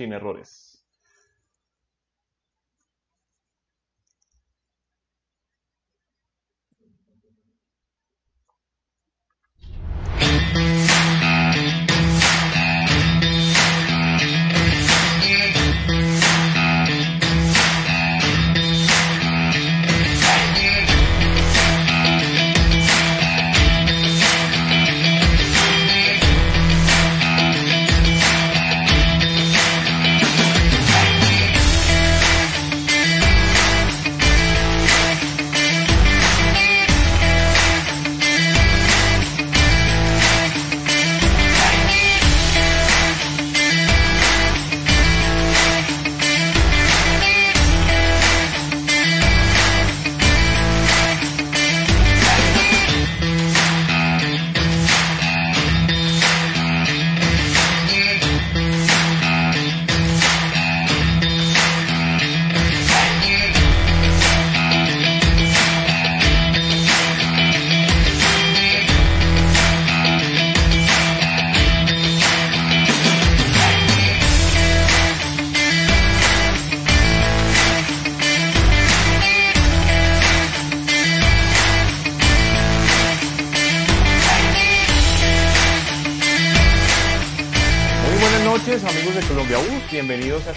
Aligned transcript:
sin 0.00 0.14
errores. 0.14 0.79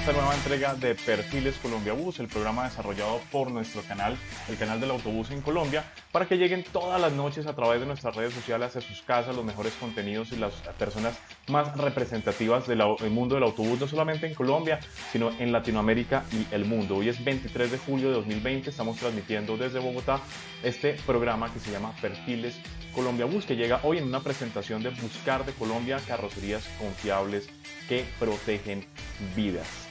Esta 0.03 0.19
nueva 0.19 0.35
entrega 0.35 0.75
de 0.75 0.95
Perfiles 0.95 1.55
Colombia 1.61 1.93
Bus, 1.93 2.19
el 2.19 2.27
programa 2.27 2.65
desarrollado 2.65 3.21
por 3.31 3.49
nuestro 3.49 3.81
canal, 3.83 4.17
el 4.49 4.57
canal 4.57 4.81
del 4.81 4.91
autobús 4.91 5.31
en 5.31 5.39
Colombia, 5.39 5.85
para 6.11 6.25
que 6.25 6.35
lleguen 6.35 6.65
todas 6.73 6.99
las 6.99 7.13
noches 7.13 7.47
a 7.47 7.55
través 7.55 7.79
de 7.79 7.85
nuestras 7.85 8.13
redes 8.13 8.33
sociales 8.33 8.75
a 8.75 8.81
sus 8.81 9.01
casas 9.03 9.33
los 9.33 9.45
mejores 9.45 9.71
contenidos 9.79 10.33
y 10.33 10.35
las 10.35 10.51
personas 10.77 11.17
más 11.47 11.77
representativas 11.77 12.67
del 12.67 12.83
mundo 13.11 13.35
del 13.35 13.45
autobús, 13.45 13.79
no 13.79 13.87
solamente 13.87 14.27
en 14.27 14.33
Colombia, 14.33 14.81
sino 15.13 15.31
en 15.39 15.53
Latinoamérica 15.53 16.25
y 16.33 16.53
el 16.53 16.65
mundo. 16.65 16.97
Hoy 16.97 17.07
es 17.07 17.23
23 17.23 17.71
de 17.71 17.77
julio 17.77 18.09
de 18.09 18.15
2020, 18.15 18.71
estamos 18.71 18.97
transmitiendo 18.97 19.55
desde 19.55 19.79
Bogotá 19.79 20.19
este 20.63 20.95
programa 21.05 21.53
que 21.53 21.59
se 21.59 21.71
llama 21.71 21.95
Perfiles 22.01 22.59
Colombia 22.93 23.23
Bus, 23.23 23.45
que 23.45 23.55
llega 23.55 23.79
hoy 23.83 23.99
en 23.99 24.03
una 24.03 24.19
presentación 24.19 24.83
de 24.83 24.89
Buscar 24.89 25.45
de 25.45 25.53
Colombia, 25.53 25.97
carrocerías 26.05 26.67
confiables 26.77 27.47
que 27.87 28.03
protegen 28.19 28.85
vidas. 29.33 29.82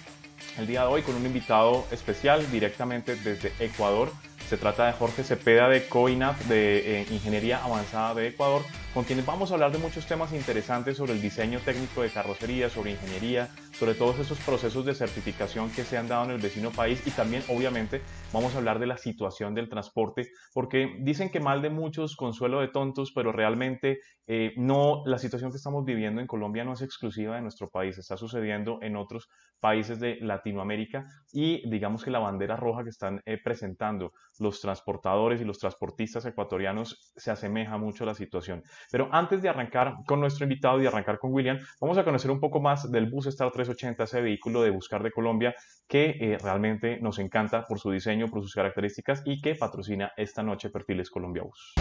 El 0.59 0.67
día 0.67 0.83
de 0.83 0.89
hoy 0.89 1.03
con 1.03 1.15
un 1.15 1.25
invitado 1.25 1.87
especial 1.91 2.51
directamente 2.51 3.17
desde 3.17 3.53
Ecuador. 3.59 4.13
Se 4.49 4.59
trata 4.59 4.87
de 4.87 4.93
Jorge 4.93 5.25
Cepeda 5.25 5.69
de 5.69 5.89
COINAF, 5.89 6.47
de 6.47 7.01
eh, 7.01 7.07
Ingeniería 7.11 7.65
Avanzada 7.65 8.15
de 8.15 8.29
Ecuador, 8.29 8.63
con 8.95 9.05
quienes 9.05 9.25
vamos 9.25 9.51
a 9.51 9.55
hablar 9.55 9.73
de 9.73 9.79
muchos 9.79 10.07
temas 10.07 10.33
interesantes 10.35 10.99
sobre 10.99 11.13
el 11.13 11.23
diseño 11.23 11.61
técnico 11.61 12.03
de 12.03 12.11
carrocería, 12.11 12.69
sobre 12.69 12.91
ingeniería, 12.91 13.49
sobre 13.73 13.95
todos 13.95 14.19
esos 14.19 14.39
procesos 14.41 14.85
de 14.85 14.95
certificación 14.95 15.71
que 15.71 15.83
se 15.83 15.97
han 15.97 16.09
dado 16.09 16.27
en 16.27 16.33
el 16.33 16.41
vecino 16.41 16.71
país 16.71 17.03
y 17.07 17.11
también 17.11 17.43
obviamente 17.49 18.03
vamos 18.33 18.55
a 18.55 18.59
hablar 18.59 18.79
de 18.79 18.87
la 18.87 18.99
situación 18.99 19.55
del 19.55 19.71
transporte, 19.71 20.29
porque 20.53 20.99
dicen 21.01 21.31
que 21.31 21.41
mal 21.41 21.63
de 21.63 21.71
muchos, 21.71 22.17
consuelo 22.17 22.61
de 22.61 22.69
tontos, 22.69 23.13
pero 23.15 23.33
realmente 23.33 24.01
eh, 24.27 24.53
no, 24.57 25.03
la 25.07 25.19
situación 25.19 25.51
que 25.51 25.57
estamos 25.57 25.85
viviendo 25.85 26.21
en 26.21 26.27
Colombia 26.27 26.65
no 26.65 26.75
es 26.75 26.83
exclusiva 26.83 27.37
de 27.37 27.43
nuestro 27.43 27.71
país, 27.71 27.99
está 27.99 28.17
sucediendo 28.17 28.79
en 28.83 28.97
otros 28.97 29.29
países 29.59 29.99
de 30.01 30.19
Latinoamérica 30.21 31.07
y 31.33 31.69
digamos 31.69 32.05
que 32.05 32.11
la 32.11 32.19
bandera 32.19 32.57
roja 32.57 32.85
que 32.85 32.91
están 32.91 33.21
eh, 33.25 33.39
presentando 33.43 34.13
los 34.39 34.61
transportadores 34.61 35.41
y 35.41 35.45
los 35.45 35.59
transportistas 35.59 36.25
ecuatorianos 36.27 37.13
se 37.17 37.31
asemeja 37.31 37.79
mucho 37.79 38.05
a 38.05 38.09
la 38.09 38.15
situación. 38.15 38.63
Pero 38.91 39.09
antes 39.13 39.43
de 39.43 39.49
arrancar 39.49 39.95
con 40.07 40.21
nuestro 40.21 40.45
invitado 40.45 40.81
y 40.81 40.87
arrancar 40.87 41.19
con 41.19 41.33
William, 41.33 41.59
vamos 41.81 41.99
a 41.99 42.05
conocer 42.05 42.31
un 42.31 42.41
poco 42.41 42.61
más 42.61 42.91
del 42.91 43.11
Bus 43.11 43.27
Star 43.27 43.51
380, 43.51 44.05
ese 44.05 44.21
vehículo 44.21 44.63
de 44.63 44.71
Buscar 44.71 45.03
de 45.03 45.11
Colombia 45.11 45.55
que 45.89 46.17
eh, 46.21 46.39
realmente 46.43 46.99
nos 47.01 47.19
encanta 47.19 47.67
por 47.67 47.79
su 47.79 47.91
diseño, 47.91 48.29
por 48.29 48.43
sus 48.43 48.55
características 48.55 49.23
y 49.25 49.41
que 49.41 49.55
patrocina 49.55 50.13
esta 50.17 50.43
noche 50.43 50.71
Perfiles 50.71 51.11
Colombia 51.11 51.43
Bus. 51.43 51.75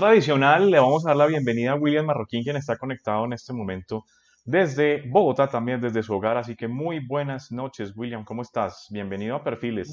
Tradicional, 0.00 0.70
le 0.70 0.78
vamos 0.78 1.04
a 1.04 1.10
dar 1.10 1.16
la 1.18 1.26
bienvenida 1.26 1.72
a 1.72 1.74
William 1.74 2.06
Marroquín, 2.06 2.42
quien 2.42 2.56
está 2.56 2.78
conectado 2.78 3.26
en 3.26 3.34
este 3.34 3.52
momento 3.52 4.06
desde 4.46 5.02
Bogotá, 5.06 5.46
también 5.46 5.78
desde 5.78 6.02
su 6.02 6.14
hogar. 6.14 6.38
Así 6.38 6.56
que 6.56 6.68
muy 6.68 7.00
buenas 7.00 7.52
noches, 7.52 7.92
William. 7.94 8.24
¿Cómo 8.24 8.40
estás? 8.40 8.86
Bienvenido 8.90 9.36
a 9.36 9.44
Perfiles. 9.44 9.90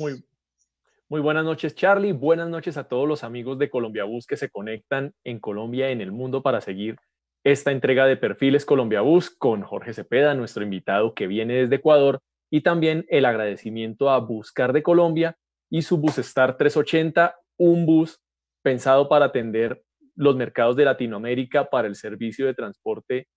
Muy, 1.10 1.20
buenas 1.20 1.44
noches, 1.44 1.76
Charlie. 1.76 2.14
Buenas 2.14 2.48
noches 2.48 2.78
a 2.78 2.86
todos 2.86 3.06
los 3.06 3.26
amigos 3.26 3.60
de 3.60 3.70
Colombia 3.70 4.06
Bus 4.06 4.26
que 4.26 4.38
se 4.38 4.50
conectan 4.50 5.14
en 5.26 5.42
Colombia 5.42 5.90
y 5.90 5.92
en 5.92 6.00
el 6.00 6.14
mundo 6.14 6.42
para 6.42 6.62
seguir 6.62 6.96
esta 7.44 7.74
entrega 7.74 8.06
de 8.06 8.16
Perfiles 8.16 8.64
Colombia 8.64 9.02
Bus 9.02 9.30
con 9.30 9.62
Jorge 9.62 9.94
Cepeda, 9.94 10.34
nuestro 10.36 10.64
invitado 10.64 11.16
que 11.16 11.28
viene 11.28 11.56
desde 11.56 11.76
Ecuador, 11.76 12.22
y 12.50 12.62
también 12.62 13.06
el 13.10 13.26
agradecimiento 13.26 14.10
a 14.10 14.20
Buscar 14.20 14.72
de 14.72 14.84
Colombia 14.84 15.36
y 15.70 15.82
su 15.82 15.98
Bus 15.98 16.18
Star 16.20 16.56
380, 16.56 17.36
un 17.58 17.86
bus 17.86 18.22
pensado 18.64 19.10
para 19.10 19.26
atender 19.26 19.84
los 20.18 20.36
mercados 20.36 20.76
de 20.76 20.86
Latinoamérica 20.86 21.70
para 21.70 21.88
el 21.88 21.96
servicio 21.96 22.46
de 22.46 22.54
transporte 22.54 23.28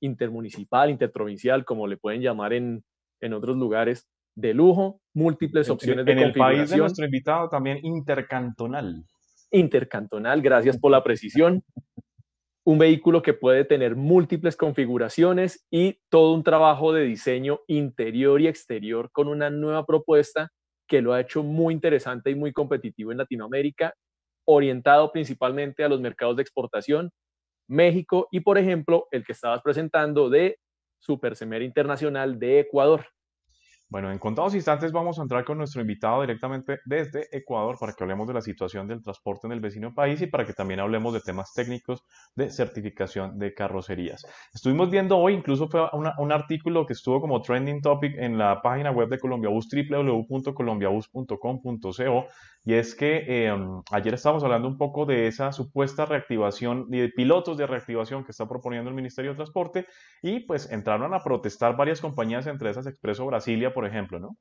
intermunicipal, 0.00 0.90
interprovincial, 0.90 1.64
como 1.64 1.86
le 1.86 1.98
pueden 1.98 2.22
llamar 2.22 2.54
en, 2.54 2.82
en 3.20 3.34
otros 3.34 3.56
lugares, 3.56 4.08
de 4.34 4.54
lujo, 4.54 5.00
múltiples 5.14 5.68
opciones 5.68 6.04
de 6.06 6.14
configuración. 6.14 6.46
En 6.46 6.52
el 6.52 6.56
país 6.58 6.70
de 6.70 6.76
nuestro 6.78 7.04
invitado 7.04 7.48
también 7.48 7.78
intercantonal. 7.82 9.04
Intercantonal, 9.50 10.40
gracias 10.40 10.78
por 10.78 10.90
la 10.90 11.04
precisión. 11.04 11.62
un 12.64 12.78
vehículo 12.78 13.20
que 13.22 13.34
puede 13.34 13.64
tener 13.64 13.96
múltiples 13.96 14.56
configuraciones 14.56 15.66
y 15.70 15.98
todo 16.08 16.34
un 16.34 16.44
trabajo 16.44 16.92
de 16.92 17.04
diseño 17.04 17.60
interior 17.66 18.40
y 18.40 18.46
exterior 18.46 19.10
con 19.12 19.28
una 19.28 19.50
nueva 19.50 19.84
propuesta 19.84 20.50
que 20.86 21.02
lo 21.02 21.12
ha 21.12 21.20
hecho 21.20 21.42
muy 21.42 21.74
interesante 21.74 22.30
y 22.30 22.34
muy 22.34 22.52
competitivo 22.52 23.12
en 23.12 23.18
Latinoamérica, 23.18 23.94
orientado 24.54 25.12
principalmente 25.12 25.84
a 25.84 25.88
los 25.88 26.00
mercados 26.00 26.36
de 26.36 26.42
exportación, 26.42 27.10
México 27.68 28.28
y, 28.30 28.40
por 28.40 28.58
ejemplo, 28.58 29.06
el 29.10 29.24
que 29.24 29.32
estabas 29.32 29.62
presentando 29.62 30.28
de 30.28 30.58
Super 30.98 31.36
Semera 31.36 31.64
Internacional 31.64 32.38
de 32.38 32.60
Ecuador. 32.60 33.06
Bueno, 33.90 34.10
en 34.12 34.18
contados 34.20 34.54
instantes 34.54 34.92
vamos 34.92 35.18
a 35.18 35.22
entrar 35.22 35.44
con 35.44 35.58
nuestro 35.58 35.80
invitado 35.80 36.20
directamente 36.20 36.78
desde 36.84 37.26
Ecuador 37.36 37.76
para 37.76 37.92
que 37.92 38.04
hablemos 38.04 38.28
de 38.28 38.34
la 38.34 38.40
situación 38.40 38.86
del 38.86 39.02
transporte 39.02 39.48
en 39.48 39.52
el 39.52 39.58
vecino 39.58 39.92
país 39.92 40.22
y 40.22 40.28
para 40.28 40.46
que 40.46 40.52
también 40.52 40.78
hablemos 40.78 41.12
de 41.12 41.20
temas 41.20 41.52
técnicos 41.54 42.04
de 42.36 42.50
certificación 42.50 43.36
de 43.36 43.52
carrocerías. 43.52 44.24
Estuvimos 44.54 44.90
viendo 44.90 45.18
hoy, 45.18 45.34
incluso 45.34 45.66
fue 45.66 45.88
un 45.92 46.30
artículo 46.30 46.86
que 46.86 46.92
estuvo 46.92 47.20
como 47.20 47.42
trending 47.42 47.80
topic 47.80 48.14
en 48.16 48.38
la 48.38 48.62
página 48.62 48.92
web 48.92 49.08
de 49.08 49.18
Colombiabus, 49.18 49.68
www.colombiabus.com.co, 49.68 52.26
y 52.64 52.74
es 52.74 52.94
que 52.94 53.46
em, 53.46 53.82
ayer 53.90 54.14
estábamos 54.14 54.44
hablando 54.44 54.68
un 54.68 54.76
poco 54.76 55.06
de 55.06 55.26
esa 55.26 55.52
supuesta 55.52 56.04
reactivación 56.04 56.86
y 56.90 56.98
de 57.00 57.08
pilotos 57.08 57.56
de 57.56 57.66
reactivación 57.66 58.24
que 58.24 58.32
está 58.32 58.48
proponiendo 58.48 58.90
el 58.90 58.96
Ministerio 58.96 59.30
de 59.30 59.36
Transporte 59.36 59.86
y 60.22 60.40
pues 60.40 60.70
entraron 60.70 61.14
a 61.14 61.22
protestar 61.22 61.76
varias 61.76 62.00
compañías, 62.00 62.46
entre 62.46 62.70
esas 62.70 62.86
Expreso 62.86 63.26
Brasilia, 63.26 63.72
por 63.72 63.86
ejemplo, 63.86 64.18
¿no? 64.20 64.36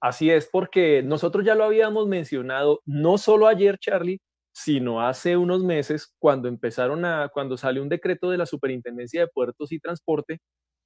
Así 0.00 0.30
es, 0.30 0.46
porque 0.46 1.02
nosotros 1.02 1.46
ya 1.46 1.54
lo 1.54 1.64
habíamos 1.64 2.06
mencionado, 2.06 2.80
no 2.84 3.16
solo 3.16 3.46
ayer, 3.46 3.78
Charlie, 3.78 4.20
sino 4.52 5.00
hace 5.00 5.36
unos 5.36 5.64
meses, 5.64 6.14
cuando 6.18 6.46
empezaron 6.48 7.04
a, 7.06 7.30
cuando 7.32 7.56
salió 7.56 7.82
un 7.82 7.88
decreto 7.88 8.30
de 8.30 8.38
la 8.38 8.46
Superintendencia 8.46 9.22
de 9.22 9.28
Puertos 9.28 9.72
y 9.72 9.80
Transporte 9.80 10.40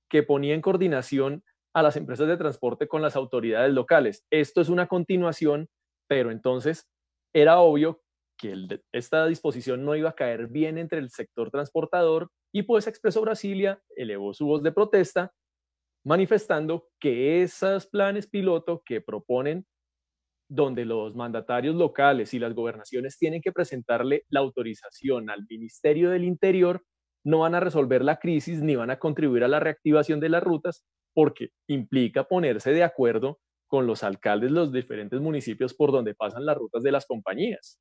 que 0.09 0.23
ponía 0.23 0.55
en 0.55 0.63
coordinación 0.63 1.43
a 1.75 1.83
las 1.83 1.97
empresas 1.97 2.29
de 2.29 2.37
transporte 2.37 2.89
con 2.89 3.03
las 3.03 3.17
autoridades 3.17 3.73
locales. 3.75 4.25
Esto 4.31 4.61
es 4.61 4.69
una 4.69 4.87
continuación, 4.87 5.69
pero 6.09 6.31
entonces 6.31 6.89
era 7.35 7.61
obvio 7.61 8.01
que 8.39 8.55
esta 8.93 9.27
disposición 9.27 9.85
no 9.85 9.95
iba 9.95 10.11
a 10.11 10.15
caer 10.15 10.49
bien 10.49 10.79
entre 10.79 10.99
el 10.99 11.11
sector 11.11 11.51
transportador 11.51 12.31
y 12.53 12.63
pues 12.63 12.87
Expreso 12.87 13.21
Brasilia 13.21 13.83
elevó 13.97 14.33
su 14.33 14.47
voz 14.47 14.63
de 14.63 14.73
protesta 14.73 15.33
manifestando 16.05 16.89
que 17.01 17.43
esos 17.43 17.87
planes 17.87 18.27
piloto 18.27 18.83
que 18.85 19.01
proponen, 19.01 19.67
donde 20.51 20.87
los 20.87 21.15
mandatarios 21.15 21.75
locales 21.75 22.33
y 22.33 22.39
las 22.39 22.55
gobernaciones 22.55 23.19
tienen 23.19 23.43
que 23.43 23.53
presentarle 23.53 24.25
la 24.31 24.41
autorización 24.41 25.29
al 25.29 25.45
Ministerio 25.51 26.09
del 26.09 26.25
Interior, 26.25 26.83
no 27.25 27.41
van 27.41 27.55
a 27.55 27.61
resolver 27.61 28.03
la 28.03 28.19
crisis 28.19 28.63
ni 28.63 28.75
van 28.75 28.91
a 28.91 28.99
contribuir 28.99 29.45
a 29.45 29.49
la 29.49 29.61
reactivación 29.61 30.21
de 30.21 30.31
las 30.31 30.43
rutas, 30.43 30.83
porque 31.15 31.51
implica 31.69 32.25
ponerse 32.25 32.73
de 32.73 32.85
acuerdo 32.85 33.39
con 33.69 33.87
los 33.87 34.03
alcaldes 34.03 34.51
de 34.51 34.57
los 34.57 34.73
diferentes 34.73 35.21
municipios 35.21 35.75
por 35.75 35.93
donde 35.93 36.15
pasan 36.15 36.45
las 36.45 36.57
rutas 36.57 36.83
de 36.83 36.93
las 36.93 37.07
compañías. 37.07 37.81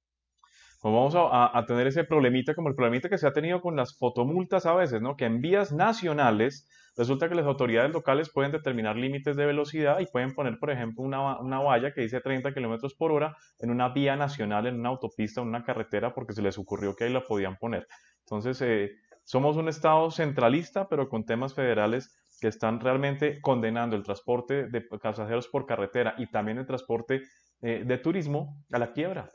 Pues 0.80 0.94
vamos 0.94 1.16
a, 1.16 1.58
a, 1.58 1.66
tener 1.66 1.88
ese 1.88 2.04
problemita 2.04 2.54
como 2.54 2.70
el 2.70 2.76
problemita 2.76 3.10
que 3.10 3.18
se 3.18 3.26
ha 3.26 3.34
tenido 3.34 3.62
con 3.62 3.76
las 3.76 3.98
fotomultas 3.98 4.68
a 4.68 4.76
veces, 4.76 5.02
¿no? 5.02 5.18
Que 5.18 5.26
en 5.26 5.42
vías 5.42 5.72
nacionales 5.72 6.68
Resulta 6.98 7.30
que 7.30 7.36
las 7.36 7.46
autoridades 7.46 7.92
locales 7.92 8.32
pueden 8.32 8.52
determinar 8.52 8.96
límites 8.96 9.36
de 9.36 9.46
velocidad 9.46 10.00
y 10.00 10.08
pueden 10.08 10.34
poner, 10.34 10.58
por 10.58 10.72
ejemplo, 10.72 11.04
una, 11.04 11.40
una 11.40 11.60
valla 11.60 11.94
que 11.94 12.02
dice 12.02 12.22
30 12.22 12.56
kilómetros 12.56 12.96
por 12.96 13.12
hora 13.12 13.38
en 13.60 13.70
una 13.70 13.90
vía 13.90 14.16
nacional, 14.16 14.66
en 14.66 14.80
una 14.80 14.90
autopista, 14.90 15.42
en 15.42 15.48
una 15.48 15.64
carretera, 15.64 16.16
porque 16.16 16.34
se 16.34 16.42
les 16.42 16.58
ocurrió 16.58 16.96
que 16.96 17.04
ahí 17.04 17.14
la 17.14 17.22
podían 17.22 17.56
poner. 17.58 17.88
Entonces, 18.22 18.60
eh, 18.64 18.96
somos 19.24 19.58
un 19.58 19.70
Estado 19.70 20.10
centralista, 20.10 20.90
pero 20.90 21.08
con 21.08 21.24
temas 21.24 21.54
federales 21.54 22.18
que 22.40 22.48
están 22.48 22.80
realmente 22.80 23.42
condenando 23.42 23.96
el 23.96 24.04
transporte 24.04 24.68
de 24.68 24.82
pasajeros 24.82 25.48
por 25.48 25.66
carretera 25.66 26.16
y 26.18 26.28
también 26.28 26.58
el 26.58 26.66
transporte 26.66 27.24
eh, 27.62 27.84
de 27.86 27.98
turismo 27.98 28.64
a 28.72 28.80
la 28.80 28.94
quiebra. 28.94 29.30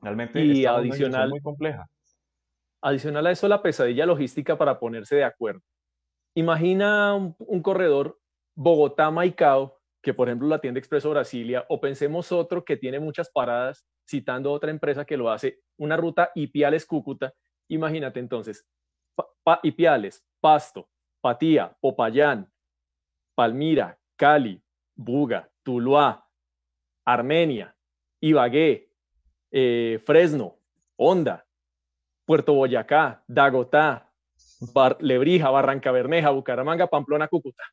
Realmente 0.00 0.42
y 0.42 0.64
adicional, 0.64 1.28
muy 1.28 1.40
compleja. 1.40 1.86
Adicional 2.82 3.26
a 3.26 3.30
eso, 3.30 3.46
la 3.48 3.62
pesadilla 3.62 4.06
logística 4.06 4.56
para 4.56 4.78
ponerse 4.78 5.16
de 5.16 5.24
acuerdo. 5.24 5.60
Imagina 6.34 7.14
un, 7.14 7.62
corredor 7.62 8.18
Bogotá-Maicao, 8.56 9.78
que 10.02 10.14
por 10.14 10.28
ejemplo 10.28 10.48
la 10.48 10.60
tienda 10.60 10.78
Expreso 10.78 11.10
Brasilia, 11.10 11.66
o 11.68 11.80
pensemos 11.80 12.32
otro 12.32 12.64
que 12.64 12.78
tiene 12.78 12.98
muchas 12.98 13.30
paradas, 13.30 13.84
citando 14.08 14.50
otra 14.50 14.70
empresa 14.70 15.04
que 15.04 15.18
lo 15.18 15.30
hace, 15.30 15.58
una 15.76 15.98
ruta 15.98 16.30
Ipiales-Cúcuta. 16.34 17.34
Imagínate 17.68 18.20
entonces, 18.20 18.66
Ipiales, 19.62 20.24
Pasto, 20.40 20.88
Patía, 21.20 21.76
Popayán, 21.80 22.50
Palmira, 23.34 23.98
Cali, 24.16 24.62
Buga, 24.94 25.50
Tuluá, 25.62 26.26
Armenia, 27.04 27.74
Ibagué, 28.20 28.90
eh, 29.50 30.02
Fresno, 30.04 30.58
Honda, 30.96 31.46
Puerto 32.24 32.54
Boyacá, 32.54 33.24
Dagotá, 33.26 34.12
Lebrija, 35.00 35.50
Barranca 35.50 35.90
Bermeja, 35.90 36.30
Bucaramanga, 36.30 36.86
Pamplona, 36.86 37.28
Cúcuta. 37.28 37.64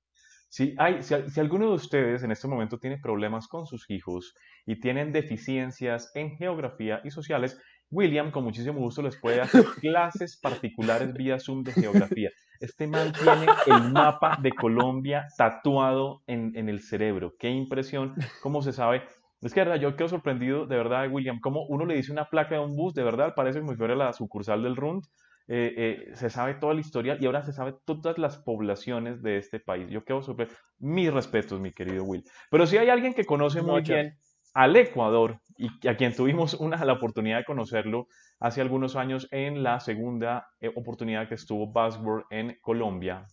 Si, 0.49 0.73
hay, 0.77 1.03
si, 1.03 1.39
alguno 1.39 1.67
de 1.67 1.73
ustedes 1.73 2.23
en 2.23 2.31
este 2.31 2.47
momento 2.47 2.79
tiene 2.79 2.97
problemas 2.97 3.47
con 3.47 3.67
sus 3.67 3.89
hijos 3.89 4.33
y 4.65 4.79
tienen 4.79 5.11
deficiencias 5.11 6.09
en 6.15 6.37
geografía 6.37 7.01
y 7.03 7.11
sociales, 7.11 7.59
William 7.91 8.31
con 8.31 8.45
muchísimo 8.45 8.79
gusto 8.79 9.01
les 9.01 9.17
puede 9.17 9.41
hacer 9.41 9.65
clases 9.81 10.37
particulares 10.37 11.13
vía 11.13 11.39
Zoom 11.39 11.63
de 11.63 11.73
geografía. 11.73 12.31
Este 12.59 12.87
man 12.87 13.13
tiene 13.13 13.47
el 13.67 13.91
mapa 13.91 14.37
de 14.41 14.51
Colombia 14.51 15.27
tatuado 15.37 16.21
en, 16.27 16.55
en 16.55 16.69
el 16.69 16.81
cerebro. 16.81 17.35
Qué 17.37 17.49
impresión, 17.49 18.15
cómo 18.41 18.61
se 18.61 18.73
sabe. 18.73 19.03
Es 19.41 19.53
que, 19.53 19.59
de 19.59 19.65
verdad, 19.67 19.81
yo 19.81 19.95
quedo 19.95 20.07
sorprendido, 20.07 20.65
de 20.65 20.77
verdad, 20.77 21.07
William, 21.11 21.39
cómo 21.39 21.65
uno 21.67 21.85
le 21.85 21.95
dice 21.95 22.11
una 22.11 22.29
placa 22.29 22.55
de 22.55 22.61
un 22.61 22.75
bus, 22.75 22.93
de 22.93 23.03
verdad, 23.03 23.33
parece 23.35 23.61
si 23.61 23.75
fuera 23.75 23.95
la 23.95 24.11
sucursal 24.13 24.63
del 24.63 24.75
RUND, 24.75 25.03
eh, 25.47 25.73
eh, 25.77 26.15
se 26.15 26.29
sabe 26.29 26.55
toda 26.55 26.73
la 26.73 26.81
historia 26.81 27.17
y 27.19 27.25
ahora 27.25 27.43
se 27.43 27.53
sabe 27.53 27.75
todas 27.85 28.17
las 28.17 28.37
poblaciones 28.37 29.21
de 29.21 29.37
este 29.37 29.59
país. 29.59 29.89
Yo 29.89 30.03
quedo 30.03 30.21
súper... 30.21 30.49
Mis 30.79 31.13
respetos, 31.13 31.59
mi 31.59 31.71
querido 31.71 32.03
Will. 32.03 32.23
Pero 32.51 32.67
si 32.67 32.77
hay 32.77 32.89
alguien 32.89 33.13
que 33.13 33.25
conoce 33.25 33.61
muy 33.61 33.81
bien 33.81 34.17
al 34.57 34.75
Ecuador 34.75 35.39
y 35.55 35.87
a 35.87 35.95
quien 35.95 36.15
tuvimos 36.15 36.55
una, 36.55 36.83
la 36.83 36.93
oportunidad 36.93 37.37
de 37.37 37.45
conocerlo 37.45 38.07
hace 38.39 38.59
algunos 38.59 38.95
años 38.95 39.27
en 39.29 39.61
la 39.61 39.79
segunda 39.79 40.47
eh, 40.59 40.71
oportunidad 40.75 41.29
que 41.29 41.35
estuvo 41.35 41.67
Buzzword 41.67 42.23
en 42.31 42.57
Colombia, 42.59 43.27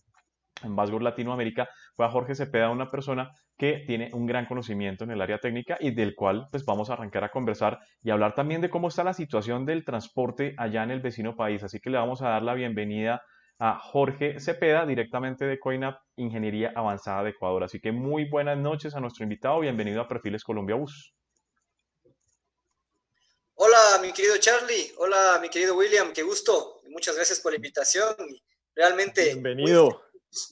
en 0.63 0.75
Buzzword 0.75 1.01
Latinoamérica, 1.01 1.67
fue 1.95 2.05
a 2.05 2.09
Jorge 2.09 2.35
Cepeda, 2.35 2.69
una 2.69 2.91
persona 2.91 3.31
que 3.57 3.85
tiene 3.87 4.11
un 4.13 4.27
gran 4.27 4.45
conocimiento 4.45 5.03
en 5.03 5.11
el 5.11 5.21
área 5.21 5.39
técnica 5.39 5.77
y 5.79 5.95
del 5.95 6.13
cual 6.13 6.47
pues 6.51 6.63
vamos 6.63 6.91
a 6.91 6.93
arrancar 6.93 7.23
a 7.23 7.31
conversar 7.31 7.79
y 8.03 8.11
hablar 8.11 8.35
también 8.35 8.61
de 8.61 8.69
cómo 8.69 8.89
está 8.89 9.03
la 9.03 9.13
situación 9.13 9.65
del 9.65 9.83
transporte 9.83 10.53
allá 10.57 10.83
en 10.83 10.91
el 10.91 11.01
vecino 11.01 11.35
país. 11.35 11.63
Así 11.63 11.79
que 11.79 11.89
le 11.89 11.97
vamos 11.97 12.21
a 12.21 12.29
dar 12.29 12.43
la 12.43 12.53
bienvenida 12.53 13.23
a 13.59 13.79
Jorge 13.79 14.39
Cepeda, 14.39 14.85
directamente 14.85 15.45
de 15.45 15.59
COINAP 15.59 15.99
Ingeniería 16.17 16.73
Avanzada 16.75 17.23
de 17.23 17.29
Ecuador. 17.29 17.63
Así 17.63 17.79
que 17.79 17.91
muy 17.91 18.25
buenas 18.25 18.57
noches 18.57 18.95
a 18.95 18.99
nuestro 18.99 19.23
invitado, 19.23 19.61
bienvenido 19.61 20.01
a 20.01 20.07
Perfiles 20.07 20.43
Colombia 20.43 20.75
Bus. 20.75 21.13
Hola, 23.55 23.99
mi 24.01 24.11
querido 24.11 24.35
Charlie, 24.37 24.91
hola, 24.97 25.39
mi 25.41 25.49
querido 25.49 25.77
William, 25.77 26.11
qué 26.11 26.23
gusto, 26.23 26.81
muchas 26.89 27.15
gracias 27.15 27.39
por 27.39 27.53
la 27.53 27.55
invitación. 27.55 28.15
Realmente. 28.75 29.23
Bienvenido. 29.25 30.01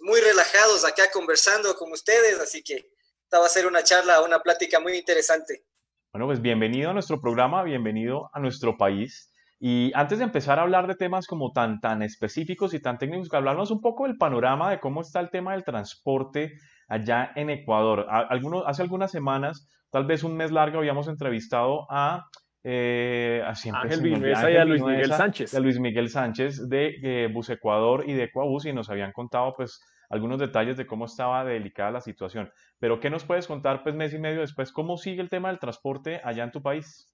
muy 0.01 0.21
relajados 0.21 0.85
acá 0.85 1.11
conversando 1.11 1.75
con 1.75 1.91
ustedes, 1.91 2.39
así 2.39 2.63
que 2.63 2.93
esta 3.23 3.39
va 3.39 3.47
a 3.47 3.49
ser 3.49 3.67
una 3.67 3.83
charla, 3.83 4.21
una 4.21 4.39
plática 4.39 4.79
muy 4.79 4.95
interesante. 4.95 5.65
Bueno, 6.13 6.27
pues 6.27 6.41
bienvenido 6.41 6.91
a 6.91 6.93
nuestro 6.93 7.19
programa, 7.19 7.63
bienvenido 7.63 8.29
a 8.31 8.39
nuestro 8.39 8.77
país. 8.77 9.32
Y 9.65 9.93
antes 9.95 10.17
de 10.17 10.25
empezar 10.25 10.59
a 10.59 10.63
hablar 10.63 10.87
de 10.87 10.95
temas 10.95 11.25
como 11.25 11.53
tan, 11.53 11.79
tan 11.79 12.01
específicos 12.01 12.73
y 12.73 12.81
tan 12.81 12.97
técnicos, 12.97 13.33
hablarnos 13.33 13.71
un 13.71 13.79
poco 13.79 14.05
del 14.05 14.17
panorama 14.17 14.69
de 14.69 14.81
cómo 14.81 14.99
está 14.99 15.21
el 15.21 15.29
tema 15.29 15.53
del 15.53 15.63
transporte 15.63 16.57
allá 16.89 17.31
en 17.33 17.49
Ecuador. 17.49 18.05
Algunos, 18.09 18.65
hace 18.67 18.81
algunas 18.81 19.09
semanas, 19.09 19.65
tal 19.89 20.05
vez 20.05 20.25
un 20.25 20.35
mes 20.35 20.51
largo, 20.51 20.79
habíamos 20.79 21.07
entrevistado 21.07 21.87
a 21.89 22.25
eh, 22.61 23.41
Ángel 23.45 24.01
Vinuesa 24.01 24.51
y 24.51 24.57
a 24.57 24.65
Luis 24.65 24.83
Miguel 24.83 25.13
Sánchez. 25.13 25.55
A 25.55 25.61
Luis 25.61 25.79
Miguel 25.79 26.09
Sánchez 26.09 26.67
de 26.67 26.97
eh, 27.01 27.29
Bus 27.33 27.49
Ecuador 27.49 28.03
y 28.05 28.15
de 28.15 28.23
Ecuabus 28.23 28.65
y 28.65 28.73
nos 28.73 28.89
habían 28.89 29.13
contado 29.13 29.53
pues 29.55 29.79
algunos 30.09 30.39
detalles 30.39 30.75
de 30.75 30.85
cómo 30.85 31.05
estaba 31.05 31.45
delicada 31.45 31.89
la 31.89 32.01
situación. 32.01 32.51
Pero 32.79 32.99
¿qué 32.99 33.09
nos 33.09 33.23
puedes 33.23 33.47
contar, 33.47 33.81
pues, 33.81 33.95
mes 33.95 34.13
y 34.13 34.19
medio 34.19 34.41
después? 34.41 34.73
¿Cómo 34.73 34.97
sigue 34.97 35.21
el 35.21 35.29
tema 35.29 35.47
del 35.47 35.59
transporte 35.59 36.19
allá 36.21 36.43
en 36.43 36.51
tu 36.51 36.61
país? 36.61 37.12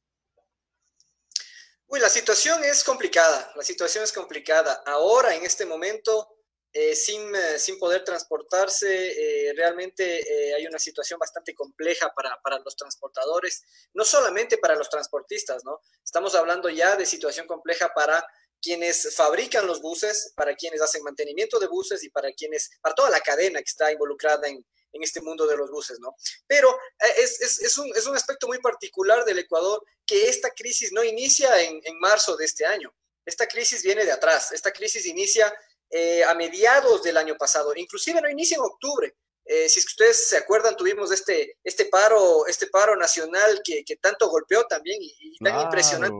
Uy, 1.91 1.99
la 1.99 2.09
situación 2.09 2.63
es 2.63 2.83
complicada, 2.83 3.51
la 3.55 3.63
situación 3.63 4.03
es 4.03 4.13
complicada. 4.13 4.83
Ahora, 4.85 5.33
en 5.33 5.43
este 5.43 5.65
momento, 5.65 6.39
eh, 6.71 6.95
sin, 6.95 7.35
eh, 7.35 7.57
sin, 7.57 7.79
poder 7.79 8.03
transportarse. 8.03 9.47
Eh, 9.47 9.53
realmente 9.55 10.53
hay 10.55 10.67
una 10.67 10.77
situación 10.77 11.17
bastante 11.17 11.55
compleja 11.55 12.13
para, 12.15 12.39
para, 12.43 12.59
los 12.59 12.75
transportadores, 12.75 13.63
no 13.95 14.05
solamente 14.05 14.59
para 14.59 14.75
los 14.75 14.87
transportistas, 14.87 15.65
¿no? 15.65 15.81
Estamos 16.05 16.35
hablando 16.35 16.69
ya 16.69 16.95
de 16.95 17.07
situación 17.07 17.47
compleja 17.47 17.91
para 17.95 18.23
quienes 18.61 19.15
fabrican 19.15 19.65
los 19.65 19.81
buses, 19.81 20.31
para 20.35 20.53
quienes 20.53 20.83
hacen 20.83 21.01
mantenimiento 21.01 21.57
de 21.57 21.65
buses 21.65 22.03
y 22.03 22.09
para 22.11 22.31
quienes, 22.33 22.69
para 22.81 22.93
toda 22.93 23.09
la 23.09 23.21
cadena 23.21 23.59
que 23.59 23.69
está 23.69 23.91
involucrada 23.91 24.47
en, 24.47 24.63
en 24.91 25.03
este 25.03 25.21
mundo 25.21 25.45
de 25.45 25.57
los 25.57 25.69
buses, 25.69 25.99
¿no? 25.99 26.15
Pero 26.47 26.75
es, 27.17 27.41
es, 27.41 27.59
es, 27.61 27.77
un, 27.77 27.91
es, 27.95 28.05
un, 28.07 28.15
aspecto 28.15 28.47
muy 28.47 28.59
particular 28.59 29.23
del 29.25 29.39
Ecuador 29.39 29.83
que 30.05 30.29
esta 30.29 30.49
crisis 30.51 30.91
no 30.91 31.03
inicia 31.03 31.61
en, 31.61 31.79
en 31.83 31.99
marzo 31.99 32.35
de 32.35 32.45
este 32.45 32.65
año. 32.65 32.93
Esta 33.25 33.47
crisis 33.47 33.83
viene 33.83 34.05
de 34.05 34.11
atrás. 34.11 34.51
Esta 34.51 34.71
crisis 34.71 35.05
inicia 35.05 35.53
eh, 35.91 36.23
a 36.23 36.33
mediados 36.35 37.01
del 37.01 37.17
año 37.17 37.35
pasado, 37.35 37.73
inclusive 37.75 38.21
no 38.21 38.29
inicia 38.29 38.55
en 38.55 38.61
octubre. 38.61 39.15
Eh, 39.45 39.67
si 39.67 39.79
es 39.79 39.85
que 39.85 39.91
ustedes 39.91 40.29
se 40.29 40.37
acuerdan, 40.37 40.75
tuvimos 40.77 41.11
este, 41.11 41.57
este, 41.63 41.85
paro, 41.85 42.45
este 42.45 42.67
paro 42.67 42.95
nacional 42.95 43.61
que, 43.63 43.83
que 43.83 43.95
tanto 43.95 44.29
golpeó 44.29 44.65
también 44.65 44.99
y, 45.01 45.35
tan 45.39 45.59
impresionante 45.61 46.15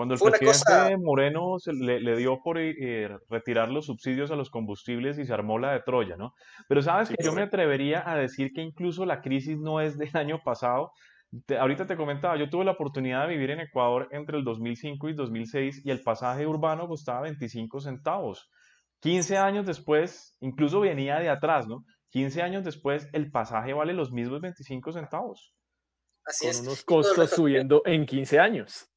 Cuando 0.00 0.14
el 0.14 0.20
presidente 0.20 0.96
Moreno 0.96 1.58
le, 1.66 2.00
le, 2.00 2.16
dio 2.16 2.40
por 2.42 2.56
eh, 2.58 3.18
retirar 3.28 3.68
los 3.68 3.84
subsidios 3.84 4.30
a 4.30 4.34
los 4.34 4.48
combustibles 4.48 5.18
y 5.18 5.26
se 5.26 5.34
armó 5.34 5.58
la 5.58 5.72
de 5.72 5.80
Troya, 5.80 6.16
¿no? 6.16 6.32
Pero 6.68 6.80
sabes 6.80 7.10
que 7.10 7.22
yo 7.22 7.34
me 7.34 7.42
atrevería 7.42 8.10
a 8.10 8.16
decir 8.16 8.54
que 8.54 8.62
incluso 8.62 9.04
la 9.04 9.20
crisis 9.20 9.58
no 9.58 9.78
es 9.82 9.98
del 9.98 10.16
año 10.16 10.40
pasado. 10.42 10.92
ahorita 11.50 11.86
te 11.86 11.98
comentaba, 11.98 12.38
yo 12.38 12.48
tuve 12.48 12.64
la 12.64 12.70
oportunidad 12.70 13.28
de 13.28 13.34
vivir 13.34 13.50
en 13.50 13.60
Ecuador 13.60 14.08
entre 14.10 14.38
el 14.38 14.44
2005 14.44 15.10
y 15.10 15.12
2006 15.12 15.82
y 15.84 15.90
el 15.90 16.02
pasaje 16.02 16.46
urbano 16.46 16.88
costaba 16.88 17.20
25 17.20 17.82
centavos. 17.82 18.48
15 19.00 19.36
años 19.36 19.66
después, 19.66 20.34
incluso 20.40 20.80
venía 20.80 21.18
de 21.18 21.28
atrás, 21.28 21.68
¿no? 21.68 21.84
15 22.12 22.40
años 22.40 22.64
después, 22.64 23.06
el 23.12 23.30
pasaje 23.30 23.74
vale 23.74 23.92
los 23.92 24.12
mismos 24.12 24.40
25 24.40 24.92
centavos. 24.92 25.54
Así 26.24 26.46
con 26.50 26.60
unos 26.62 26.84
costos 26.84 27.28
subiendo 27.28 27.82
en 27.84 28.06
15 28.06 28.40
años. 28.40 28.89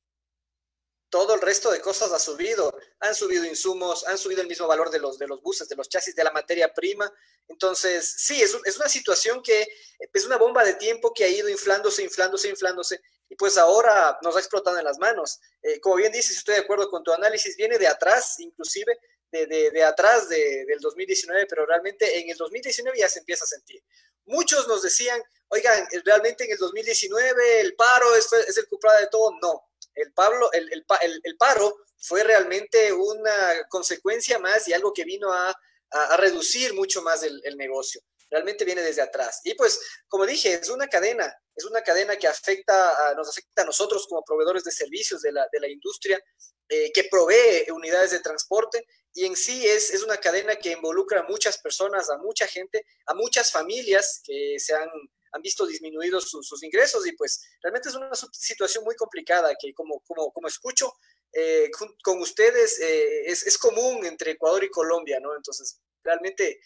Todo 1.14 1.36
el 1.36 1.42
resto 1.42 1.70
de 1.70 1.80
cosas 1.80 2.12
ha 2.12 2.18
subido. 2.18 2.76
Han 3.02 3.14
subido 3.14 3.46
insumos, 3.46 4.04
han 4.08 4.18
subido 4.18 4.42
el 4.42 4.48
mismo 4.48 4.66
valor 4.66 4.90
de 4.90 4.98
los, 4.98 5.20
de 5.20 5.28
los 5.28 5.44
buses, 5.44 5.70
de 5.70 5.76
los 5.76 5.88
chasis, 5.88 6.16
de 6.16 6.24
la 6.24 6.32
materia 6.32 6.74
prima. 6.74 7.14
Entonces, 7.48 8.16
sí, 8.18 8.42
es, 8.42 8.58
es 8.66 8.78
una 8.78 8.90
situación 8.90 9.44
que 9.44 9.68
es 10.12 10.26
una 10.26 10.38
bomba 10.38 10.64
de 10.64 10.74
tiempo 10.74 11.14
que 11.14 11.26
ha 11.26 11.28
ido 11.28 11.50
inflándose, 11.50 12.02
inflándose, 12.02 12.50
inflándose. 12.50 13.00
Y 13.30 13.36
pues 13.36 13.60
ahora 13.60 14.18
nos 14.24 14.36
ha 14.36 14.40
explotado 14.40 14.80
en 14.80 14.86
las 14.86 14.98
manos. 14.98 15.40
Eh, 15.62 15.80
como 15.82 15.98
bien 15.98 16.12
dices, 16.12 16.36
estoy 16.36 16.56
de 16.56 16.62
acuerdo 16.62 16.90
con 16.90 17.04
tu 17.04 17.14
análisis, 17.14 17.56
viene 17.58 17.78
de 17.78 17.86
atrás, 17.86 18.40
inclusive, 18.40 18.98
de, 19.30 19.46
de, 19.46 19.84
atrás 19.84 20.28
de, 20.30 20.66
del 20.66 20.80
2019, 20.80 21.46
pero 21.46 21.68
realmente 21.68 22.22
en 22.22 22.32
el 22.32 22.38
2019 22.38 22.98
ya 22.98 23.08
se 23.08 23.20
empieza 23.20 23.44
a 23.44 23.48
sentir. 23.48 23.84
Muchos 24.26 24.68
nos 24.68 24.82
decían, 24.82 25.22
oigan, 25.50 25.88
realmente 26.06 26.46
en 26.46 26.54
el 26.54 26.58
2019 26.58 27.62
el 27.62 27.76
paro 27.76 28.16
es, 28.16 28.34
es 28.34 28.58
el 28.58 28.68
culpable 28.68 29.02
de 29.02 29.08
todo. 29.10 29.30
No, 29.40 29.64
el, 29.96 30.14
Pablo, 30.14 30.52
el, 30.52 30.72
el, 30.72 30.86
el, 31.24 31.38
paro 31.38 31.76
fue 31.98 32.24
realmente 32.24 32.92
una 32.92 33.68
consecuencia 33.70 34.40
más 34.40 34.68
y 34.68 34.74
algo 34.74 34.94
que 34.94 35.06
vino 35.06 35.32
a, 35.32 35.56
a, 35.92 36.18
reducir 36.18 36.74
mucho 36.74 37.02
más 37.02 37.24
el, 37.24 37.58
negocio 37.58 38.02
realmente 38.30 38.66
viene 38.66 38.82
desde 38.82 39.04
atrás. 39.04 39.42
Y 39.44 39.54
pues, 39.54 39.80
como 40.08 40.26
dije, 40.26 40.56
es 40.56 40.70
una 40.70 40.88
cadena, 40.88 41.32
es 41.56 41.66
una 41.66 41.84
cadena 41.84 42.18
que 42.18 42.28
afecta 42.28 43.10
a, 43.10 43.14
nos 43.14 43.30
afecta 43.30 43.62
a 43.62 43.66
nosotros 43.66 44.08
como 44.08 44.24
proveedores 44.24 44.64
de 44.64 44.72
servicios 44.72 45.22
de 45.22 45.32
la, 45.32 45.48
de 45.52 45.60
la 45.60 45.68
industria, 45.68 46.20
eh, 46.68 46.92
que 46.92 47.04
provee 47.04 47.70
unidades 47.70 48.10
de 48.10 48.22
transporte 48.22 48.88
y 49.14 49.26
en 49.26 49.36
sí 49.36 49.68
es, 49.68 49.94
es 49.94 50.02
una 50.02 50.18
cadena 50.18 50.56
que 50.56 50.72
involucra 50.72 51.20
a 51.20 51.28
muchas 51.30 51.60
personas, 51.60 52.10
a 52.10 52.18
mucha 52.18 52.48
gente, 52.48 52.86
a 53.06 53.14
muchas 53.14 53.52
familias 53.52 54.22
que 54.24 54.56
se 54.58 54.74
han, 54.74 54.90
han 55.34 55.42
visto 55.42 55.66
disminuidos 55.66 56.30
sus 56.30 56.64
ingresos 56.64 57.06
y 57.08 57.14
pues 57.14 57.44
realmente 57.62 57.90
es 57.90 57.96
una 57.96 58.10
situación 58.14 58.84
muy 58.84 58.96
complicada 58.96 59.54
que 59.60 59.74
como, 59.74 60.00
como, 60.02 60.32
como 60.32 60.48
escucho 60.48 60.94
eh, 61.34 61.70
con, 62.04 62.20
ustedes 62.20 62.80
eh, 62.80 63.26
es, 63.26 63.58
común 63.58 64.06
entre 64.06 64.32
Ecuador 64.32 64.64
y 64.64 64.70
Colombia, 64.70 65.20
¿no? 65.20 65.36
Entonces, 65.36 65.82
realmente 66.04 66.60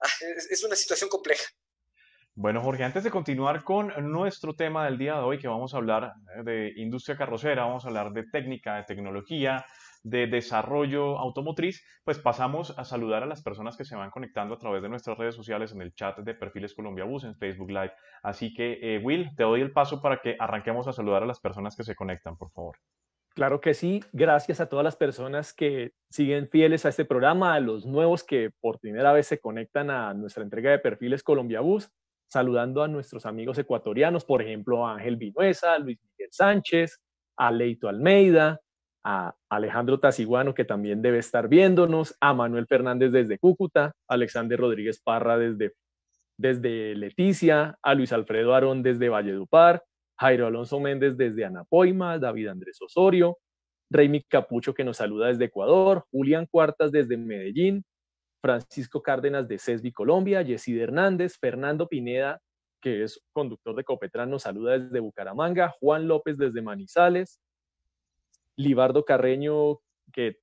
ah, 0.00 0.08
es, 0.36 0.50
es 0.50 0.64
una 0.64 0.74
situación 0.74 1.10
compleja. 1.10 1.44
Bueno, 2.36 2.62
Jorge, 2.62 2.82
antes 2.82 3.04
de 3.04 3.12
continuar 3.12 3.62
con 3.62 3.92
nuestro 4.10 4.56
tema 4.56 4.86
del 4.86 4.98
día 4.98 5.14
de 5.14 5.20
hoy, 5.20 5.38
que 5.38 5.46
vamos 5.46 5.74
a 5.74 5.76
hablar 5.76 6.14
eh, 6.34 6.42
de 6.42 6.72
industria 6.76 7.16
carrocera, 7.16 7.66
vamos 7.66 7.84
a 7.84 7.88
hablar 7.88 8.12
de 8.12 8.24
técnica, 8.24 8.76
de 8.76 8.84
tecnología, 8.84 9.64
de 10.04 10.26
desarrollo 10.28 11.18
automotriz, 11.18 11.84
pues 12.04 12.18
pasamos 12.18 12.78
a 12.78 12.84
saludar 12.84 13.22
a 13.22 13.26
las 13.26 13.42
personas 13.42 13.76
que 13.76 13.84
se 13.84 13.96
van 13.96 14.10
conectando 14.10 14.54
a 14.54 14.58
través 14.58 14.82
de 14.82 14.88
nuestras 14.88 15.18
redes 15.18 15.34
sociales 15.34 15.72
en 15.72 15.82
el 15.82 15.94
chat 15.94 16.18
de 16.18 16.34
Perfiles 16.34 16.74
Colombia 16.74 17.04
Bus 17.04 17.24
en 17.24 17.36
Facebook 17.36 17.70
Live. 17.70 17.92
Así 18.22 18.54
que, 18.54 18.78
eh, 18.80 19.00
Will, 19.02 19.30
te 19.36 19.42
doy 19.42 19.62
el 19.62 19.72
paso 19.72 20.00
para 20.00 20.18
que 20.18 20.36
arranquemos 20.38 20.86
a 20.86 20.92
saludar 20.92 21.22
a 21.22 21.26
las 21.26 21.40
personas 21.40 21.74
que 21.74 21.82
se 21.82 21.96
conectan, 21.96 22.36
por 22.36 22.52
favor. 22.52 22.76
Claro 23.34 23.60
que 23.60 23.74
sí, 23.74 24.04
gracias 24.12 24.60
a 24.60 24.68
todas 24.68 24.84
las 24.84 24.94
personas 24.94 25.52
que 25.52 25.92
siguen 26.08 26.48
fieles 26.48 26.86
a 26.86 26.90
este 26.90 27.04
programa, 27.04 27.54
a 27.54 27.60
los 27.60 27.84
nuevos 27.84 28.22
que 28.22 28.50
por 28.60 28.78
primera 28.78 29.12
vez 29.12 29.26
se 29.26 29.40
conectan 29.40 29.90
a 29.90 30.14
nuestra 30.14 30.44
entrega 30.44 30.70
de 30.70 30.78
Perfiles 30.78 31.24
Colombia 31.24 31.60
Bus 31.60 31.90
saludando 32.28 32.82
a 32.82 32.88
nuestros 32.88 33.26
amigos 33.26 33.58
ecuatorianos, 33.58 34.24
por 34.24 34.42
ejemplo, 34.42 34.86
a 34.86 34.94
Ángel 34.94 35.16
Vinuesa, 35.16 35.78
Luis 35.78 35.98
Miguel 36.02 36.30
Sánchez, 36.32 37.00
a 37.36 37.50
Leito 37.50 37.88
Almeida, 37.88 38.60
a 39.04 39.34
Alejandro 39.50 40.00
Taciguano, 40.00 40.54
que 40.54 40.64
también 40.64 41.02
debe 41.02 41.18
estar 41.18 41.48
viéndonos, 41.48 42.16
a 42.20 42.32
Manuel 42.32 42.66
Fernández 42.66 43.12
desde 43.12 43.38
Cúcuta, 43.38 43.92
a 44.08 44.14
Alexander 44.14 44.58
Rodríguez 44.58 45.00
Parra 45.02 45.36
desde, 45.36 45.74
desde 46.38 46.94
Leticia, 46.96 47.78
a 47.82 47.94
Luis 47.94 48.12
Alfredo 48.12 48.54
Arón 48.54 48.82
desde 48.82 49.10
Valledupar, 49.10 49.82
Jairo 50.18 50.46
Alonso 50.46 50.80
Méndez 50.80 51.16
desde 51.16 51.44
Anapoima, 51.44 52.18
David 52.18 52.48
Andrés 52.48 52.80
Osorio, 52.80 53.38
Reymi 53.90 54.22
Capucho 54.22 54.72
que 54.72 54.84
nos 54.84 54.96
saluda 54.96 55.28
desde 55.28 55.44
Ecuador, 55.44 56.04
Julián 56.10 56.46
Cuartas 56.50 56.90
desde 56.90 57.16
Medellín, 57.16 57.84
Francisco 58.42 59.02
Cárdenas 59.02 59.48
de 59.48 59.58
CESBI 59.58 59.92
Colombia, 59.92 60.42
Yesid 60.42 60.78
Hernández, 60.78 61.36
Fernando 61.38 61.88
Pineda, 61.88 62.40
que 62.80 63.02
es 63.02 63.20
conductor 63.32 63.74
de 63.74 63.84
Copetran, 63.84 64.30
nos 64.30 64.42
saluda 64.42 64.78
desde 64.78 65.00
Bucaramanga, 65.00 65.74
Juan 65.80 66.06
López 66.06 66.36
desde 66.36 66.60
Manizales, 66.60 67.40
Libardo 68.56 69.04
Carreño, 69.04 69.80
que 70.12 70.38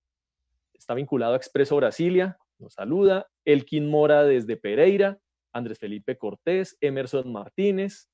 está 0.73 0.93
vinculado 0.93 1.33
a 1.33 1.37
Expreso 1.37 1.75
Brasilia, 1.75 2.37
nos 2.59 2.73
saluda, 2.73 3.27
Elkin 3.45 3.89
Mora 3.89 4.23
desde 4.23 4.57
Pereira, 4.57 5.19
Andrés 5.53 5.79
Felipe 5.79 6.17
Cortés, 6.17 6.77
Emerson 6.81 7.31
Martínez, 7.31 8.11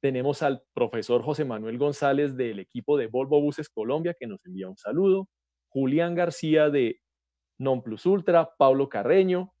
tenemos 0.00 0.42
al 0.42 0.62
profesor 0.72 1.22
José 1.22 1.44
Manuel 1.44 1.78
González 1.78 2.36
del 2.36 2.58
equipo 2.58 2.96
de 2.96 3.06
Volvo 3.06 3.40
Buses 3.40 3.68
Colombia, 3.68 4.14
que 4.18 4.26
nos 4.26 4.44
envía 4.46 4.68
un 4.68 4.78
saludo, 4.78 5.28
Julián 5.68 6.14
García 6.14 6.70
de 6.70 7.00
Non 7.58 7.82
Plus 7.82 8.06
Ultra, 8.06 8.50
Pablo 8.56 8.88
Carreño. 8.88 9.52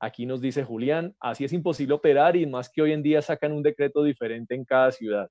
Aquí 0.00 0.24
nos 0.24 0.40
dice 0.40 0.64
Julián, 0.64 1.14
así 1.20 1.44
es 1.44 1.52
imposible 1.52 1.94
operar 1.94 2.34
y 2.34 2.46
más 2.46 2.70
que 2.70 2.80
hoy 2.80 2.92
en 2.92 3.02
día 3.02 3.20
sacan 3.20 3.52
un 3.52 3.62
decreto 3.62 4.02
diferente 4.02 4.54
en 4.54 4.64
cada 4.64 4.90
ciudad. 4.90 5.28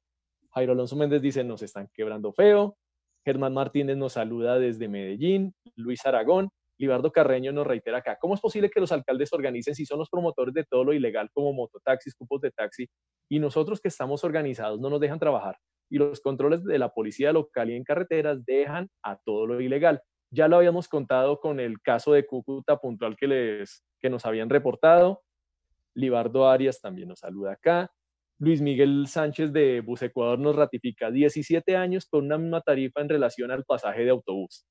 Jairo 0.51 0.73
Alonso 0.73 0.95
Méndez 0.95 1.21
dice, 1.23 1.43
nos 1.43 1.63
están 1.63 1.89
quebrando 1.91 2.31
feo. 2.31 2.77
Germán 3.25 3.53
Martínez 3.53 3.97
nos 3.97 4.13
saluda 4.13 4.59
desde 4.59 4.87
Medellín. 4.87 5.53
Luis 5.75 6.05
Aragón. 6.05 6.49
Libardo 6.79 7.11
Carreño 7.11 7.51
nos 7.51 7.67
reitera 7.67 7.97
acá, 7.97 8.17
¿cómo 8.21 8.35
es 8.35 8.39
posible 8.39 8.69
que 8.69 8.79
los 8.79 8.93
alcaldes 8.93 9.33
organicen 9.33 9.75
si 9.75 9.85
son 9.85 9.99
los 9.99 10.09
promotores 10.09 10.53
de 10.53 10.63
todo 10.63 10.85
lo 10.85 10.93
ilegal 10.93 11.29
como 11.33 11.51
mototaxis, 11.51 12.15
cupos 12.15 12.39
de 12.39 12.51
taxi, 12.51 12.87
y 13.27 13.39
nosotros 13.39 13.81
que 13.81 13.89
estamos 13.89 14.23
organizados 14.23 14.79
no 14.79 14.89
nos 14.89 15.01
dejan 15.01 15.19
trabajar? 15.19 15.57
Y 15.89 15.97
los 15.97 16.21
controles 16.21 16.63
de 16.63 16.79
la 16.79 16.93
policía 16.93 17.33
local 17.33 17.69
y 17.69 17.75
en 17.75 17.83
carreteras 17.83 18.45
dejan 18.45 18.87
a 19.03 19.17
todo 19.17 19.45
lo 19.45 19.59
ilegal. 19.59 20.01
Ya 20.31 20.47
lo 20.47 20.55
habíamos 20.55 20.87
contado 20.87 21.41
con 21.41 21.59
el 21.59 21.81
caso 21.81 22.13
de 22.13 22.25
Cúcuta 22.25 22.77
puntual 22.77 23.17
que, 23.17 23.27
les, 23.27 23.83
que 23.99 24.09
nos 24.09 24.25
habían 24.25 24.49
reportado. 24.49 25.21
Libardo 25.95 26.47
Arias 26.47 26.79
también 26.79 27.09
nos 27.09 27.19
saluda 27.19 27.53
acá. 27.53 27.91
Luis 28.41 28.61
Miguel 28.61 29.05
Sánchez 29.07 29.51
de 29.51 29.81
Bus 29.81 30.01
Ecuador 30.01 30.39
nos 30.39 30.55
ratifica 30.55 31.11
17 31.11 31.75
años 31.75 32.05
con 32.05 32.23
una 32.23 32.37
misma 32.37 32.61
tarifa 32.61 33.01
en 33.01 33.09
relación 33.09 33.51
al 33.51 33.65
pasaje 33.65 34.05
de 34.05 34.11
autobús. 34.11 34.65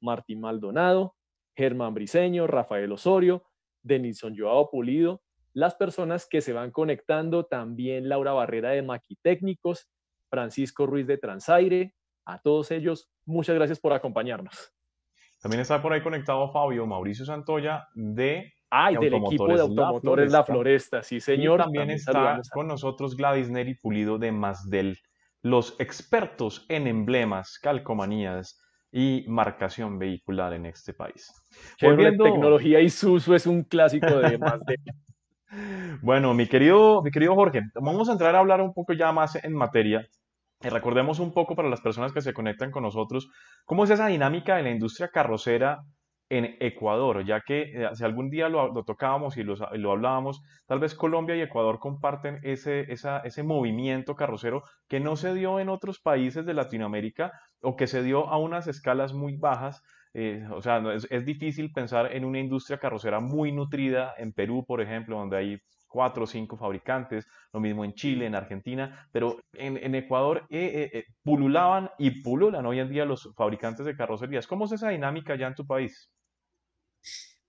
Martín 0.00 0.40
Maldonado, 0.40 1.16
Germán 1.56 1.92
Briseño, 1.92 2.46
Rafael 2.46 2.92
Osorio, 2.92 3.42
Denison 3.82 4.36
Joao 4.38 4.70
Pulido, 4.70 5.22
las 5.52 5.74
personas 5.74 6.28
que 6.30 6.40
se 6.40 6.52
van 6.52 6.70
conectando, 6.70 7.46
también 7.46 8.08
Laura 8.08 8.32
Barrera 8.32 8.70
de 8.70 8.82
Maquitécnicos, 8.82 9.90
Francisco 10.28 10.86
Ruiz 10.86 11.08
de 11.08 11.18
Transaire, 11.18 11.96
a 12.24 12.40
todos 12.40 12.70
ellos, 12.70 13.10
muchas 13.24 13.56
gracias 13.56 13.80
por 13.80 13.92
acompañarnos. 13.92 14.72
También 15.40 15.62
está 15.62 15.82
por 15.82 15.92
ahí 15.92 16.00
conectado 16.00 16.52
Fabio 16.52 16.86
Mauricio 16.86 17.24
Santoya 17.24 17.88
de 17.94 18.52
Ay, 18.70 18.96
del 18.96 19.14
equipo 19.14 19.48
de 19.48 19.60
automotores 19.60 20.32
La 20.32 20.44
Floresta, 20.44 21.02
sí 21.02 21.20
señor. 21.20 21.60
Y 21.60 21.62
también, 21.64 21.90
está 21.90 22.40
con 22.52 22.68
nosotros 22.68 23.16
Gladys 23.16 23.50
Neri 23.50 23.74
Pulido 23.74 24.18
de 24.18 24.32
Masdel, 24.32 24.98
los 25.42 25.78
expertos 25.80 26.66
en 26.68 26.86
emblemas, 26.86 27.58
calcomanías, 27.58 28.60
y 28.92 29.24
marcación 29.28 29.98
vehicular 29.98 30.52
en 30.52 30.66
este 30.66 30.92
país. 30.92 31.32
Volviendo... 31.80 32.24
Tecnología 32.24 32.80
Isuzu 32.80 33.34
es 33.34 33.46
un 33.46 33.62
clásico 33.62 34.06
de 34.06 34.38
más 34.38 34.60
de... 34.64 34.76
bueno, 36.02 36.34
mi 36.34 36.46
querido, 36.46 37.02
mi 37.02 37.10
querido 37.10 37.34
Jorge, 37.34 37.62
vamos 37.74 38.08
a 38.08 38.12
entrar 38.12 38.34
a 38.34 38.40
hablar 38.40 38.60
un 38.60 38.72
poco 38.72 38.92
ya 38.92 39.12
más 39.12 39.42
en 39.42 39.54
materia. 39.54 40.06
Y 40.62 40.68
recordemos 40.68 41.20
un 41.20 41.32
poco 41.32 41.56
para 41.56 41.68
las 41.68 41.80
personas 41.80 42.12
que 42.12 42.20
se 42.20 42.34
conectan 42.34 42.70
con 42.70 42.82
nosotros, 42.82 43.30
cómo 43.64 43.84
es 43.84 43.90
esa 43.90 44.08
dinámica 44.08 44.56
de 44.56 44.62
la 44.62 44.70
industria 44.70 45.08
carrocera 45.08 45.82
en 46.30 46.56
Ecuador, 46.60 47.24
ya 47.24 47.40
que 47.40 47.62
eh, 47.62 47.90
si 47.94 48.04
algún 48.04 48.30
día 48.30 48.48
lo, 48.48 48.72
tocábamos 48.84 49.36
y 49.36 49.42
lo, 49.42 49.56
hablábamos, 49.90 50.40
tal 50.66 50.78
vez 50.78 50.94
Colombia 50.94 51.34
y 51.34 51.40
Ecuador 51.40 51.80
comparten 51.80 52.38
ese, 52.44 52.86
ese 52.88 53.42
movimiento 53.42 54.14
carrocero 54.14 54.62
que 54.88 55.00
no 55.00 55.16
se 55.16 55.34
dio 55.34 55.58
en 55.58 55.68
otros 55.68 55.98
países 55.98 56.46
de 56.46 56.54
Latinoamérica 56.54 57.32
o 57.60 57.74
que 57.74 57.88
se 57.88 58.04
dio 58.04 58.28
a 58.28 58.38
unas 58.38 58.68
escalas 58.68 59.12
muy 59.12 59.36
bajas. 59.36 59.82
Eh, 60.14 60.46
o 60.52 60.62
sea, 60.62 60.80
es, 60.94 61.24
difícil 61.24 61.72
pensar 61.72 62.14
en 62.14 62.24
una 62.24 62.38
industria 62.38 62.78
carrocera 62.78 63.18
muy 63.18 63.50
nutrida 63.50 64.14
en 64.16 64.32
Perú, 64.32 64.64
por 64.66 64.80
ejemplo, 64.80 65.18
donde 65.18 65.36
hay 65.36 65.58
cuatro 65.88 66.24
o 66.24 66.26
cinco 66.28 66.56
fabricantes, 66.56 67.26
lo 67.52 67.58
mismo 67.58 67.84
en 67.84 67.94
Chile, 67.94 68.26
en 68.26 68.36
Argentina, 68.36 69.08
pero 69.10 69.40
en, 69.54 69.94
Ecuador 69.96 70.46
eh, 70.48 71.04
pululaban 71.24 71.90
y 71.98 72.22
pululan 72.22 72.66
hoy 72.66 72.78
en 72.78 72.88
día 72.88 73.04
los 73.04 73.28
fabricantes 73.36 73.84
de 73.84 73.96
carrocerías. 73.96 74.46
¿Cómo 74.46 74.66
es 74.66 74.72
esa 74.72 74.90
dinámica 74.90 75.34
ya 75.34 75.48
en 75.48 75.56
tu 75.56 75.66
país? 75.66 76.08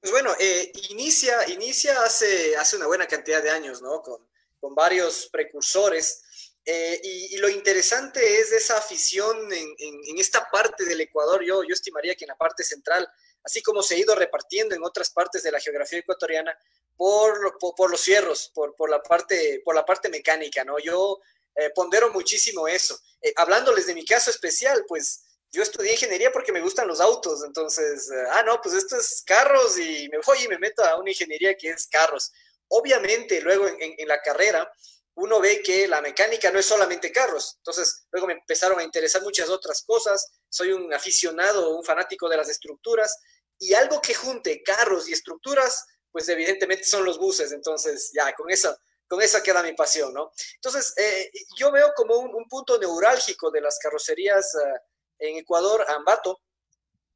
Pues 0.01 0.12
bueno, 0.12 0.36
eh, 0.39 0.72
inicia, 0.89 1.48
inicia 1.50 2.01
hace, 2.03 2.55
hace 2.58 2.75
una 2.75 2.88
buena 2.88 3.08
cantidad 3.08 3.43
de 3.43 3.51
años, 3.51 3.84
¿no? 3.84 4.01
Con, 4.01 4.27
con 4.60 4.74
varios 4.74 5.27
precursores. 5.27 6.24
Eh, 6.65 7.00
y, 7.03 7.38
lo 7.38 7.50
interesante 7.50 8.39
es 8.39 8.51
esa 8.51 8.77
afición 8.77 9.51
en, 9.53 9.75
en, 9.77 10.17
esta 10.17 10.50
parte 10.50 10.86
del 10.86 11.01
Ecuador. 11.01 11.43
Yo, 11.43 11.63
yo 11.63 11.74
estimaría 11.74 12.15
que 12.15 12.25
en 12.25 12.29
la 12.29 12.38
parte 12.38 12.63
central, 12.63 13.08
así 13.43 13.62
como 13.62 13.84
se 13.84 13.96
ha 13.96 14.00
ido 14.00 14.15
repartiendo 14.15 14.74
en 14.74 14.84
otras 14.84 15.12
partes 15.12 15.43
de 15.43 15.51
la 15.51 15.60
geografía 15.60 16.00
ecuatoriana, 16.00 16.58
por, 16.98 17.58
por, 17.60 17.89
los 17.89 18.01
cierros, 18.01 18.51
por, 18.55 18.75
por, 18.75 18.89
la 18.89 19.01
parte, 19.03 19.62
por 19.63 19.75
la 19.75 19.86
parte 19.86 20.10
mecánica, 20.10 20.63
¿no? 20.63 20.79
Yo 20.79 21.20
eh, 21.55 21.70
pondero 21.75 22.12
muchísimo 22.12 22.67
eso. 22.67 23.00
hablándoles 23.36 23.86
de 23.86 23.96
mi 23.96 24.05
caso 24.05 24.31
especial, 24.31 24.86
pues 24.88 25.25
yo 25.51 25.62
estudié 25.62 25.91
ingeniería 25.91 26.31
porque 26.31 26.51
me 26.51 26.62
gustan 26.62 26.88
los 26.88 27.01
autos, 27.01 27.43
entonces, 27.46 28.10
eh, 28.10 28.24
ah, 28.31 28.43
no, 28.43 28.62
pues 28.62 28.74
esto 28.75 28.96
es 28.96 29.22
carros 29.25 29.77
y 29.77 30.08
me 30.10 30.20
voy 30.25 30.43
y 30.43 30.48
me 30.48 30.58
meto 30.58 30.84
a 30.84 30.98
una 30.98 31.12
ingeniería 31.12 31.55
que 31.55 31.70
es 31.70 31.88
carros. 31.88 32.31
Obviamente, 32.70 33.41
luego 33.41 33.67
en, 33.67 34.08
la 34.08 34.22
carrera, 34.22 34.72
uno 35.15 35.41
ve 35.41 35.62
que 35.62 35.89
la 35.89 36.01
mecánica 36.01 36.51
no 36.51 36.60
es 36.60 36.65
solamente 36.65 37.12
carros, 37.12 37.55
entonces 37.58 38.05
luego 38.12 38.27
me 38.27 38.34
empezaron 38.34 38.79
a 38.79 38.84
interesar 38.84 39.22
muchas 39.24 39.50
otras 39.50 39.84
cosas, 39.84 40.31
soy 40.48 40.72
un 40.72 40.93
aficionado, 40.93 41.75
un 41.75 41.84
fanático 41.84 42.29
de 42.29 42.38
las 42.38 42.48
estructuras, 42.48 43.17
y 43.60 43.74
algo 43.74 44.01
que 44.01 44.13
junte 44.13 44.63
carros 44.63 45.10
y 45.10 45.13
estructuras, 45.13 45.86
pues 46.12 46.29
evidentemente 46.29 46.86
son 46.86 47.03
los 47.03 47.20
buses, 47.20 47.51
entonces 47.51 48.12
ya, 48.13 48.34
con 48.36 48.50
eso, 48.50 48.75
con 49.05 49.22
eso 49.22 49.43
queda 49.43 49.62
mi 49.62 49.74
pasión, 49.74 50.13
¿no? 50.13 50.31
Entonces, 50.55 50.93
eh, 50.96 51.29
yo 51.58 51.74
veo 51.74 51.91
como 51.93 52.17
un, 52.17 52.48
punto 52.48 52.79
neurálgico 52.79 53.51
de 53.51 53.60
las 53.60 53.77
carrocerías. 53.79 54.55
Uh, 54.55 54.90
en 55.22 55.38
Ecuador, 55.38 55.86
Ambato, 55.90 56.42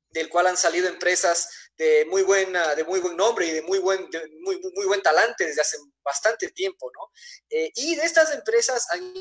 del 0.10 0.30
cual 0.30 0.48
han 0.48 0.58
salido 0.58 0.88
empresas 0.88 1.50
de 1.78 2.06
muy, 2.06 2.22
buena, 2.24 2.74
de 2.76 2.86
muy 2.86 3.02
buen 3.02 3.18
nombre 3.18 3.48
y 3.48 3.52
de 3.52 3.62
muy 3.62 3.80
buen, 3.80 4.10
muy, 4.42 4.62
muy 4.74 4.86
buen 4.86 5.02
talante 5.02 5.46
desde 5.46 5.62
hace 5.62 5.78
bastante 6.02 6.52
tiempo, 6.52 6.90
¿no? 6.94 7.12
Eh, 7.50 7.72
y 7.76 7.96
de 7.96 8.04
estas 8.04 8.34
empresas 8.34 8.88
han 8.92 9.14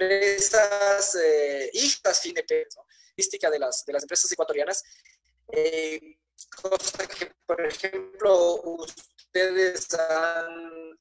empresas 0.00 1.14
eh, 1.16 1.70
hijas 1.74 2.22
de 2.22 2.66
¿no? 2.76 2.86
de 3.50 3.58
las, 3.58 3.84
de 3.84 3.92
las 3.92 4.02
empresas 4.02 4.32
ecuatorianas, 4.32 4.82
eh, 5.52 6.16
cosa 6.62 7.06
que, 7.06 7.32
por 7.44 7.60
ejemplo, 7.66 8.78
ustedes 9.32 9.88
han, 9.94 10.98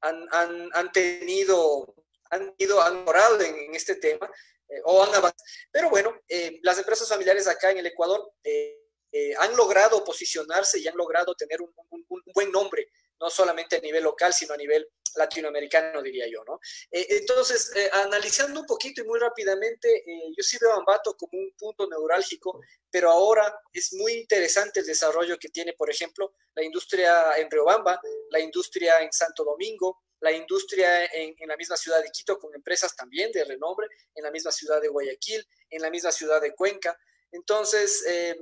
han, 0.00 0.70
han, 0.72 0.92
tenido, 0.92 1.94
han 2.30 2.54
ido, 2.58 2.80
han 2.80 3.04
morado 3.04 3.40
en, 3.40 3.74
este 3.74 3.96
tema 3.96 4.30
eh, 4.68 4.80
o 4.84 5.02
han 5.02 5.08
avanzado. 5.08 5.34
Pero 5.70 5.90
bueno, 5.90 6.14
eh, 6.28 6.60
las 6.62 6.78
empresas 6.78 7.08
familiares 7.08 7.48
acá 7.48 7.70
en 7.70 7.78
el 7.78 7.86
Ecuador 7.86 8.32
eh, 8.44 8.80
han 9.38 9.56
logrado 9.56 10.04
posicionarse 10.04 10.78
y 10.78 10.88
han 10.88 10.96
logrado 10.96 11.34
tener 11.34 11.60
un, 11.60 11.74
buen 12.34 12.50
nombre, 12.52 12.88
no 13.20 13.30
solamente 13.30 13.76
a 13.76 13.80
nivel 13.80 14.04
local, 14.04 14.32
sino 14.32 14.54
a 14.54 14.56
nivel 14.56 14.88
latinoamericano, 15.16 16.02
diría 16.02 16.26
yo, 16.28 16.42
¿no? 16.44 16.58
entonces, 16.90 17.70
analizando 17.92 18.60
un 18.60 18.66
poquito 18.66 19.00
y 19.00 19.04
muy 19.04 19.20
rápidamente, 19.20 20.02
yo 20.36 20.42
sí 20.42 20.58
veo 20.60 20.72
a 20.72 20.78
Ambato 20.78 21.16
como 21.16 21.38
un 21.40 21.52
punto 21.56 21.86
neurálgico 21.86 22.60
pero 22.94 23.10
ahora 23.10 23.60
es 23.72 23.92
muy 23.94 24.12
interesante 24.12 24.78
el 24.78 24.86
desarrollo 24.86 25.36
que 25.36 25.48
tiene, 25.48 25.72
por 25.72 25.90
ejemplo, 25.90 26.32
la 26.54 26.62
industria 26.62 27.36
en 27.38 27.50
Riobamba, 27.50 28.00
la 28.30 28.38
industria 28.38 29.00
en 29.00 29.12
Santo 29.12 29.42
Domingo, 29.42 30.04
la 30.20 30.30
industria 30.30 31.06
en, 31.06 31.34
la 31.48 31.56
misma 31.56 31.76
ciudad 31.76 32.00
de 32.00 32.10
Quito, 32.10 32.38
con 32.38 32.54
empresas 32.54 32.94
también 32.94 33.32
de 33.32 33.42
renombre, 33.42 33.88
en 34.14 34.22
la 34.22 34.30
misma 34.30 34.52
ciudad 34.52 34.80
de 34.80 34.86
Guayaquil, 34.86 35.44
en 35.70 35.82
la 35.82 35.90
misma 35.90 36.12
ciudad 36.12 36.40
de 36.40 36.54
Cuenca. 36.54 36.96
Entonces, 37.32 38.04
eh, 38.06 38.38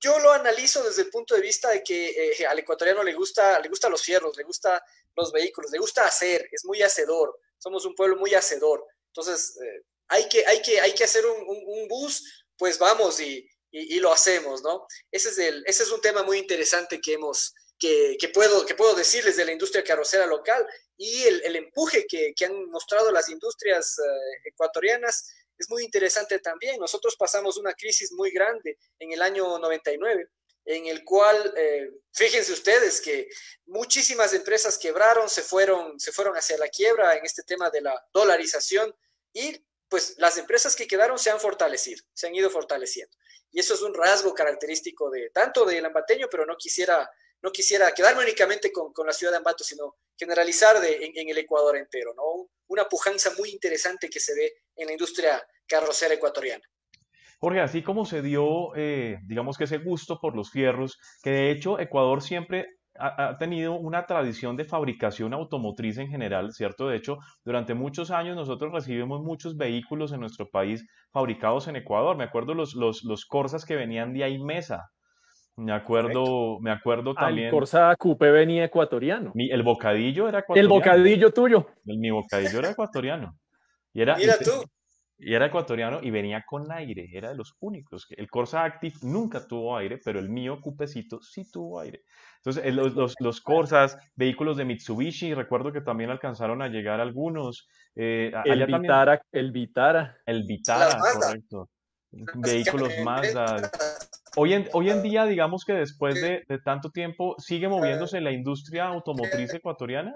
yo 0.00 0.18
lo 0.18 0.32
analizo 0.32 0.82
desde 0.82 1.02
el 1.02 1.10
punto 1.10 1.34
de 1.34 1.40
vista 1.40 1.70
de 1.70 1.82
que 1.82 2.32
eh, 2.38 2.46
al 2.46 2.58
ecuatoriano 2.58 3.02
le 3.02 3.14
gusta, 3.14 3.58
le 3.58 3.68
gusta 3.68 3.88
los 3.88 4.02
fierros, 4.02 4.36
le 4.36 4.44
gusta 4.44 4.82
los 5.16 5.32
vehículos, 5.32 5.70
le 5.70 5.78
gusta 5.78 6.04
hacer, 6.04 6.48
es 6.52 6.64
muy 6.64 6.82
hacedor, 6.82 7.38
somos 7.58 7.84
un 7.84 7.94
pueblo 7.94 8.16
muy 8.16 8.34
hacedor. 8.34 8.86
Entonces, 9.08 9.58
eh, 9.60 9.82
hay, 10.08 10.28
que, 10.28 10.46
hay, 10.46 10.62
que, 10.62 10.80
hay 10.80 10.94
que 10.94 11.04
hacer 11.04 11.26
un, 11.26 11.88
bus, 11.88 12.44
pues 12.56 12.78
vamos 12.78 13.20
y, 13.20 13.48
y, 13.70 13.98
lo 13.98 14.12
hacemos, 14.12 14.62
¿no? 14.62 14.86
Ese 15.10 15.30
es, 15.30 15.38
el, 15.38 15.64
ese 15.66 15.82
es 15.82 15.90
un 15.90 16.00
tema 16.00 16.22
muy 16.22 16.38
interesante 16.38 17.00
que 17.00 17.14
hemos, 17.14 17.54
que, 17.78 18.16
que, 18.20 18.28
puedo, 18.28 18.64
que 18.64 18.74
puedo 18.74 18.94
decirles 18.94 19.36
de 19.36 19.44
la 19.44 19.52
industria 19.52 19.82
carrocera 19.82 20.26
local 20.26 20.66
y 20.96 21.22
el, 21.24 21.42
el 21.44 21.56
empuje 21.56 22.06
que, 22.08 22.32
que, 22.34 22.44
han 22.44 22.70
mostrado 22.70 23.10
las 23.10 23.28
industrias 23.28 23.98
eh, 23.98 24.48
ecuatorianas 24.48 25.32
es 25.58 25.68
muy 25.68 25.84
interesante 25.84 26.38
también. 26.38 26.78
Nosotros 26.78 27.16
pasamos 27.16 27.56
una 27.58 27.74
crisis 27.74 28.12
muy 28.12 28.30
grande 28.30 28.78
en 28.98 29.12
el 29.12 29.22
año 29.22 29.58
99 29.58 30.30
en 30.68 30.86
el 30.86 31.02
cual, 31.02 31.54
eh, 31.56 31.90
fíjense 32.12 32.52
ustedes 32.52 33.00
que 33.00 33.26
muchísimas 33.64 34.34
empresas 34.34 34.76
quebraron, 34.76 35.30
se 35.30 35.40
fueron, 35.40 35.98
se 35.98 36.12
fueron 36.12 36.34
hacia 36.36 36.58
la 36.58 36.68
quiebra 36.68 37.16
en 37.16 37.24
este 37.24 37.42
tema 37.42 37.70
de 37.70 37.80
la 37.80 38.06
dolarización 38.12 38.94
y 39.32 39.64
pues 39.88 40.16
las 40.18 40.36
empresas 40.36 40.76
que 40.76 40.86
quedaron 40.86 41.18
se 41.18 41.30
han 41.30 41.40
fortalecido, 41.40 42.04
se 42.12 42.26
han 42.26 42.34
ido 42.34 42.50
fortaleciendo. 42.50 43.16
Y 43.50 43.60
eso 43.60 43.72
es 43.72 43.80
un 43.80 43.94
rasgo 43.94 44.34
característico 44.34 45.08
de 45.08 45.30
tanto 45.30 45.64
del 45.64 45.86
ambateño, 45.86 46.28
pero 46.30 46.44
no 46.44 46.54
quisiera, 46.58 47.10
no 47.40 47.50
quisiera 47.50 47.92
quedarme 47.92 48.22
únicamente 48.22 48.70
con, 48.70 48.92
con 48.92 49.06
la 49.06 49.14
ciudad 49.14 49.32
de 49.32 49.38
Ambato, 49.38 49.64
sino 49.64 49.96
generalizar 50.18 50.80
de, 50.82 51.12
en, 51.14 51.28
el 51.30 51.38
Ecuador 51.38 51.78
entero, 51.78 52.12
¿no? 52.14 52.50
Una 52.66 52.86
pujanza 52.86 53.32
muy 53.38 53.48
interesante 53.48 54.10
que 54.10 54.20
se 54.20 54.34
ve 54.34 54.52
en 54.78 54.86
la 54.86 54.92
industria 54.92 55.42
carrocera 55.66 56.14
ecuatoriana. 56.14 56.64
Jorge, 57.40 57.60
así 57.60 57.82
como 57.82 58.04
se 58.04 58.20
dio, 58.20 58.74
eh, 58.74 59.18
digamos 59.26 59.56
que 59.56 59.64
ese 59.64 59.78
gusto 59.78 60.18
por 60.20 60.34
los 60.34 60.50
fierros, 60.50 60.98
que 61.22 61.30
de 61.30 61.50
hecho 61.52 61.78
Ecuador 61.78 62.20
siempre 62.20 62.66
ha, 62.98 63.36
tenido 63.38 63.74
una 63.74 64.06
tradición 64.06 64.56
de 64.56 64.64
fabricación 64.64 65.32
automotriz 65.32 65.98
en 65.98 66.08
general, 66.08 66.52
¿cierto? 66.52 66.88
De 66.88 66.96
hecho, 66.96 67.18
durante 67.44 67.74
muchos 67.74 68.10
años 68.10 68.34
nosotros 68.34 68.72
recibimos 68.72 69.22
muchos 69.22 69.56
vehículos 69.56 70.12
en 70.12 70.20
nuestro 70.20 70.50
país 70.50 70.84
fabricados 71.12 71.68
en 71.68 71.76
Ecuador. 71.76 72.16
Me 72.16 72.24
acuerdo 72.24 72.54
los, 72.54 72.74
los, 72.74 73.04
los 73.04 73.24
Corsas 73.24 73.64
que 73.64 73.76
venían 73.76 74.12
de 74.14 74.24
ahí 74.24 74.38
Mesa. 74.38 74.90
Me 75.58 75.72
acuerdo, 75.72 76.60
me 76.60 76.70
acuerdo 76.70 77.14
también. 77.14 77.46
el 77.46 77.52
Corsa 77.52 77.94
Coupé 77.98 78.30
venía 78.30 78.64
ecuatoriano. 78.64 79.32
el 79.34 79.62
bocadillo 79.64 80.28
era 80.28 80.38
ecuatoriano. 80.40 80.64
El 80.64 80.68
bocadillo 80.68 81.32
tuyo. 81.32 81.66
El, 81.84 81.98
mi 81.98 82.10
bocadillo 82.10 82.60
era 82.60 82.70
ecuatoriano. 82.70 83.36
Y 83.92 84.02
era, 84.02 84.16
Mira 84.16 84.38
tú. 84.38 84.64
Y 85.20 85.34
era 85.34 85.46
ecuatoriano 85.46 85.98
y 86.00 86.12
venía 86.12 86.44
con 86.46 86.70
aire, 86.70 87.10
era 87.12 87.30
de 87.30 87.34
los 87.34 87.56
únicos. 87.58 88.06
El 88.10 88.30
Corsa 88.30 88.62
Active 88.62 88.94
nunca 89.02 89.44
tuvo 89.48 89.76
aire, 89.76 89.98
pero 89.98 90.20
el 90.20 90.28
mío 90.28 90.60
Cupecito 90.60 91.20
sí 91.20 91.50
tuvo 91.50 91.80
aire. 91.80 92.04
Entonces, 92.36 92.64
eh, 92.64 92.70
los, 92.70 92.94
los, 92.94 93.14
los 93.18 93.40
Corsas, 93.40 93.98
vehículos 94.14 94.56
de 94.56 94.64
Mitsubishi, 94.64 95.34
recuerdo 95.34 95.72
que 95.72 95.80
también 95.80 96.10
alcanzaron 96.10 96.62
a 96.62 96.68
llegar 96.68 97.00
algunos. 97.00 97.68
Eh, 97.96 98.30
el, 98.44 98.64
Vitara, 98.66 99.20
el 99.32 99.50
Vitara. 99.50 100.16
El 100.24 100.44
Vitara, 100.44 101.00
correcto. 101.12 101.68
Vehículos 102.36 102.92
Mazda. 103.02 103.72
Hoy 104.36 104.52
en, 104.52 104.68
hoy 104.72 104.90
en 104.90 105.02
día, 105.02 105.24
digamos 105.24 105.64
que 105.64 105.72
después 105.72 106.14
de, 106.22 106.44
de 106.48 106.58
tanto 106.60 106.90
tiempo, 106.90 107.34
¿sigue 107.38 107.68
moviéndose 107.68 108.20
la 108.20 108.30
industria 108.30 108.86
automotriz 108.86 109.52
ecuatoriana? 109.52 110.14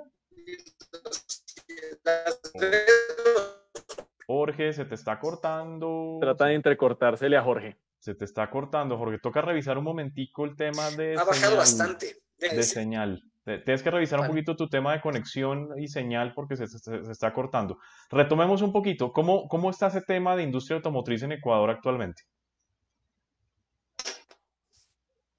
Jorge, 4.27 4.73
se 4.73 4.85
te 4.85 4.95
está 4.95 5.19
cortando. 5.19 6.19
Trata 6.21 6.47
de 6.47 6.55
entrecortársele 6.55 7.37
a 7.37 7.43
Jorge. 7.43 7.79
Se 7.99 8.15
te 8.15 8.25
está 8.25 8.51
cortando, 8.51 8.99
Jorge. 8.99 9.19
Toca 9.19 9.43
revisar 9.43 9.79
un 9.79 9.85
momentico 9.85 10.45
el 10.45 10.57
tema 10.57 10.91
de. 10.91 11.17
Ha 11.17 11.25
bajado 11.25 11.57
bastante. 11.57 12.17
De 12.39 12.63
señal. 12.63 13.23
Tienes 13.45 13.83
que 13.83 13.91
revisar 13.91 14.21
un 14.21 14.29
poquito 14.29 14.55
tu 14.55 14.69
tema 14.69 14.93
de 14.93 15.01
conexión 15.01 15.71
y 15.77 15.89
señal 15.89 16.33
porque 16.33 16.57
se, 16.57 16.65
está 17.11 17.33
cortando. 17.33 17.79
Retomemos 18.09 18.63
un 18.63 18.73
poquito. 18.73 19.13
¿Cómo, 19.13 19.49
¿Cómo 19.49 19.71
está 19.71 19.89
ese 19.89 20.03
tema 20.03 20.37
de 20.37 20.45
industria 20.45 20.77
automotriz 20.77 21.23
en 21.25 21.33
Ecuador 21.33 21.71
actualmente? 21.71 22.23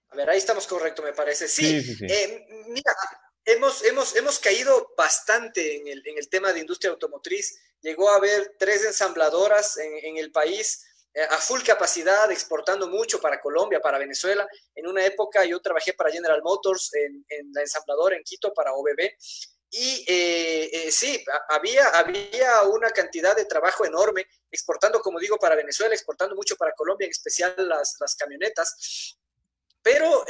A 0.10 0.16
ver, 0.16 0.30
ahí 0.30 0.38
estamos 0.38 0.68
correcto, 0.68 1.02
me 1.02 1.14
parece. 1.14 1.48
Sí, 1.48 1.78
eh, 2.08 2.46
mira, 2.68 2.94
hemos, 3.46 3.84
hemos, 3.84 4.16
hemos 4.16 4.40
caído 4.40 4.94
bastante 4.98 5.78
en 5.78 5.88
el, 5.88 6.02
en 6.08 6.18
el, 6.18 6.30
tema 6.30 6.54
de 6.54 6.60
industria 6.60 6.92
automotriz. 6.92 7.58
Llegó 7.82 8.10
a 8.10 8.16
haber 8.16 8.56
tres 8.58 8.86
ensambladoras 8.86 9.78
en, 9.78 9.98
en 10.06 10.18
el 10.18 10.32
país 10.32 10.86
eh, 11.16 11.22
a 11.30 11.38
full 11.38 11.62
capacidad, 11.62 12.32
exportando 12.32 12.88
mucho 12.88 13.22
para 13.22 13.40
Colombia, 13.40 13.80
para 13.80 14.00
Venezuela. 14.00 14.48
En 14.74 14.88
una 14.88 15.06
época 15.06 15.46
yo 15.46 15.62
trabajé 15.62 15.94
para 15.94 16.12
General 16.12 16.42
Motors 16.42 16.92
en, 16.96 17.24
la 17.54 17.62
ensambladora 17.62 18.16
en 18.16 18.24
Quito 18.24 18.52
para 18.54 18.74
OBB. 18.74 19.12
Y 19.70 20.06
eh, 20.08 20.70
eh, 20.74 20.92
sí, 20.92 21.24
había, 21.50 21.90
había 21.90 22.62
una 22.64 22.90
cantidad 22.90 23.36
de 23.36 23.46
trabajo 23.46 23.86
enorme, 23.86 24.26
exportando, 24.52 25.02
como 25.02 25.20
digo, 25.20 25.38
para 25.38 25.56
Venezuela, 25.56 25.94
exportando 25.94 26.36
mucho 26.36 26.56
para 26.56 26.74
Colombia, 26.74 27.06
en 27.06 27.12
especial 27.12 27.54
las, 27.58 27.96
las 28.00 28.16
camionetas. 28.16 29.18
Pero 29.84 30.26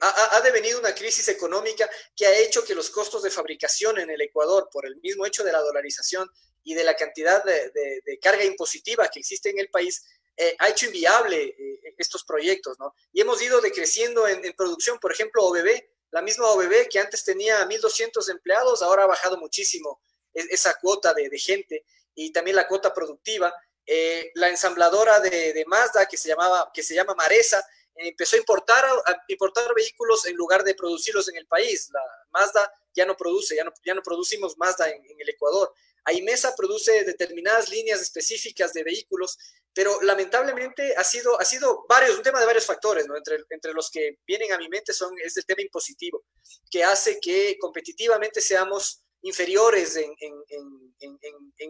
ha, 0.00 0.36
ha, 0.36 0.40
devenido 0.42 0.78
una 0.78 0.94
crisis 0.94 1.26
económica 1.28 1.88
que 2.14 2.26
ha 2.26 2.38
hecho 2.38 2.62
que 2.62 2.74
los 2.74 2.90
costos 2.90 3.22
de 3.22 3.30
fabricación 3.30 3.98
en 3.98 4.10
el 4.10 4.20
Ecuador, 4.20 4.68
por 4.70 4.84
el 4.84 4.96
mismo 4.96 5.24
hecho 5.24 5.42
de 5.42 5.52
la 5.52 5.60
dolarización 5.60 6.30
y 6.62 6.74
de 6.74 6.84
la 6.84 6.94
cantidad 6.94 7.42
de, 7.42 7.70
de 8.04 8.18
carga 8.20 8.44
impositiva 8.44 9.08
que 9.08 9.20
existe 9.20 9.48
en 9.48 9.58
el 9.58 9.70
país, 9.70 10.04
eh, 10.42 10.56
ha 10.58 10.70
hecho 10.70 10.86
inviable 10.86 11.54
eh, 11.58 11.94
estos 11.98 12.24
proyectos, 12.24 12.78
¿no? 12.78 12.94
Y 13.12 13.20
hemos 13.20 13.42
ido 13.42 13.60
decreciendo 13.60 14.26
en, 14.26 14.40
producción, 14.56 14.98
por 14.98 15.12
ejemplo, 15.12 15.44
OBB, 15.44 15.68
la 16.12 16.22
misma 16.22 16.48
OBB 16.48 16.88
que 16.88 16.98
antes 16.98 17.22
tenía 17.24 17.68
1.200 17.68 18.26
empleados, 18.30 18.80
ahora 18.80 19.02
ha 19.02 19.06
bajado 19.06 19.36
muchísimo 19.36 20.00
esa 20.32 20.78
cuota 20.80 21.12
de, 21.12 21.28
gente 21.38 21.84
y 22.14 22.32
también 22.32 22.56
la 22.56 22.66
cuota 22.66 22.94
productiva. 22.94 23.52
Eh, 23.84 24.30
la 24.34 24.48
ensambladora 24.48 25.20
de, 25.20 25.62
Mazda, 25.66 26.06
que 26.06 26.16
se, 26.16 26.28
llamaba, 26.28 26.70
que 26.72 26.82
se 26.82 26.94
llama 26.94 27.14
Maresa, 27.14 27.62
empezó 28.08 28.36
a 28.36 28.38
importar, 28.38 28.84
a 28.84 29.24
importar 29.28 29.72
vehículos 29.74 30.26
en 30.26 30.36
lugar 30.36 30.64
de 30.64 30.74
producirlos 30.74 31.28
en 31.28 31.36
el 31.36 31.46
país. 31.46 31.88
La 31.92 32.02
Mazda 32.30 32.72
ya 32.94 33.06
no 33.06 33.16
produce, 33.16 33.56
ya 33.56 33.64
no, 33.64 33.72
ya 33.84 33.94
no 33.94 34.02
producimos 34.02 34.56
Mazda 34.58 34.88
en, 34.88 35.02
el 35.18 35.28
Ecuador. 35.28 35.72
Aimesa 36.04 36.54
produce 36.56 37.04
determinadas 37.04 37.68
líneas 37.68 38.00
específicas 38.00 38.72
de 38.72 38.84
vehículos 38.84 39.36
pero 39.72 40.00
lamentablemente 40.02 40.94
ha 40.96 41.04
sido, 41.04 41.40
ha 41.40 41.44
sido 41.44 41.84
varios, 41.88 42.16
un 42.16 42.22
tema 42.22 42.40
de 42.40 42.46
varios 42.46 42.66
factores, 42.66 43.06
¿no? 43.06 43.16
Entre, 43.16 43.38
entre 43.50 43.72
los 43.72 43.88
que 43.90 44.18
vienen 44.26 44.52
a 44.52 44.58
mi 44.58 44.68
mente 44.68 44.92
son, 44.92 45.14
es 45.24 45.36
el 45.36 45.46
tema 45.46 45.62
impositivo, 45.62 46.24
que 46.70 46.82
hace 46.82 47.20
que 47.20 47.56
competitivamente 47.58 48.40
seamos 48.40 49.04
inferiores 49.22 49.96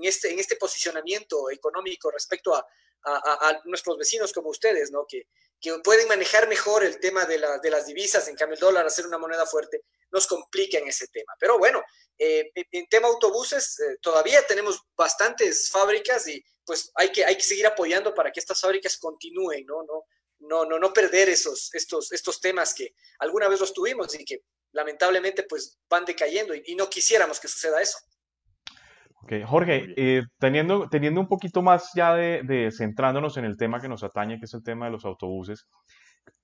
este, 0.03 0.31
en 0.31 0.39
este 0.39 0.57
posicionamiento 0.57 1.51
económico 1.51 2.11
respecto 2.11 2.55
a, 2.55 2.67
nuestros 3.65 3.97
vecinos 3.97 4.33
como 4.33 4.51
ustedes. 4.51 4.91
Que, 5.09 5.27
pueden 5.85 6.09
manejar 6.09 6.49
mejor 6.49 6.85
el 6.85 6.99
tema 7.01 7.27
de, 7.27 7.39
la, 7.39 7.59
de 7.59 7.71
las 7.71 7.87
divisas, 7.87 8.27
en 8.29 8.37
cambio 8.37 8.55
el 8.55 8.61
dólar, 8.61 8.87
hacer 8.87 9.07
una 9.07 9.19
moneda 9.19 9.45
fuerte, 9.45 9.83
nos 10.11 10.27
complica 10.27 10.79
en 10.79 10.89
ese 10.89 11.07
tema. 11.09 11.35
Pero 11.39 11.59
bueno, 11.59 11.83
eh, 12.19 12.51
en 12.55 12.87
tema 12.89 13.09
autobuses, 13.09 13.79
eh, 13.81 13.99
todavía 14.01 14.47
tenemos 14.47 14.81
bastantes 14.97 15.69
fábricas 15.71 16.27
y 16.29 16.43
pues 16.65 16.91
hay 16.95 17.11
que, 17.11 17.41
seguir 17.41 17.67
apoyando 17.67 18.15
para 18.15 18.31
que 18.33 18.41
estas 18.41 18.61
fábricas 18.61 18.97
continúen, 18.99 19.67
¿no? 19.67 19.83
No, 19.83 20.05
no, 20.41 20.65
no, 20.65 20.79
no 20.79 20.93
perder 20.93 21.29
esos, 21.29 21.69
estos 21.75 22.41
temas 22.41 22.73
que 22.73 22.95
alguna 23.19 23.49
vez 23.49 23.61
los 23.61 23.75
tuvimos 23.75 24.15
y 24.15 24.25
que 24.25 24.43
lamentablemente 24.73 25.45
pues 25.49 25.81
van 25.89 26.05
decayendo 26.05 26.55
y, 26.55 26.75
no 26.75 26.89
quisiéramos 26.89 27.41
que 27.41 27.49
suceda 27.49 27.81
eso. 27.81 27.99
Ok, 29.23 29.33
Jorge, 29.45 29.93
eh, 29.97 30.23
teniendo, 30.39 30.89
teniendo 30.89 31.21
un 31.21 31.29
poquito 31.29 31.63
más 31.63 31.91
ya 31.95 32.15
de, 32.15 32.43
de, 32.43 32.71
centrándonos 32.71 33.37
en 33.37 33.45
el 33.45 33.57
tema 33.57 33.81
que 33.81 33.89
nos 33.89 34.03
atañe, 34.03 34.39
que 34.39 34.47
es 34.47 34.55
el 34.55 34.63
tema 34.63 34.87
de 34.87 34.93
los 34.93 35.05
autobuses, 35.05 35.67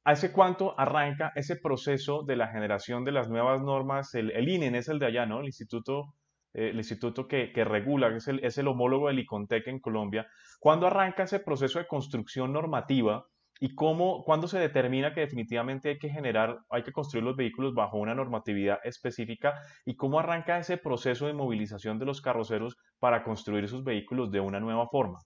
¿hace 0.04 0.30
cuánto 0.30 0.78
arranca 0.78 1.32
ese 1.36 1.56
proceso 1.56 2.22
de 2.22 2.36
la 2.36 2.48
generación 2.48 3.04
de 3.04 3.12
las 3.12 3.28
nuevas 3.28 3.62
normas? 3.62 4.14
El, 4.14 4.30
el 4.32 4.48
INE 4.48 4.76
es 4.76 4.88
el 4.88 4.98
de 4.98 5.06
allá, 5.06 5.24
¿no? 5.24 5.40
El 5.40 5.46
Instituto 5.46 6.14
eh, 6.56 6.70
el 6.70 6.76
instituto 6.76 7.28
que, 7.28 7.52
regula, 7.66 8.08
que 8.08 8.16
es 8.16 8.28
el, 8.28 8.42
es 8.42 8.56
el 8.56 8.66
homólogo 8.66 9.08
del 9.08 9.18
ICONTEC 9.18 9.68
en 9.68 9.78
Colombia, 9.78 10.26
¿cuándo 10.58 10.86
arranca 10.86 11.24
ese 11.24 11.38
proceso 11.38 11.78
de 11.78 11.86
construcción 11.86 12.50
normativa 12.50 13.26
y 13.60 13.74
cómo, 13.74 14.24
cuándo 14.24 14.48
se 14.48 14.58
determina 14.58 15.14
que 15.14 15.20
definitivamente 15.20 15.90
hay 15.90 15.98
que 15.98 16.08
generar, 16.08 16.58
hay 16.70 16.82
que 16.82 16.92
construir 16.92 17.24
los 17.24 17.36
vehículos 17.36 17.74
bajo 17.74 17.96
una 17.96 18.14
normatividad 18.14 18.78
específica 18.84 19.54
y 19.84 19.96
cómo 19.96 20.20
arranca 20.20 20.58
ese 20.58 20.76
proceso 20.76 21.26
de 21.26 21.32
movilización 21.32 21.98
de 21.98 22.06
los 22.06 22.20
carroceros 22.20 22.76
para 22.98 23.24
construir 23.24 23.68
sus 23.68 23.84
vehículos 23.84 24.30
de 24.30 24.40
una 24.40 24.60
nueva 24.60 24.88
forma? 24.88 25.20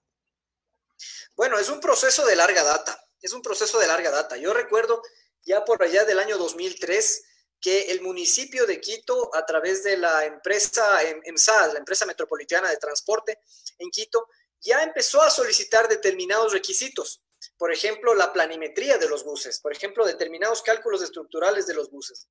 Bueno, 1.35 1.57
es 1.57 1.69
un 1.69 1.79
proceso 1.79 2.25
de 2.25 2.35
larga 2.35 2.63
data, 2.63 2.97
es 3.21 3.33
un 3.33 3.41
proceso 3.41 3.79
de 3.79 3.87
larga 3.87 4.11
data. 4.11 4.37
Yo 4.37 4.53
recuerdo 4.53 5.01
ya 5.43 5.65
por 5.65 5.81
allá 5.83 6.05
del 6.05 6.19
año 6.19 6.37
2003, 6.37 7.23
que 7.59 7.91
el 7.91 8.01
municipio 8.01 8.65
de 8.65 8.81
Quito, 8.81 9.33
a 9.35 9.45
través 9.45 9.83
de 9.83 9.95
la 9.97 10.25
empresa 10.25 10.83
EMSAD, 11.03 11.73
la 11.73 11.79
empresa 11.79 12.07
metropolitana 12.07 12.69
de 12.69 12.77
transporte 12.77 13.39
en 13.77 13.89
Quito, 13.91 14.27
ya 14.59 14.83
empezó 14.83 15.21
a 15.21 15.29
solicitar 15.29 15.87
determinados 15.87 16.53
requisitos. 16.53 17.21
Por 17.57 17.71
ejemplo, 17.71 18.13
la 18.13 18.31
planimetría 18.31 18.97
de 18.97 19.07
los 19.07 19.23
buses, 19.23 19.59
por 19.59 19.71
ejemplo, 19.71 20.05
determinados 20.05 20.61
cálculos 20.61 21.01
estructurales 21.01 21.67
de 21.67 21.73
los 21.73 21.89
buses. 21.89 22.27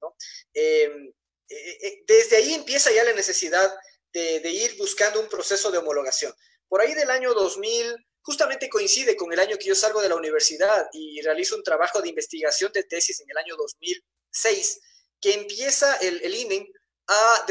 Em, 0.53 1.09
eh, 1.49 1.79
eh, 1.83 2.03
desde 2.07 2.37
ahí 2.37 2.55
empieza 2.55 2.93
ya 2.93 3.05
la 3.05 3.13
necesidad 3.13 3.73
de, 4.13 4.41
de 4.41 4.51
ir 4.51 4.77
buscando 4.79 5.21
un 5.21 5.29
proceso 5.29 5.71
de 5.71 5.79
homologación. 5.79 6.33
Por 6.69 6.81
ahí 6.81 6.95
del 6.95 7.11
año 7.11 7.35
2000, 7.35 7.97
justamente 8.23 8.69
coincide 8.69 9.17
con 9.17 9.33
el 9.33 9.41
año 9.41 9.57
que 9.59 9.67
yo 9.67 9.75
salgo 9.75 10.01
de 10.01 10.09
la 10.09 10.17
universidad 10.17 10.89
y 10.93 11.21
realizo 11.23 11.57
un 11.57 11.63
trabajo 11.63 12.01
de 12.01 12.09
investigación 12.09 12.71
de 12.73 12.85
tesis 12.85 13.21
en 13.21 13.31
el 13.31 13.37
año 13.39 13.57
2006 13.57 14.81
que 15.21 15.35
empieza 15.35 15.97
el, 15.97 16.21
el 16.23 16.35
INE 16.35 16.73
a 17.09 17.47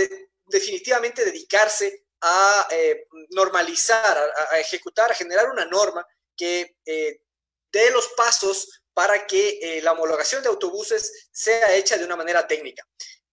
definitivamente 0.48 1.24
dedicarse 1.24 2.06
a 2.22 2.68
eh, 2.72 3.08
normalizar, 3.32 4.18
a, 4.52 4.60
ejecutar, 4.60 5.12
a 5.12 5.16
generar 5.16 5.50
una 5.50 5.66
norma 5.66 6.06
que 6.36 6.76
eh, 6.86 7.22
dé 7.72 7.92
los 7.92 8.08
pasos 8.10 8.82
para 8.94 9.26
que 9.26 9.60
eh, 9.62 9.82
la 9.82 9.94
homologación 9.94 10.44
de 10.44 10.50
autobuses 10.50 11.30
sea 11.32 11.76
hecha 11.76 11.98
de 11.98 12.06
una 12.06 12.16
manera 12.16 12.48
técnica. 12.48 12.86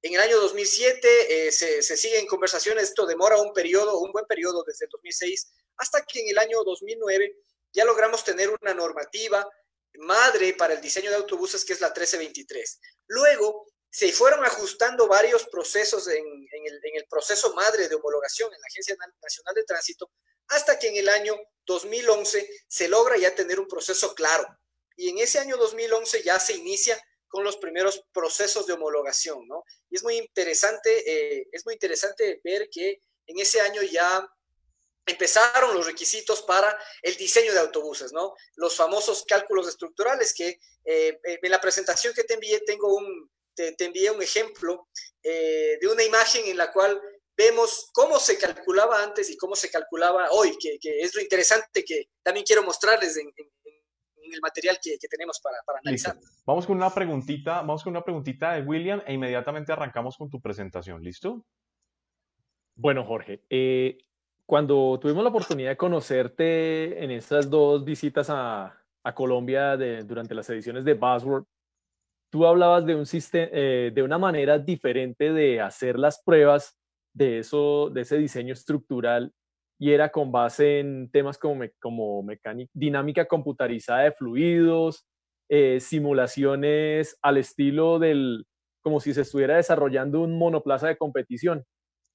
En 0.03 0.15
el 0.15 0.21
año 0.21 0.39
2007 0.39 1.51
se, 1.51 1.83
se 1.83 1.97
siguen 1.97 2.27
conversaciones, 2.27 2.85
esto 2.85 3.07
demora 3.07 3.41
un 3.41 3.53
periodo, 3.53 3.99
un 3.99 4.13
buen 4.13 4.27
periodo 4.27 4.63
desde 4.65 4.85
el 4.85 4.91
2006, 4.91 5.49
hasta 5.79 6.05
que 6.05 6.21
en 6.21 6.29
el 6.29 6.39
año 6.39 6.63
2009 6.63 7.37
ya 7.73 7.85
logramos 7.85 8.23
tener 8.23 8.51
una 8.51 8.73
normativa 8.73 9.49
madre 9.99 10.55
para 10.55 10.75
el 10.75 10.81
diseño 10.81 11.11
de 11.11 11.17
autobuses 11.17 11.65
que 11.65 11.73
es 11.73 11.81
la 11.81 11.89
1323. 11.89 12.81
Luego 13.09 13.67
se 13.97 14.13
fueron 14.13 14.45
ajustando 14.45 15.09
varios 15.09 15.47
procesos 15.47 16.07
en, 16.09 16.23
el, 16.23 17.07
proceso 17.09 17.55
madre 17.55 17.89
de 17.89 17.95
homologación 17.95 18.53
en 18.53 18.61
la 18.61 18.67
Agencia 18.67 18.95
Nacional 19.23 19.55
de 19.55 19.65
Tránsito, 19.65 20.11
hasta 20.49 20.79
que 20.79 20.89
en 20.89 20.97
el 20.97 21.09
año 21.09 21.35
2011 21.65 22.47
se 22.69 22.89
logra 22.89 23.17
ya 23.17 23.35
tener 23.35 23.59
un 23.59 23.67
proceso 23.67 24.15
claro. 24.15 24.47
Y 24.97 25.09
en 25.09 25.19
ese 25.21 25.39
año 25.39 25.57
2011 25.57 26.23
ya 26.23 26.39
se 26.39 26.53
inicia 26.53 27.03
con 27.27 27.43
los 27.43 27.57
primeros 27.57 28.05
procesos 28.13 28.67
de 28.67 28.75
homologación, 28.75 29.49
¿no? 29.49 29.65
Y 29.89 29.97
es 29.97 30.03
muy 30.03 30.19
interesante, 30.19 30.91
eh, 31.41 31.49
es 31.51 31.65
muy 31.65 31.73
interesante 31.73 32.43
ver 32.45 32.69
que 32.71 33.01
en 33.27 33.39
ese 33.39 33.63
año 33.63 33.81
ya 33.81 34.29
empezaron 35.07 35.75
los 35.75 35.87
requisitos 35.87 36.43
para 36.43 36.79
el 37.01 37.17
diseño 37.17 37.55
de 37.55 37.61
autobuses, 37.61 38.13
¿no? 38.13 38.35
Los 38.57 38.77
famosos 38.77 39.25
cálculos 39.27 39.67
estructurales 39.67 40.35
que 40.35 40.61
eh, 40.85 41.19
en 41.25 41.51
la 41.51 41.63
presentación 41.63 42.13
que 42.13 42.25
te 42.25 42.35
envié 42.35 42.61
tengo 42.61 42.95
un, 42.95 43.31
te, 43.57 43.85
envié 43.85 44.11
un 44.11 44.23
ejemplo 44.23 44.89
eh, 45.23 45.79
de 45.81 45.89
una 45.89 46.05
imagen 46.05 46.45
en 46.47 46.57
la 46.57 46.73
cual 46.73 47.01
vemos 47.37 47.91
cómo 47.93 48.19
se 48.19 48.39
calculaba 48.39 49.03
antes 49.03 49.31
y 49.31 49.37
cómo 49.37 49.57
se 49.57 49.71
calculaba 49.71 50.31
hoy, 50.31 50.57
que, 50.59 50.79
es 50.83 51.15
lo 51.15 51.21
interesante 51.21 51.85
que 51.85 52.11
también 52.23 52.45
quiero 52.47 52.63
mostrarles 52.63 53.17
en, 53.17 53.31
el 54.33 54.41
material 54.41 54.79
que, 54.83 54.99
tenemos 55.09 55.41
para, 55.41 55.57
analizar. 55.81 56.17
Vamos 56.45 56.67
con 56.67 56.77
una 56.77 56.93
preguntita, 56.93 57.61
vamos 57.61 57.85
con 57.85 57.93
una 57.93 58.03
preguntita 58.03 58.55
de 58.55 58.63
William 58.63 59.03
e 59.07 59.15
inmediatamente 59.15 59.73
arrancamos 59.73 60.17
con 60.17 60.29
tu 60.29 60.41
presentación. 60.41 61.03
¿Listo? 61.03 61.45
Bueno, 62.75 63.05
Jorge, 63.05 63.45
eh, 63.49 63.99
cuando 64.45 64.99
tuvimos 65.01 65.23
la 65.23 65.31
oportunidad 65.31 65.71
de 65.71 65.77
conocerte 65.77 67.03
en 67.03 67.11
estas 67.11 67.49
dos 67.51 67.85
visitas 67.85 68.29
a, 68.31 68.83
Colombia 69.15 69.77
durante 70.03 70.35
las 70.35 70.51
ediciones 70.51 70.85
de 70.85 70.95
Buzzword, 70.95 71.45
tú 72.31 72.47
hablabas 72.47 72.87
de, 72.87 72.95
un 72.95 73.07
sistema, 73.07 73.49
eh, 73.53 73.91
de 73.95 74.03
una 74.03 74.19
manera 74.19 74.59
diferente 74.59 75.33
de 75.33 75.61
hacer 75.61 75.99
las 75.99 76.23
pruebas 76.23 76.79
de, 77.15 77.39
eso, 77.39 77.91
de 77.91 78.03
ese 78.03 78.19
diseño 78.19 78.53
estructural 78.53 79.33
y 79.79 79.93
era 79.93 80.11
con 80.11 80.33
base 80.33 80.81
en 80.81 81.11
temas 81.11 81.39
como, 81.39 81.65
como 81.81 82.23
mecánica, 82.23 82.71
dinámica 82.75 83.27
computarizada 83.27 84.03
de 84.03 84.13
fluidos, 84.13 85.07
eh, 85.49 85.81
simulaciones 85.81 87.17
al 87.23 87.37
estilo 87.37 87.99
del, 87.99 88.47
como 88.83 89.01
si 89.01 89.15
se 89.15 89.23
estuviera 89.23 89.57
desarrollando 89.57 90.23
un 90.23 90.39
monoplaza 90.39 90.89
de 90.89 90.97
competición. 90.97 91.65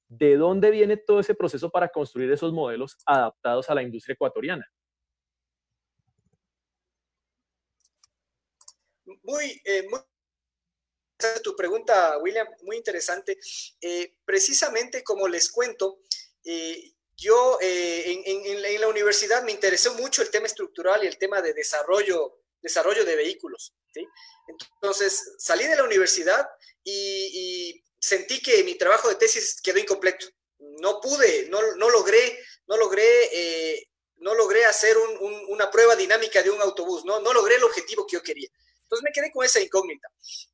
¿De 0.10 0.38
dónde 0.38 0.72
viene 0.72 0.98
todo 0.98 1.20
ese 1.22 1.36
proceso 1.36 1.70
para 1.70 1.90
construir 1.90 2.32
esos 2.32 2.54
modelos 2.54 2.98
adaptados 3.06 3.70
a 3.70 3.76
la 3.76 3.84
industria 3.84 4.14
ecuatoriana? 4.14 4.66
Muy, 9.24 9.62
eh, 9.64 9.88
muy 9.90 10.00
tu 11.44 11.56
pregunta, 11.56 12.18
William, 12.18 12.48
muy 12.64 12.78
interesante. 12.78 13.38
Eh, 13.80 14.16
precisamente 14.26 15.04
como 15.04 15.28
les 15.28 15.52
cuento, 15.52 16.00
eh, 16.44 16.94
yo 17.16 17.60
en, 17.62 18.24
en, 18.26 18.82
la 18.82 18.88
universidad 18.88 19.44
me 19.44 19.52
interesó 19.52 19.94
mucho 19.94 20.24
el 20.24 20.32
tema 20.32 20.48
estructural 20.48 21.04
y 21.04 21.08
el 21.08 21.20
tema 21.20 21.40
de 21.40 21.54
desarrollo, 21.54 22.42
desarrollo 22.60 23.06
de 23.06 23.16
vehículos. 23.16 23.76
¿sí? 23.94 24.08
Entonces, 24.48 25.36
salí 25.38 25.66
de 25.66 25.76
la 25.76 25.84
universidad 25.84 26.50
y, 26.84 27.84
sentí 28.00 28.42
que 28.42 28.64
mi 28.64 28.76
trabajo 28.76 29.10
de 29.10 29.16
tesis 29.16 29.62
quedó 29.62 29.78
incompleto. 29.78 30.26
No 30.58 31.00
pude, 31.00 31.48
no, 31.50 31.60
no 31.76 31.90
logré, 31.92 32.40
no 32.66 32.76
logré, 32.78 33.06
eh, 33.32 33.88
no 34.18 34.34
logré 34.34 34.66
hacer 34.66 34.98
una 35.50 35.70
prueba 35.70 35.96
dinámica 35.96 36.42
de 36.42 36.50
un 36.50 36.62
autobús, 36.62 37.06
no, 37.06 37.20
no 37.20 37.32
logré 37.32 37.56
el 37.56 37.64
objetivo 37.64 38.08
que 38.08 38.16
yo 38.16 38.24
quería. 38.24 38.50
Entonces 38.92 39.04
me 39.06 39.14
quedé 39.14 39.32
con 39.32 39.46
esa 39.46 39.62
incógnita. 39.62 40.10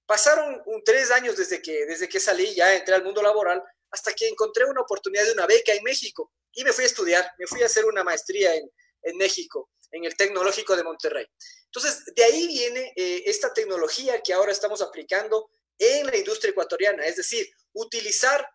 Pasaron 0.05 0.61
tres 0.85 1.09
años 1.09 1.35
desde 1.35 1.59
que, 1.59 1.87
desde 1.87 2.07
que 2.07 2.19
salí, 2.19 2.53
ya 2.53 2.75
entré 2.75 2.93
al 2.93 3.03
mundo 3.03 3.23
laboral, 3.23 3.63
hasta 3.89 4.13
que 4.13 4.27
encontré 4.27 4.63
una 4.65 4.81
oportunidad 4.81 5.25
de 5.25 5.31
una 5.31 5.47
beca 5.47 5.73
en 5.73 5.81
México 5.83 6.31
y 6.53 6.63
me 6.63 6.71
fui 6.71 6.83
a 6.83 6.87
estudiar, 6.87 7.31
me 7.39 7.47
fui 7.47 7.63
a 7.63 7.65
hacer 7.65 7.85
una 7.85 8.03
maestría 8.03 8.53
en, 8.53 8.69
en 9.01 9.17
México, 9.17 9.71
en 9.91 10.05
el 10.05 10.15
Tecnológico 10.15 10.75
de 10.75 10.83
Monterrey. 10.83 11.25
Entonces, 11.65 12.05
de 12.15 12.23
ahí 12.23 12.45
viene 12.45 12.93
eh, 12.95 13.23
esta 13.25 13.51
tecnología 13.51 14.21
que 14.21 14.33
ahora 14.33 14.51
estamos 14.51 14.83
aplicando 14.83 15.49
en 15.79 16.05
la 16.05 16.17
industria 16.17 16.51
ecuatoriana, 16.51 17.07
es 17.07 17.15
decir, 17.15 17.49
utilizar 17.73 18.47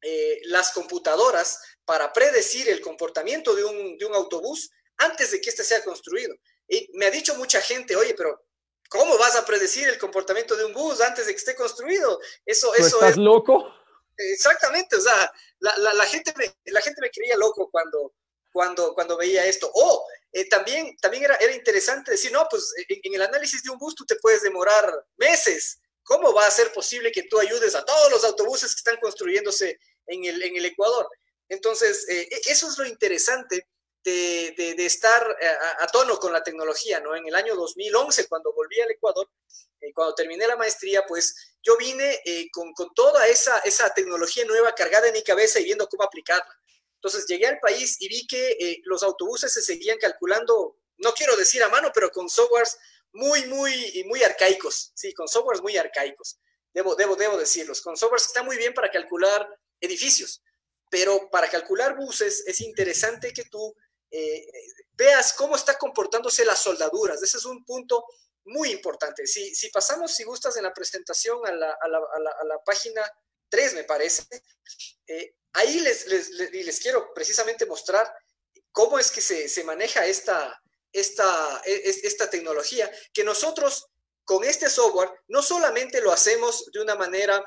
eh, 0.00 0.40
las 0.44 0.72
computadoras 0.72 1.60
para 1.84 2.10
predecir 2.10 2.70
el 2.70 2.80
comportamiento 2.80 3.54
de 3.54 3.64
un, 3.64 3.98
de 3.98 4.06
un 4.06 4.14
autobús 4.14 4.70
antes 4.96 5.30
de 5.30 5.42
que 5.42 5.50
éste 5.50 5.62
sea 5.62 5.84
construido. 5.84 6.34
Y 6.66 6.88
me 6.94 7.04
ha 7.04 7.10
dicho 7.10 7.34
mucha 7.34 7.60
gente, 7.60 7.96
oye, 7.96 8.14
pero 8.14 8.40
¿cómo 8.94 9.18
vas 9.18 9.34
a 9.34 9.44
predecir 9.44 9.88
el 9.88 9.98
comportamiento 9.98 10.54
de 10.54 10.64
un 10.64 10.72
bus 10.72 11.00
antes 11.00 11.26
de 11.26 11.32
que 11.32 11.38
esté 11.38 11.56
construido? 11.56 12.20
Eso, 12.46 12.72
eso 12.74 12.96
estás 12.96 13.10
es... 13.10 13.16
loco? 13.16 13.68
Exactamente, 14.16 14.94
o 14.94 15.00
sea, 15.00 15.32
la, 15.58 15.76
la, 15.78 15.94
la, 15.94 16.06
gente 16.06 16.32
me, 16.36 16.54
la 16.66 16.80
gente 16.80 17.00
me 17.00 17.10
creía 17.10 17.36
loco 17.36 17.68
cuando, 17.70 18.14
cuando, 18.52 18.94
cuando 18.94 19.16
veía 19.16 19.44
esto. 19.46 19.68
O 19.74 20.06
eh, 20.30 20.48
también, 20.48 20.96
también 20.98 21.24
era, 21.24 21.34
era 21.36 21.52
interesante 21.52 22.12
decir, 22.12 22.30
no, 22.30 22.46
pues 22.48 22.72
en, 22.88 23.14
el 23.14 23.22
análisis 23.22 23.64
de 23.64 23.70
un 23.70 23.78
bus 23.78 23.96
tú 23.96 24.04
te 24.06 24.14
puedes 24.16 24.42
demorar 24.42 25.04
meses. 25.16 25.80
¿Cómo 26.04 26.32
va 26.32 26.46
a 26.46 26.50
ser 26.50 26.72
posible 26.72 27.10
que 27.10 27.24
tú 27.24 27.40
ayudes 27.40 27.74
a 27.74 27.84
todos 27.84 28.12
los 28.12 28.24
autobuses 28.24 28.74
que 28.74 28.78
están 28.78 28.98
construyéndose 29.00 29.80
en 30.06 30.24
el, 30.24 30.40
en 30.40 30.56
el 30.56 30.66
Ecuador? 30.66 31.08
Entonces, 31.48 32.08
eh, 32.08 32.28
e, 32.30 32.52
eso 32.52 32.68
es 32.68 32.78
lo 32.78 32.86
interesante 32.86 33.66
de, 34.04 34.74
de, 34.76 34.86
estar 34.86 35.36
eh, 35.40 35.46
a, 35.80 35.86
tono 35.86 36.18
con 36.18 36.32
la 36.32 36.42
tecnología, 36.42 37.00
¿no? 37.00 37.16
En 37.16 37.26
el 37.26 37.34
año 37.34 37.54
2011, 37.56 38.28
cuando 38.28 38.52
volví 38.52 38.80
al 38.80 38.90
Ecuador, 38.90 39.28
cuando 39.94 40.14
terminé 40.14 40.46
la 40.46 40.56
maestría, 40.56 41.04
pues 41.06 41.56
yo 41.62 41.76
vine 41.76 42.22
con, 42.52 42.72
con, 42.72 42.92
toda 42.94 43.26
esa, 43.28 43.58
esa 43.60 43.92
tecnología 43.92 44.44
nueva 44.46 44.74
cargada 44.74 45.08
en 45.08 45.12
mi 45.12 45.22
cabeza 45.22 45.60
y 45.60 45.64
viendo 45.64 45.88
cómo 45.88 46.04
aplicarla. 46.04 46.58
Entonces 47.04 47.26
llegué 47.26 47.46
al 47.46 47.60
país 47.60 48.00
y 48.00 48.08
vi 48.08 48.26
que 48.26 48.52
eh, 48.52 48.80
los 48.84 49.02
autobuses 49.02 49.52
se 49.52 49.60
seguían 49.60 49.98
calculando, 49.98 50.78
no 50.96 51.12
quiero 51.12 51.36
decir 51.36 51.62
a 51.62 51.68
mano, 51.68 51.90
pero 51.94 52.10
con 52.10 52.30
softwares 52.30 52.78
muy, 53.12 53.44
muy, 53.44 54.04
muy 54.06 54.22
arcaicos, 54.22 54.90
sí, 54.94 55.12
con 55.12 55.28
softwares 55.28 55.60
muy 55.60 55.76
arcaicos, 55.76 56.38
debo, 56.72 56.96
debo, 56.96 57.14
debo 57.14 57.36
decirlos, 57.36 57.82
con 57.82 57.94
softwares 57.98 58.26
está 58.26 58.42
muy 58.42 58.56
bien 58.56 58.72
para 58.72 58.90
calcular 58.90 59.46
edificios, 59.80 60.42
pero 60.90 61.28
para 61.30 61.50
calcular 61.50 61.94
buses 61.94 62.42
es 62.46 62.62
interesante 62.62 63.34
que 63.34 63.44
tú 63.44 63.76
eh, 64.16 64.46
veas 64.92 65.32
cómo 65.32 65.56
está 65.56 65.76
comportándose 65.76 66.44
las 66.44 66.60
soldaduras, 66.60 67.20
ese 67.22 67.38
es 67.38 67.44
un 67.44 67.64
punto 67.64 68.04
muy 68.44 68.70
importante. 68.70 69.26
Si, 69.26 69.54
si 69.54 69.70
pasamos, 69.70 70.14
si 70.14 70.22
gustas, 70.22 70.56
en 70.56 70.62
la 70.62 70.72
presentación 70.72 71.40
a 71.46 71.52
la, 71.52 72.58
página 72.64 73.02
3, 73.48 73.74
me 73.74 73.84
parece, 73.84 74.22
eh, 75.08 75.34
ahí 75.54 75.80
les, 75.80 76.06
les, 76.06 76.30
les, 76.30 76.80
quiero 76.80 77.12
precisamente 77.12 77.66
mostrar 77.66 78.12
cómo 78.70 78.98
es 78.98 79.10
que 79.10 79.20
se, 79.20 79.48
se 79.48 79.64
maneja 79.64 80.06
esta, 80.06 80.62
esta, 80.92 81.62
e, 81.64 81.82
esta 82.04 82.30
tecnología, 82.30 82.90
que 83.12 83.24
nosotros 83.24 83.88
con 84.24 84.44
este 84.44 84.70
software 84.70 85.10
no 85.28 85.42
solamente 85.42 86.00
lo 86.00 86.12
hacemos 86.12 86.70
de 86.72 86.80
una 86.80 86.94
manera 86.94 87.44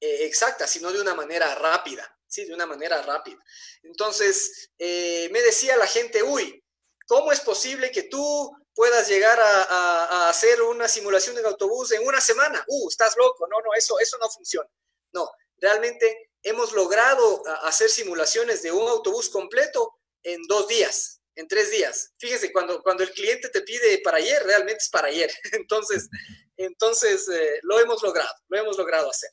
eh, 0.00 0.24
exacta, 0.24 0.66
sino 0.66 0.92
de 0.92 1.00
una 1.00 1.14
manera 1.14 1.54
rápida, 1.56 2.16
¿sí? 2.26 2.44
De 2.44 2.54
una 2.54 2.66
manera 2.66 3.02
rápida. 3.02 3.38
Entonces, 3.82 4.70
eh, 4.78 5.28
me 5.32 5.42
decía 5.42 5.76
la 5.76 5.86
gente, 5.86 6.22
uy, 6.22 6.62
¿cómo 7.06 7.32
es 7.32 7.40
posible 7.40 7.90
que 7.90 8.04
tú 8.04 8.52
puedas 8.74 9.08
llegar 9.08 9.38
a, 9.40 10.28
hacer 10.28 10.60
una 10.62 10.88
simulación 10.88 11.36
de 11.36 11.42
autobús 11.46 11.92
en 11.92 12.06
una 12.06 12.20
semana? 12.20 12.64
Uh, 12.68 12.88
estás 12.88 13.16
loco, 13.16 13.46
no, 13.46 13.58
no, 13.60 13.74
eso, 13.76 13.98
eso 13.98 14.18
no 14.18 14.28
funciona. 14.30 14.68
No, 15.12 15.30
realmente 15.58 16.30
hemos 16.42 16.72
logrado 16.72 17.42
hacer 17.62 17.88
simulaciones 17.88 18.62
de 18.62 18.72
un 18.72 18.88
autobús 18.88 19.28
completo 19.30 19.98
en 20.22 20.42
dos 20.48 20.66
días, 20.68 21.20
en 21.36 21.46
tres 21.46 21.70
días. 21.70 22.12
Fíjense, 22.18 22.52
cuando, 22.52 22.82
cuando 22.82 23.02
el 23.02 23.12
cliente 23.12 23.48
te 23.48 23.62
pide 23.62 23.98
para 23.98 24.18
ayer, 24.18 24.42
realmente 24.44 24.82
es 24.82 24.90
para 24.90 25.08
ayer. 25.08 25.32
Entonces, 25.52 26.08
entonces 26.56 27.28
eh, 27.28 27.58
lo 27.62 27.80
hemos 27.80 28.00
logrado, 28.02 28.32
lo 28.48 28.58
hemos 28.58 28.78
logrado 28.78 29.10
hacer. 29.10 29.30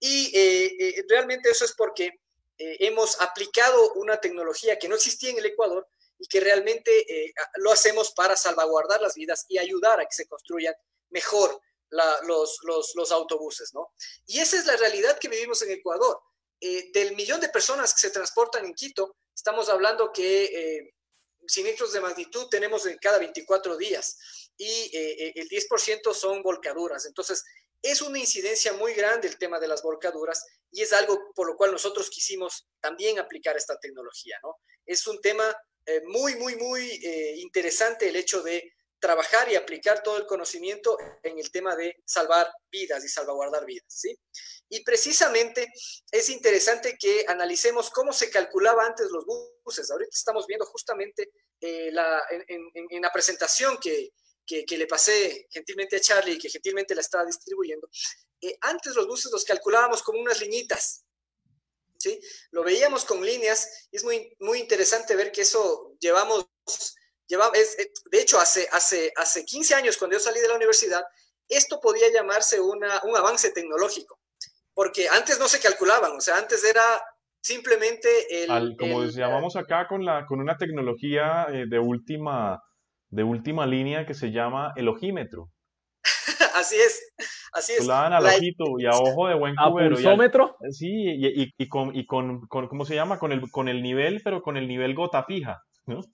Y 0.00 0.32
eh, 0.34 1.04
realmente 1.08 1.50
eso 1.50 1.64
es 1.64 1.72
porque 1.72 2.10
hemos 2.58 3.20
aplicado 3.20 3.94
una 3.94 4.20
tecnología 4.20 4.78
que 4.78 4.88
no 4.88 4.94
existía 4.94 5.30
en 5.30 5.38
el 5.38 5.46
Ecuador 5.46 5.88
y 6.18 6.26
que 6.28 6.40
realmente 6.40 7.32
lo 7.56 7.72
hacemos 7.72 8.12
para 8.12 8.36
salvaguardar 8.36 9.00
las 9.00 9.14
vidas 9.14 9.44
y 9.48 9.58
ayudar 9.58 10.00
a 10.00 10.06
que 10.06 10.14
se 10.14 10.26
construyan 10.26 10.74
mejor 11.10 11.60
los, 12.26 12.58
los, 12.62 12.92
los 12.94 13.12
autobuses, 13.12 13.72
¿no? 13.74 13.92
Y 14.26 14.40
esa 14.40 14.58
es 14.58 14.66
la 14.66 14.76
realidad 14.76 15.18
que 15.18 15.28
vivimos 15.28 15.62
en 15.62 15.70
Ecuador. 15.70 16.20
Eh, 16.60 16.90
del 16.92 17.14
millón 17.14 17.40
de 17.40 17.48
personas 17.48 17.92
que 17.92 18.00
se 18.00 18.10
transportan 18.10 18.64
en 18.64 18.74
Quito, 18.74 19.16
estamos 19.34 19.68
hablando 19.68 20.12
que 20.12 20.44
eh, 20.44 20.94
siniestros 21.46 21.92
de 21.92 22.00
magnitud 22.00 22.48
tenemos 22.48 22.86
en 22.86 22.96
cada 22.98 23.18
24 23.18 23.76
días 23.76 24.16
y 24.56 24.90
eh, 24.96 25.32
el 25.36 25.48
10% 25.48 26.14
son 26.14 26.42
volcaduras. 26.42 27.06
Entonces, 27.06 27.44
es 27.84 28.02
una 28.02 28.18
incidencia 28.18 28.72
muy 28.72 28.94
grande 28.94 29.28
el 29.28 29.38
tema 29.38 29.60
de 29.60 29.68
las 29.68 29.82
volcaduras 29.82 30.44
y 30.70 30.82
es 30.82 30.92
algo 30.92 31.32
por 31.34 31.46
lo 31.46 31.56
cual 31.56 31.70
nosotros 31.72 32.10
quisimos 32.10 32.66
también 32.80 33.18
aplicar 33.18 33.56
esta 33.56 33.78
tecnología, 33.78 34.36
¿no? 34.42 34.56
Es 34.84 35.06
un 35.06 35.20
tema 35.20 35.44
muy, 36.06 36.34
muy, 36.36 36.56
muy 36.56 36.82
interesante 37.36 38.08
el 38.08 38.16
hecho 38.16 38.42
de 38.42 38.72
trabajar 39.04 39.52
y 39.52 39.54
aplicar 39.54 40.02
todo 40.02 40.16
el 40.16 40.24
conocimiento 40.24 40.96
en 41.22 41.38
el 41.38 41.50
tema 41.50 41.76
de 41.76 41.94
salvar 42.06 42.50
vidas 42.70 43.04
y 43.04 43.08
salvaguardar 43.10 43.66
vidas, 43.66 43.84
¿sí? 43.86 44.18
Y 44.70 44.82
precisamente 44.82 45.70
es 46.10 46.30
interesante 46.30 46.96
que 46.98 47.26
analicemos 47.28 47.90
cómo 47.90 48.14
se 48.14 48.30
calculaba 48.30 48.86
antes 48.86 49.10
los 49.10 49.26
buses. 49.26 49.90
Ahorita 49.90 50.08
estamos 50.10 50.46
viendo 50.46 50.64
justamente 50.64 51.32
eh, 51.60 51.90
la, 51.92 52.22
en, 52.30 53.02
la 53.02 53.12
presentación 53.12 53.76
que, 53.76 54.08
que, 54.46 54.64
le 54.76 54.86
pasé 54.86 55.46
gentilmente 55.50 55.96
a 55.96 56.00
Charlie 56.00 56.34
y 56.34 56.38
que 56.38 56.50
gentilmente 56.50 56.94
la 56.94 57.00
estaba 57.00 57.24
distribuyendo. 57.24 57.88
Eh, 58.40 58.56
antes 58.60 58.94
los 58.94 59.06
buses 59.06 59.32
los 59.32 59.44
calculábamos 59.44 60.02
como 60.02 60.20
unas 60.20 60.40
liñitas, 60.40 61.04
¿sí? 61.98 62.20
Lo 62.50 62.62
veíamos 62.62 63.04
con 63.04 63.24
líneas 63.24 63.88
y 63.90 63.96
es 63.96 64.04
muy, 64.04 64.34
muy 64.40 64.60
interesante 64.60 65.16
ver 65.16 65.32
que 65.32 65.42
eso 65.42 65.96
llevamos 66.00 66.48
de 67.28 68.20
hecho, 68.20 68.38
hace, 68.38 68.68
hace, 68.72 69.12
hace 69.16 69.44
15 69.44 69.74
años, 69.74 69.96
cuando 69.96 70.16
yo 70.16 70.20
salí 70.20 70.40
de 70.40 70.48
la 70.48 70.56
universidad, 70.56 71.02
esto 71.48 71.80
podía 71.80 72.12
llamarse 72.12 72.60
una, 72.60 73.00
un 73.04 73.16
avance 73.16 73.50
tecnológico, 73.50 74.20
porque 74.72 75.08
antes 75.08 75.38
no 75.38 75.48
se 75.48 75.60
calculaban, 75.60 76.12
o 76.12 76.20
sea, 76.20 76.36
antes 76.36 76.64
era 76.64 76.82
simplemente 77.40 78.44
el... 78.44 78.76
como 78.78 79.04
llamamos 79.04 79.56
acá, 79.56 79.86
con, 79.86 80.04
la, 80.04 80.26
con 80.26 80.40
una 80.40 80.56
tecnología 80.56 81.46
eh, 81.50 81.64
de, 81.68 81.78
última, 81.78 82.62
de 83.14 83.22
última 83.22 83.64
línea 83.64 84.06
que 84.06 84.14
se 84.14 84.32
llama 84.32 84.72
el 84.76 84.88
ojímetro. 84.88 85.48
así 86.54 86.74
es, 86.74 87.00
así 87.52 87.74
es. 87.74 87.86
Daban 87.86 88.12
al 88.12 88.26
ojito 88.26 88.64
y 88.78 88.86
a 88.86 88.90
ojo 88.90 89.28
de 89.28 89.34
buen 89.34 89.54
cubero. 89.54 89.94
¿A 89.94 89.94
pulsómetro? 89.94 90.56
sí, 90.72 90.90
y, 90.90 91.54
y, 91.56 91.68
con, 91.68 91.94
y 91.94 92.06
con, 92.06 92.46
con, 92.48 92.66
¿cómo 92.66 92.84
se 92.84 92.96
llama? 92.96 93.20
Con 93.20 93.30
el, 93.30 93.48
con 93.52 93.68
el 93.68 93.82
nivel, 93.82 94.20
pero 94.24 94.42
con 94.42 94.56
el 94.56 94.66
nivel 94.66 94.94
gota 94.94 95.22
fija. 95.22 95.62
tal 95.86 96.04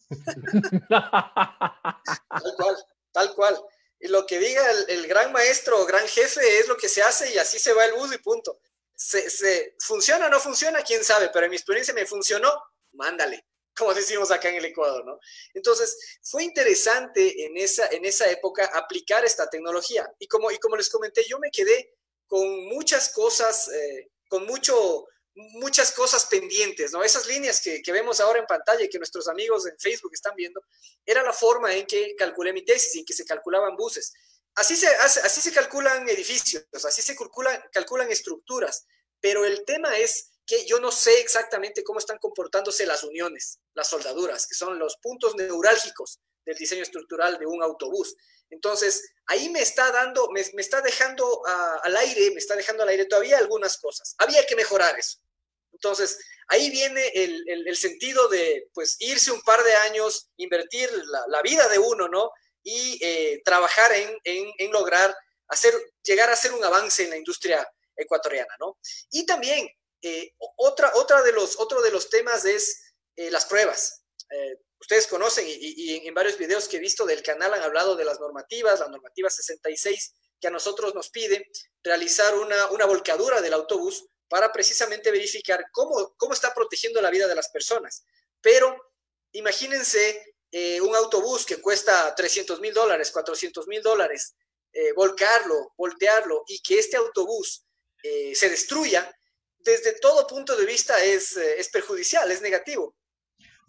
cual, 2.56 2.76
tal 3.12 3.34
cual. 3.34 3.56
Y 3.98 4.08
lo 4.08 4.26
que 4.26 4.38
diga 4.38 4.62
el, 4.88 5.06
gran 5.06 5.32
maestro 5.32 5.80
o 5.80 5.86
gran 5.86 6.06
jefe 6.06 6.40
es 6.58 6.68
lo 6.68 6.76
que 6.76 6.88
se 6.88 7.02
hace 7.02 7.32
y 7.32 7.38
así 7.38 7.58
se 7.58 7.72
va 7.72 7.86
el 7.86 7.94
bus 7.94 8.14
y 8.14 8.18
punto. 8.18 8.58
Se, 8.94 9.74
¿Funciona 9.78 10.26
o 10.26 10.30
no 10.30 10.38
funciona? 10.38 10.82
¿Quién 10.82 11.02
sabe? 11.02 11.30
Pero 11.32 11.46
en 11.46 11.50
mi 11.50 11.56
experiencia 11.56 11.94
me 11.94 12.04
funcionó, 12.04 12.50
mándale, 12.92 13.46
como 13.80 13.94
decimos 13.94 14.30
acá 14.30 14.50
en 14.50 14.56
el 14.56 14.66
Ecuador, 14.66 15.04
¿no? 15.04 15.18
Entonces, 15.54 16.18
fue 16.22 16.44
interesante 16.44 17.46
en 17.46 17.56
esa, 17.56 17.88
en 17.88 18.04
esa 18.04 18.30
época 18.30 18.66
aplicar 18.74 19.24
esta 19.24 19.48
tecnología. 19.48 20.08
Y 20.18 20.28
como, 20.28 20.50
y 20.50 20.58
como 20.58 20.76
les 20.76 20.90
comenté, 20.90 21.24
yo 21.26 21.38
me 21.38 21.50
quedé 21.50 21.96
con 22.26 22.66
muchas 22.66 23.08
cosas, 23.08 23.68
eh, 23.72 24.10
con 24.28 24.44
mucho, 24.46 25.08
muchas 25.34 25.92
cosas 25.92 26.26
pendientes, 26.26 26.92
¿no? 26.92 27.02
Esas 27.02 27.26
líneas 27.26 27.60
que, 27.60 27.82
vemos 27.90 28.20
ahora 28.20 28.38
en 28.38 28.46
pantalla 28.46 28.84
y 28.84 28.88
que 28.88 28.98
nuestros 28.98 29.26
amigos 29.28 29.66
en 29.66 29.78
Facebook 29.78 30.12
están 30.12 30.36
viendo, 30.36 30.62
era 31.04 31.22
la 31.22 31.32
forma 31.32 31.74
en 31.74 31.86
que 31.86 32.14
calculé 32.16 32.52
mi 32.52 32.64
tesis, 32.64 32.96
en 32.96 33.04
que 33.04 33.14
se 33.14 33.24
calculaban 33.24 33.76
buses. 33.76 34.12
Así 34.54 34.76
se, 34.76 34.88
así 34.88 35.40
se 35.40 35.52
calculan 35.52 36.08
edificios, 36.08 36.64
así 36.84 37.02
se 37.02 37.16
calculan, 37.16 37.60
calculan 37.72 38.10
estructuras, 38.10 38.86
pero 39.20 39.44
el 39.44 39.64
tema 39.64 39.96
es 39.96 40.29
que 40.46 40.66
yo 40.66 40.80
no 40.80 40.90
sé 40.90 41.20
exactamente 41.20 41.84
cómo 41.84 41.98
están 41.98 42.18
comportándose 42.18 42.86
las 42.86 43.04
uniones, 43.04 43.60
las 43.74 43.88
soldaduras, 43.88 44.46
que 44.46 44.54
son 44.54 44.78
los 44.78 44.96
puntos 44.96 45.36
neurálgicos 45.36 46.18
del 46.44 46.56
diseño 46.56 46.82
estructural 46.82 47.38
de 47.38 47.46
un 47.46 47.62
autobús. 47.62 48.16
Entonces, 48.50 49.12
ahí 49.26 49.48
me 49.48 49.62
está 49.62 49.92
dando, 49.92 50.28
me, 50.30 50.40
está 50.40 50.80
dejando 50.80 51.42
al 51.82 51.96
aire, 51.96 52.32
me 52.32 52.38
está 52.38 52.56
dejando 52.56 52.82
al 52.82 52.88
aire 52.88 53.06
todavía 53.06 53.38
algunas 53.38 53.78
cosas. 53.78 54.14
Había 54.18 54.44
que 54.46 54.56
mejorar 54.56 54.98
eso. 54.98 55.18
Entonces, 55.72 56.18
ahí 56.48 56.68
viene 56.68 57.06
el, 57.14 57.76
sentido 57.76 58.28
de, 58.28 58.68
pues, 58.74 58.96
irse 58.98 59.30
un 59.30 59.40
par 59.42 59.62
de 59.62 59.72
años, 59.74 60.30
invertir 60.36 60.90
la, 61.28 61.42
vida 61.42 61.68
de 61.68 61.78
uno, 61.78 62.08
¿no? 62.08 62.30
Y 62.62 62.98
eh, 63.02 63.40
trabajar 63.44 63.92
en, 64.24 64.72
lograr 64.72 65.16
hacer, 65.48 65.72
llegar 66.02 66.28
a 66.28 66.34
hacer 66.34 66.52
un 66.52 66.64
avance 66.64 67.04
en 67.04 67.10
la 67.10 67.16
industria 67.16 67.66
ecuatoriana, 67.96 68.54
¿no? 68.58 68.78
Y 69.10 69.24
también, 69.24 69.68
eh, 70.02 70.34
otra, 70.56 70.92
otra 70.94 71.22
de 71.22 71.32
los, 71.32 71.58
otro 71.58 71.82
de 71.82 71.90
los 71.90 72.08
temas 72.08 72.44
es 72.44 72.94
eh, 73.16 73.30
las 73.30 73.46
pruebas 73.46 73.96
ustedes 74.80 75.06
conocen 75.06 75.44
y, 75.46 76.06
en 76.06 76.14
varios 76.14 76.38
videos 76.38 76.66
que 76.66 76.78
he 76.78 76.80
visto 76.80 77.04
del 77.04 77.22
canal 77.22 77.52
han 77.54 77.62
hablado 77.62 77.96
de 77.96 78.04
las 78.04 78.18
normativas, 78.18 78.80
la 78.80 78.88
normativa 78.88 79.28
66, 79.28 80.14
que 80.40 80.48
a 80.48 80.50
nosotros 80.50 80.94
nos 80.94 81.10
pide 81.10 81.50
realizar 81.82 82.34
una, 82.34 82.86
volcadura 82.86 83.42
del 83.42 83.52
autobús 83.52 84.06
para 84.28 84.50
precisamente 84.52 85.10
verificar 85.10 85.66
cómo, 85.70 86.14
cómo 86.16 86.32
está 86.32 86.54
protegiendo 86.54 87.02
la 87.02 87.10
vida 87.10 87.28
de 87.28 87.34
las 87.34 87.50
personas. 87.50 88.04
Pero 88.40 88.94
imagínense 89.32 90.34
eh, 90.50 90.80
un 90.80 90.96
autobús 90.96 91.44
que 91.44 91.60
cuesta 91.60 92.14
300 92.14 92.60
mil 92.60 92.72
dólares, 92.72 93.10
400 93.10 93.66
mil 93.66 93.82
dólares, 93.82 94.34
eh, 94.72 94.92
volcarlo, 94.92 95.74
voltearlo 95.76 96.44
y 96.46 96.62
que 96.62 96.78
este 96.78 96.96
autobús 96.96 97.66
eh, 98.02 98.34
se 98.34 98.48
destruya, 98.48 99.14
desde 99.64 99.98
todo 100.00 100.26
punto 100.26 100.56
de 100.56 100.66
vista 100.66 101.02
es, 101.02 101.36
es 101.36 101.68
perjudicial, 101.70 102.30
es 102.30 102.42
negativo. 102.42 102.94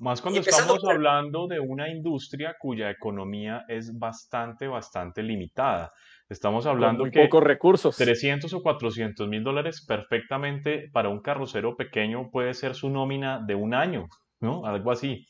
Más 0.02 0.20
cuando 0.20 0.40
estamos 0.40 0.80
hablando 0.90 1.48
de 1.48 1.60
una 1.60 1.88
industria 1.88 2.56
cuya 2.60 2.90
economía 2.90 3.66
es 3.68 3.96
bastante, 4.00 4.68
bastante 4.68 5.22
limitada. 5.22 5.94
Estamos 6.28 6.66
hablando 6.66 7.04
de 7.04 7.12
pocos 7.12 7.44
recursos. 7.44 7.96
300 7.98 8.52
o 8.52 8.64
400 8.64 9.28
mil 9.28 9.44
dólares 9.44 9.86
perfectamente 9.86 10.90
para 10.92 11.10
un 11.10 11.22
carrocero 11.22 11.78
pequeño 11.78 12.32
puede 12.32 12.56
ser 12.56 12.74
su 12.74 12.90
nómina 12.90 13.44
de 13.46 13.54
un 13.54 13.76
año, 13.76 14.08
¿no? 14.40 14.66
Algo 14.66 14.92
así. 14.92 15.28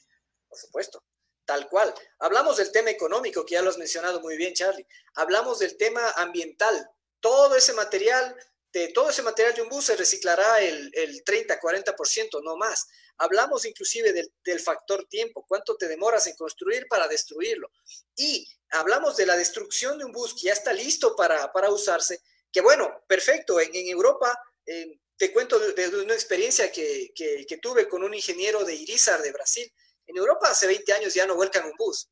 Por 0.48 0.58
supuesto, 0.58 1.04
tal 1.44 1.68
cual. 1.68 1.94
Hablamos 2.20 2.56
del 2.56 2.72
tema 2.72 2.92
económico, 2.92 3.44
que 3.46 3.56
ya 3.56 3.62
lo 3.62 3.72
has 3.72 3.78
mencionado 3.78 4.22
muy 4.22 4.38
bien, 4.38 4.54
Charlie. 4.54 4.88
Hablamos 5.16 5.60
del 5.60 5.76
tema 5.76 6.02
ambiental. 6.16 6.76
Todo 7.20 7.58
ese 7.58 7.74
material, 7.74 8.36
de 8.74 8.88
todo 8.90 9.10
ese 9.10 9.22
material 9.22 9.54
de 9.54 9.62
un 9.62 9.70
bus 9.70 9.86
se 9.86 9.96
reciclará 9.96 10.62
el, 10.62 10.92
el 10.94 11.24
30, 11.24 11.60
40%, 11.60 12.42
no 12.44 12.56
más. 12.56 12.88
Hablamos 13.22 13.66
inclusive 13.66 14.14
del, 14.14 14.60
factor 14.60 15.06
tiempo, 15.08 15.46
cuánto 15.48 15.78
te 15.78 15.88
demoras 15.88 16.26
en 16.26 16.36
construir 16.36 16.88
para 16.88 17.08
destruirlo. 17.08 17.72
Y 18.16 18.48
hablamos 18.72 19.16
de 19.16 19.28
la 19.28 19.38
destrucción 19.38 20.00
de 20.00 20.06
un 20.06 20.12
bus 20.12 20.34
que 20.34 20.48
ya 20.48 20.54
está 20.54 20.74
listo 20.74 21.16
para, 21.16 21.52
usarse, 21.70 22.22
que 22.52 22.62
bueno, 22.62 23.04
perfecto, 23.08 23.60
en, 23.60 23.88
Europa, 23.88 24.36
eh, 24.66 25.00
te 25.18 25.32
cuento 25.32 25.60
de, 25.60 25.88
una 26.04 26.16
experiencia 26.16 26.72
que, 26.72 27.14
tuve 27.62 27.88
con 27.88 28.04
un 28.04 28.16
ingeniero 28.16 28.64
de 28.64 28.74
Irizar 28.74 29.22
de 29.22 29.32
Brasil. 29.32 29.72
En 30.08 30.18
Europa 30.18 30.50
hace 30.50 30.66
20 30.66 30.92
años 30.94 31.14
ya 31.14 31.28
no 31.28 31.36
vuelcan 31.36 31.66
un 31.66 31.76
bus. 31.78 32.10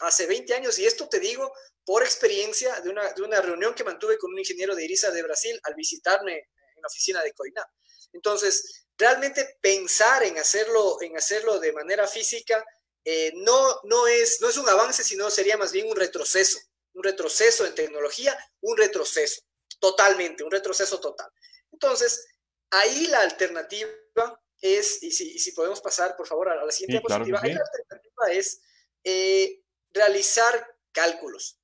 Hace 0.00 0.26
20 0.26 0.54
años, 0.54 0.78
y 0.78 0.86
esto 0.86 1.08
te 1.08 1.20
digo 1.20 1.52
por 1.84 2.02
experiencia 2.02 2.80
de 2.80 2.90
una, 2.90 3.12
de 3.12 3.22
una 3.22 3.40
reunión 3.40 3.74
que 3.74 3.84
mantuve 3.84 4.18
con 4.18 4.32
un 4.32 4.38
ingeniero 4.38 4.74
de 4.74 4.84
Irizar 4.84 5.12
de 5.12 5.22
Brasil 5.22 5.58
al 5.64 5.74
visitarme 5.74 6.34
en 6.36 6.82
la 6.82 6.86
oficina 6.86 7.22
de 7.22 7.32
Coiná. 7.32 7.64
Entonces, 8.12 8.86
realmente 8.96 9.58
pensar 9.60 10.22
en 10.22 10.38
hacerlo, 10.38 11.00
en 11.00 11.16
hacerlo 11.16 11.58
de 11.58 11.72
manera 11.72 12.06
física 12.06 12.64
eh, 13.04 13.32
no, 13.36 13.80
no, 13.84 14.06
es, 14.06 14.40
no 14.40 14.48
es 14.48 14.56
un 14.56 14.68
avance, 14.68 15.02
sino 15.02 15.30
sería 15.30 15.56
más 15.56 15.72
bien 15.72 15.88
un 15.88 15.96
retroceso, 15.96 16.58
un 16.94 17.02
retroceso 17.02 17.66
en 17.66 17.74
tecnología, 17.74 18.38
un 18.60 18.76
retroceso, 18.76 19.42
totalmente, 19.80 20.44
un 20.44 20.50
retroceso 20.50 21.00
total. 21.00 21.28
Entonces, 21.72 22.28
ahí 22.70 23.06
la 23.08 23.20
alternativa 23.20 23.90
es, 24.60 25.02
y 25.02 25.10
si, 25.10 25.52
podemos 25.52 25.80
pasar, 25.80 26.16
por 26.16 26.28
favor, 26.28 26.50
a 26.50 26.64
la 26.64 26.70
siguiente 26.70 27.00
diapositiva, 27.00 27.40
ahí 27.42 27.54
la 27.54 27.64
alternativa 27.64 28.26
es 28.30 28.60
eh, 29.02 29.61
realizar 29.92 30.76
cálculos. 30.92 31.58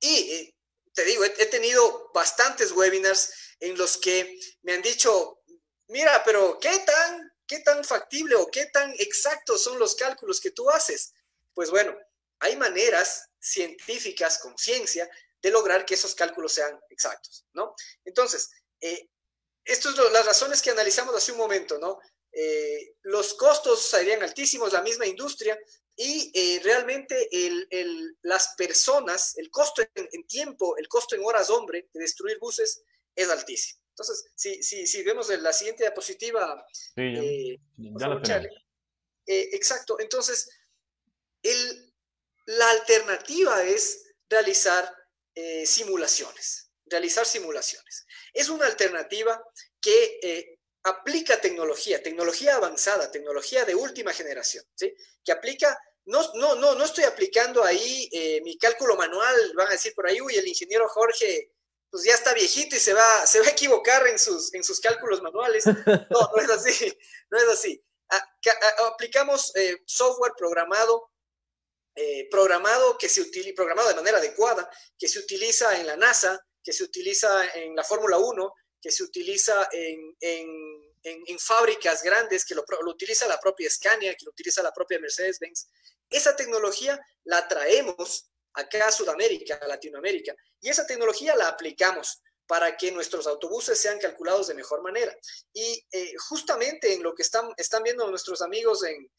Y 0.00 0.32
eh, 0.32 0.54
te 0.92 1.04
digo, 1.04 1.24
he, 1.24 1.46
tenido 1.46 2.10
bastantes 2.14 2.72
webinars 2.72 3.32
en 3.60 3.76
los 3.76 3.96
que 3.96 4.38
me 4.62 4.74
han 4.74 4.82
dicho, 4.82 5.40
mira, 5.88 6.22
pero 6.24 6.58
¿qué 6.60 6.78
tan, 6.80 7.32
qué 7.46 7.60
tan 7.60 7.84
factible 7.84 8.36
o 8.36 8.50
qué 8.50 8.66
tan 8.66 8.94
exactos 8.98 9.62
son 9.62 9.78
los 9.78 9.94
cálculos 9.94 10.40
que 10.40 10.50
tú 10.50 10.70
haces? 10.70 11.12
Pues 11.52 11.70
bueno, 11.70 11.96
hay 12.38 12.56
maneras 12.56 13.28
científicas 13.40 14.38
con 14.38 14.56
ciencia 14.56 15.08
de 15.40 15.50
lograr 15.50 15.84
que 15.84 15.94
esos 15.94 16.14
cálculos 16.14 16.52
sean 16.52 16.78
exactos, 16.90 17.44
¿no? 17.52 17.74
Entonces, 18.04 18.50
eh, 18.80 19.08
estas 19.64 19.94
son 19.94 20.12
las 20.12 20.26
razones 20.26 20.62
que 20.62 20.70
analizamos 20.70 21.14
hace 21.14 21.32
un 21.32 21.38
momento, 21.38 21.78
¿no? 21.78 22.00
Eh, 22.32 22.96
los 23.02 23.34
costos 23.34 23.82
serían 23.82 24.22
altísimos, 24.22 24.72
la 24.72 24.82
misma 24.82 25.06
industria, 25.06 25.58
y 25.96 26.32
eh, 26.34 26.60
realmente 26.62 27.28
las 28.22 28.54
personas, 28.56 29.36
el 29.38 29.50
costo 29.50 29.82
en, 29.82 30.08
en, 30.10 30.26
tiempo, 30.26 30.76
el 30.76 30.88
costo 30.88 31.14
en 31.14 31.24
horas 31.24 31.50
hombre 31.50 31.88
de 31.92 32.00
destruir 32.00 32.38
buses 32.38 32.82
es 33.14 33.28
altísimo. 33.28 33.80
Entonces, 33.90 34.26
si, 34.34 34.60
si, 34.62 34.88
si 34.88 35.02
vemos 35.04 35.28
la 35.28 35.52
siguiente 35.52 35.84
diapositiva, 35.84 36.66
eh, 36.96 37.60
eh, 39.26 39.48
exacto, 39.52 40.00
entonces, 40.00 40.48
el, 41.42 41.94
la 42.46 42.70
alternativa 42.70 43.62
es 43.62 44.14
realizar 44.28 44.92
simulaciones, 45.64 46.70
realizar 46.86 47.26
simulaciones. 47.26 48.06
Es 48.32 48.48
una 48.48 48.66
alternativa 48.66 49.42
que 49.80 50.53
aplica 50.84 51.40
tecnología, 51.40 52.02
tecnología 52.02 52.56
avanzada, 52.56 53.10
tecnología 53.10 53.64
de 53.64 53.74
última 53.74 54.12
generación, 54.12 54.64
¿sí? 54.74 54.94
que 55.24 55.32
aplica 55.32 55.78
no, 56.06 56.20
no, 56.34 56.54
no, 56.54 56.74
no 56.74 56.84
estoy 56.84 57.04
aplicando 57.04 57.64
ahí 57.64 58.10
mi 58.44 58.58
cálculo 58.58 58.94
manual, 58.94 59.34
van 59.56 59.68
a 59.68 59.72
decir 59.72 59.94
por 59.94 60.06
ahí, 60.06 60.20
uy, 60.20 60.34
el 60.36 60.46
ingeniero 60.46 60.86
Jorge 60.88 61.54
pues 61.94 62.06
ya 62.06 62.14
está 62.14 62.34
viejito 62.34 62.74
y 62.74 62.80
se 62.80 62.92
va, 62.92 63.24
se 63.24 63.38
va 63.38 63.46
a 63.46 63.50
equivocar 63.50 64.04
en 64.08 64.18
sus, 64.18 64.52
en 64.52 64.64
sus 64.64 64.80
cálculos 64.80 65.22
manuales. 65.22 65.64
No, 65.64 66.30
no 66.34 66.42
es 66.42 66.50
así, 66.50 66.92
no 67.30 67.38
es 67.38 67.44
así. 67.44 67.84
aplicamos 68.92 69.54
eh, 69.54 69.80
software 69.86 70.32
programado, 70.36 71.12
eh, 71.94 72.28
programado, 72.32 72.98
que 72.98 73.08
se 73.08 73.20
utiliza, 73.20 73.54
programado 73.54 73.90
de 73.90 73.94
manera 73.94 74.18
adecuada, 74.18 74.68
que 74.98 75.06
se 75.06 75.20
utiliza 75.20 75.78
en 75.78 75.86
la 75.86 75.96
NASA, 75.96 76.44
que 76.64 76.72
se 76.72 76.82
utiliza 76.82 77.46
en 77.54 77.76
la 77.76 77.84
Fórmula 77.84 78.18
1, 78.18 78.52
que 78.84 78.90
se 78.90 79.02
utiliza 79.02 79.66
en, 79.72 80.14
en, 80.20 81.22
en, 81.26 81.38
fábricas 81.38 82.02
grandes, 82.02 82.44
que 82.44 82.54
lo, 82.54 82.66
lo, 82.82 82.90
utiliza 82.90 83.26
la 83.26 83.40
propia 83.40 83.70
Scania, 83.70 84.14
que 84.14 84.26
lo 84.26 84.30
utiliza 84.30 84.62
la 84.62 84.74
propia 84.74 84.98
Mercedes-Benz. 84.98 85.68
Esa 86.10 86.36
tecnología 86.36 87.00
la 87.24 87.48
traemos 87.48 88.30
acá 88.52 88.88
a 88.88 88.92
Sudamérica, 88.92 89.54
a 89.54 89.66
Latinoamérica. 89.66 90.36
Y 90.60 90.68
esa 90.68 90.86
tecnología 90.86 91.34
la 91.34 91.48
aplicamos 91.48 92.20
para 92.46 92.76
que 92.76 92.92
nuestros 92.92 93.26
autobuses 93.26 93.80
sean 93.80 93.98
calculados 93.98 94.48
de 94.48 94.54
mejor 94.54 94.82
manera. 94.82 95.16
Y 95.54 95.82
eh, 95.90 96.12
justamente 96.28 96.92
en 96.92 97.02
lo 97.02 97.14
que 97.14 97.22
están, 97.22 97.54
están 97.56 97.82
viendo 97.84 98.06
nuestros 98.10 98.42
amigos 98.42 98.84
en, 98.84 99.10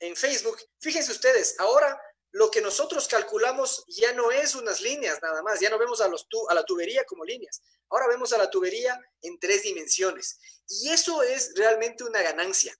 en, 0.00 0.16
Facebook, 0.16 0.56
fíjense 0.80 1.12
ustedes, 1.12 1.54
ahora 1.58 2.00
lo 2.32 2.50
que 2.50 2.60
nosotros 2.60 3.08
calculamos 3.08 3.84
ya 3.88 4.12
no 4.12 4.30
es 4.30 4.54
unas 4.54 4.80
líneas 4.80 5.18
nada 5.22 5.42
más, 5.42 5.60
ya 5.60 5.70
no 5.70 5.78
vemos 5.78 6.00
a, 6.00 6.08
los 6.08 6.26
a 6.48 6.54
la 6.54 6.64
tubería 6.64 7.04
como 7.04 7.24
líneas, 7.24 7.62
ahora 7.88 8.06
vemos 8.08 8.32
a 8.32 8.38
la 8.38 8.50
tubería 8.50 9.00
en 9.22 9.38
tres 9.38 9.62
dimensiones. 9.62 10.38
Y 10.68 10.90
eso 10.90 11.22
es 11.22 11.54
realmente 11.56 12.04
una 12.04 12.22
ganancia. 12.22 12.74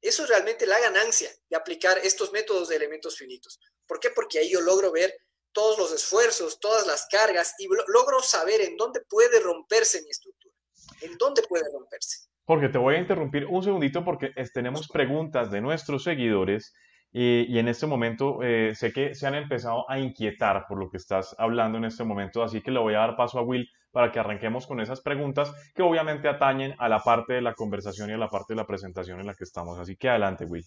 Eso 0.00 0.24
es 0.24 0.28
realmente 0.28 0.66
la 0.66 0.78
ganancia 0.80 1.30
de 1.48 1.56
aplicar 1.56 1.98
estos 1.98 2.30
métodos 2.32 2.68
de 2.68 2.76
elementos 2.76 3.16
finitos. 3.16 3.58
¿Por 3.86 4.00
qué? 4.00 4.10
Porque 4.10 4.38
ahí 4.38 4.50
yo 4.50 4.60
logro 4.60 4.92
ver 4.92 5.14
todos 5.52 5.78
los 5.78 5.92
esfuerzos, 5.92 6.60
todas 6.60 6.86
las 6.86 7.06
cargas 7.06 7.54
y 7.58 7.68
logro 7.88 8.20
saber 8.20 8.60
en 8.60 8.76
dónde 8.76 9.00
puede 9.08 9.40
romperse 9.40 10.02
mi 10.02 10.10
estructura, 10.10 10.54
en 11.00 11.16
dónde 11.16 11.42
puede 11.42 11.64
romperse. 11.72 12.26
Porque 12.44 12.68
te 12.68 12.76
voy 12.76 12.96
a 12.96 12.98
interrumpir 12.98 13.46
un 13.46 13.62
segundito 13.62 14.04
porque 14.04 14.32
tenemos 14.52 14.88
preguntas 14.88 15.50
de 15.50 15.62
nuestros 15.62 16.04
seguidores 16.04 16.74
y, 17.16 17.58
en 17.58 17.68
este 17.68 17.86
momento 17.86 18.42
eh, 18.42 18.74
sé 18.74 18.92
que 18.92 19.14
se 19.14 19.28
han 19.28 19.36
empezado 19.36 19.88
a 19.88 20.00
inquietar 20.00 20.66
por 20.68 20.78
lo 20.78 20.90
que 20.90 20.96
estás 20.96 21.36
hablando 21.38 21.78
en 21.78 21.84
este 21.84 22.02
momento, 22.02 22.42
así 22.42 22.60
que 22.60 22.72
le 22.72 22.80
voy 22.80 22.94
a 22.94 22.98
dar 22.98 23.16
paso 23.16 23.38
a 23.38 23.42
Will 23.42 23.70
para 23.92 24.10
que 24.10 24.18
arranquemos 24.18 24.66
con 24.66 24.80
esas 24.80 25.00
preguntas 25.00 25.54
que 25.76 25.82
obviamente 25.82 26.26
atañen 26.26 26.74
a 26.76 26.88
la 26.88 26.98
parte 26.98 27.34
de 27.34 27.40
la 27.40 27.54
conversación 27.54 28.10
y 28.10 28.14
a 28.14 28.18
la 28.18 28.28
parte 28.28 28.54
de 28.54 28.56
la 28.56 28.66
presentación 28.66 29.20
en 29.20 29.26
la 29.26 29.34
que 29.34 29.44
estamos. 29.44 29.78
Así 29.78 29.96
que 29.96 30.08
adelante, 30.08 30.44
Will. 30.44 30.64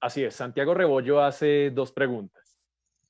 Así 0.00 0.24
es, 0.24 0.34
Santiago 0.34 0.74
Rebollo 0.74 1.22
hace 1.22 1.70
dos 1.70 1.92
preguntas. 1.92 2.58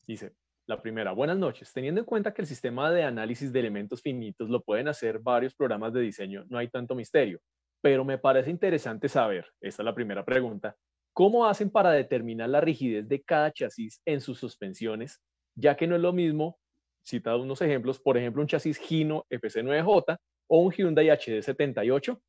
Dice, 0.07 0.35
la 0.67 0.83
primera, 0.83 1.13
buenas 1.13 1.39
noches. 1.39 1.73
Teniendo 1.73 2.03
en 2.03 2.05
cuenta 2.05 2.35
que 2.35 2.43
el 2.43 2.47
sistema 2.47 2.91
de 2.91 3.05
análisis 3.05 3.51
de 3.51 3.61
elementos 3.61 4.03
finitos 4.03 4.51
lo 4.51 4.61
pueden 4.61 4.89
hacer 4.89 5.21
varios 5.21 5.55
programas 5.55 5.95
de 5.95 6.03
diseño, 6.03 6.45
no 6.51 6.59
hay 6.59 6.69
tanto 6.69 6.95
misterio. 6.95 7.41
Pero 7.81 8.05
me 8.05 8.19
parece 8.19 8.51
interesante 8.51 9.09
saber, 9.09 9.47
esta 9.59 9.81
es 9.81 9.87
la 9.87 9.95
primera 9.95 10.23
pregunta, 10.23 10.77
¿cómo 11.13 11.47
hacen 11.47 11.71
para 11.71 11.93
determinar 11.93 12.49
la 12.49 12.61
rigidez 12.61 13.09
de 13.09 13.23
cada 13.23 13.53
chasis 13.53 14.01
en 14.05 14.21
sus 14.21 14.39
suspensiones? 14.39 15.21
Ya 15.55 15.77
que 15.77 15.87
no 15.87 15.97
es 15.97 16.03
lo 16.03 16.13
mismo, 16.13 16.59
citado 17.07 17.41
unos 17.41 17.61
ejemplos, 17.61 17.99
por 17.99 18.17
ejemplo, 18.17 18.43
un 18.43 18.49
chasis 18.49 18.79
Gino 18.79 19.27
FC9J 19.31 20.19
o 20.49 20.59
un 20.59 20.73
Hyundai 20.73 21.09
HD78. 21.09 22.21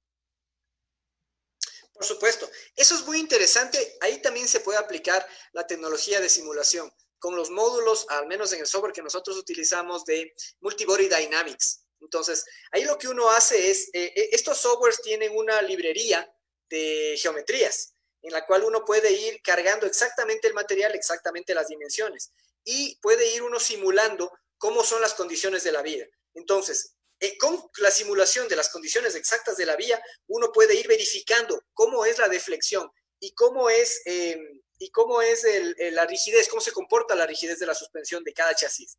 Por 1.94 2.06
supuesto, 2.06 2.50
eso 2.76 2.96
es 2.96 3.06
muy 3.06 3.20
interesante. 3.20 3.78
Ahí 4.02 4.22
también 4.22 4.48
se 4.48 4.60
puede 4.60 4.80
aplicar 4.80 5.26
la 5.54 5.66
tecnología 5.66 6.20
de 6.20 6.28
simulación 6.28 6.92
con 7.20 7.36
los 7.36 7.50
módulos, 7.50 8.06
al 8.10 8.28
menos 8.28 8.52
en 8.52 8.60
el 8.60 8.68
software 8.68 8.92
que 8.92 9.02
nosotros 9.02 9.38
utilizamos 9.38 10.04
de 10.04 10.34
Multibody 10.60 11.08
Dynamics. 11.08 11.86
Entonces, 12.02 12.46
ahí 12.72 12.84
lo 12.84 12.98
que 12.98 13.08
uno 13.08 13.30
hace 13.30 13.72
es, 13.72 13.90
eh, 13.94 14.12
eh, 14.14 14.30
estos 14.34 14.58
softwares 14.58 15.02
tienen 15.02 15.32
una 15.34 15.62
librería 15.62 16.30
de 16.70 17.16
geometrías 17.18 17.93
en 18.24 18.32
la 18.32 18.46
cual 18.46 18.64
uno 18.64 18.84
puede 18.84 19.12
ir 19.12 19.42
cargando 19.44 19.86
exactamente 19.86 20.48
el 20.48 20.54
material, 20.54 20.96
exactamente 20.96 21.54
las 21.54 21.68
dimensiones, 21.68 22.32
y 22.64 22.96
puede 23.02 23.36
ir 23.36 23.44
uno 23.44 23.60
simulando 23.60 24.32
cómo 24.58 24.84
son 24.84 25.02
las 25.02 25.14
condiciones 25.14 25.64
de 25.64 25.74
la 25.74 25.82
vía. 25.82 26.08
Entonces, 26.34 26.96
eh, 27.20 27.38
con 27.38 27.62
la 27.78 27.92
simulación 27.92 28.48
de 28.48 28.56
las 28.56 28.70
condiciones 28.70 29.16
exactas 29.16 29.58
de 29.58 29.66
la 29.66 29.76
vía, 29.76 30.02
uno 30.28 30.52
puede 30.52 30.76
ir 30.76 30.88
verificando 30.88 31.62
cómo 31.74 32.06
es 32.06 32.18
la 32.18 32.28
deflexión 32.30 32.90
y 33.20 33.34
cómo 33.34 33.70
es 33.70 34.02
em, 34.06 34.62
y 34.80 34.90
cómo 34.90 35.22
es 35.22 35.46
la 35.94 36.06
rigidez, 36.06 36.50
cómo 36.50 36.62
se 36.62 36.74
comporta 36.74 37.16
la 37.16 37.26
rigidez 37.26 37.60
de 37.60 37.66
la 37.66 37.76
suspensión 37.76 38.24
de 38.24 38.34
cada 38.34 38.54
chasis. 38.54 38.98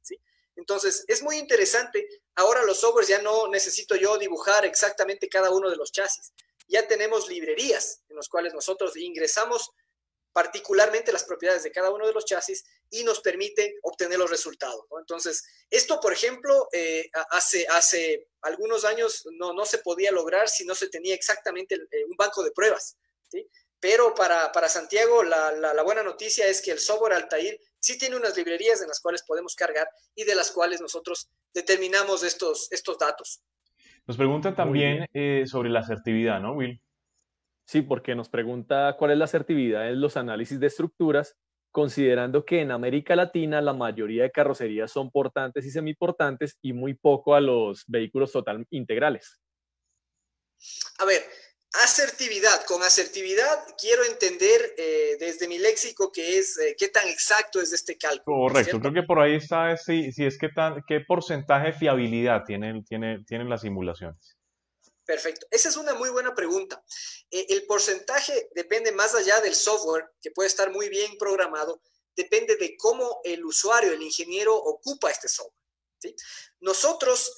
Entonces, 0.56 1.04
es 1.08 1.22
muy 1.22 1.36
interesante. 1.36 2.06
Ahora 2.36 2.62
los 2.62 2.80
softwares 2.80 3.08
ya 3.08 3.20
no 3.20 3.48
necesito 3.48 3.96
yo 3.96 4.16
dibujar 4.16 4.64
exactamente 4.64 5.28
cada 5.28 5.50
uno 5.50 5.68
de 5.68 5.76
los 5.76 5.92
chasis. 5.92 6.32
Ya 6.66 6.86
tenemos 6.86 7.28
librerías 7.28 8.02
en 8.08 8.16
las 8.16 8.28
cuales 8.28 8.54
nosotros 8.54 8.96
ingresamos 8.96 9.70
particularmente 10.32 11.12
las 11.12 11.24
propiedades 11.24 11.62
de 11.62 11.70
cada 11.70 11.90
uno 11.90 12.06
de 12.06 12.12
los 12.12 12.24
chasis 12.24 12.64
y 12.90 13.04
nos 13.04 13.20
permite 13.20 13.76
obtener 13.82 14.18
los 14.18 14.28
resultados. 14.28 14.84
Entonces, 14.98 15.44
esto, 15.70 16.00
por 16.00 16.12
ejemplo, 16.12 16.68
eh, 16.72 17.08
hace, 17.30 17.66
hace 17.68 18.28
algunos 18.42 18.84
años 18.84 19.26
no, 19.38 19.52
no 19.52 19.64
se 19.64 19.78
podía 19.78 20.10
lograr 20.10 20.48
si 20.48 20.64
no 20.64 20.74
se 20.74 20.88
tenía 20.88 21.14
exactamente 21.14 21.76
eh, 21.76 22.04
un 22.04 22.16
banco 22.16 22.42
de 22.42 22.50
pruebas. 22.50 22.96
¿sí? 23.30 23.48
Pero 23.84 24.14
para, 24.14 24.50
Santiago, 24.70 25.22
la, 25.22 25.82
buena 25.84 26.02
noticia 26.02 26.46
es 26.48 26.62
que 26.62 26.70
el 26.70 26.78
software 26.78 27.12
Altair 27.12 27.60
sí 27.78 27.98
tiene 27.98 28.16
unas 28.16 28.34
librerías 28.34 28.80
en 28.80 28.88
las 28.88 28.98
cuales 28.98 29.22
podemos 29.24 29.54
cargar 29.54 29.86
y 30.14 30.24
de 30.24 30.34
las 30.34 30.50
cuales 30.50 30.80
nosotros 30.80 31.28
determinamos 31.52 32.22
estos, 32.22 32.66
estos 32.72 32.96
datos. 32.96 33.42
Nos 34.06 34.16
pregunta 34.16 34.54
también 34.54 35.06
eh, 35.14 35.44
sobre 35.46 35.70
la 35.70 35.80
asertividad, 35.80 36.40
¿no, 36.40 36.52
Will? 36.52 36.80
Sí, 37.66 37.80
porque 37.80 38.14
nos 38.14 38.28
pregunta 38.28 38.94
cuál 38.98 39.12
es 39.12 39.18
la 39.18 39.24
asertividad 39.24 39.88
en 39.88 40.00
los 40.00 40.18
análisis 40.18 40.60
de 40.60 40.66
estructuras, 40.66 41.36
considerando 41.70 42.44
que 42.44 42.60
en 42.60 42.70
América 42.70 43.16
Latina 43.16 43.62
la 43.62 43.72
mayoría 43.72 44.24
de 44.24 44.30
carrocerías 44.30 44.90
son 44.90 45.10
portantes 45.10 45.64
y 45.64 45.70
semiportantes 45.70 46.58
y 46.60 46.74
muy 46.74 46.94
poco 46.94 47.34
a 47.34 47.40
los 47.40 47.84
vehículos 47.86 48.32
total 48.32 48.66
integrales. 48.70 49.40
A 50.98 51.06
ver, 51.06 51.22
Asertividad. 51.82 52.64
Con 52.66 52.84
asertividad 52.84 53.66
quiero 53.76 54.04
entender 54.04 54.74
eh, 54.78 55.16
desde 55.18 55.48
mi 55.48 55.58
léxico 55.58 56.12
qué 56.12 56.38
es, 56.38 56.56
eh, 56.58 56.76
qué 56.78 56.88
tan 56.88 57.08
exacto 57.08 57.60
es 57.60 57.72
este 57.72 57.98
cálculo. 57.98 58.48
Correcto, 58.48 58.78
creo 58.78 58.92
que 58.92 59.02
por 59.02 59.18
ahí 59.18 59.34
está 59.34 59.76
si, 59.76 60.12
si 60.12 60.24
es 60.24 60.38
que 60.38 60.50
tan, 60.50 60.84
qué 60.86 61.00
porcentaje 61.00 61.68
de 61.68 61.72
fiabilidad 61.72 62.44
tienen, 62.46 62.84
tienen, 62.84 63.24
tienen 63.24 63.48
las 63.48 63.62
simulaciones. 63.62 64.36
Perfecto. 65.04 65.48
Esa 65.50 65.68
es 65.68 65.76
una 65.76 65.94
muy 65.94 66.10
buena 66.10 66.32
pregunta. 66.32 66.80
Eh, 67.28 67.46
el 67.48 67.66
porcentaje 67.66 68.48
depende 68.54 68.92
más 68.92 69.16
allá 69.16 69.40
del 69.40 69.56
software, 69.56 70.04
que 70.22 70.30
puede 70.30 70.46
estar 70.46 70.70
muy 70.70 70.88
bien 70.88 71.18
programado, 71.18 71.82
depende 72.14 72.54
de 72.54 72.76
cómo 72.76 73.20
el 73.24 73.44
usuario, 73.44 73.92
el 73.92 74.02
ingeniero, 74.02 74.54
ocupa 74.54 75.10
este 75.10 75.26
software. 75.26 75.58
¿sí? 75.98 76.14
Nosotros, 76.60 77.34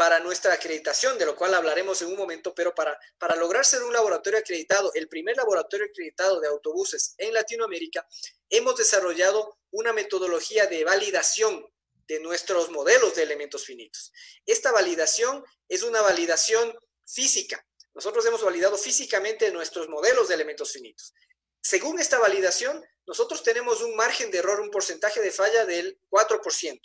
para 0.00 0.18
nuestra 0.18 0.54
acreditación, 0.54 1.18
de 1.18 1.26
lo 1.26 1.36
cual 1.36 1.52
hablaremos 1.52 2.00
en 2.00 2.08
un 2.08 2.16
momento, 2.16 2.54
pero 2.54 2.74
para, 2.74 2.98
para 3.18 3.36
lograr 3.36 3.66
ser 3.66 3.82
un 3.82 3.92
laboratorio 3.92 4.38
acreditado, 4.38 4.90
el 4.94 5.08
primer 5.08 5.36
laboratorio 5.36 5.84
acreditado 5.84 6.40
de 6.40 6.48
autobuses 6.48 7.14
en 7.18 7.34
Latinoamérica, 7.34 8.08
hemos 8.48 8.76
desarrollado 8.76 9.58
una 9.70 9.92
metodología 9.92 10.66
de 10.68 10.84
validación 10.84 11.70
de 12.08 12.18
nuestros 12.18 12.70
modelos 12.70 13.14
de 13.14 13.24
elementos 13.24 13.66
finitos. 13.66 14.10
Esta 14.46 14.72
validación 14.72 15.44
es 15.68 15.82
una 15.82 16.00
validación 16.00 16.74
física. 17.06 17.62
Nosotros 17.92 18.24
hemos 18.24 18.42
validado 18.42 18.78
físicamente 18.78 19.52
nuestros 19.52 19.90
modelos 19.90 20.28
de 20.28 20.34
elementos 20.34 20.72
finitos. 20.72 21.12
Según 21.60 22.00
esta 22.00 22.18
validación, 22.18 22.82
nosotros 23.06 23.42
tenemos 23.42 23.82
un 23.82 23.94
margen 23.96 24.30
de 24.30 24.38
error, 24.38 24.62
un 24.62 24.70
porcentaje 24.70 25.20
de 25.20 25.30
falla 25.30 25.66
del 25.66 26.00
4%. 26.08 26.80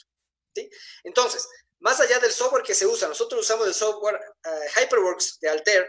¿sí? 0.53 0.70
Entonces, 1.05 1.47
más 1.86 1.99
allá 1.99 2.17
del 2.17 2.31
software 2.31 2.63
que 2.63 2.73
se 2.73 2.88
usa, 2.88 3.07
nosotros 3.07 3.41
usamos 3.41 3.67
el 3.67 3.73
software 3.75 4.19
eh, 4.43 4.69
HyperWorks 4.75 5.38
de 5.39 5.49
Altair, 5.49 5.88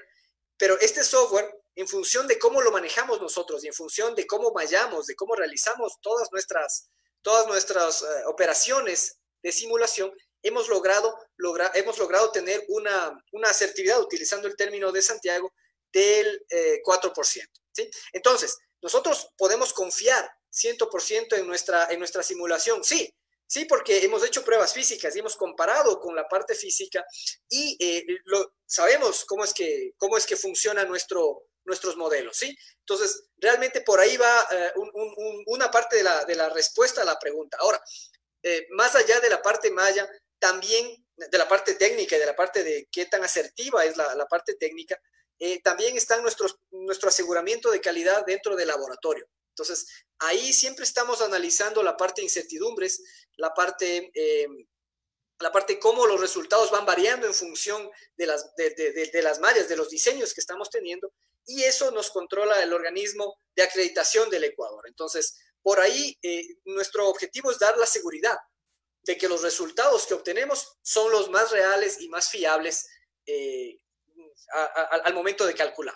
pero 0.58 0.78
este 0.78 1.02
software, 1.02 1.50
en 1.74 1.88
función 1.88 2.28
de 2.28 2.38
cómo 2.38 2.60
lo 2.60 2.70
manejamos 2.70 3.18
nosotros 3.18 3.64
y 3.64 3.68
en 3.68 3.72
función 3.72 4.14
de 4.14 4.26
cómo 4.26 4.52
vayamos, 4.52 5.06
de 5.06 5.16
cómo 5.16 5.34
realizamos 5.34 5.94
todas 6.02 6.30
nuestras, 6.32 6.90
todas 7.22 7.46
nuestras 7.46 8.02
eh, 8.02 8.06
operaciones 8.26 9.16
de 9.42 9.50
simulación, 9.50 10.12
hemos 10.42 10.68
logrado, 10.68 11.18
hemos 11.72 11.96
logrado 11.96 12.30
tener 12.30 12.62
una, 12.68 13.18
una, 13.32 13.48
asertividad, 13.48 13.98
utilizando 13.98 14.48
el 14.48 14.56
término 14.56 14.92
de 14.92 15.00
Santiago, 15.00 15.54
del 15.90 16.44
4%. 16.84 17.38
Eh, 17.38 17.46
¿sí? 17.72 17.90
Entonces, 18.12 18.58
nosotros 18.82 19.30
podemos 19.38 19.72
confiar 19.72 20.30
100% 20.52 21.38
en 21.38 21.46
nuestra, 21.46 21.86
en 21.90 21.98
nuestra 21.98 22.22
simulación. 22.22 22.84
Sí, 22.84 23.15
Sí, 23.48 23.64
porque 23.64 24.04
hemos 24.04 24.24
hecho 24.24 24.44
pruebas 24.44 24.72
físicas 24.72 25.14
y 25.14 25.20
hemos 25.20 25.36
comparado 25.36 26.00
con 26.00 26.16
la 26.16 26.28
parte 26.28 26.54
física 26.54 27.04
y 27.48 27.76
eh, 27.78 28.04
lo, 28.24 28.54
sabemos 28.66 29.24
cómo 29.24 29.44
es 29.44 29.54
que, 29.54 29.92
cómo 29.96 30.16
es 30.16 30.26
que 30.26 30.36
funcionan 30.36 30.88
nuestro, 30.88 31.44
nuestros 31.64 31.96
modelos, 31.96 32.36
¿sí? 32.36 32.56
Entonces, 32.80 33.28
realmente 33.36 33.82
por 33.82 34.00
ahí 34.00 34.16
va 34.16 34.48
eh, 34.50 34.72
una 35.46 35.70
parte 35.70 35.96
de 35.96 36.02
la, 36.02 36.24
de 36.24 36.34
la, 36.34 36.48
respuesta 36.48 37.02
a 37.02 37.04
la 37.04 37.18
pregunta. 37.20 37.56
Ahora, 37.60 37.80
eh, 38.42 38.66
más 38.70 38.96
allá 38.96 39.20
de 39.20 39.30
la 39.30 39.40
parte 39.40 39.70
maya, 39.70 40.08
también 40.40 41.06
de 41.16 41.38
la 41.38 41.48
parte 41.48 41.74
técnica 41.74 42.16
y 42.16 42.20
de 42.20 42.26
la 42.26 42.36
parte 42.36 42.64
de 42.64 42.88
qué 42.90 43.06
tan 43.06 43.22
asertiva 43.22 43.84
es 43.84 43.96
la, 43.96 44.14
la 44.16 44.26
parte 44.26 44.54
técnica, 44.54 45.00
también 45.62 45.96
está 45.96 46.18
nuestros, 46.20 46.58
nuestro 46.70 47.10
aseguramiento 47.10 47.70
de 47.70 47.80
calidad 47.80 48.24
dentro 48.24 48.56
del 48.56 48.68
laboratorio. 48.68 49.28
Entonces, 49.56 49.86
ahí 50.18 50.52
siempre 50.52 50.84
estamos 50.84 51.22
analizando 51.22 51.82
la 51.82 51.96
parte 51.96 52.20
de 52.20 52.26
incertidumbres, 52.26 53.02
la 53.36 53.52
parte, 53.54 54.10
eh, 54.14 54.46
la 55.40 55.52
parte 55.52 55.78
cómo 55.78 56.06
los 56.06 56.20
resultados 56.20 56.70
van 56.70 56.86
variando 56.86 57.26
en 57.26 57.34
función 57.34 57.88
de 58.16 58.26
las, 58.26 58.54
de, 58.56 59.22
las 59.22 59.40
mallas, 59.40 59.68
de 59.68 59.76
los 59.76 59.90
diseños 59.90 60.34
que 60.34 60.40
estamos 60.40 60.70
teniendo, 60.70 61.12
y 61.46 61.62
eso 61.62 61.90
nos 61.90 62.10
controla 62.10 62.62
el 62.62 62.72
organismo 62.72 63.36
de 63.54 63.62
acreditación 63.62 64.30
del 64.30 64.44
Ecuador. 64.44 64.84
Entonces, 64.88 65.38
por 65.62 65.80
ahí 65.80 66.16
eh, 66.22 66.42
nuestro 66.64 67.08
objetivo 67.08 67.50
es 67.50 67.58
dar 67.58 67.76
la 67.76 67.86
seguridad 67.86 68.36
de 69.04 69.16
que 69.16 69.28
los 69.28 69.42
resultados 69.42 70.06
que 70.06 70.14
obtenemos 70.14 70.78
son 70.82 71.12
los 71.12 71.30
más 71.30 71.52
reales 71.52 72.00
y 72.00 72.08
más 72.08 72.28
fiables 72.28 72.88
eh, 73.26 73.78
al 75.04 75.14
momento 75.14 75.46
de 75.46 75.54
calcular. 75.54 75.94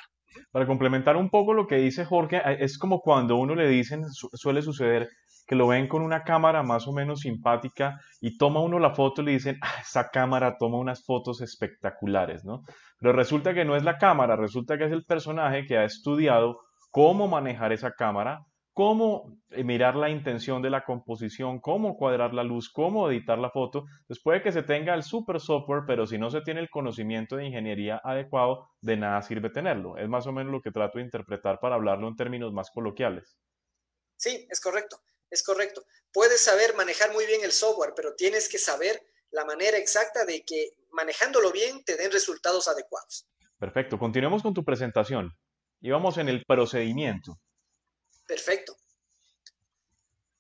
Para 0.53 0.67
complementar 0.67 1.17
un 1.17 1.31
poco 1.31 1.55
lo 1.55 1.67
que 1.67 1.77
dice 1.77 2.05
Jorge, 2.05 2.41
es 2.61 2.79
como 2.79 3.01
cuando 3.01 3.37
uno 3.37 3.55
le 3.55 3.69
dicen, 3.69 4.05
suele 4.13 4.63
suceder 4.63 5.09
que 5.51 5.57
lo 5.57 5.67
ven 5.67 5.89
con 5.89 6.03
una 6.03 6.23
cámara 6.23 6.63
más 6.63 6.87
o 6.87 6.93
menos 6.93 7.23
simpática 7.23 7.99
y 8.21 8.39
toma 8.39 8.61
uno 8.61 8.79
la 8.79 8.95
foto 8.95 9.21
y 9.21 9.25
le 9.25 9.33
dicen, 9.33 9.59
ah, 9.63 9.81
esa 9.81 10.09
cámara 10.09 10.57
toma 10.57 10.79
unas 10.79 11.05
fotos 11.05 11.41
espectaculares, 11.41 12.45
¿no? 12.45 12.63
Pero 13.01 13.13
resulta 13.13 13.53
que 13.53 13.65
no 13.65 13.75
es 13.75 13.83
la 13.83 13.99
cámara, 13.99 14.37
resulta 14.37 14.79
que 14.79 14.85
es 14.85 14.93
el 14.93 15.05
personaje 15.05 15.67
que 15.67 15.77
ha 15.77 15.83
estudiado 15.83 16.61
cómo 16.93 17.27
manejar 17.27 17.73
esa 17.73 17.91
cámara, 17.91 18.47
cómo 18.73 19.41
eh, 19.49 19.65
mirar 19.65 19.97
la 19.97 20.09
intención 20.09 20.63
de 20.63 20.71
la 20.71 20.85
composición, 20.85 21.59
cómo 21.59 21.97
cuadrar 21.97 22.33
la 22.33 22.45
luz, 22.45 22.71
cómo 22.73 23.11
editar 23.11 23.37
la 23.37 23.51
foto. 23.51 23.87
Después 24.09 24.39
de 24.39 24.45
que 24.45 24.53
se 24.53 24.63
tenga 24.63 24.95
el 24.95 25.03
super 25.03 25.41
software, 25.41 25.83
pero 25.85 26.07
si 26.07 26.17
no 26.17 26.31
se 26.31 26.43
tiene 26.43 26.61
el 26.61 26.71
conocimiento 26.71 27.35
de 27.35 27.47
ingeniería 27.47 28.01
adecuado, 28.05 28.69
de 28.81 28.97
nada 28.97 29.21
sirve 29.23 29.51
tenerlo. 29.51 29.97
Es 29.97 30.09
más 30.09 30.29
o 30.29 30.33
menos 30.33 30.53
lo 30.53 30.61
que 30.61 30.71
trato 30.71 30.99
de 30.99 31.05
interpretar 31.07 31.59
para 31.59 31.75
hablarlo 31.75 32.07
en 32.07 32.15
términos 32.15 32.53
más 32.53 32.71
coloquiales. 32.71 33.37
Sí, 34.17 34.47
es 34.49 34.61
correcto, 34.61 34.99
es 35.31 35.43
correcto. 35.43 35.85
Puedes 36.13 36.41
saber 36.41 36.75
manejar 36.75 37.13
muy 37.13 37.27
bien 37.27 37.45
el 37.45 37.53
software, 37.53 37.93
pero 37.95 38.15
tienes 38.15 38.49
que 38.49 38.59
saber 38.59 39.07
la 39.31 39.45
manera 39.45 39.79
exacta 39.79 40.25
de 40.25 40.45
que 40.45 40.75
manejándolo 40.91 41.53
bien 41.53 41.85
te 41.85 41.97
den 41.97 42.11
resultados 42.11 42.69
adecuados. 42.69 43.29
Perfecto, 43.59 43.99
continuemos 43.99 44.43
con 44.43 44.55
tu 44.55 44.65
presentación. 44.65 45.37
Y 45.81 45.91
vamos 45.91 46.19
en 46.19 46.29
el 46.29 46.45
procedimiento. 46.45 47.41
Perfecto. 48.27 48.77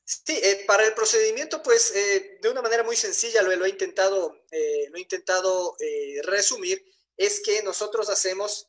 Sí, 0.04 0.38
eh, 0.42 0.64
para 0.66 0.84
el 0.84 0.92
procedimiento, 0.94 1.62
pues 1.62 1.94
eh, 1.94 2.38
de 2.42 2.48
una 2.48 2.62
manera 2.62 2.82
muy 2.82 2.96
sencilla 2.96 3.42
lo, 3.42 3.64
he 3.64 3.68
intentado, 3.68 4.42
eh, 4.50 4.88
lo 4.90 4.96
he 4.96 5.00
intentado 5.00 5.76
resumir, 6.24 6.84
es 7.16 7.40
que 7.40 7.62
nosotros 7.62 8.08
hacemos, 8.10 8.68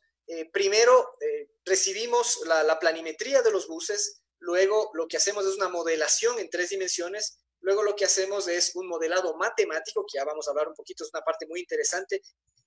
primero 0.52 1.16
recibimos 1.66 2.42
la, 2.46 2.64
la, 2.64 2.80
planimetría 2.80 3.42
de 3.42 3.52
los 3.52 3.68
buses, 3.68 4.21
luego 4.42 4.92
lo 4.94 5.08
que 5.08 5.18
hacemos 5.18 5.46
es 5.46 5.56
una 5.56 5.70
modelación 5.70 6.38
en 6.40 6.50
tres 6.50 6.70
dimensiones, 6.70 7.40
luego 7.62 7.82
lo 7.82 7.96
que 7.96 8.06
hacemos 8.06 8.48
es 8.48 8.76
un 8.76 8.88
modelado 8.88 9.36
matemático, 9.38 10.06
que 10.06 10.20
ya 10.20 10.26
vamos 10.26 10.48
a 10.48 10.52
hablar 10.52 10.68
un 10.68 10.76
poquito, 10.76 11.04
es 11.04 11.12
una 11.14 11.24
parte 11.24 11.48
muy 11.48 11.62
interesante 11.62 12.22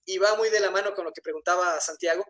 y 0.07 0.19
va 0.19 0.35
muy 0.37 0.51
de 0.51 0.61
la 0.61 0.71
mano 0.71 0.95
con 0.95 1.05
lo 1.05 1.13
que 1.13 1.23
preguntaba 1.23 1.79
Santiago. 1.81 2.25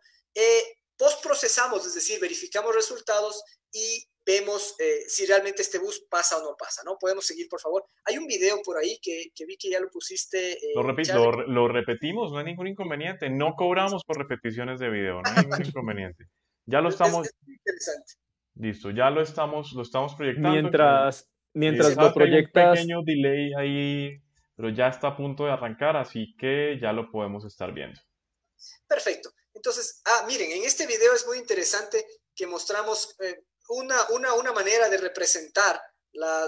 Postprocesamos, 0.97 1.85
es 1.87 1.95
decir, 1.95 2.21
verificamos 2.21 2.75
resultados 2.75 3.43
y 3.73 4.07
vemos 4.25 4.77
eh, 4.79 5.03
si 5.09 5.27
realmente 5.27 5.63
este 5.63 5.79
bus 5.79 6.07
pasa 6.09 6.39
o 6.39 6.45
no 6.45 6.57
pasa, 6.57 6.83
¿no? 6.85 6.97
Podemos 6.99 7.27
seguir, 7.27 7.49
por 7.49 7.61
favor. 7.61 7.85
Hay 8.05 8.17
un 8.17 8.27
video 8.27 8.63
por 8.63 8.79
ahí 8.79 8.99
que, 9.03 9.31
vi 9.45 9.57
que 9.57 9.71
ya 9.71 9.81
lo 9.81 9.91
pusiste. 9.91 10.53
Eh, 10.53 10.73
lo, 10.77 10.85
repito, 10.85 11.33
lo, 11.33 11.69
repetimos, 11.69 12.31
no 12.31 12.39
hay 12.39 12.45
ningún 12.45 12.69
inconveniente. 12.69 13.29
No 13.29 13.55
cobramos 13.57 14.05
por 14.05 14.19
repeticiones 14.19 14.79
de 14.79 14.89
video, 14.89 15.21
no 15.21 15.31
hay 15.31 15.43
ningún 15.43 15.67
inconveniente. 15.67 16.27
Ya 16.67 16.81
lo 16.81 16.91
estamos. 16.91 17.27
Es, 17.27 17.35
interesante. 17.45 18.15
Listo, 18.57 18.91
ya 18.91 19.11
lo 19.11 19.21
estamos, 19.21 19.73
lo 19.73 19.83
estamos 19.83 20.15
proyectando. 20.15 20.51
Mientras, 20.51 21.29
mientras 21.53 21.97
lo 21.97 22.13
proyectas. 22.15 22.67
un 22.67 22.75
pequeño 22.75 23.03
delay 23.05 23.53
ahí, 23.55 24.23
pero 24.57 24.69
ya 24.71 24.89
está 24.89 25.09
a 25.09 25.17
punto 25.17 25.45
de 25.45 25.53
arrancar, 25.53 25.97
así 25.97 26.37
que 26.39 26.79
ya 26.81 26.93
lo 26.93 27.11
podemos 27.11 27.45
estar 27.45 27.73
viendo. 27.73 28.01
Perfecto. 28.87 29.31
Entonces, 29.53 30.01
ah, 30.05 30.25
miren, 30.27 30.51
en 30.53 30.65
este 30.65 30.87
video 30.87 31.15
es 31.15 31.27
muy 31.27 31.39
interesante 31.39 32.05
que 32.35 32.47
mostramos 32.47 33.17
eh, 33.21 33.45
una, 33.69 33.97
una, 34.11 34.35
una 34.35 34.53
manera 34.53 34.89
de 34.89 34.99
representar 34.99 35.81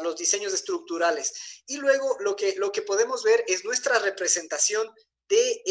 los 0.02 0.16
diseños 0.16 0.52
estructurales. 0.52 1.62
Y 1.66 1.78
luego 1.78 2.16
lo 2.20 2.36
que, 2.36 2.54
lo 2.56 2.70
que 2.70 2.82
podemos 2.82 3.24
ver 3.24 3.44
es 3.48 3.64
nuestra 3.64 3.98
representación 3.98 4.86
del 5.28 5.62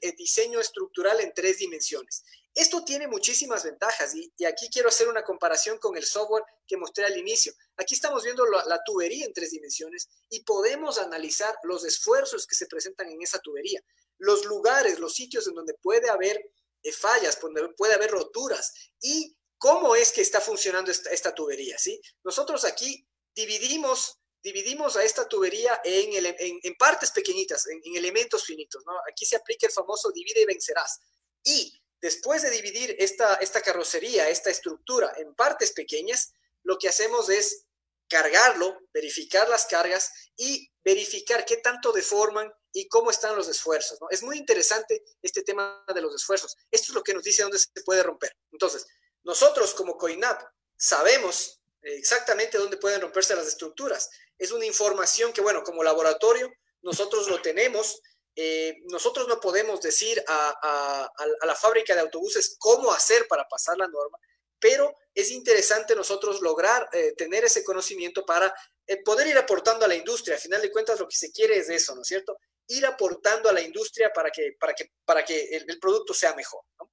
de 0.00 0.08
eh, 0.08 0.14
diseño 0.18 0.60
estructural 0.60 1.20
en 1.20 1.32
tres 1.32 1.58
dimensiones. 1.58 2.24
Esto 2.54 2.84
tiene 2.84 3.08
muchísimas 3.08 3.64
ventajas 3.64 4.14
y, 4.14 4.32
aquí 4.44 4.68
quiero 4.70 4.88
hacer 4.88 5.08
una 5.08 5.24
comparación 5.24 5.78
con 5.78 5.96
el 5.96 6.04
software 6.04 6.44
que 6.66 6.76
mostré 6.76 7.04
al 7.04 7.18
inicio. 7.18 7.52
Aquí 7.76 7.94
estamos 7.94 8.22
viendo 8.22 8.46
la, 8.46 8.80
tubería 8.84 9.26
en 9.26 9.32
tres 9.32 9.50
dimensiones 9.50 10.08
y 10.30 10.44
podemos 10.44 10.98
analizar 10.98 11.56
los 11.64 11.84
esfuerzos 11.84 12.46
que 12.46 12.54
se 12.54 12.66
presentan 12.66 13.10
en 13.10 13.20
esa 13.22 13.40
tubería, 13.40 13.82
los 14.18 14.44
lugares, 14.44 15.00
los 15.00 15.14
sitios 15.14 15.48
en 15.48 15.54
donde 15.54 15.74
puede 15.74 16.08
haber 16.08 16.48
eh, 16.82 16.92
fallas, 16.92 17.40
donde 17.40 17.68
puede 17.70 17.94
haber 17.94 18.12
roturas 18.12 18.72
y 19.00 19.36
cómo 19.58 19.96
es 19.96 20.12
que 20.12 20.20
está 20.20 20.40
funcionando 20.40 20.92
esta, 20.92 21.34
tubería, 21.34 21.76
¿sí? 21.78 22.00
Nosotros 22.22 22.64
aquí 22.64 23.04
dividimos, 23.34 24.20
dividimos 24.42 24.96
a 24.96 25.02
esta 25.02 25.26
tubería 25.26 25.80
en, 25.82 26.74
partes 26.78 27.10
pequeñitas, 27.10 27.66
en, 27.66 27.96
elementos 27.96 28.44
finitos. 28.44 28.84
Aquí 29.10 29.26
se 29.26 29.36
aplica 29.36 29.66
el 29.66 29.72
famoso 29.72 30.12
divide 30.12 30.42
y 30.42 30.44
vencerás. 30.44 31.00
Y 31.42 31.83
después 32.04 32.42
de 32.42 32.50
dividir 32.50 32.94
esta, 32.98 33.36
esta 33.36 33.62
carrocería, 33.62 34.28
esta 34.28 34.50
estructura 34.50 35.14
en 35.16 35.34
partes 35.34 35.72
pequeñas, 35.72 36.34
lo 36.62 36.76
que 36.76 36.86
hacemos 36.86 37.30
es 37.30 37.64
cargarlo, 38.10 38.78
verificar 38.92 39.48
las 39.48 39.64
cargas 39.64 40.12
y 40.36 40.70
verificar 40.84 41.46
qué 41.46 41.56
tanto 41.56 41.92
deforman 41.92 42.52
y 42.74 42.88
cómo 42.88 43.10
están 43.10 43.34
los 43.34 43.48
esfuerzos. 43.48 43.98
Es 44.10 44.22
muy 44.22 44.36
interesante 44.36 45.02
este 45.22 45.42
tema 45.44 45.82
de 45.94 46.02
los 46.02 46.14
esfuerzos. 46.14 46.54
Esto 46.70 46.88
es 46.88 46.94
lo 46.94 47.02
que 47.02 47.14
nos 47.14 47.24
dice 47.24 47.42
dónde 47.42 47.58
se 47.58 47.70
puede 47.86 48.02
romper. 48.02 48.36
Entonces, 48.52 48.86
nosotros 49.22 49.72
como 49.72 49.96
COINAP 49.96 50.42
sabemos 50.76 51.62
exactamente 51.80 52.58
dónde 52.58 52.76
pueden 52.76 53.00
romperse 53.00 53.34
las 53.34 53.46
estructuras. 53.46 54.10
Es 54.36 54.52
una 54.52 54.66
información 54.66 55.32
que, 55.32 55.40
bueno, 55.40 55.62
como 55.64 55.82
laboratorio, 55.82 56.52
nosotros 56.82 57.28
lo 57.28 57.40
tenemos. 57.40 58.02
Eh, 58.36 58.78
nosotros 58.86 59.28
no 59.28 59.40
podemos 59.40 59.80
decir 59.80 60.22
a, 60.26 61.10
la 61.42 61.54
fábrica 61.54 61.94
de 61.94 62.00
autobuses 62.00 62.56
cómo 62.58 62.92
hacer 62.92 63.28
para 63.28 63.46
pasar 63.48 63.76
la 63.78 63.86
norma, 63.86 64.18
pero 64.58 64.96
es 65.14 65.30
interesante 65.30 65.94
nosotros 65.94 66.40
lograr 66.40 66.88
eh, 66.92 67.12
tener 67.16 67.44
ese 67.44 67.62
conocimiento 67.62 68.24
para 68.24 68.52
eh, 68.86 69.02
poder 69.02 69.28
ir 69.28 69.38
aportando 69.38 69.84
a 69.84 69.88
la 69.88 69.94
industria. 69.94 70.36
A 70.36 70.40
final 70.40 70.62
de 70.62 70.72
cuentas, 70.72 70.98
lo 70.98 71.08
que 71.08 71.16
se 71.16 71.30
quiere 71.30 71.58
es 71.58 71.68
eso, 71.68 71.94
¿no 71.94 72.02
es 72.02 72.08
cierto? 72.08 72.36
Ir 72.68 72.86
aportando 72.86 73.48
a 73.48 73.52
la 73.52 73.60
industria 73.60 74.10
para 74.12 74.30
que, 74.30 74.56
para 74.58 74.74
que, 74.74 74.90
para 75.04 75.24
que 75.24 75.44
el, 75.56 75.64
el 75.68 75.78
producto 75.78 76.14
sea 76.14 76.34
mejor. 76.34 76.62
¿no? 76.80 76.90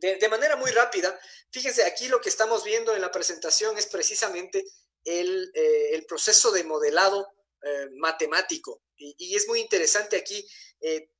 de, 0.00 0.28
manera 0.28 0.56
muy 0.56 0.70
rápida, 0.70 1.18
fíjense, 1.50 1.84
aquí 1.84 2.08
lo 2.08 2.20
que 2.20 2.28
estamos 2.28 2.64
viendo 2.64 2.94
en 2.94 3.02
la 3.02 3.10
presentación 3.10 3.76
es 3.78 3.86
precisamente 3.86 4.64
el, 5.04 5.50
eh, 5.54 6.04
proceso 6.08 6.50
de 6.50 6.64
modelado 6.64 7.28
eh, 7.62 7.88
matemático. 7.96 8.82
Y, 8.96 9.34
es 9.34 9.48
muy 9.48 9.60
interesante 9.60 10.16
aquí 10.16 10.46
eh, 10.80 11.10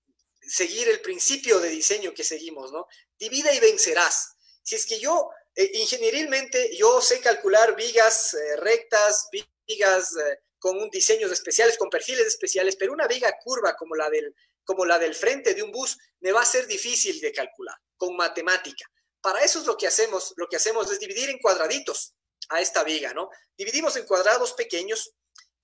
seguir 0.40 0.88
el 0.88 1.00
principio 1.00 1.60
de 1.60 1.70
diseño 1.70 2.12
que 2.12 2.24
seguimos, 2.24 2.72
¿no? 2.72 2.86
Divida 3.18 3.52
y 3.54 3.60
vencerás. 3.60 4.34
Si 4.62 4.74
es 4.74 4.86
que 4.86 5.00
yo, 5.00 5.30
ingenierilmente, 5.56 6.76
yo 6.76 7.00
sé 7.00 7.20
calcular 7.20 7.74
vigas 7.74 8.36
rectas, 8.58 9.28
vigas 9.66 10.14
con 10.58 10.78
un 10.78 10.90
diseños 10.90 11.32
especiales, 11.32 11.78
con 11.78 11.88
perfiles 11.88 12.26
especiales, 12.26 12.76
pero 12.76 12.92
una 12.92 13.06
viga 13.06 13.34
curva 13.42 13.74
como 13.74 13.96
la 13.96 14.10
del 14.10 14.34
como 14.70 14.84
la 14.84 15.00
del 15.00 15.16
frente 15.16 15.54
de 15.54 15.64
un 15.64 15.72
bus, 15.72 15.98
me 16.20 16.30
va 16.30 16.42
a 16.42 16.46
ser 16.46 16.64
difícil 16.68 17.20
de 17.20 17.32
calcular 17.32 17.76
con 17.96 18.14
matemática. 18.14 18.88
Para 19.20 19.40
eso 19.40 19.58
es 19.58 19.66
lo 19.66 19.76
que 19.76 19.88
hacemos. 19.88 20.32
Lo 20.36 20.46
que 20.48 20.56
hacemos 20.56 20.90
es 20.92 21.00
dividir 21.00 21.28
en 21.28 21.38
cuadraditos 21.38 22.14
a 22.50 22.60
esta 22.60 22.84
viga, 22.84 23.12
¿no? 23.12 23.30
Dividimos 23.56 23.96
en 23.96 24.06
cuadrados 24.06 24.52
pequeños 24.52 25.12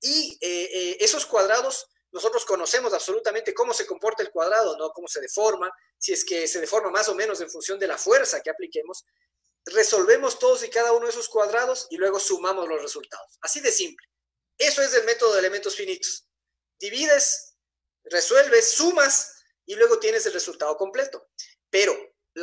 y 0.01 0.39
eh, 0.41 0.71
eh, 0.73 0.97
esos 1.01 1.27
cuadrados 1.27 1.89
nosotros 2.13 2.45
conocemos 2.47 2.93
absolutamente 2.95 3.53
cómo 3.53 3.75
se 3.75 3.87
comporta 3.87 4.23
el 4.23 4.31
cuadrado, 4.31 4.77
¿no? 4.79 4.91
Cómo 4.91 5.07
se 5.07 5.21
deforma, 5.21 5.71
si 5.99 6.13
es 6.13 6.25
que 6.25 6.49
se 6.49 6.61
deforma 6.61 6.91
más 6.91 7.09
o 7.09 7.15
menos 7.15 7.41
en 7.41 7.51
función 7.51 7.79
de 7.79 7.87
la 7.87 7.99
fuerza 7.99 8.41
que 8.41 8.51
apliquemos. 8.51 9.05
Resolvemos 9.67 10.39
todos 10.39 10.65
y 10.65 10.71
cada 10.71 10.93
uno 10.93 11.07
de 11.07 11.11
esos 11.11 11.29
cuadrados 11.29 11.87
y 11.91 11.97
luego 11.97 12.19
sumamos 12.19 12.69
los 12.69 12.81
resultados. 12.81 13.37
Así 13.43 13.61
de 13.61 13.73
simple. 13.73 14.07
Eso 14.57 14.81
es 14.83 14.95
el 14.95 15.05
método 15.05 15.35
de 15.35 15.41
elementos 15.41 15.77
finitos. 15.77 16.27
Divides 16.79 17.57
resuelves, 18.05 18.73
sumas 18.73 19.35
y 19.67 19.75
luego 19.75 19.99
tienes 19.99 20.25
el 20.27 20.33
resultado 20.33 20.77
completo. 20.77 21.29
Pero 21.69 21.95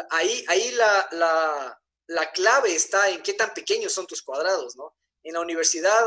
ahí, 0.10 0.46
ahí 0.48 0.72
la, 0.72 1.80
clave 2.34 2.76
está 2.76 3.10
en 3.10 3.24
qué 3.24 3.34
tan 3.34 3.54
pequeños 3.54 3.94
son 3.94 4.06
tus 4.08 4.22
cuadrados, 4.22 4.76
¿no? 4.76 4.96
En 5.24 5.34
la 5.34 5.40
universidad 5.40 6.04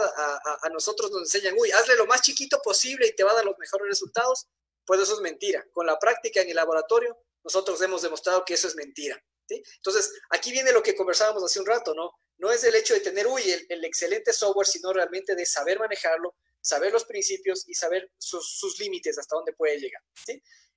a, 0.62 0.68
nosotros 0.70 1.10
nos 1.10 1.22
enseñan, 1.22 1.54
uy, 1.58 1.70
hazle 1.70 1.96
lo 1.96 2.06
más 2.06 2.22
chiquito 2.22 2.60
posible 2.62 3.06
y 3.06 3.16
te 3.16 3.24
va 3.24 3.32
a 3.32 3.34
dar 3.34 3.44
los 3.44 3.58
mejores 3.58 3.88
resultados. 3.88 4.46
Pues 4.84 5.00
eso 5.00 5.14
es 5.14 5.20
mentira. 5.20 5.66
Con 5.72 5.86
la 5.86 5.98
práctica 5.98 6.42
en 6.42 6.50
el 6.50 6.56
laboratorio, 6.56 7.18
nosotros 7.42 7.80
hemos 7.82 8.02
demostrado 8.02 8.44
que 8.44 8.54
eso 8.54 8.68
es 8.68 8.76
mentira. 8.76 9.20
Entonces, 9.48 10.12
aquí 10.30 10.50
viene 10.52 10.72
lo 10.72 10.82
que 10.82 10.94
conversábamos 10.94 11.42
hace 11.44 11.60
un 11.60 11.66
rato, 11.66 11.94
¿no? 11.94 12.12
No 12.38 12.50
es 12.50 12.62
el 12.64 12.74
hecho 12.74 12.94
de 12.94 13.00
tener, 13.00 13.26
uy, 13.26 13.42
el 13.68 13.84
excelente 13.84 14.32
software, 14.32 14.66
sino 14.66 14.92
realmente 14.92 15.34
de 15.34 15.46
saber 15.46 15.78
manejarlo, 15.78 16.34
saber 16.66 16.92
los 16.92 17.04
principios 17.04 17.66
y 17.68 17.74
saber 17.74 18.10
sus, 18.18 18.78
límites, 18.80 19.18
hasta 19.18 19.36
dónde 19.36 19.52
puede 19.52 19.78
llegar. 19.78 20.02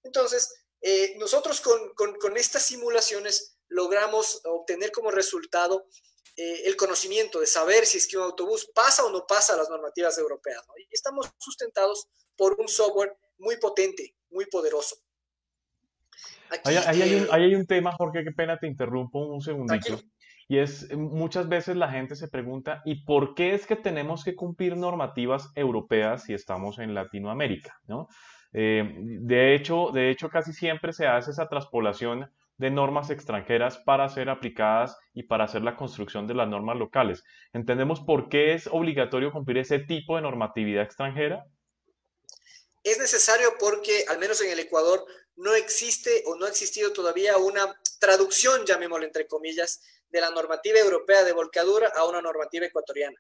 Entonces, 0.03 0.53
eh, 0.81 1.15
nosotros 1.17 1.61
con, 1.61 2.37
estas 2.37 2.63
simulaciones 2.63 3.57
logramos 3.67 4.41
obtener 4.45 4.91
como 4.91 5.11
resultado 5.11 5.87
eh, 6.39 6.67
el 6.67 6.77
conocimiento 6.77 7.41
de 7.41 7.47
saber 7.47 7.85
si 7.85 7.97
es 7.97 8.07
que 8.07 8.15
un 8.15 8.23
autobús 8.23 8.71
pasa 8.73 9.03
o 9.03 9.11
no 9.11 9.25
pasa 9.27 9.57
las 9.57 9.69
normativas 9.69 10.17
europeas. 10.17 10.63
Y 10.77 10.87
estamos 10.89 11.29
sustentados 11.37 12.07
por 12.37 12.55
un 12.57 12.69
software 12.69 13.17
muy 13.39 13.57
potente, 13.57 14.15
muy 14.29 14.45
poderoso. 14.45 14.95
ahí, 16.63 16.77
hay 16.77 17.15
un, 17.15 17.23
eh, 17.23 17.27
hay, 17.29 17.55
un, 17.55 17.65
tema, 17.65 17.91
Jorge, 17.91 18.23
qué 18.23 18.31
pena 18.31 18.57
te 18.57 18.67
interrumpo 18.67 19.19
un 19.19 19.41
segundito. 19.41 19.99
Y 20.47 20.59
es, 20.59 20.89
muchas 20.95 21.49
veces 21.49 21.75
la 21.75 21.91
gente 21.91 22.15
se 22.15 22.29
pregunta, 22.29 22.81
¿y 22.85 23.03
por 23.03 23.35
qué 23.35 23.53
es 23.53 23.67
que 23.67 23.75
tenemos 23.75 24.23
que 24.23 24.37
cumplir 24.37 24.77
normativas 24.77 25.51
europeas 25.55 26.23
si 26.23 26.33
estamos 26.33 26.79
en 26.79 26.93
Latinoamérica? 26.93 27.81
¿no? 27.85 28.07
Eh, 28.53 28.95
de, 28.97 29.55
hecho, 29.55 29.91
de 29.93 30.09
hecho, 30.09 30.29
casi 30.29 30.53
siempre 30.53 30.93
se 30.93 31.05
hace 31.05 31.31
esa 31.31 31.49
traspolación 31.49 32.31
de 32.59 32.69
normas 32.69 33.09
extranjeras 33.09 33.77
para 33.77 34.09
ser 34.09 34.29
aplicadas 34.29 34.97
y 35.13 35.23
para 35.23 35.45
hacer 35.45 35.63
la 35.63 35.77
construcción 35.77 36.27
de 36.27 36.33
las 36.33 36.47
normas 36.47 36.77
locales. 36.77 37.23
¿Entendemos 37.53 38.01
por 38.01 38.27
qué 38.27 38.53
es 38.53 38.67
obligatorio 38.67 39.31
cumplir 39.31 39.59
ese 39.59 39.79
tipo 39.79 40.17
de 40.17 40.23
normatividad 40.23 40.83
extranjera? 40.83 41.45
Es 42.83 42.99
necesario 42.99 43.53
porque, 43.57 44.03
al 44.09 44.19
menos 44.19 44.41
en 44.41 44.51
el 44.51 44.59
Ecuador, 44.59 45.05
no 45.37 45.55
existe 45.55 46.23
o 46.25 46.35
no 46.35 46.45
ha 46.45 46.49
existido 46.49 46.91
todavía 46.91 47.37
una 47.37 47.79
traducción, 47.97 48.65
llamémoslo 48.65 49.05
entre 49.05 49.25
comillas, 49.25 49.81
de 50.09 50.19
la 50.19 50.29
normativa 50.29 50.79
europea 50.79 51.23
de 51.23 51.31
volcadura 51.31 51.89
a 51.95 52.05
una 52.05 52.21
normativa 52.21 52.65
ecuatoriana. 52.65 53.17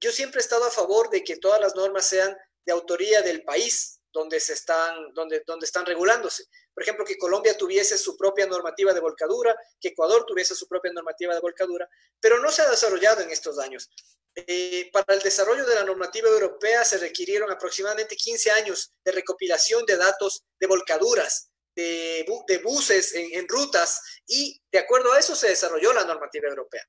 Yo 0.00 0.12
siempre 0.12 0.40
he 0.40 0.42
estado 0.42 0.66
a 0.66 0.70
favor 0.70 1.08
de 1.08 1.24
que 1.24 1.38
todas 1.38 1.60
las 1.60 1.74
normas 1.74 2.04
sean 2.04 2.36
de 2.66 2.72
autoría 2.72 3.22
del 3.22 3.42
país, 3.42 4.01
donde, 4.12 4.40
se 4.40 4.52
están, 4.52 5.12
donde, 5.14 5.42
donde 5.46 5.66
están 5.66 5.86
regulándose. 5.86 6.44
Por 6.74 6.82
ejemplo, 6.82 7.04
que 7.04 7.18
Colombia 7.18 7.56
tuviese 7.56 7.98
su 7.98 8.16
propia 8.16 8.46
normativa 8.46 8.92
de 8.92 9.00
volcadura, 9.00 9.56
que 9.80 9.88
Ecuador 9.88 10.24
tuviese 10.26 10.54
su 10.54 10.66
propia 10.68 10.92
normativa 10.92 11.34
de 11.34 11.40
volcadura, 11.40 11.88
pero 12.20 12.38
no 12.40 12.50
se 12.50 12.62
ha 12.62 12.70
desarrollado 12.70 13.22
en 13.22 13.30
estos 13.30 13.58
años. 13.58 13.90
Eh, 14.34 14.88
para 14.92 15.14
el 15.14 15.20
desarrollo 15.20 15.66
de 15.66 15.74
la 15.74 15.84
normativa 15.84 16.28
europea 16.28 16.84
se 16.84 16.96
requirieron 16.96 17.50
aproximadamente 17.50 18.16
15 18.16 18.50
años 18.50 18.92
de 19.04 19.12
recopilación 19.12 19.84
de 19.84 19.96
datos 19.96 20.44
de 20.58 20.66
volcaduras, 20.66 21.50
de, 21.74 22.24
buses 22.62 23.14
en, 23.14 23.48
rutas, 23.48 24.00
y 24.26 24.60
de 24.70 24.78
acuerdo 24.78 25.12
a 25.12 25.18
eso 25.18 25.34
se 25.34 25.48
desarrolló 25.48 25.92
la 25.92 26.04
normativa 26.04 26.48
europea. 26.48 26.82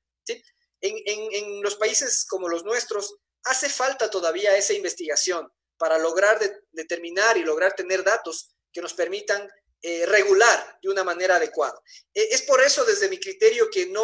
en, 0.80 0.98
en, 1.06 1.62
los 1.62 1.76
países 1.76 2.24
como 2.26 2.48
los 2.48 2.64
nuestros 2.64 3.16
hace 3.44 3.68
falta 3.68 4.10
todavía 4.10 4.56
esa 4.56 4.72
investigación 4.72 5.50
para 5.84 5.98
lograr 5.98 6.38
de, 6.38 6.62
determinar 6.72 7.36
y 7.36 7.42
lograr 7.42 7.76
tener 7.76 8.02
datos 8.02 8.54
que 8.72 8.80
nos 8.80 8.94
permitan 8.94 9.46
eh, 9.82 10.06
regular 10.06 10.78
de 10.82 10.88
una 10.88 11.04
manera 11.04 11.36
adecuada. 11.36 11.78
Eh, 12.14 12.28
es 12.30 12.40
por 12.40 12.62
eso, 12.62 12.86
desde 12.86 13.10
mi 13.10 13.20
criterio, 13.20 13.68
que 13.70 13.84
no 13.84 14.02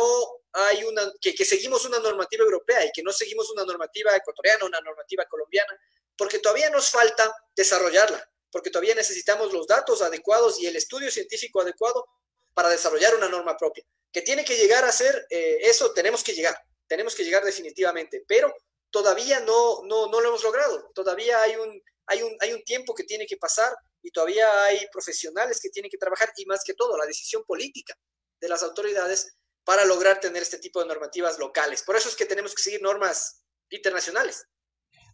hay 0.53 0.85
una, 0.85 1.11
que, 1.23 1.35
que, 1.35 1.47
seguimos 1.47 1.87
una 1.87 1.99
normativa 1.99 2.45
europea 2.45 2.85
y 2.85 2.93
que 2.93 3.03
no 3.03 3.11
seguimos 3.13 3.51
una 3.51 3.65
normativa 3.65 4.15
ecuatoriana, 4.15 4.67
una 4.67 4.79
normativa 4.83 5.25
colombiana, 5.25 5.75
porque 6.19 6.39
todavía 6.39 6.69
nos 6.69 6.91
falta 6.91 7.35
desarrollarla, 7.57 8.31
porque 8.53 8.69
todavía 8.69 8.95
necesitamos 8.95 9.51
los 9.55 9.67
datos 9.67 10.03
adecuados 10.03 10.61
y 10.61 10.67
el 10.67 10.77
estudio 10.77 11.11
científico 11.11 11.63
adecuado 11.63 12.07
para 12.53 12.69
desarrollar 12.69 13.15
una 13.15 13.31
norma 13.31 13.57
propia. 13.57 13.87
Que 14.13 14.21
tiene 14.21 14.45
que 14.45 14.59
llegar 14.59 14.85
a 14.85 14.93
ser 14.93 15.27
eh, 15.31 15.61
eso, 15.63 15.95
tenemos 15.95 16.23
que 16.23 16.35
llegar, 16.35 16.63
tenemos 16.87 17.15
que 17.15 17.25
llegar 17.25 17.43
definitivamente, 17.43 18.23
pero 18.29 18.55
todavía 18.91 19.41
no, 19.41 19.83
no, 19.85 20.09
no 20.09 20.21
lo 20.21 20.29
hemos 20.29 20.43
logrado, 20.43 20.91
todavía 20.95 21.41
hay 21.43 21.57
un, 21.57 21.83
hay, 22.07 22.23
un, 22.23 22.37
hay 22.41 22.53
un 22.53 22.63
tiempo 22.65 22.95
que 22.95 23.05
tiene 23.05 23.27
que 23.27 23.37
pasar 23.37 23.73
y 24.03 24.11
todavía 24.11 24.65
hay 24.65 24.79
profesionales 24.93 25.61
que 25.61 25.71
tienen 25.71 25.91
que 25.91 25.99
trabajar 25.99 26.31
y 26.37 26.47
más 26.47 26.63
que 26.65 26.75
todo 26.75 26.97
la 26.97 27.07
decisión 27.07 27.45
política 27.47 27.95
de 28.41 28.49
las 28.49 28.63
autoridades 28.63 29.37
para 29.65 29.85
lograr 29.85 30.21
tener 30.21 30.43
este 30.43 30.59
tipo 30.59 30.81
de 30.81 30.89
normativas 30.89 31.39
locales. 31.39 31.83
Por 31.83 31.97
eso 31.97 32.09
es 32.09 32.17
que 32.17 32.25
tenemos 32.25 32.55
que 32.55 32.63
seguir 32.63 32.83
normas 32.83 33.45
internacionales. 33.71 34.47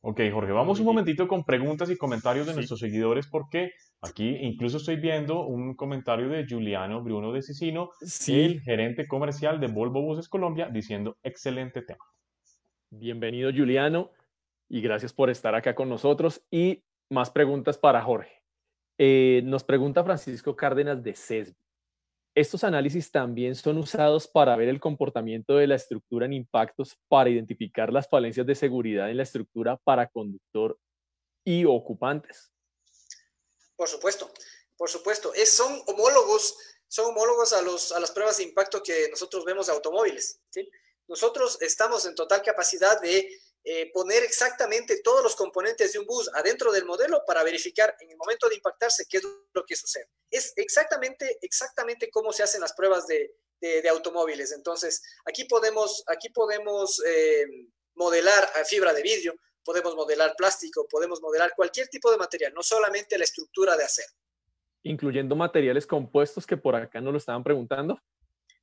Ok, 0.02 0.20
Jorge, 0.32 0.52
vamos 0.52 0.78
un 0.78 0.86
momentito 0.86 1.26
con 1.26 1.44
preguntas 1.44 1.90
y 1.90 1.96
comentarios 1.96 2.46
de 2.46 2.52
sí. 2.52 2.56
nuestros 2.56 2.80
seguidores 2.80 3.26
porque 3.26 3.72
aquí 4.00 4.36
incluso 4.40 4.76
estoy 4.76 4.96
viendo 4.96 5.44
un 5.44 5.74
comentario 5.74 6.28
de 6.28 6.46
Giuliano 6.46 7.02
Bruno 7.02 7.32
de 7.32 7.42
Sicino, 7.42 7.90
sí. 8.00 8.40
el 8.40 8.60
gerente 8.60 9.08
comercial 9.08 9.58
de 9.58 9.66
Volvo 9.66 10.02
Buses 10.02 10.28
Colombia, 10.28 10.68
diciendo 10.72 11.16
excelente 11.22 11.82
tema. 11.82 12.04
Bienvenido, 12.90 13.50
Giuliano, 13.50 14.12
y 14.68 14.80
gracias 14.80 15.12
por 15.12 15.28
estar 15.28 15.56
acá 15.56 15.74
con 15.74 15.88
nosotros. 15.88 16.42
Y 16.52 16.84
más 17.10 17.30
preguntas 17.30 17.78
para 17.78 18.00
Jorge. 18.00 18.44
Eh, 18.96 19.42
nos 19.44 19.64
pregunta 19.64 20.04
Francisco 20.04 20.54
Cárdenas 20.54 21.02
de 21.02 21.14
CESB. 21.14 21.56
Estos 22.34 22.62
análisis 22.62 23.10
también 23.10 23.56
son 23.56 23.78
usados 23.78 24.28
para 24.28 24.54
ver 24.56 24.68
el 24.68 24.78
comportamiento 24.78 25.56
de 25.56 25.66
la 25.66 25.74
estructura 25.74 26.26
en 26.26 26.34
impactos 26.34 26.96
para 27.08 27.28
identificar 27.28 27.92
las 27.92 28.08
falencias 28.08 28.46
de 28.46 28.54
seguridad 28.54 29.10
en 29.10 29.16
la 29.16 29.24
estructura 29.24 29.76
para 29.78 30.06
conductor 30.06 30.78
y 31.44 31.64
ocupantes. 31.64 32.52
Por 33.74 33.88
supuesto, 33.88 34.30
por 34.76 34.88
supuesto. 34.88 35.34
Es, 35.34 35.50
son 35.50 35.72
homólogos, 35.86 36.56
son 36.86 37.06
homólogos 37.06 37.52
a, 37.52 37.62
los, 37.62 37.90
a 37.90 37.98
las 37.98 38.12
pruebas 38.12 38.36
de 38.36 38.44
impacto 38.44 38.80
que 38.82 39.08
nosotros 39.10 39.44
vemos 39.44 39.66
de 39.66 39.72
automóviles. 39.72 40.40
¿sí? 40.50 40.68
Nosotros 41.08 41.58
estamos 41.60 42.06
en 42.06 42.14
total 42.14 42.42
capacidad 42.42 43.00
de 43.00 43.28
eh, 43.68 43.90
poner 43.92 44.22
exactamente 44.22 45.00
todos 45.02 45.22
los 45.22 45.34
componentes 45.34 45.92
de 45.92 45.98
un 45.98 46.06
bus 46.06 46.30
adentro 46.34 46.70
del 46.70 46.84
modelo 46.84 47.22
para 47.26 47.42
verificar 47.42 47.96
en 48.00 48.10
el 48.10 48.16
momento 48.16 48.48
de 48.48 48.54
impactarse 48.54 49.06
qué 49.08 49.16
es 49.16 49.24
lo 49.52 49.64
que 49.64 49.74
sucede. 49.74 50.08
Es 50.30 50.52
exactamente, 50.56 51.38
exactamente 51.42 52.08
cómo 52.10 52.32
se 52.32 52.42
hacen 52.42 52.60
las 52.60 52.74
pruebas 52.74 53.06
de, 53.06 53.34
de, 53.60 53.88
automóviles. 53.88 54.52
Entonces, 54.52 55.02
aquí 55.24 55.44
podemos, 55.44 56.04
aquí 56.06 56.28
podemos 56.30 57.02
eh, 57.04 57.44
modelar 57.94 58.48
fibra 58.66 58.92
de 58.92 59.02
vidrio, 59.02 59.34
podemos 59.64 59.96
modelar 59.96 60.34
plástico, 60.36 60.86
podemos 60.88 61.20
modelar 61.20 61.52
cualquier 61.56 61.88
tipo 61.88 62.10
de 62.10 62.18
material, 62.18 62.52
no 62.54 62.62
solamente 62.62 63.18
la 63.18 63.24
estructura 63.24 63.76
de 63.76 63.84
acero. 63.84 64.12
Incluyendo 64.84 65.34
materiales 65.34 65.86
compuestos 65.86 66.46
que 66.46 66.56
por 66.56 66.76
acá 66.76 67.00
nos 67.00 67.12
lo 67.12 67.18
estaban 67.18 67.42
preguntando. 67.42 68.00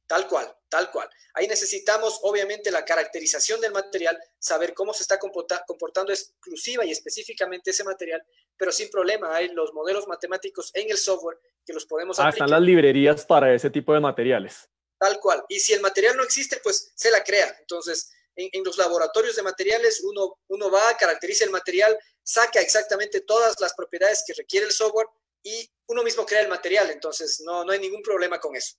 Tal 0.07 0.27
cual, 0.27 0.53
tal 0.69 0.91
cual. 0.91 1.09
Ahí 1.33 1.47
necesitamos, 1.47 2.19
obviamente, 2.23 2.69
la 2.71 2.85
caracterización 2.85 3.59
del 3.61 3.71
material, 3.71 4.19
saber 4.37 4.73
cómo 4.73 4.93
se 4.93 5.03
está 5.03 5.17
comportando 5.17 6.11
exclusiva 6.11 6.85
y 6.85 6.91
específicamente 6.91 7.71
ese 7.71 7.83
material, 7.83 8.23
pero 8.57 8.71
sin 8.71 8.89
problema. 8.89 9.35
Hay 9.35 9.49
los 9.49 9.73
modelos 9.73 10.07
matemáticos 10.07 10.71
en 10.73 10.91
el 10.91 10.97
software 10.97 11.39
que 11.65 11.73
los 11.73 11.85
podemos 11.85 12.19
ah, 12.19 12.27
aplicar. 12.27 12.47
Están 12.47 12.59
las 12.59 12.67
librerías 12.67 13.25
para 13.25 13.53
ese 13.53 13.69
tipo 13.69 13.93
de 13.93 14.01
materiales. 14.01 14.69
Tal 14.99 15.19
cual. 15.19 15.43
Y 15.49 15.59
si 15.59 15.73
el 15.73 15.81
material 15.81 16.15
no 16.15 16.23
existe, 16.23 16.59
pues 16.63 16.91
se 16.95 17.09
la 17.09 17.23
crea. 17.23 17.55
Entonces, 17.59 18.11
en, 18.35 18.49
en 18.51 18.63
los 18.63 18.77
laboratorios 18.77 19.35
de 19.35 19.43
materiales, 19.43 20.03
uno, 20.03 20.39
uno 20.47 20.69
va, 20.69 20.95
caracteriza 20.97 21.45
el 21.45 21.51
material, 21.51 21.97
saca 22.21 22.61
exactamente 22.61 23.21
todas 23.21 23.59
las 23.59 23.73
propiedades 23.73 24.23
que 24.27 24.33
requiere 24.33 24.65
el 24.65 24.71
software 24.71 25.07
y 25.41 25.69
uno 25.87 26.03
mismo 26.03 26.25
crea 26.25 26.41
el 26.41 26.47
material. 26.47 26.89
Entonces, 26.91 27.41
no, 27.41 27.63
no 27.65 27.71
hay 27.71 27.79
ningún 27.79 28.01
problema 28.01 28.39
con 28.39 28.55
eso. 28.55 28.75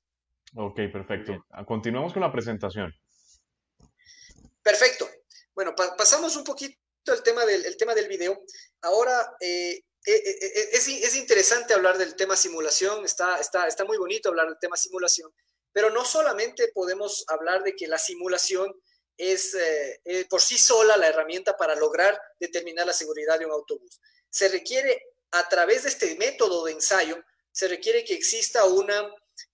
Ok, 0.57 0.76
perfecto. 0.92 1.44
Continuamos 1.66 2.12
con 2.12 2.22
la 2.22 2.30
presentación. 2.30 2.92
Perfecto. 4.62 5.09
Bueno, 5.55 5.74
pa 5.74 5.96
pasamos 5.96 6.36
un 6.36 6.44
poquito 6.44 6.78
el 7.07 7.22
tema 7.22 7.44
del, 7.44 7.64
el 7.66 7.76
tema 7.76 7.94
del 7.94 8.09
video. 8.09 8.40
Ahora, 8.82 9.36
eh, 9.40 9.82
eh, 10.07 10.70
es, 10.72 10.88
es, 10.88 11.16
interesante 11.16 11.74
hablar 11.74 11.98
del 11.98 12.14
tema 12.14 12.36
simulación, 12.36 13.05
está, 13.05 13.38
está, 13.38 13.66
está 13.66 13.84
muy 13.84 13.96
bonito 13.98 14.28
hablar 14.28 14.48
del 14.48 14.59
tema 14.59 14.76
simulación, 14.76 15.32
pero 15.72 15.90
no 15.90 16.05
solamente 16.05 16.70
podemos 16.72 17.24
hablar 17.28 17.62
de 17.62 17.74
que 17.74 17.88
la 17.88 17.98
simulación 17.98 18.72
es 19.16 19.55
eh, 19.55 20.26
por 20.28 20.40
sí 20.40 20.59
sola 20.59 20.96
la 20.96 21.09
herramienta 21.09 21.57
para 21.57 21.74
lograr 21.74 22.20
determinar 22.38 22.86
la 22.86 22.92
seguridad 22.92 23.38
de 23.38 23.46
un 23.46 23.52
autobús. 23.52 24.00
Se 24.30 24.48
requiere, 24.48 25.02
a 25.32 25.48
través 25.48 25.82
de 25.82 25.88
este 25.88 26.16
método 26.16 26.64
de 26.64 26.72
ensayo, 26.72 27.22
se 27.50 27.68
requiere 27.68 28.05
que 28.05 28.14
exista 28.14 28.64
una 28.64 29.11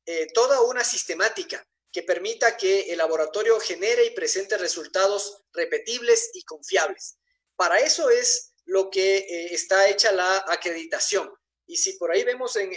eh, 0.06 0.28
toda 0.32 0.60
una 0.62 0.84
sistemática 0.84 1.66
que 1.92 2.02
permita 2.02 2.56
que 2.56 2.92
el 2.92 2.98
laboratorio 2.98 3.58
genere 3.58 4.04
y 4.04 4.10
presente 4.10 4.56
resultados 4.56 5.42
repetibles 5.52 6.30
y 6.34 6.42
confiables. 6.44 7.18
Para 7.56 7.80
eso 7.80 8.10
es 8.10 8.52
lo 8.64 8.90
que 8.90 9.18
eh, 9.18 9.54
está 9.54 9.88
hecha 9.88 10.12
la 10.12 10.44
acreditación. 10.48 11.30
Y 11.66 11.76
si 11.76 11.94
por 11.94 12.10
ahí 12.10 12.24
vemos 12.24 12.56
en, 12.56 12.70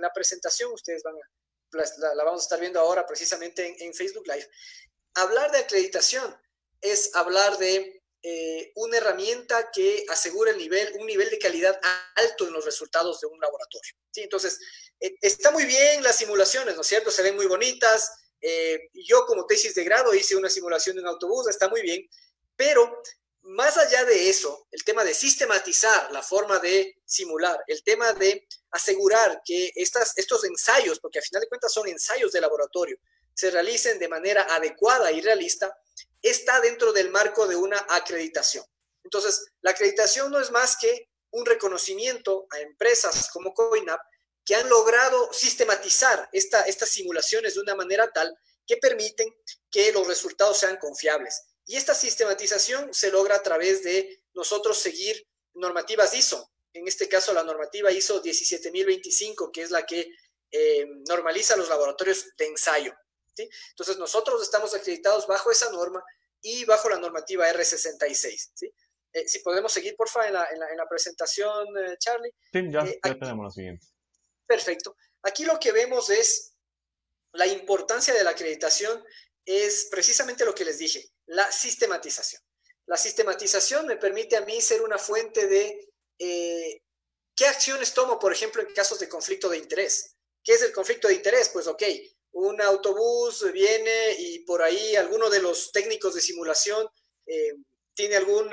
la 0.00 0.12
presentación, 0.12 0.72
ustedes 0.72 1.02
van 1.02 1.14
a, 1.16 1.76
la, 1.98 2.14
la, 2.14 2.24
vamos 2.24 2.42
a 2.42 2.44
estar 2.44 2.60
viendo 2.60 2.80
ahora 2.80 3.06
precisamente 3.06 3.66
en, 3.66 3.76
en 3.78 3.94
Facebook 3.94 4.26
Live, 4.26 4.48
hablar 5.14 5.50
de 5.50 5.58
acreditación 5.58 6.36
es 6.80 7.14
hablar 7.14 7.58
de 7.58 7.97
eh, 8.22 8.72
una 8.74 8.96
herramienta 8.96 9.70
que 9.72 10.04
asegura 10.08 10.50
el 10.50 10.58
nivel, 10.58 10.92
un 10.98 11.06
nivel 11.06 11.30
de 11.30 11.38
calidad 11.38 11.78
alto 12.16 12.46
en 12.46 12.52
los 12.52 12.64
resultados 12.64 13.20
de 13.20 13.28
un 13.28 13.38
laboratorio. 13.38 13.94
¿sí? 14.10 14.22
Entonces, 14.22 14.58
eh, 14.98 15.14
está 15.20 15.50
muy 15.50 15.64
bien 15.66 16.02
las 16.02 16.16
simulaciones, 16.16 16.74
¿no 16.74 16.82
es 16.82 16.86
cierto? 16.86 17.10
Se 17.10 17.22
ven 17.22 17.36
muy 17.36 17.46
bonitas. 17.46 18.10
Eh, 18.40 18.90
yo 18.92 19.24
como 19.26 19.46
tesis 19.46 19.74
de 19.74 19.84
grado 19.84 20.14
hice 20.14 20.36
una 20.36 20.50
simulación 20.50 20.96
de 20.96 21.02
un 21.02 21.08
autobús, 21.08 21.48
está 21.48 21.68
muy 21.68 21.82
bien, 21.82 22.08
pero 22.56 23.02
más 23.42 23.76
allá 23.76 24.04
de 24.04 24.28
eso, 24.28 24.66
el 24.72 24.84
tema 24.84 25.04
de 25.04 25.14
sistematizar 25.14 26.10
la 26.12 26.22
forma 26.22 26.58
de 26.58 27.00
simular, 27.04 27.62
el 27.66 27.82
tema 27.82 28.12
de 28.12 28.46
asegurar 28.72 29.40
que 29.44 29.72
estas, 29.74 30.16
estos 30.18 30.44
ensayos, 30.44 31.00
porque 31.00 31.20
a 31.20 31.22
final 31.22 31.40
de 31.42 31.48
cuentas 31.48 31.72
son 31.72 31.88
ensayos 31.88 32.32
de 32.32 32.40
laboratorio, 32.40 32.98
se 33.38 33.52
realicen 33.52 34.00
de 34.00 34.08
manera 34.08 34.42
adecuada 34.52 35.12
y 35.12 35.20
realista, 35.20 35.72
está 36.20 36.60
dentro 36.60 36.92
del 36.92 37.10
marco 37.10 37.46
de 37.46 37.54
una 37.54 37.78
acreditación. 37.88 38.64
Entonces, 39.04 39.52
la 39.60 39.70
acreditación 39.70 40.32
no 40.32 40.40
es 40.40 40.50
más 40.50 40.76
que 40.76 41.08
un 41.30 41.46
reconocimiento 41.46 42.48
a 42.50 42.58
empresas 42.58 43.30
como 43.30 43.54
COINAP 43.54 44.00
que 44.44 44.56
han 44.56 44.68
logrado 44.68 45.32
sistematizar 45.32 46.28
esta, 46.32 46.62
estas 46.62 46.88
simulaciones 46.88 47.54
de 47.54 47.60
una 47.60 47.76
manera 47.76 48.10
tal 48.10 48.36
que 48.66 48.78
permiten 48.78 49.32
que 49.70 49.92
los 49.92 50.08
resultados 50.08 50.58
sean 50.58 50.76
confiables. 50.76 51.40
Y 51.64 51.76
esta 51.76 51.94
sistematización 51.94 52.92
se 52.92 53.12
logra 53.12 53.36
a 53.36 53.42
través 53.44 53.84
de 53.84 54.20
nosotros 54.34 54.76
seguir 54.78 55.28
normativas 55.54 56.12
ISO, 56.12 56.50
en 56.72 56.88
este 56.88 57.08
caso 57.08 57.32
la 57.32 57.44
normativa 57.44 57.92
ISO 57.92 58.20
17025, 58.20 59.52
que 59.52 59.62
es 59.62 59.70
la 59.70 59.86
que 59.86 60.10
eh, 60.50 60.86
normaliza 61.06 61.56
los 61.56 61.68
laboratorios 61.68 62.34
de 62.36 62.46
ensayo. 62.46 62.96
¿Sí? 63.38 63.50
Entonces 63.70 63.98
nosotros 63.98 64.42
estamos 64.42 64.74
acreditados 64.74 65.26
bajo 65.26 65.50
esa 65.50 65.70
norma 65.70 66.02
y 66.40 66.64
bajo 66.64 66.88
la 66.88 66.98
normativa 66.98 67.48
R66. 67.48 68.50
¿sí? 68.54 68.72
Eh, 69.12 69.28
si 69.28 69.38
podemos 69.40 69.72
seguir, 69.72 69.96
por 69.96 70.08
favor, 70.08 70.28
en 70.28 70.34
la, 70.34 70.44
en 70.46 70.58
la, 70.58 70.70
en 70.70 70.76
la 70.76 70.88
presentación, 70.88 71.66
eh, 71.78 71.96
Charlie. 71.98 72.34
Sí, 72.52 72.60
ya, 72.70 72.80
eh, 72.80 73.00
ya 73.04 73.18
tenemos 73.18 73.44
la 73.44 73.50
siguiente. 73.50 73.86
Perfecto. 74.46 74.96
Aquí 75.22 75.44
lo 75.44 75.58
que 75.58 75.72
vemos 75.72 76.10
es 76.10 76.54
la 77.32 77.46
importancia 77.46 78.14
de 78.14 78.24
la 78.24 78.30
acreditación, 78.30 79.04
es 79.44 79.88
precisamente 79.90 80.44
lo 80.44 80.54
que 80.54 80.64
les 80.64 80.78
dije, 80.78 81.10
la 81.26 81.50
sistematización. 81.50 82.42
La 82.86 82.96
sistematización 82.96 83.86
me 83.86 83.96
permite 83.96 84.36
a 84.36 84.42
mí 84.42 84.60
ser 84.60 84.82
una 84.82 84.98
fuente 84.98 85.46
de, 85.46 85.88
eh, 86.18 86.82
¿Qué 87.38 87.46
acciones 87.46 87.94
tomo, 87.94 88.18
por 88.18 88.32
ejemplo, 88.32 88.60
en 88.62 88.74
casos 88.74 88.98
de 88.98 89.08
conflicto 89.08 89.48
de 89.48 89.58
interés? 89.58 90.16
¿Qué 90.42 90.54
es 90.54 90.62
el 90.62 90.72
conflicto 90.72 91.06
de 91.06 91.14
interés? 91.14 91.48
Pues, 91.50 91.68
ok, 91.68 91.84
un 92.38 92.60
autobús 92.62 93.50
viene 93.52 94.12
y 94.18 94.40
por 94.40 94.62
ahí 94.62 94.94
alguno 94.96 95.28
de 95.28 95.42
los 95.42 95.72
técnicos 95.72 96.14
de 96.14 96.20
simulación 96.20 96.88
eh, 97.26 97.54
tiene 97.94 98.16
algún 98.16 98.50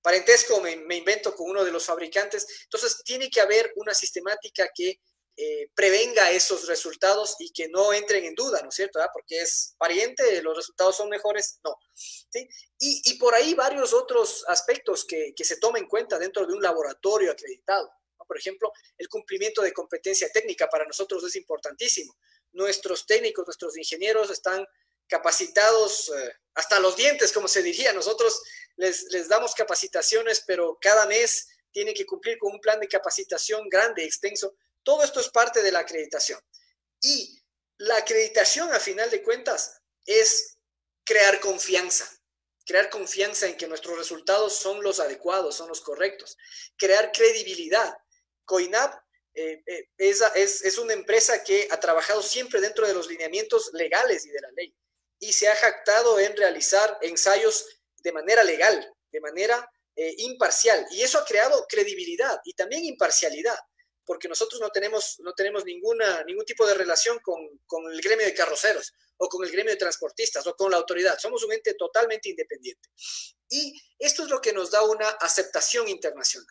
parentesco, 0.00 0.60
me, 0.60 0.96
invento 0.96 1.34
con 1.34 1.50
uno 1.50 1.64
de 1.64 1.70
los 1.70 1.84
fabricantes. 1.84 2.46
Entonces, 2.64 3.02
tiene 3.04 3.30
que 3.30 3.40
haber 3.40 3.72
una 3.76 3.92
sistemática 3.92 4.68
que 4.74 5.00
eh, 5.36 5.68
prevenga 5.74 6.30
esos 6.30 6.66
resultados 6.66 7.36
y 7.38 7.52
que 7.52 7.68
no 7.68 7.92
entren 7.92 8.24
en 8.24 8.34
duda, 8.34 8.60
¿no 8.62 8.70
es 8.70 8.74
cierto? 8.74 8.98
Porque 9.12 9.40
es 9.40 9.74
pariente, 9.78 10.42
los 10.42 10.56
resultados 10.56 10.96
son 10.96 11.08
mejores, 11.08 11.60
no. 11.64 11.76
¿sí? 11.94 12.48
Y, 12.78 13.14
por 13.18 13.34
ahí 13.34 13.54
varios 13.54 13.92
otros 13.92 14.44
aspectos 14.48 15.04
que, 15.04 15.32
que 15.36 15.44
se 15.44 15.58
tomen 15.58 15.84
en 15.84 15.88
cuenta 15.88 16.18
dentro 16.18 16.46
de 16.46 16.52
un 16.54 16.62
laboratorio 16.62 17.30
acreditado. 17.32 17.90
Por 18.26 18.38
ejemplo, 18.38 18.72
el 18.96 19.08
cumplimiento 19.08 19.62
de 19.62 19.72
competencia 19.72 20.28
técnica 20.30 20.68
para 20.68 20.86
nosotros 20.86 21.22
es 21.24 21.36
importantísimo. 21.36 22.16
Nuestros 22.52 23.06
técnicos, 23.06 23.46
nuestros 23.46 23.76
ingenieros 23.76 24.30
están 24.30 24.66
capacitados 25.08 26.10
eh, 26.10 26.32
hasta 26.54 26.80
los 26.80 26.96
dientes, 26.96 27.32
como 27.32 27.48
se 27.48 27.62
diría. 27.62 27.92
Nosotros 27.92 28.40
les, 28.76 29.04
les 29.10 29.28
damos 29.28 29.54
capacitaciones, 29.54 30.42
pero 30.46 30.78
cada 30.80 31.06
mes 31.06 31.48
tienen 31.72 31.94
que 31.94 32.06
cumplir 32.06 32.38
con 32.38 32.52
un 32.52 32.60
plan 32.60 32.78
de 32.80 32.88
capacitación 32.88 33.68
grande, 33.68 34.04
extenso. 34.04 34.54
Todo 34.82 35.02
esto 35.02 35.20
es 35.20 35.28
parte 35.28 35.62
de 35.62 35.72
la 35.72 35.80
acreditación. 35.80 36.40
Y 37.00 37.42
la 37.78 37.96
acreditación, 37.96 38.72
a 38.72 38.78
final 38.78 39.10
de 39.10 39.22
cuentas, 39.22 39.80
es 40.06 40.58
crear 41.04 41.40
confianza. 41.40 42.08
Crear 42.64 42.90
confianza 42.90 43.48
en 43.48 43.56
que 43.56 43.66
nuestros 43.66 43.98
resultados 43.98 44.54
son 44.54 44.82
los 44.82 45.00
adecuados, 45.00 45.56
son 45.56 45.68
los 45.68 45.80
correctos. 45.80 46.36
Crear 46.76 47.10
credibilidad. 47.12 47.92
COINAP 48.44 48.94
eh, 49.34 49.62
eh, 49.66 49.88
es, 49.96 50.62
es, 50.62 50.78
una 50.78 50.92
empresa 50.92 51.42
que 51.42 51.66
ha 51.70 51.80
trabajado 51.80 52.22
siempre 52.22 52.60
dentro 52.60 52.86
de 52.86 52.92
los 52.92 53.08
lineamientos 53.08 53.70
legales 53.72 54.26
y 54.26 54.30
de 54.30 54.40
la 54.40 54.50
ley 54.52 54.74
y 55.18 55.32
se 55.32 55.48
ha 55.48 55.54
jactado 55.54 56.18
en 56.18 56.36
realizar 56.36 56.98
ensayos 57.00 57.66
de 58.02 58.12
manera 58.12 58.44
legal, 58.44 58.92
de 59.10 59.20
manera 59.20 59.70
eh, 59.94 60.14
imparcial. 60.18 60.84
Y 60.90 61.02
eso 61.02 61.18
ha 61.18 61.24
creado 61.24 61.64
credibilidad 61.68 62.40
y 62.44 62.52
también 62.54 62.84
imparcialidad, 62.84 63.56
porque 64.04 64.28
nosotros 64.28 64.60
no 64.60 64.68
tenemos, 64.70 65.16
no 65.20 65.32
tenemos 65.32 65.64
ninguna, 65.64 66.24
ningún 66.24 66.44
tipo 66.44 66.66
de 66.66 66.74
relación 66.74 67.18
con, 67.20 67.38
con 67.66 67.90
el 67.90 68.00
gremio 68.00 68.26
de 68.26 68.34
carroceros 68.34 68.92
o 69.16 69.28
con 69.28 69.44
el 69.44 69.52
gremio 69.52 69.72
de 69.72 69.78
transportistas 69.78 70.46
o 70.46 70.56
con 70.56 70.72
la 70.72 70.76
autoridad. 70.76 71.18
Somos 71.18 71.44
un 71.44 71.52
ente 71.52 71.74
totalmente 71.74 72.28
independiente. 72.28 72.90
Y 73.48 73.80
esto 73.98 74.24
es 74.24 74.28
lo 74.28 74.40
que 74.40 74.52
nos 74.52 74.70
da 74.70 74.82
una 74.82 75.08
aceptación 75.08 75.88
internacional. 75.88 76.48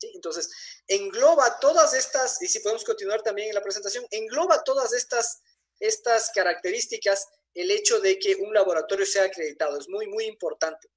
Entonces, 0.00 0.50
engloba 0.86 1.58
todas 1.58 1.94
estas, 1.94 2.40
y 2.42 2.48
si 2.48 2.60
podemos 2.60 2.84
continuar 2.84 3.22
también 3.22 3.48
en 3.48 3.54
la 3.54 3.62
presentación, 3.62 4.06
engloba 4.10 4.62
todas 4.62 4.92
estas, 4.92 5.40
estas 5.80 6.30
características 6.34 7.26
el 7.54 7.70
hecho 7.70 8.00
de 8.00 8.18
que 8.18 8.36
un 8.36 8.52
laboratorio 8.52 9.06
sea 9.06 9.24
acreditado. 9.24 9.78
Es 9.78 9.88
muy, 9.88 10.06
muy 10.06 10.26
importante. 10.26 10.88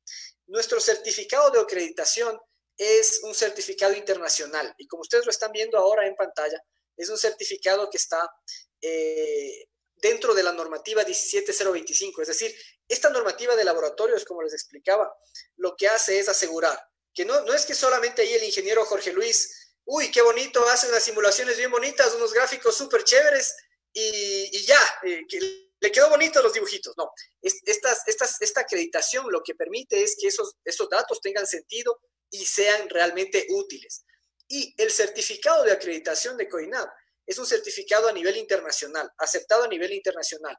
Nuestro 0.47 0.79
certificado 0.81 1.49
de 1.51 1.61
acreditación 1.61 2.37
es 2.77 3.21
un 3.23 3.33
certificado 3.33 3.93
internacional 3.93 4.73
y 4.77 4.87
como 4.87 5.01
ustedes 5.01 5.25
lo 5.25 5.31
están 5.31 5.51
viendo 5.51 5.77
ahora 5.77 6.05
en 6.05 6.15
pantalla, 6.15 6.61
es 6.97 7.09
un 7.09 7.17
certificado 7.17 7.89
que 7.89 7.97
está 7.97 8.29
eh, 8.81 9.69
dentro 9.95 10.33
de 10.33 10.43
la 10.43 10.51
normativa 10.51 11.03
17025. 11.03 12.21
Es 12.21 12.27
decir, 12.27 12.53
esta 12.87 13.09
normativa 13.09 13.55
de 13.55 13.63
laboratorios, 13.63 14.25
como 14.25 14.41
les 14.41 14.53
explicaba, 14.53 15.13
lo 15.55 15.75
que 15.77 15.87
hace 15.87 16.19
es 16.19 16.27
asegurar 16.27 16.88
que 17.13 17.25
no, 17.25 17.41
no 17.41 17.53
es 17.53 17.65
que 17.65 17.75
solamente 17.75 18.21
ahí 18.21 18.33
el 18.33 18.43
ingeniero 18.43 18.85
Jorge 18.85 19.13
Luis, 19.13 19.73
uy, 19.85 20.11
qué 20.11 20.21
bonito, 20.21 20.63
hace 20.69 20.87
unas 20.89 21.03
simulaciones 21.03 21.57
bien 21.57 21.71
bonitas, 21.71 22.13
unos 22.13 22.33
gráficos 22.33 22.77
súper 22.77 23.03
chéveres 23.03 23.55
y, 23.91 24.65
ya, 24.65 24.79
eh, 25.03 25.25
que 25.27 25.39
le 25.79 25.91
quedó 25.91 26.09
bonito 26.09 26.41
los 26.41 26.53
dibujitos. 26.53 26.93
No, 26.97 27.11
estas, 27.41 28.07
estas, 28.07 28.41
esta 28.41 28.61
acreditación 28.61 29.31
lo 29.31 29.41
que 29.41 29.55
permite 29.55 30.03
es 30.03 30.15
que 30.19 30.27
esos, 30.27 30.55
esos 30.63 30.89
datos 30.89 31.21
tengan 31.21 31.47
sentido 31.47 31.99
y 32.29 32.45
sean 32.45 32.89
realmente 32.89 33.47
útiles. 33.49 34.03
Y 34.47 34.73
el 34.77 34.91
certificado 34.91 35.63
de 35.63 35.71
acreditación 35.71 36.37
de 36.37 36.49
COINAP 36.49 36.89
es 37.25 37.37
un 37.37 37.45
certificado 37.45 38.09
a 38.09 38.13
nivel 38.13 38.37
internacional, 38.37 39.11
aceptado 39.17 39.63
a 39.63 39.67
nivel 39.67 39.93
internacional, 39.93 40.57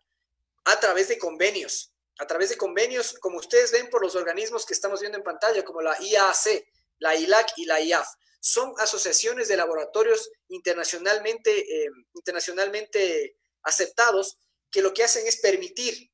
a 0.65 0.79
través 0.79 1.09
de 1.09 1.19
convenios, 1.19 1.93
a 2.21 2.27
través 2.27 2.51
de 2.51 2.59
convenios, 2.59 3.15
como 3.19 3.39
ustedes 3.39 3.73
ven 3.73 3.89
por 3.89 4.03
los 4.03 4.15
organismos 4.15 4.67
que 4.67 4.75
estamos 4.75 5.01
viendo 5.01 5.17
en 5.17 5.25
pantalla, 5.25 5.65
como 5.65 5.81
la 5.81 5.97
IAC, 5.99 6.67
la 6.99 7.17
ILAC 7.17 7.55
y 7.57 7.65
la 7.65 7.81
IAF. 7.81 8.07
Son 8.41 8.75
asociaciones 8.77 9.49
de 9.49 9.57
laboratorios 9.57 10.31
internacionalmente, 10.49 11.51
eh, 11.51 11.91
internacionalmente 12.15 13.39
aceptados 13.63 14.39
que 14.71 14.83
lo 14.83 14.93
que 14.93 15.03
hacen 15.03 15.27
es 15.27 15.39
permitir 15.41 16.11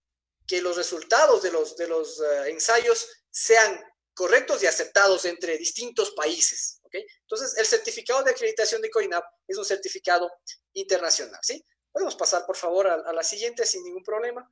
que 0.46 0.62
los 0.62 0.76
resultados 0.76 1.42
de 1.42 1.50
los, 1.50 1.76
de 1.76 1.88
los 1.88 2.20
eh, 2.20 2.50
ensayos 2.50 3.08
sean 3.28 3.82
correctos 4.14 4.62
y 4.62 4.66
aceptados 4.66 5.24
entre 5.24 5.58
distintos 5.58 6.12
países. 6.12 6.80
¿okay? 6.84 7.04
Entonces, 7.22 7.58
el 7.58 7.66
certificado 7.66 8.22
de 8.22 8.30
acreditación 8.30 8.80
de 8.80 8.90
COINAP 8.90 9.24
es 9.48 9.58
un 9.58 9.64
certificado 9.64 10.30
internacional. 10.72 11.40
¿sí? 11.42 11.66
Podemos 11.90 12.14
pasar, 12.14 12.46
por 12.46 12.56
favor, 12.56 12.86
a, 12.86 13.12
la 13.12 13.22
siguiente 13.24 13.66
sin 13.66 13.82
ningún 13.82 14.04
problema. 14.04 14.48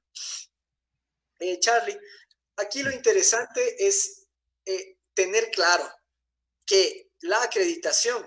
Eh, 1.45 1.61
Charlie, 1.61 2.01
aquí 2.57 2.83
lo 2.83 2.91
interesante 2.91 3.87
es 3.87 4.29
eh, 4.65 4.97
tener 5.13 5.51
claro 5.51 5.87
que 6.65 7.11
la 7.21 7.43
acreditación 7.43 8.27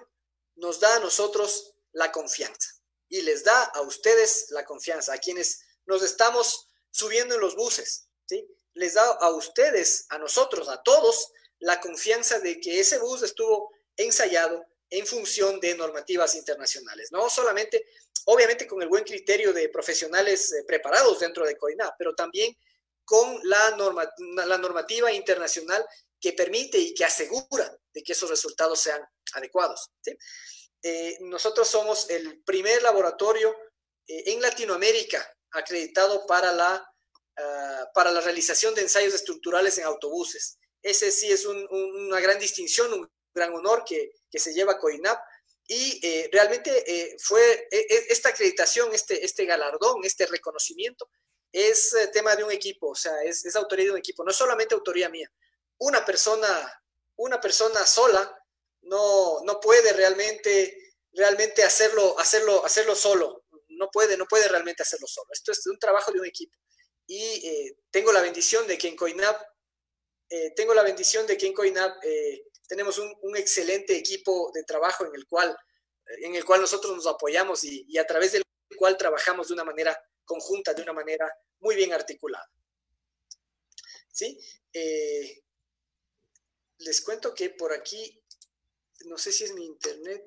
nos 0.58 0.80
da 0.80 0.98
a 0.98 1.00
nosotros 1.00 1.74
la 1.94 2.12
confianza 2.12 2.70
y 3.10 3.24
les 3.24 3.44
da 3.44 3.64
a 3.64 3.82
ustedes 3.82 4.52
la 4.52 4.64
confianza, 4.66 5.14
a 5.14 5.18
quienes 5.18 5.62
nos 5.88 6.04
estamos 6.04 6.68
subiendo 6.92 7.34
en 7.34 7.42
los 7.42 7.56
buses, 7.56 8.08
¿sí? 8.28 8.48
Les 8.76 8.94
da 8.94 9.04
a 9.04 9.32
ustedes, 9.32 10.06
a 10.10 10.20
nosotros, 10.20 10.70
a 10.70 10.84
todos, 10.84 11.32
la 11.58 11.82
confianza 11.82 12.38
de 12.38 12.60
que 12.60 12.80
ese 12.80 13.00
bus 13.00 13.24
estuvo 13.24 13.72
ensayado 13.96 14.64
en 14.92 15.08
función 15.08 15.60
de 15.60 15.74
normativas 15.76 16.36
internacionales, 16.36 17.12
no 17.12 17.32
solamente, 17.32 17.84
obviamente 18.26 18.68
con 18.68 18.80
el 18.84 18.90
buen 18.90 19.04
criterio 19.04 19.54
de 19.54 19.70
profesionales 19.70 20.54
eh, 20.54 20.64
preparados 20.68 21.20
dentro 21.20 21.48
de 21.48 21.58
COINA, 21.58 21.96
pero 21.98 22.14
también 22.14 22.56
con 23.08 23.40
la, 23.44 23.72
norma, 23.78 24.06
la 24.36 24.58
normativa 24.58 25.10
internacional 25.14 25.84
que 26.20 26.34
permite 26.34 26.78
y 26.78 26.94
que 26.94 27.06
asegura 27.06 27.74
de 27.94 28.04
que 28.04 28.12
esos 28.12 28.30
resultados 28.30 28.82
sean 28.82 29.02
adecuados. 29.32 29.92
Eh, 30.84 31.18
nosotros 31.22 31.70
somos 31.70 32.10
el 32.10 32.44
primer 32.44 32.84
laboratorio 32.84 33.56
eh, 34.08 34.24
en 34.34 34.42
Latinoamérica 34.42 35.26
acreditado 35.52 36.28
para 36.28 36.52
la, 36.52 36.86
ah, 37.38 37.90
para 37.94 38.12
la 38.12 38.20
realización 38.20 38.76
de 38.76 38.82
ensayos 38.82 39.14
estructurales 39.14 39.78
en 39.78 39.86
autobuses. 39.86 40.58
Ese 40.82 41.10
sí 41.10 41.32
es 41.32 41.46
una 41.46 42.20
gran 42.20 42.38
distinción, 42.40 42.92
un 42.92 43.10
gran 43.34 43.54
honor 43.54 43.86
que, 43.88 44.12
que 44.30 44.40
se 44.40 44.54
lleva 44.54 44.78
COINAP 44.78 45.18
y 45.66 46.06
eh, 46.06 46.30
realmente 46.34 47.16
fue 47.20 47.68
e, 47.72 47.78
e, 47.78 48.06
esta 48.10 48.30
acreditación, 48.30 48.94
este, 48.94 49.24
este 49.24 49.46
galardón, 49.46 50.04
este 50.04 50.26
reconocimiento 50.26 51.10
es 51.60 51.94
eh, 51.94 52.08
tema 52.08 52.36
de 52.36 52.44
un 52.44 52.52
equipo, 52.52 52.90
o 52.90 52.96
sea, 52.96 53.24
es, 53.24 53.46
es, 53.46 53.56
autoría 53.56 53.86
de 53.86 53.92
un 53.92 53.98
equipo, 53.98 54.24
no 54.24 54.32
solamente 54.32 54.76
autoría 54.76 55.10
mía. 55.10 55.32
Una 55.80 56.06
persona, 56.06 56.48
una 57.18 57.40
persona 57.40 57.86
sola 57.86 58.44
no, 58.82 59.42
no 59.44 59.60
puede 59.60 59.94
realmente, 59.94 60.96
realmente 61.14 61.64
hacerlo, 61.64 62.18
hacerlo, 62.20 62.66
hacerlo 62.66 62.96
solo 62.96 63.44
no 63.78 63.90
puede, 63.92 64.18
no 64.18 64.26
puede 64.26 64.48
realmente 64.48 64.84
hacerlo 64.84 65.08
solo. 65.08 65.28
Esto 65.32 65.52
es 65.52 65.66
un 65.68 65.80
trabajo 65.80 66.12
de 66.12 66.20
un 66.20 66.26
equipo. 66.26 66.58
Y 67.06 67.48
eh, 67.48 67.78
tengo 67.90 68.12
la 68.12 68.22
bendición 68.22 68.68
de 68.68 68.78
que 68.78 68.90
en 68.90 68.96
COINAP, 68.96 69.42
eh, 70.30 70.54
tengo 70.56 70.74
la 70.74 70.84
bendición 70.84 71.26
de 71.26 71.38
que 71.38 71.48
en 71.48 71.54
COINAP 71.54 72.04
eh, 72.04 72.48
tenemos 72.68 72.98
un, 72.98 73.38
excelente 73.38 73.96
equipo 73.96 74.52
de 74.54 74.64
trabajo 74.64 75.06
en 75.06 75.16
el 75.16 75.26
cual, 75.26 75.56
en 76.22 76.36
el 76.36 76.44
cual 76.44 76.60
nosotros 76.60 76.94
nos 76.96 77.08
apoyamos 77.08 77.64
y, 77.64 77.98
a 77.98 78.06
través 78.06 78.34
del 78.34 78.44
cual 78.78 78.98
trabajamos 78.98 79.48
de 79.48 79.54
una 79.54 79.64
manera 79.64 79.98
conjunta, 80.26 80.74
de 80.74 80.82
una 80.82 80.92
manera 80.92 81.34
muy 81.60 81.76
bien 81.76 81.94
articulada. 81.94 82.50
¿Sí? 84.12 84.38
les 86.80 87.02
cuento 87.02 87.34
que 87.34 87.50
por 87.50 87.74
aquí, 87.74 88.24
no 89.06 89.18
sé 89.18 89.32
si 89.32 89.44
es 89.44 89.54
mi 89.54 89.66
internet. 89.66 90.24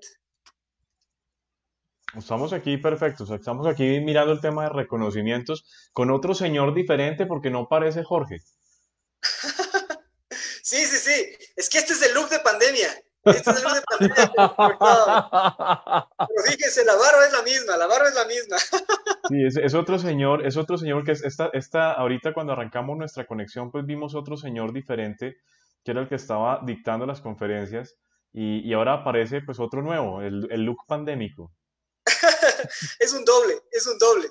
Estamos 2.17 2.53
aquí 2.53 2.77
perfectos, 2.77 3.31
estamos 3.31 3.69
aquí 3.69 4.01
mirando 4.01 4.33
el 4.33 4.41
tema 4.41 4.65
de 4.65 4.71
reconocimientos 4.71 5.65
con 5.93 6.11
otro 6.11 6.35
señor 6.35 6.75
diferente 6.75 7.27
porque 7.27 7.51
no 7.51 7.69
parece 7.69 8.03
Jorge. 8.03 8.39
sí, 10.63 10.85
sí, 10.87 10.99
sí, 10.99 11.37
es 11.55 11.69
que 11.69 11.79
este 11.79 11.93
es 11.93 12.03
el 12.03 12.15
look 12.15 12.29
de 12.29 12.41
pandemia. 12.41 12.89
Este 13.25 13.51
es 13.51 13.57
de 13.57 13.83
pandemia. 13.83 14.33
Pero 16.19 16.43
fíjense, 16.47 16.85
la 16.85 16.95
barba 16.97 17.27
es 17.27 17.33
la 17.33 17.43
misma, 17.43 17.77
la 17.77 17.87
barba 17.87 18.09
es 18.09 18.15
la 18.15 18.25
misma. 18.25 18.57
sí, 19.29 19.61
es, 19.63 19.75
otro 19.75 19.99
señor, 19.99 20.47
es 20.47 20.57
otro 20.57 20.79
señor 20.79 21.05
que 21.05 21.13
es 21.13 21.23
esta, 21.23 21.51
esta, 21.53 21.93
ahorita 21.93 22.33
cuando 22.33 22.55
arrancamos 22.55 22.97
nuestra 22.97 23.27
conexión, 23.27 23.71
pues 23.71 23.85
vimos 23.85 24.15
otro 24.15 24.37
señor 24.37 24.73
diferente, 24.73 25.37
que 25.85 25.91
era 25.91 26.01
el 26.01 26.09
que 26.09 26.15
estaba 26.15 26.61
dictando 26.65 27.07
las 27.07 27.21
conferencias 27.21 27.97
y, 28.33 28.73
ahora 28.73 28.95
aparece 28.95 29.43
pues 29.43 29.61
otro 29.61 29.83
nuevo, 29.83 30.23
el, 30.23 30.47
el 30.51 30.63
look 30.63 30.87
pandémico. 30.87 31.53
es 32.99 33.13
un 33.13 33.25
doble, 33.25 33.55
es 33.71 33.87
un 33.87 33.99
doble. 33.99 34.29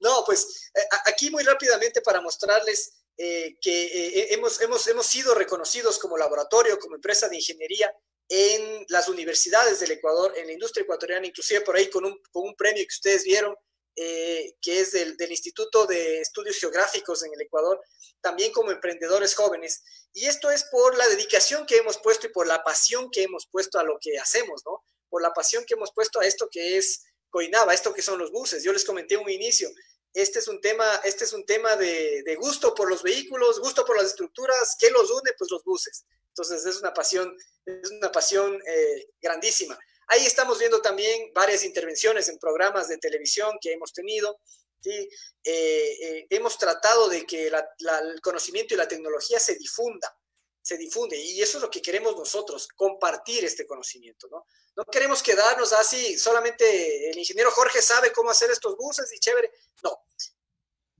no, 0.00 0.24
pues 0.26 0.70
eh, 0.74 0.80
aquí 1.06 1.30
muy 1.30 1.42
rápidamente 1.42 2.00
para 2.00 2.20
mostrarles 2.20 3.03
eh, 3.16 3.56
que 3.60 3.84
eh, 3.84 4.34
hemos, 4.34 4.60
hemos, 4.60 4.86
hemos 4.88 5.06
sido 5.06 5.34
reconocidos 5.34 5.98
como 5.98 6.16
laboratorio, 6.16 6.78
como 6.78 6.96
empresa 6.96 7.28
de 7.28 7.36
ingeniería 7.36 7.92
en 8.28 8.84
las 8.88 9.08
universidades 9.08 9.80
del 9.80 9.92
Ecuador, 9.92 10.32
en 10.36 10.46
la 10.46 10.52
industria 10.52 10.82
ecuatoriana, 10.82 11.26
inclusive 11.26 11.60
por 11.60 11.76
ahí 11.76 11.88
con 11.90 12.04
un, 12.04 12.20
con 12.32 12.44
un 12.44 12.54
premio 12.56 12.82
que 12.82 12.94
ustedes 12.94 13.24
vieron, 13.24 13.54
que 13.96 14.80
es 14.80 14.90
del, 14.90 15.16
del, 15.16 15.30
Instituto 15.30 15.86
de 15.86 16.20
Estudios 16.20 16.58
Geográficos 16.58 17.22
en 17.22 17.32
el 17.32 17.40
Ecuador, 17.42 17.80
también 18.20 18.50
como 18.50 18.72
emprendedores 18.72 19.36
jóvenes. 19.36 19.84
Y 20.12 20.26
esto 20.26 20.50
es 20.50 20.64
por 20.64 20.96
la 20.96 21.06
dedicación 21.06 21.66
que 21.66 21.76
hemos 21.76 21.98
puesto 21.98 22.26
y 22.26 22.30
por 22.30 22.48
la 22.48 22.64
pasión 22.64 23.10
que 23.10 23.22
hemos 23.22 23.46
puesto 23.46 23.78
a 23.78 23.84
lo 23.84 23.98
que 24.00 24.18
hacemos, 24.18 24.62
¿no? 24.64 24.82
Por 25.08 25.22
la 25.22 25.32
pasión 25.32 25.64
que 25.64 25.74
hemos 25.74 25.92
puesto 25.92 26.18
a 26.18 26.26
esto 26.26 26.48
que 26.50 26.76
es 26.76 27.04
Coinaba, 27.34 27.74
esto 27.74 27.92
que 27.92 28.00
son 28.00 28.18
los 28.18 28.30
buses. 28.30 28.62
Yo 28.62 28.72
les 28.72 28.84
comenté 28.84 29.16
un 29.16 29.28
inicio, 29.28 29.68
este 30.14 30.38
es 30.38 30.48
un 30.48 30.60
tema, 30.60 30.86
este 31.04 31.24
es 31.24 31.32
un 31.32 31.44
tema 31.44 31.74
de, 31.76 32.36
gusto 32.40 32.74
por 32.74 32.88
los 32.88 33.02
vehículos, 33.02 33.60
gusto 33.60 33.84
por 33.84 33.96
las 33.96 34.06
estructuras, 34.06 34.76
¿qué 34.78 34.90
los 34.90 35.10
une? 35.10 35.32
Pues 35.36 35.50
los 35.50 35.64
buses. 35.64 36.06
Entonces 36.28 36.64
es 36.64 36.80
una 36.80 36.94
pasión, 36.94 37.36
es 37.66 37.90
una 37.90 38.10
pasión 38.10 38.60
eh, 38.66 39.08
grandísima. 39.20 39.78
Ahí 40.06 40.24
estamos 40.24 40.58
viendo 40.58 40.80
también 40.80 41.32
varias 41.34 41.64
intervenciones 41.64 42.28
en 42.28 42.38
programas 42.38 42.88
de 42.88 42.98
televisión 42.98 43.58
que 43.60 43.72
hemos 43.72 43.92
tenido. 43.92 44.40
¿sí? 44.80 45.08
Eh, 45.42 45.96
eh, 46.00 46.26
hemos 46.30 46.58
tratado 46.58 47.08
de 47.08 47.26
que 47.26 47.48
el 47.48 48.20
conocimiento 48.20 48.74
y 48.74 48.76
la 48.76 48.88
tecnología 48.88 49.40
se 49.40 49.56
difunda 49.56 50.16
se 50.64 50.78
difunde. 50.78 51.16
Y 51.18 51.42
eso 51.42 51.58
es 51.58 51.62
lo 51.62 51.70
que 51.70 51.82
queremos 51.82 52.16
nosotros, 52.16 52.66
compartir 52.74 53.44
este 53.44 53.66
conocimiento, 53.66 54.28
¿no? 54.30 54.46
No 54.76 54.84
queremos 54.86 55.22
quedarnos 55.22 55.74
así, 55.74 56.18
solamente 56.18 57.10
el 57.10 57.18
ingeniero 57.18 57.50
Jorge 57.50 57.82
sabe 57.82 58.12
cómo 58.12 58.30
hacer 58.30 58.50
estos 58.50 58.74
buses 58.76 59.12
y 59.12 59.20
chévere. 59.20 59.52
No. 59.82 60.04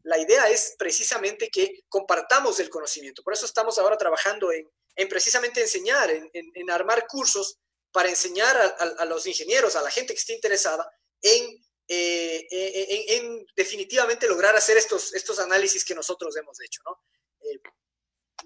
La 0.03 0.19
idea 0.19 0.51
es 0.51 0.75
precisamente 0.79 1.49
que 1.49 1.83
compartamos 1.89 2.61
el 2.61 2.69
conocimiento. 2.69 3.23
Por 3.23 3.33
eso 3.33 3.47
estamos 3.47 3.79
ahora 3.79 3.97
trabajando 3.97 4.53
en, 4.53 4.69
precisamente 5.09 5.63
enseñar, 5.63 6.11
en, 6.11 6.71
armar 6.71 7.07
cursos 7.09 7.59
para 7.91 8.11
enseñar 8.11 8.57
a, 8.79 9.05
los 9.07 9.27
ingenieros, 9.27 9.77
a 9.77 9.83
la 9.83 9.91
gente 9.91 10.13
que 10.13 10.21
esté 10.21 10.35
interesada 10.35 10.87
en, 11.23 11.59
eh, 11.89 12.47
en, 13.17 13.47
definitivamente 13.57 14.29
lograr 14.29 14.55
hacer 14.55 14.77
estos, 14.77 15.15
estos 15.15 15.39
análisis 15.39 15.87
que 15.87 15.95
nosotros 15.95 16.37
hemos 16.37 16.61
hecho, 16.61 16.83
¿no? 16.85 17.01
Eh, 17.41 17.61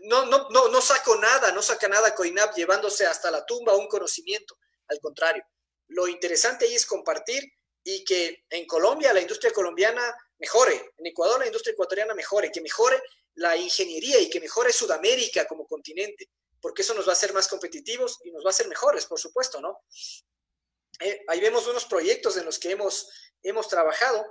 no, 0.02 0.26
no, 0.26 0.48
no, 0.50 0.68
no 0.68 0.80
saco 0.80 1.16
nada, 1.16 1.52
no 1.52 1.62
saca 1.62 1.88
nada 1.88 2.14
Coinap 2.14 2.54
llevándose 2.54 3.06
hasta 3.06 3.30
la 3.30 3.44
tumba 3.44 3.76
un 3.76 3.88
conocimiento. 3.88 4.58
Al 4.88 5.00
contrario, 5.00 5.44
lo 5.88 6.06
interesante 6.08 6.66
ahí 6.66 6.74
es 6.74 6.86
compartir 6.86 7.42
y 7.82 8.04
que 8.04 8.44
en 8.50 8.66
Colombia 8.66 9.12
la 9.12 9.20
industria 9.20 9.52
colombiana 9.52 10.14
mejore, 10.38 10.92
en 10.96 11.06
Ecuador 11.06 11.40
la 11.40 11.46
industria 11.46 11.72
ecuatoriana 11.72 12.14
mejore, 12.14 12.50
que 12.50 12.60
mejore 12.60 13.02
la 13.34 13.56
ingeniería 13.56 14.18
y 14.20 14.28
que 14.28 14.40
mejore 14.40 14.72
Sudamérica 14.72 15.46
como 15.46 15.66
continente, 15.66 16.30
porque 16.60 16.82
eso 16.82 16.94
nos 16.94 17.06
va 17.06 17.10
a 17.10 17.14
hacer 17.14 17.32
más 17.32 17.48
competitivos 17.48 18.18
y 18.24 18.30
nos 18.30 18.44
va 18.44 18.48
a 18.48 18.50
hacer 18.50 18.68
mejores, 18.68 19.06
por 19.06 19.18
supuesto, 19.18 19.60
¿no? 19.60 19.80
Eh, 21.00 21.24
ahí 21.28 21.40
vemos 21.40 21.66
unos 21.68 21.84
proyectos 21.84 22.36
en 22.36 22.44
los 22.44 22.58
que 22.58 22.72
hemos, 22.72 23.08
hemos 23.42 23.68
trabajado 23.68 24.26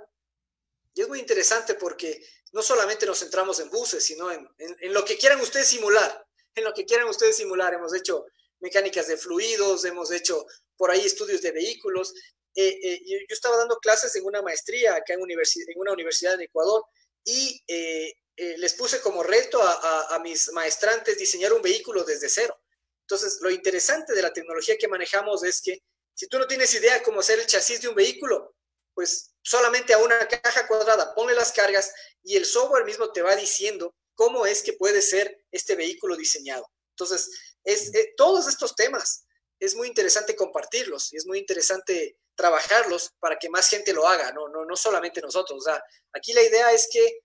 y 0.94 1.02
es 1.02 1.08
muy 1.08 1.20
interesante 1.20 1.74
porque 1.74 2.24
no 2.52 2.62
solamente 2.62 3.06
nos 3.06 3.20
centramos 3.20 3.60
en 3.60 3.70
buses, 3.70 4.04
sino 4.04 4.30
en, 4.30 4.48
lo 4.92 5.04
que 5.04 5.16
quieran 5.16 5.40
ustedes 5.40 5.68
simular, 5.68 6.26
en 6.54 6.64
lo 6.64 6.72
que 6.72 6.84
quieran 6.84 7.08
ustedes 7.08 7.36
simular. 7.36 7.74
Hemos 7.74 7.94
hecho 7.94 8.26
mecánicas 8.60 9.06
de 9.06 9.16
fluidos, 9.16 9.84
hemos 9.84 10.10
hecho 10.10 10.46
por 10.76 10.90
ahí 10.90 11.04
estudios 11.04 11.42
de 11.42 11.52
vehículos. 11.52 12.14
Eh, 12.54 12.78
eh, 12.82 13.00
yo, 13.04 13.16
estaba 13.28 13.56
dando 13.56 13.78
clases 13.78 14.14
en 14.16 14.24
una 14.24 14.42
maestría 14.42 14.94
acá 14.94 15.14
en, 15.14 15.20
en 15.20 15.78
una 15.78 15.92
universidad 15.92 16.34
en 16.34 16.42
Ecuador 16.42 16.84
y 17.24 17.62
eh, 17.68 18.14
les 18.36 18.74
puse 18.74 19.00
como 19.00 19.22
reto 19.22 19.60
a, 19.62 20.14
a 20.14 20.18
mis 20.20 20.50
maestrantes 20.52 21.18
diseñar 21.18 21.52
un 21.52 21.62
vehículo 21.62 22.04
desde 22.04 22.28
cero. 22.28 22.56
Entonces, 23.02 23.38
lo 23.40 23.50
interesante 23.50 24.14
de 24.14 24.22
la 24.22 24.32
tecnología 24.32 24.76
que 24.78 24.88
manejamos 24.88 25.42
es 25.42 25.60
que 25.60 25.82
si 26.14 26.26
tú 26.28 26.38
no 26.38 26.46
tienes 26.46 26.74
idea 26.74 27.02
cómo 27.02 27.20
hacer 27.20 27.38
el 27.38 27.46
chasis 27.46 27.80
de 27.80 27.88
un 27.88 27.94
vehículo, 27.94 28.54
pues 28.94 29.32
solamente 29.48 29.94
a 29.94 29.98
una 29.98 30.28
caja 30.28 30.66
cuadrada, 30.66 31.14
ponle 31.14 31.34
las 31.34 31.52
cargas 31.52 31.94
y 32.22 32.36
el 32.36 32.44
software 32.44 32.84
mismo 32.84 33.10
te 33.12 33.22
va 33.22 33.34
diciendo 33.34 33.94
cómo 34.14 34.44
es 34.44 34.62
que 34.62 34.74
puede 34.74 35.00
ser 35.00 35.42
este 35.50 35.74
vehículo 35.74 36.16
diseñado. 36.16 36.70
Entonces, 36.90 37.30
es, 37.64 37.94
eh, 37.94 38.12
todos 38.14 38.46
estos 38.46 38.74
temas 38.74 39.24
es 39.58 39.74
muy 39.74 39.88
interesante 39.88 40.36
compartirlos 40.36 41.14
y 41.14 41.16
es 41.16 41.24
muy 41.24 41.38
interesante 41.38 42.18
trabajarlos 42.34 43.14
para 43.18 43.38
que 43.38 43.48
más 43.48 43.70
gente 43.70 43.94
lo 43.94 44.06
haga, 44.06 44.32
no, 44.32 44.48
no, 44.48 44.66
no 44.66 44.76
solamente 44.76 45.22
nosotros. 45.22 45.58
O 45.58 45.64
sea, 45.64 45.82
aquí 46.12 46.34
la 46.34 46.42
idea 46.42 46.70
es 46.72 46.86
que 46.92 47.20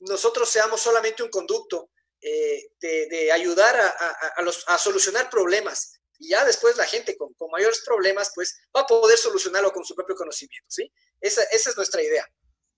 nosotros 0.00 0.48
seamos 0.48 0.80
solamente 0.80 1.22
un 1.22 1.30
conducto 1.30 1.90
eh, 2.20 2.72
de, 2.80 3.30
ayudar 3.30 3.76
a, 3.78 4.78
solucionar 4.78 5.30
problemas 5.30 5.97
y 6.18 6.30
ya 6.30 6.44
después 6.44 6.76
la 6.76 6.84
gente 6.84 7.16
con, 7.16 7.32
con, 7.34 7.50
mayores 7.50 7.82
problemas 7.86 8.32
pues 8.34 8.60
va 8.76 8.82
a 8.82 8.86
poder 8.86 9.16
solucionarlo 9.18 9.70
con 9.70 9.84
su 9.84 9.94
propio 9.94 10.16
conocimiento, 10.16 10.66
¿sí? 10.68 10.90
Esa, 11.20 11.42
esa 11.52 11.70
es 11.70 11.76
nuestra 11.76 12.02
idea. 12.02 12.24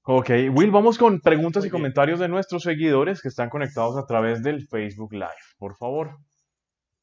Ok, 0.02 0.30
Will, 0.54 0.70
vamos 0.70 0.96
con 0.96 1.20
preguntas 1.20 1.64
y 1.64 1.70
comentarios 1.70 2.18
de 2.20 2.28
nuestros 2.28 2.62
seguidores 2.62 3.20
que 3.20 3.28
están 3.28 3.50
conectados 3.50 3.96
a 3.96 4.06
través 4.06 4.42
del 4.42 4.66
Facebook 4.66 5.12
Live, 5.12 5.28
por 5.58 5.76
favor. 5.76 6.16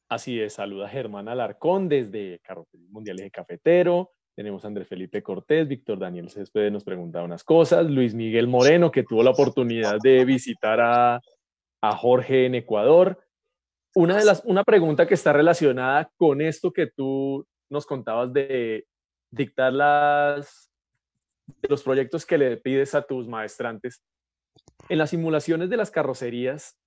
Así 0.08 0.40
es, 0.40 0.54
saluda 0.54 0.88
Germán 0.88 1.28
Alarcón 1.28 1.88
desde 1.88 2.40
Carrocería 2.40 2.88
Mundial 2.90 3.18
de 3.18 3.30
Cafetero. 3.30 4.10
Tenemos 4.34 4.64
a 4.64 4.68
Andrés 4.68 4.88
Felipe 4.88 5.22
Cortés, 5.22 5.68
Víctor 5.68 5.98
Daniel 5.98 6.30
Céspedes 6.30 6.72
nos 6.72 6.84
pregunta 6.84 7.22
unas 7.22 7.44
cosas, 7.44 7.86
Luis 7.86 8.14
Miguel 8.14 8.48
Moreno, 8.48 8.90
que 8.90 9.02
tuvo 9.02 9.22
la 9.22 9.30
oportunidad 9.30 9.98
de 10.02 10.24
visitar 10.24 10.80
a, 10.80 11.20
a 11.80 11.96
Jorge 11.96 12.46
en 12.46 12.54
Ecuador. 12.54 13.18
Una, 13.98 14.16
de 14.16 14.24
las, 14.24 14.44
una 14.44 14.62
pregunta 14.62 15.08
que 15.08 15.14
está 15.14 15.32
relacionada 15.32 16.08
con 16.16 16.40
esto 16.40 16.72
que 16.72 16.86
tú 16.86 17.44
nos 17.68 17.84
contabas 17.84 18.32
de 18.32 18.86
dictar 19.28 19.72
las, 19.72 20.70
los 21.68 21.82
proyectos 21.82 22.24
que 22.24 22.38
le 22.38 22.58
pides 22.58 22.94
a 22.94 23.02
tus 23.02 23.26
maestrantes, 23.26 24.04
en 24.88 24.98
las 24.98 25.10
simulaciones 25.10 25.68
de 25.68 25.76
las 25.76 25.90
carrocerías 25.90 26.78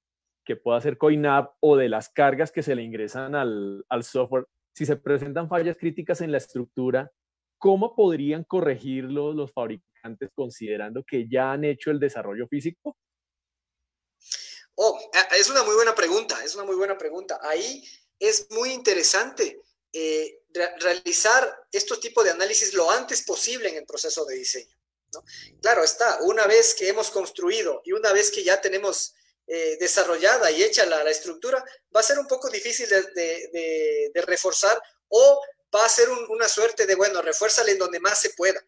que 0.46 0.56
pueda 0.56 0.78
hacer 0.78 0.98
CoinApp 0.98 1.54
o 1.60 1.76
de 1.76 1.90
las 1.90 2.08
cargas 2.08 2.50
que 2.50 2.64
se 2.64 2.76
le 2.76 2.84
ingresan 2.84 3.36
al, 3.36 3.84
software, 4.04 4.46
si 4.74 4.86
se 4.86 4.96
presentan 4.96 5.50
fallas 5.50 5.76
críticas 5.78 6.22
en 6.22 6.32
la 6.32 6.38
estructura, 6.38 7.12
¿cómo 7.58 7.94
podrían 7.94 8.46
corregirlo 8.46 9.34
los 9.34 9.52
fabricantes 9.52 10.30
considerando 10.34 11.04
que 11.04 11.28
ya 11.28 11.52
han 11.52 11.66
hecho 11.66 11.92
el 11.92 12.00
desarrollo 12.00 12.48
físico? 12.48 12.96
Oh, 14.76 15.00
es 15.36 15.50
una 15.50 15.64
muy 15.64 15.76
buena 15.76 15.94
pregunta, 15.94 16.44
es 16.44 16.56
una 16.56 16.64
muy 16.64 16.76
buena 16.76 16.98
pregunta. 16.98 17.40
Ahí 17.42 17.84
es 18.20 18.50
muy 18.52 18.72
interesante 18.72 19.62
eh, 19.94 20.44
realizar 20.80 21.68
estos 21.72 22.00
tipos 22.00 22.24
de 22.24 22.32
análisis 22.32 22.74
lo 22.74 22.90
antes 22.90 23.24
posible 23.24 23.70
en 23.70 23.78
el 23.78 23.86
proceso 23.86 24.26
de 24.26 24.36
diseño. 24.36 24.76
Claro 25.62 25.84
está, 25.84 26.20
una 26.22 26.48
vez 26.48 26.74
que 26.74 26.88
hemos 26.88 27.10
construido 27.10 27.82
y 27.84 27.92
una 27.92 28.14
vez 28.14 28.32
que 28.32 28.44
ya 28.44 28.62
tenemos 28.62 29.14
eh, 29.48 29.76
desarrollada 29.78 30.50
y 30.50 30.64
hecha 30.64 30.86
la, 30.86 31.10
estructura, 31.10 31.64
va 31.94 32.00
a 32.00 32.04
ser 32.04 32.18
un 32.18 32.28
poco 32.28 32.50
difícil 32.50 32.88
de, 32.88 34.24
reforzar 34.26 34.82
o 35.10 35.42
va 35.76 35.86
a 35.86 35.90
ser 35.90 36.10
una 36.10 36.48
suerte 36.48 36.86
de, 36.86 36.96
bueno, 36.96 37.22
refuérzale 37.22 37.74
en 37.74 37.80
donde 37.80 38.00
más 38.00 38.22
se 38.22 38.30
pueda. 38.30 38.64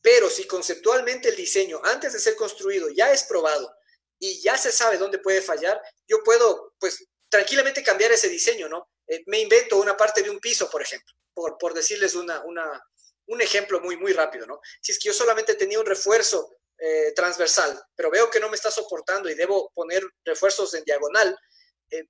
Pero 0.00 0.30
si 0.30 0.44
conceptualmente 0.44 1.28
el 1.28 1.36
diseño, 1.36 1.80
antes 1.84 2.14
de 2.14 2.20
ser 2.20 2.36
construido, 2.36 2.88
ya 2.88 3.12
es 3.12 3.24
probado 3.24 3.70
y 4.20 4.40
ya 4.42 4.56
se 4.56 4.70
sabe 4.70 4.98
dónde 4.98 5.18
puede 5.18 5.40
fallar, 5.40 5.80
yo 6.06 6.22
puedo, 6.22 6.74
pues, 6.78 7.04
tranquilamente 7.28 7.82
cambiar 7.82 8.12
ese 8.12 8.28
diseño, 8.28 8.68
¿no? 8.68 8.90
Eh, 9.08 9.22
me 9.26 9.40
invento 9.40 9.78
una 9.78 9.96
parte 9.96 10.22
de 10.22 10.30
un 10.30 10.38
piso, 10.38 10.70
por 10.70 10.82
ejemplo, 10.82 11.12
por, 11.32 11.56
por 11.58 11.74
decirles 11.74 12.14
una, 12.14 12.44
una, 12.44 12.84
un 13.26 13.40
ejemplo 13.40 13.80
muy, 13.80 13.96
muy 13.96 14.12
rápido, 14.12 14.46
¿no? 14.46 14.60
Si 14.82 14.92
es 14.92 14.98
que 14.98 15.08
yo 15.08 15.14
solamente 15.14 15.54
tenía 15.54 15.80
un 15.80 15.86
refuerzo 15.86 16.58
eh, 16.78 17.12
transversal, 17.16 17.82
pero 17.96 18.10
veo 18.10 18.30
que 18.30 18.40
no 18.40 18.50
me 18.50 18.56
está 18.56 18.70
soportando 18.70 19.28
y 19.30 19.34
debo 19.34 19.70
poner 19.74 20.02
refuerzos 20.24 20.74
en 20.74 20.84
diagonal, 20.84 21.36
eh, 21.90 22.04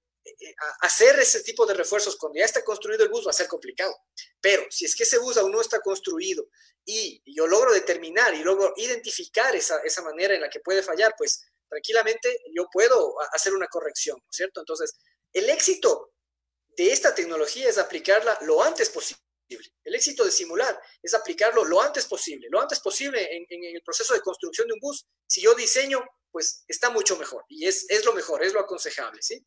hacer 0.81 1.19
ese 1.19 1.43
tipo 1.43 1.65
de 1.65 1.75
refuerzos 1.75 2.17
cuando 2.17 2.39
ya 2.39 2.45
está 2.45 2.63
construido 2.63 3.05
el 3.05 3.11
bus 3.11 3.27
va 3.27 3.31
a 3.31 3.35
ser 3.35 3.47
complicado. 3.47 3.97
Pero 4.41 4.65
si 4.71 4.85
es 4.85 4.95
que 4.95 5.05
ese 5.05 5.19
bus 5.19 5.37
aún 5.37 5.53
no 5.53 5.61
está 5.61 5.81
construido 5.81 6.49
y 6.85 7.23
yo 7.35 7.47
logro 7.47 7.73
determinar 7.73 8.35
y 8.35 8.43
logro 8.43 8.73
identificar 8.77 9.55
esa, 9.57 9.81
esa 9.85 10.03
manera 10.03 10.35
en 10.35 10.41
la 10.41 10.51
que 10.51 10.61
puede 10.61 10.83
fallar, 10.83 11.15
pues 11.17 11.50
tranquilamente 11.71 12.37
yo 12.55 12.67
puedo 12.71 13.15
hacer 13.33 13.55
una 13.55 13.69
corrección, 13.69 14.19
¿no 14.19 14.31
es 14.31 14.37
cierto? 14.37 14.61
Entonces, 14.61 14.93
el 15.33 15.49
éxito 15.49 16.13
de 16.77 16.93
esta 16.93 17.15
tecnología 17.15 17.69
es 17.69 17.79
aplicarla 17.79 18.37
lo 18.43 18.63
antes 18.63 18.91
posible. 18.91 19.23
El 19.85 19.95
éxito 19.95 20.25
de 20.25 20.31
simular 20.31 20.81
es 21.03 21.15
aplicarlo 21.15 21.65
lo 21.65 21.81
antes 21.81 22.07
posible, 22.07 22.47
lo 22.51 22.61
antes 22.61 22.79
posible 22.81 23.27
en, 23.35 23.47
el 23.49 23.83
proceso 23.83 24.15
de 24.15 24.21
construcción 24.21 24.69
de 24.69 24.75
un 24.75 24.81
bus. 24.81 25.07
Si 25.27 25.41
yo 25.41 25.55
diseño, 25.55 26.05
pues 26.31 26.65
está 26.69 26.91
mucho 26.91 27.17
mejor 27.17 27.45
y 27.49 27.67
es, 27.67 27.87
es 27.89 28.05
lo 28.05 28.13
mejor, 28.13 28.45
es 28.45 28.53
lo 28.53 28.61
aconsejable, 28.61 29.21
¿sí? 29.23 29.45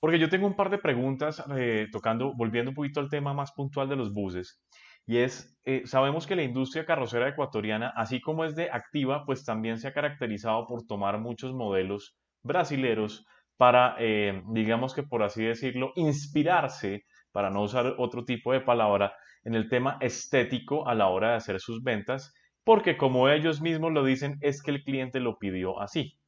porque 0.00 0.18
yo 0.18 0.28
tengo 0.28 0.46
un 0.46 0.56
par 0.56 0.70
de 0.70 0.78
preguntas 0.78 1.42
eh, 1.56 1.88
tocando, 1.90 2.32
volviendo 2.34 2.70
un 2.70 2.74
poquito 2.74 3.00
al 3.00 3.08
tema 3.08 3.34
más 3.34 3.52
puntual 3.52 3.88
de 3.88 3.96
los 3.96 4.12
buses. 4.12 4.60
Y 5.08 5.16
es, 5.20 5.58
eh, 5.64 5.84
sabemos 5.86 6.26
que 6.26 6.36
la 6.36 6.42
industria 6.42 6.84
carrocera 6.84 7.30
ecuatoriana, 7.30 7.94
así 7.96 8.20
como 8.20 8.44
es 8.44 8.54
de 8.54 8.70
activa, 8.70 9.24
pues 9.24 9.42
también 9.42 9.78
se 9.78 9.88
ha 9.88 9.94
caracterizado 9.94 10.66
por 10.66 10.86
tomar 10.86 11.18
muchos 11.18 11.54
modelos 11.54 12.18
brasileros 12.42 13.24
para, 13.56 13.96
eh, 13.98 14.42
digamos 14.50 14.92
que 14.92 15.02
por 15.02 15.22
así 15.22 15.42
decirlo, 15.42 15.92
inspirarse, 15.96 17.06
para 17.32 17.48
no 17.48 17.62
usar 17.62 17.94
otro 17.96 18.26
tipo 18.26 18.52
de 18.52 18.60
palabra, 18.60 19.14
en 19.44 19.54
el 19.54 19.70
tema 19.70 19.96
estético 20.02 20.86
a 20.86 20.94
la 20.94 21.08
hora 21.08 21.30
de 21.30 21.36
hacer 21.36 21.58
sus 21.58 21.82
ventas, 21.82 22.34
porque 22.62 22.98
como 22.98 23.30
ellos 23.30 23.62
mismos 23.62 23.92
lo 23.92 24.04
dicen, 24.04 24.36
es 24.42 24.62
que 24.62 24.72
el 24.72 24.84
cliente 24.84 25.20
lo 25.20 25.38
pidió 25.38 25.80
así. 25.80 26.18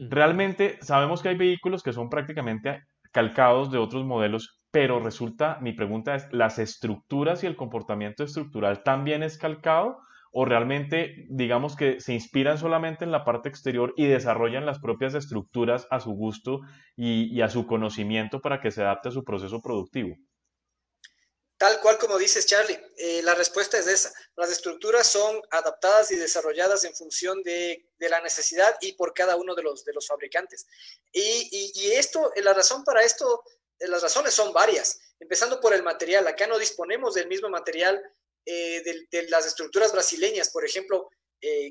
Realmente 0.00 0.78
sabemos 0.80 1.22
que 1.22 1.28
hay 1.28 1.36
vehículos 1.36 1.84
que 1.84 1.92
son 1.92 2.10
prácticamente 2.10 2.82
calcados 3.12 3.70
de 3.70 3.78
otros 3.78 4.04
modelos, 4.04 4.60
pero 4.74 4.98
resulta, 4.98 5.58
mi 5.60 5.72
pregunta 5.72 6.16
es, 6.16 6.24
¿las 6.32 6.58
estructuras 6.58 7.44
y 7.44 7.46
el 7.46 7.54
comportamiento 7.54 8.24
estructural 8.24 8.82
también 8.82 9.22
es 9.22 9.38
calcado? 9.38 10.00
¿O 10.32 10.44
realmente, 10.44 11.26
digamos 11.30 11.76
que 11.76 12.00
se 12.00 12.12
inspiran 12.12 12.58
solamente 12.58 13.04
en 13.04 13.12
la 13.12 13.24
parte 13.24 13.48
exterior 13.48 13.94
y 13.96 14.08
desarrollan 14.08 14.66
las 14.66 14.80
propias 14.80 15.14
estructuras 15.14 15.86
a 15.92 16.00
su 16.00 16.10
gusto 16.10 16.62
y, 16.96 17.40
a 17.40 17.48
su 17.50 17.68
conocimiento 17.68 18.40
para 18.40 18.60
que 18.60 18.72
se 18.72 18.82
adapte 18.82 19.10
a 19.10 19.12
su 19.12 19.22
proceso 19.22 19.62
productivo? 19.62 20.16
Tal 21.56 21.80
cual 21.80 21.96
como 21.96 22.18
dices, 22.18 22.44
Charlie, 22.44 22.80
eh, 22.96 23.22
la 23.22 23.36
respuesta 23.36 23.78
es 23.78 23.86
esa. 23.86 24.12
Las 24.34 24.50
estructuras 24.50 25.06
son 25.06 25.40
adaptadas 25.52 26.10
y 26.10 26.16
desarrolladas 26.16 26.82
en 26.82 26.96
función 26.96 27.44
de, 27.44 27.86
la 28.00 28.20
necesidad 28.20 28.74
y 28.80 28.94
por 28.94 29.14
cada 29.14 29.36
uno 29.36 29.54
de 29.54 29.62
los, 29.62 29.84
fabricantes. 30.08 30.66
Y, 31.12 31.70
y, 31.76 31.92
esto, 31.92 32.32
la 32.42 32.52
razón 32.52 32.82
para 32.82 33.04
esto, 33.04 33.44
eh, 33.44 33.63
las 33.80 34.02
razones 34.02 34.34
son 34.34 34.52
varias, 34.52 35.00
empezando 35.20 35.60
por 35.60 35.74
el 35.74 35.82
material. 35.82 36.26
Acá 36.26 36.46
no 36.46 36.58
disponemos 36.58 37.14
del 37.14 37.28
mismo 37.28 37.48
material 37.48 38.00
eh, 38.46 38.82
de, 39.10 39.28
las 39.28 39.46
estructuras 39.46 39.92
brasileñas, 39.92 40.50
por 40.50 40.64
ejemplo, 40.64 41.08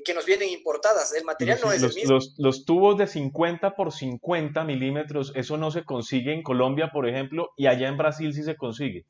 que 0.04 0.14
nos 0.14 0.24
vienen 0.24 0.50
importadas. 0.50 1.14
El 1.14 1.24
material 1.24 1.58
no 1.60 1.72
es 1.72 1.82
el 1.82 1.92
mismo. 1.92 2.14
Los, 2.14 2.34
los, 2.38 2.64
tubos 2.64 2.96
de 2.96 3.08
50 3.08 3.74
por 3.74 3.92
50 3.92 4.62
milímetros, 4.62 5.32
eso 5.34 5.56
no 5.56 5.72
se 5.72 5.84
consigue 5.84 6.32
en 6.32 6.44
Colombia, 6.44 6.90
por 6.92 7.08
ejemplo, 7.08 7.50
y 7.56 7.66
allá 7.66 7.88
en 7.88 7.96
Brasil 7.96 8.32
sí 8.32 8.44
se 8.44 8.56
consigue. 8.56 9.04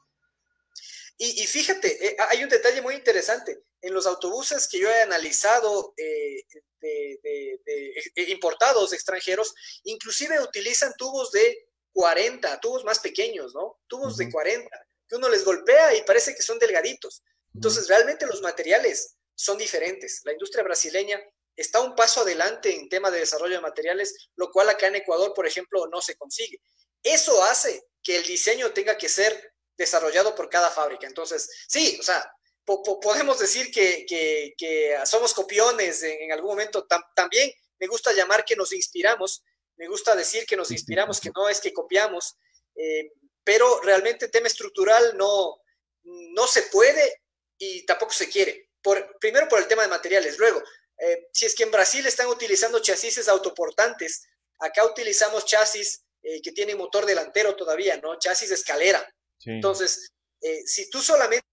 Y, 1.16 1.46
fíjate, 1.46 2.06
eh, 2.06 2.16
hay 2.28 2.42
un 2.42 2.48
detalle 2.48 2.82
muy 2.82 2.94
interesante. 2.94 3.62
En 3.80 3.94
los 3.94 4.06
autobuses 4.06 4.66
que 4.66 4.80
yo 4.80 4.88
he 4.88 5.02
analizado 5.02 5.94
eh, 5.96 6.42
de, 6.80 7.60
eh, 7.64 8.30
importados 8.30 8.92
extranjeros, 8.92 9.54
inclusive 9.84 10.40
utilizan 10.40 10.92
tubos 10.98 11.30
de 11.30 11.68
40, 11.94 12.60
tubos 12.60 12.84
más 12.84 12.98
pequeños, 12.98 13.54
¿no? 13.54 13.80
Tubos 13.86 14.16
de 14.16 14.30
40, 14.30 14.68
que 15.08 15.14
uno 15.14 15.28
les 15.28 15.44
golpea 15.44 15.94
y 15.94 16.02
parece 16.02 16.34
que 16.34 16.42
son 16.42 16.58
delgaditos. 16.58 17.22
Entonces, 17.54 17.88
realmente 17.88 18.26
los 18.26 18.42
materiales 18.42 19.16
son 19.34 19.56
diferentes. 19.56 20.20
La 20.24 20.32
industria 20.32 20.64
brasileña 20.64 21.22
está 21.56 21.80
un 21.80 21.94
paso 21.94 22.22
adelante 22.22 22.74
en 22.74 22.88
tema 22.88 23.12
de 23.12 23.20
desarrollo 23.20 23.54
de 23.54 23.60
materiales, 23.60 24.28
lo 24.34 24.50
cual 24.50 24.68
acá 24.68 24.88
en 24.88 24.96
Ecuador, 24.96 25.32
por 25.34 25.46
ejemplo, 25.46 25.86
no 25.86 26.02
se 26.02 26.16
consigue. 26.16 26.60
Eso 27.00 27.42
hace 27.44 27.86
que 28.02 28.16
el 28.16 28.24
diseño 28.24 28.72
tenga 28.72 28.98
que 28.98 29.08
ser 29.08 29.52
desarrollado 29.76 30.34
por 30.34 30.48
cada 30.48 30.70
fábrica. 30.70 31.06
Entonces, 31.06 31.48
sí, 31.68 31.96
o 32.00 32.02
sea, 32.02 32.28
podemos 32.64 33.38
decir 33.38 33.70
que, 33.70 34.96
somos 35.04 35.32
copiones 35.32 36.02
en, 36.02 36.32
algún 36.32 36.50
momento. 36.50 36.86
también 37.14 37.52
me 37.78 37.86
gusta 37.86 38.12
llamar 38.12 38.44
que 38.44 38.56
nos 38.56 38.72
inspiramos, 38.72 39.44
me 39.76 39.88
gusta 39.88 40.14
decir 40.14 40.46
que 40.46 40.56
nos 40.56 40.70
inspiramos, 40.70 41.20
que 41.20 41.30
no 41.34 41.48
es 41.48 41.60
que 41.60 41.72
copiamos, 41.72 42.36
eh, 42.76 43.12
pero 43.42 43.80
realmente 43.82 44.28
tema 44.28 44.46
estructural 44.46 45.16
no, 45.16 45.56
no 46.02 46.46
se 46.46 46.62
puede 46.62 47.22
y 47.58 47.84
tampoco 47.84 48.12
se 48.12 48.28
quiere. 48.28 48.70
Por, 48.82 49.18
primero 49.18 49.48
por 49.48 49.58
el 49.58 49.68
tema 49.68 49.82
de 49.82 49.88
materiales, 49.88 50.38
luego, 50.38 50.62
eh, 50.98 51.28
si 51.32 51.46
es 51.46 51.54
que 51.54 51.64
en 51.64 51.70
Brasil 51.70 52.06
están 52.06 52.28
utilizando 52.28 52.80
chasis 52.80 53.28
autoportantes, 53.28 54.26
acá 54.58 54.84
utilizamos 54.84 55.44
chasis 55.44 56.04
eh, 56.22 56.40
que 56.40 56.52
tienen 56.52 56.78
motor 56.78 57.04
delantero 57.04 57.54
todavía, 57.56 57.98
¿no? 57.98 58.18
Chasis 58.18 58.48
de 58.48 58.54
escalera. 58.54 59.06
Entonces, 59.44 60.10
eh, 60.40 60.62
si 60.66 60.88
tú 60.88 61.02
solamente 61.02 61.44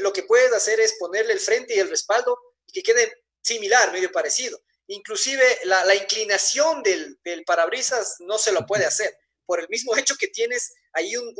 lo 0.00 0.12
que 0.12 0.22
puedes 0.22 0.52
hacer 0.52 0.78
es 0.80 0.94
ponerle 0.98 1.32
el 1.32 1.40
frente 1.40 1.74
y 1.74 1.78
el 1.78 1.88
respaldo 1.88 2.38
y 2.66 2.72
que 2.72 2.82
quede 2.82 3.12
similar, 3.42 3.92
medio 3.92 4.12
parecido. 4.12 4.60
Inclusive 4.92 5.42
la, 5.64 5.94
inclinación 5.94 6.82
del, 6.82 7.44
parabrisas 7.46 8.16
no 8.20 8.38
se 8.38 8.50
lo 8.50 8.66
puede 8.66 8.86
hacer 8.86 9.16
por 9.46 9.60
el 9.60 9.68
mismo 9.68 9.92
hecho 9.96 10.16
que 10.18 10.28
tienes 10.28 10.74
ahí 10.92 11.16
un, 11.16 11.32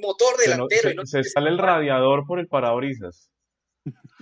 motor 0.00 0.38
delantero. 0.38 1.04
Se, 1.04 1.22
sale 1.22 1.50
el 1.50 1.58
radiador 1.58 2.26
por 2.26 2.38
el 2.38 2.48
parabrisas. 2.48 3.30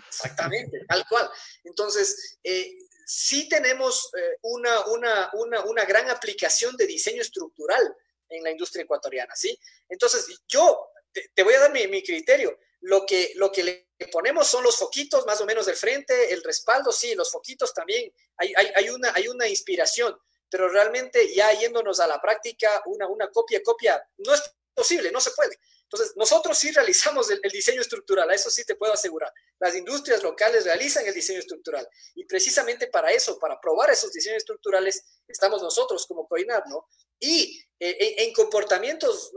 Exactamente, 0.09 0.85
tal 0.89 1.07
cual. 1.09 1.31
Entonces, 1.63 2.39
eh, 2.43 2.73
sí 3.07 3.49
tenemos 3.49 4.11
eh, 4.19 4.39
una, 4.43 4.85
una, 4.87 5.31
una, 5.65 5.85
gran 5.85 6.11
aplicación 6.11 6.77
de 6.77 6.87
diseño 6.87 7.23
estructural 7.23 7.97
en 8.29 8.43
la 8.43 8.51
industria 8.51 8.83
ecuatoriana, 8.83 9.37
¿sí? 9.37 9.57
Entonces, 9.89 10.27
yo 10.49 10.89
te, 11.13 11.43
voy 11.45 11.55
a 11.55 11.61
dar 11.61 11.73
mi, 11.73 12.03
criterio. 12.03 12.59
Lo 12.81 13.07
que, 13.07 13.33
lo 13.37 13.53
que 13.53 13.63
le 13.63 13.92
ponemos 14.05 14.49
son 14.49 14.63
los 14.63 14.77
foquitos 14.77 15.27
más 15.27 15.41
o 15.41 15.47
menos 15.47 15.67
del 15.67 15.77
frente, 15.77 16.33
el 16.33 16.43
respaldo, 16.43 16.93
sí, 16.93 17.15
los 17.15 17.31
foquitos 17.31 17.73
también. 17.75 18.13
Hay, 18.37 18.53
hay, 18.75 18.89
una, 18.91 19.13
hay 19.15 19.29
una 19.29 19.47
inspiración, 19.47 20.19
pero 20.49 20.69
realmente 20.69 21.35
ya 21.35 21.53
yéndonos 21.53 22.01
a 22.01 22.07
la 22.07 22.21
práctica, 22.21 22.83
una, 22.87 23.07
una 23.09 23.31
copia, 23.31 23.63
copia, 23.63 24.03
no 24.19 24.35
es 24.35 24.43
posible, 24.75 25.11
no 25.11 25.21
se 25.21 25.33
puede. 25.33 25.59
Entonces, 25.83 26.17
nosotros 26.17 26.57
sí 26.57 26.71
realizamos 26.71 27.31
el, 27.31 27.51
diseño 27.51 27.83
estructural, 27.83 28.31
a 28.31 28.35
eso 28.35 28.49
sí 28.49 28.65
te 28.65 28.77
puedo 28.77 28.95
asegurar. 28.95 29.31
Las 29.59 29.75
industrias 29.75 30.23
locales 30.23 30.65
realizan 30.65 31.07
el 31.07 31.13
diseño 31.13 31.41
estructural 31.41 31.87
y 32.15 32.25
precisamente 32.25 32.87
para 32.87 33.11
eso, 33.11 33.39
para 33.39 33.61
probar 33.61 33.91
esos 33.91 34.11
diseños 34.11 34.39
estructurales, 34.39 35.05
estamos 35.29 35.63
nosotros 35.63 36.07
como 36.07 36.27
COINAR, 36.27 36.63
¿no? 36.69 36.89
Y 37.21 37.63
eh, 37.79 38.15
en 38.19 38.33
comportamientos 38.33 39.33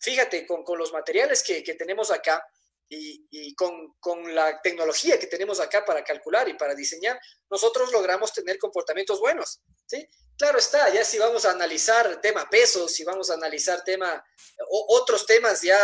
fíjate, 0.00 0.46
con, 0.46 0.78
los 0.78 0.92
materiales 0.92 1.42
que, 1.42 1.62
tenemos 1.74 2.10
acá 2.10 2.44
y, 2.88 3.54
con, 3.54 4.34
la 4.34 4.60
tecnología 4.62 5.18
que 5.18 5.26
tenemos 5.26 5.60
acá 5.60 5.84
para 5.84 6.02
calcular 6.02 6.48
y 6.48 6.54
para 6.54 6.74
diseñar, 6.74 7.18
nosotros 7.50 7.92
logramos 7.92 8.32
tener 8.32 8.58
comportamientos 8.58 9.20
buenos, 9.20 9.60
¿sí? 9.86 10.08
Claro 10.36 10.58
está, 10.58 10.92
ya 10.92 11.04
si 11.04 11.18
vamos 11.18 11.44
a 11.44 11.50
analizar 11.50 12.20
tema 12.20 12.48
pesos, 12.48 12.92
si 12.92 13.04
vamos 13.04 13.30
a 13.30 13.34
analizar 13.34 13.82
tema, 13.82 14.24
otros 14.68 15.26
temas 15.26 15.62
ya 15.62 15.78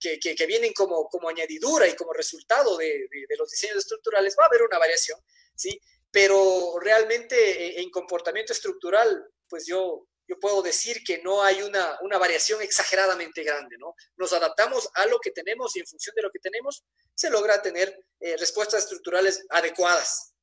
que, 0.00 0.46
vienen 0.46 0.72
como, 0.72 1.08
como 1.08 1.28
añadidura 1.28 1.86
y 1.86 1.94
como 1.94 2.12
resultado 2.12 2.76
de, 2.76 3.06
los 3.38 3.50
diseños 3.50 3.76
estructurales, 3.76 4.34
va 4.38 4.44
a 4.44 4.46
haber 4.46 4.62
una 4.62 4.78
variación, 4.78 5.20
¿sí? 5.54 5.78
Pero 6.10 6.78
realmente 6.80 7.80
en 7.80 7.90
comportamiento 7.90 8.52
estructural, 8.52 9.26
pues 9.48 9.66
yo 9.66 10.06
yo 10.28 10.38
puedo 10.40 10.62
decir 10.62 11.02
que 11.04 11.22
no 11.22 11.42
hay 11.42 11.62
una, 11.62 11.98
una, 12.02 12.18
variación 12.18 12.60
exageradamente 12.62 13.42
grande, 13.42 13.76
¿no? 13.78 13.94
Nos 14.16 14.32
adaptamos 14.32 14.88
a 14.94 15.06
lo 15.06 15.18
que 15.18 15.30
tenemos 15.30 15.76
y 15.76 15.80
en 15.80 15.86
función 15.86 16.14
de 16.16 16.22
lo 16.22 16.30
que 16.30 16.38
tenemos 16.38 16.84
se 17.14 17.30
logra 17.30 17.62
tener 17.62 17.96
eh, 18.20 18.36
respuestas 18.36 18.84
estructurales 18.84 19.46
adecuadas. 19.50 20.36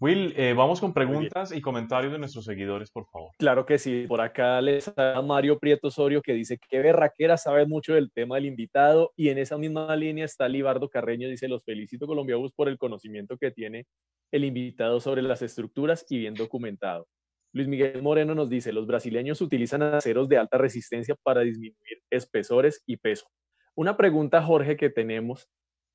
Will, 0.00 0.32
eh, 0.34 0.54
vamos 0.54 0.80
con 0.80 0.94
preguntas 0.94 1.52
y 1.52 1.60
comentarios 1.60 2.10
de 2.10 2.18
nuestros 2.18 2.46
seguidores, 2.46 2.90
por 2.90 3.06
favor. 3.10 3.32
Claro 3.38 3.66
que 3.66 3.78
sí. 3.78 4.06
Por 4.08 4.22
acá 4.22 4.58
les 4.62 4.90
da 4.94 5.20
Mario 5.20 5.58
Prieto 5.58 5.88
Osorio 5.88 6.22
que 6.22 6.32
dice 6.32 6.58
que 6.70 6.78
Berraquera 6.78 7.36
sabe 7.36 7.66
mucho 7.66 7.92
del 7.92 8.10
tema 8.10 8.36
del 8.36 8.46
invitado 8.46 9.12
y 9.14 9.28
en 9.28 9.36
esa 9.36 9.58
misma 9.58 9.94
línea 9.96 10.24
está 10.24 10.48
Libardo 10.48 10.88
Carreño, 10.88 11.28
dice 11.28 11.48
los 11.48 11.62
felicito 11.64 12.06
Colombia 12.06 12.36
Bus 12.36 12.50
por 12.52 12.70
el 12.70 12.78
conocimiento 12.78 13.36
que 13.36 13.50
tiene 13.50 13.86
el 14.32 14.46
invitado 14.46 15.00
sobre 15.00 15.20
las 15.20 15.42
estructuras 15.42 16.06
y 16.08 16.16
bien 16.16 16.32
documentado. 16.32 17.06
Luis 17.52 17.66
Miguel 17.66 18.02
Moreno 18.02 18.34
nos 18.34 18.48
dice, 18.48 18.72
los 18.72 18.86
brasileños 18.86 19.40
utilizan 19.40 19.82
aceros 19.82 20.28
de 20.28 20.38
alta 20.38 20.58
resistencia 20.58 21.16
para 21.22 21.40
disminuir 21.40 22.02
espesores 22.10 22.82
y 22.86 22.96
peso. 22.96 23.26
Una 23.74 23.96
pregunta, 23.96 24.42
Jorge, 24.42 24.76
que 24.76 24.90
tenemos. 24.90 25.48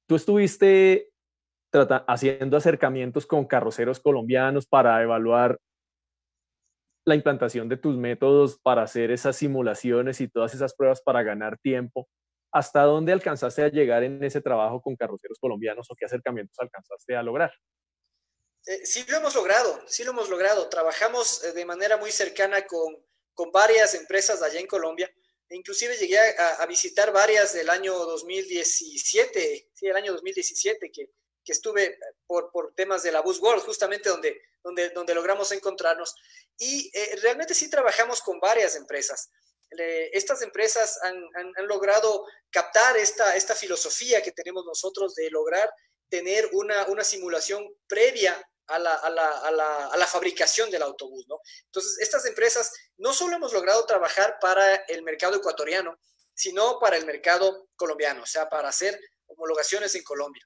Tú 0.07 0.15
estuviste 0.15 1.09
haciendo 2.07 2.57
acercamientos 2.57 3.25
con 3.25 3.45
carroceros 3.45 3.99
colombianos 3.99 4.65
para 4.65 5.01
evaluar 5.01 5.59
la 7.05 7.15
implantación 7.15 7.69
de 7.69 7.77
tus 7.77 7.97
métodos 7.97 8.59
para 8.59 8.83
hacer 8.83 9.11
esas 9.11 9.35
simulaciones 9.35 10.21
y 10.21 10.27
todas 10.27 10.55
esas 10.55 10.73
pruebas 10.73 11.01
para 11.01 11.23
ganar 11.23 11.57
tiempo. 11.59 12.07
¿Hasta 12.51 12.83
dónde 12.83 13.11
alcanzaste 13.11 13.63
a 13.63 13.67
llegar 13.67 14.03
en 14.03 14.23
ese 14.23 14.41
trabajo 14.41 14.81
con 14.81 14.95
carroceros 14.95 15.37
colombianos 15.39 15.87
o 15.91 15.95
qué 15.95 16.05
acercamientos 16.05 16.57
alcanzaste 16.59 17.15
a 17.15 17.23
lograr? 17.23 17.51
Eh, 18.65 18.83
sí 18.83 19.05
lo 19.07 19.17
hemos 19.17 19.35
logrado, 19.35 19.79
sí 19.87 20.03
lo 20.03 20.11
hemos 20.11 20.29
logrado. 20.29 20.67
Trabajamos 20.69 21.43
eh, 21.43 21.51
de 21.53 21.65
manera 21.65 21.97
muy 21.97 22.11
cercana 22.11 22.65
con, 22.65 22.95
con 23.33 23.51
varias 23.51 23.93
empresas 23.93 24.41
allá 24.41 24.59
en 24.59 24.67
Colombia. 24.67 25.11
E 25.47 25.55
inclusive 25.55 25.95
llegué 25.97 26.17
a, 26.17 26.65
visitar 26.65 27.11
varias 27.11 27.53
del 27.53 27.69
año 27.69 27.93
2017, 27.93 29.69
sí, 29.71 29.85
el 29.85 29.95
año 29.95 30.11
2017, 30.13 30.91
que, 30.91 31.11
que 31.43 31.51
estuve 31.51 31.99
por, 32.25 32.51
por, 32.51 32.73
temas 32.73 33.03
de 33.03 33.11
la 33.11 33.21
Bus 33.21 33.39
World, 33.39 33.61
justamente 33.61 34.09
donde, 34.09 34.41
donde, 34.63 34.89
donde 34.89 35.13
logramos 35.13 35.51
encontrarnos. 35.51 36.15
Y 36.57 36.89
eh, 36.97 37.19
realmente 37.21 37.53
sí 37.53 37.69
trabajamos 37.69 38.21
con 38.21 38.39
varias 38.39 38.75
empresas. 38.75 39.29
estas 39.69 40.41
empresas 40.41 40.99
han, 41.03 41.67
logrado 41.67 42.25
captar 42.49 42.97
esta, 42.97 43.35
esta 43.35 43.53
filosofía 43.53 44.23
que 44.23 44.31
tenemos 44.31 44.65
nosotros 44.65 45.13
de 45.13 45.29
lograr 45.29 45.71
tener 46.09 46.49
una, 46.53 46.87
una 46.87 47.03
simulación 47.03 47.71
previa 47.87 48.35
a 48.67 48.79
la, 48.79 48.93
a, 48.95 49.09
la, 49.09 49.29
a, 49.29 49.51
la, 49.51 49.87
a 49.87 49.97
la, 49.97 50.07
fabricación 50.07 50.71
del 50.71 50.81
autobús, 50.81 51.25
¿no? 51.27 51.39
Entonces, 51.65 51.99
estas 51.99 52.25
empresas 52.25 52.71
no 52.97 53.13
solo 53.13 53.35
hemos 53.35 53.53
logrado 53.53 53.85
trabajar 53.85 54.37
para 54.39 54.75
el 54.87 55.03
mercado 55.03 55.35
ecuatoriano, 55.35 55.97
sino 56.33 56.79
para 56.79 56.97
el 56.97 57.05
mercado 57.05 57.69
colombiano, 57.75 58.23
o 58.23 58.25
sea, 58.25 58.49
para 58.49 58.69
hacer 58.69 58.99
homologaciones 59.27 59.95
en 59.95 60.03
Colombia. 60.03 60.45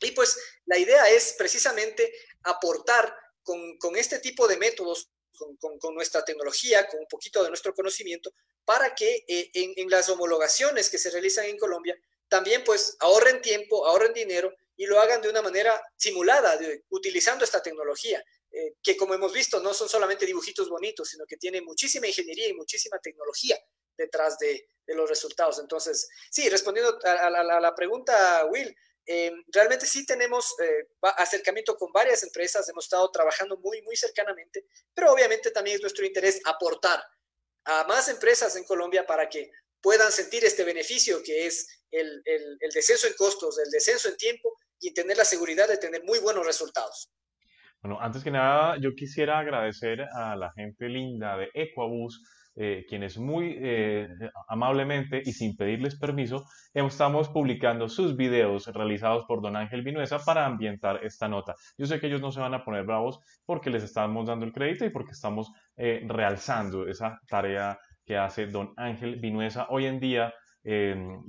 Y 0.00 0.12
pues 0.12 0.36
la 0.66 0.78
idea 0.78 1.08
es 1.08 1.34
precisamente 1.38 2.12
aportar 2.42 3.14
con, 3.42 3.78
con 3.78 3.96
este 3.96 4.18
tipo 4.18 4.48
de 4.48 4.56
métodos, 4.56 5.10
con, 5.58 5.78
con, 5.78 5.94
nuestra 5.94 6.24
tecnología, 6.24 6.86
con 6.86 7.00
un 7.00 7.06
poquito 7.08 7.42
de 7.42 7.48
nuestro 7.48 7.74
conocimiento, 7.74 8.32
para 8.64 8.94
que 8.94 9.24
eh, 9.26 9.50
en, 9.54 9.72
en 9.76 9.90
las 9.90 10.08
homologaciones 10.08 10.88
que 10.88 10.98
se 10.98 11.10
realizan 11.10 11.46
en 11.46 11.58
Colombia, 11.58 11.96
también 12.28 12.62
pues 12.64 12.96
ahorren 13.00 13.42
tiempo, 13.42 13.86
ahorren 13.86 14.12
dinero 14.12 14.54
y 14.76 14.86
lo 14.86 15.00
hagan 15.00 15.20
de 15.20 15.28
una 15.28 15.42
manera 15.42 15.80
simulada, 15.96 16.58
utilizando 16.90 17.44
esta 17.44 17.62
tecnología, 17.62 18.22
eh, 18.50 18.74
que 18.82 18.96
como 18.96 19.14
hemos 19.14 19.32
visto 19.32 19.60
no 19.60 19.72
son 19.72 19.88
solamente 19.88 20.26
dibujitos 20.26 20.68
bonitos, 20.68 21.08
sino 21.08 21.24
que 21.26 21.36
tiene 21.36 21.60
muchísima 21.60 22.06
ingeniería 22.06 22.48
y 22.48 22.54
muchísima 22.54 22.98
tecnología 22.98 23.58
detrás 23.96 24.38
de, 24.38 24.68
de 24.86 24.94
los 24.94 25.08
resultados. 25.08 25.58
Entonces, 25.58 26.08
sí, 26.30 26.48
respondiendo 26.48 26.98
a, 27.04 27.30
la, 27.30 27.74
pregunta, 27.74 28.44
Will, 28.50 28.74
eh, 29.06 29.32
realmente 29.48 29.86
sí 29.86 30.06
tenemos 30.06 30.54
eh, 30.60 30.88
acercamiento 31.16 31.76
con 31.76 31.92
varias 31.92 32.22
empresas, 32.22 32.68
hemos 32.68 32.84
estado 32.84 33.10
trabajando 33.10 33.56
muy, 33.58 33.82
muy 33.82 33.96
cercanamente, 33.96 34.66
pero 34.94 35.12
obviamente 35.12 35.50
también 35.50 35.76
es 35.76 35.82
nuestro 35.82 36.04
interés 36.04 36.40
aportar 36.44 37.02
a 37.64 37.84
más 37.84 38.08
empresas 38.08 38.54
en 38.56 38.64
Colombia 38.64 39.06
para 39.06 39.28
que 39.28 39.50
puedan 39.82 40.12
sentir 40.12 40.44
este 40.44 40.64
beneficio 40.64 41.22
que 41.22 41.46
es 41.46 41.84
el, 41.90 42.22
el, 42.24 42.70
descenso 42.72 43.06
en 43.06 43.14
costos, 43.14 43.58
el 43.58 43.70
descenso 43.70 44.08
en 44.08 44.16
tiempo 44.16 44.56
y 44.80 44.94
tener 44.94 45.16
la 45.16 45.24
seguridad 45.24 45.68
de 45.68 45.76
tener 45.76 46.02
muy 46.04 46.18
buenos 46.20 46.46
resultados. 46.46 47.10
Bueno, 47.82 47.98
antes 48.00 48.22
que 48.22 48.30
nada, 48.30 48.76
yo 48.80 48.94
quisiera 48.94 49.38
agradecer 49.38 50.02
a 50.14 50.36
la 50.36 50.52
gente 50.52 50.88
linda 50.88 51.36
de 51.36 51.50
Equabus, 51.52 52.22
eh, 52.54 52.84
quienes 52.86 53.16
muy 53.16 53.56
eh, 53.60 54.08
amablemente 54.46 55.22
y 55.24 55.32
sin 55.32 55.56
pedirles 55.56 55.98
permiso, 55.98 56.44
estamos 56.74 57.30
publicando 57.30 57.88
sus 57.88 58.14
videos 58.14 58.66
realizados 58.66 59.24
por 59.26 59.40
don 59.40 59.56
Ángel 59.56 59.82
Vinuesa 59.82 60.18
para 60.18 60.44
ambientar 60.44 61.02
esta 61.02 61.28
nota. 61.28 61.54
Yo 61.78 61.86
sé 61.86 61.98
que 61.98 62.08
ellos 62.08 62.20
no 62.20 62.30
se 62.30 62.40
van 62.40 62.52
a 62.52 62.62
poner 62.62 62.84
bravos 62.84 63.20
porque 63.46 63.70
les 63.70 63.82
estamos 63.82 64.26
dando 64.26 64.44
el 64.44 64.52
crédito 64.52 64.84
y 64.84 64.90
porque 64.90 65.12
estamos 65.12 65.50
eh, 65.76 66.04
realzando 66.06 66.86
esa 66.86 67.18
tarea 67.26 67.78
que 68.04 68.16
hace 68.16 68.46
don 68.46 68.72
Ángel 68.76 69.16
Vinuesa 69.16 69.66
hoy 69.70 69.86
en 69.86 70.00
día, 70.00 70.32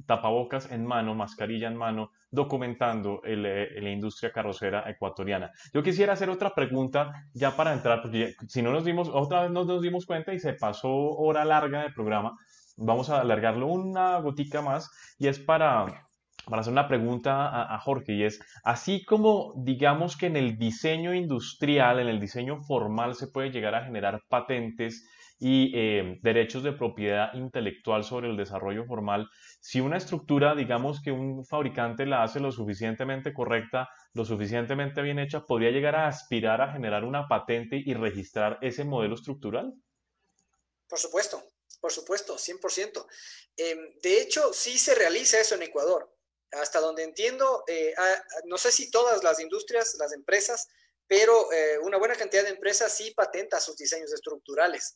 tapabocas 0.06 0.72
en 0.72 0.86
mano, 0.86 1.16
mascarilla 1.16 1.68
en 1.68 1.76
mano, 1.76 2.12
documentando 2.30 3.22
eh, 3.24 3.36
la 3.82 3.90
industria 3.90 4.32
carrocera 4.32 4.90
ecuatoriana. 4.90 5.52
Yo 5.74 5.82
quisiera 5.82 6.14
hacer 6.14 6.30
otra 6.30 6.54
pregunta 6.54 7.12
ya 7.34 7.56
para 7.56 7.74
entrar, 7.74 8.02
porque 8.02 8.36
si 8.48 8.62
no 8.62 8.72
nos 8.72 8.86
dimos, 8.86 9.10
otra 9.12 9.44
vez 9.44 9.52
no 9.52 9.66
nos 9.66 9.82
dimos 9.82 10.06
cuenta 10.06 10.34
y 10.34 10.40
se 10.40 10.54
pasó 10.54 10.92
hora 10.92 11.46
larga 11.46 11.84
del 11.84 11.94
programa, 11.94 12.36
vamos 12.78 13.10
a 13.10 13.22
alargarlo 13.22 13.68
una 13.68 14.20
gotica 14.20 14.62
más 14.62 14.90
y 15.20 15.28
es 15.28 15.40
para, 15.40 16.08
para 16.48 16.62
hacer 16.62 16.74
una 16.74 16.88
pregunta 16.88 17.74
a, 17.74 17.80
Jorge 17.80 18.14
y 18.14 18.24
es, 18.24 18.40
así 18.64 19.04
como 19.06 19.54
digamos 19.58 20.18
que 20.18 20.28
en 20.28 20.38
el 20.38 20.58
diseño 20.58 21.14
industrial, 21.14 22.00
en 22.00 22.08
el 22.08 22.20
diseño 22.20 22.62
formal 22.62 23.16
se 23.16 23.28
puede 23.28 23.52
llegar 23.52 23.76
a 23.76 23.86
generar 23.86 24.22
patentes 24.28 25.08
y 25.46 25.74
eh, 25.76 26.20
derechos 26.22 26.64
de 26.64 26.72
propiedad 26.72 27.34
intelectual 27.34 28.06
sobre 28.06 28.30
el 28.30 28.38
desarrollo 28.38 28.86
formal, 28.86 29.30
si 29.60 29.82
una 29.82 29.98
estructura, 29.98 30.56
digamos 30.56 31.02
que 31.04 31.12
un 31.12 31.46
fabricante 31.46 32.06
la 32.06 32.24
hace 32.24 32.40
lo 32.40 32.50
suficientemente 32.54 33.34
correcta, 33.34 33.90
lo 34.14 34.24
suficientemente 34.24 35.02
bien 35.02 35.20
hecha, 35.20 35.46
podría 35.46 35.72
llegar 35.72 35.98
a 35.98 36.08
aspirar 36.08 36.62
a 36.62 36.72
generar 36.72 37.04
una 37.04 37.28
patente 37.28 37.76
y 37.76 37.94
registrar 37.94 38.58
ese 38.62 38.86
modelo 38.86 39.16
estructural? 39.16 39.74
Por 40.88 40.98
supuesto, 40.98 41.44
por 41.82 41.92
supuesto, 41.92 42.38
100%. 42.38 43.06
Em, 43.58 44.00
de 44.02 44.22
hecho, 44.22 44.54
sí 44.54 44.78
se 44.78 44.96
realiza 44.96 45.42
eso 45.42 45.56
en 45.56 45.64
Ecuador. 45.64 46.10
Hasta 46.54 46.80
donde 46.80 47.04
entiendo, 47.04 47.66
eh, 47.68 47.94
no 48.46 48.58
sé 48.58 48.72
si 48.72 48.90
todas 48.90 49.22
las 49.26 49.42
industrias, 49.42 49.96
las 50.00 50.14
empresas, 50.14 50.70
pero 51.06 51.52
eh, 51.52 51.80
una 51.80 51.98
buena 51.98 52.16
cantidad 52.16 52.44
de 52.44 52.52
empresas 52.52 52.96
sí 52.96 53.12
patenta 53.12 53.60
sus 53.60 53.76
diseños 53.76 54.14
estructurales. 54.14 54.96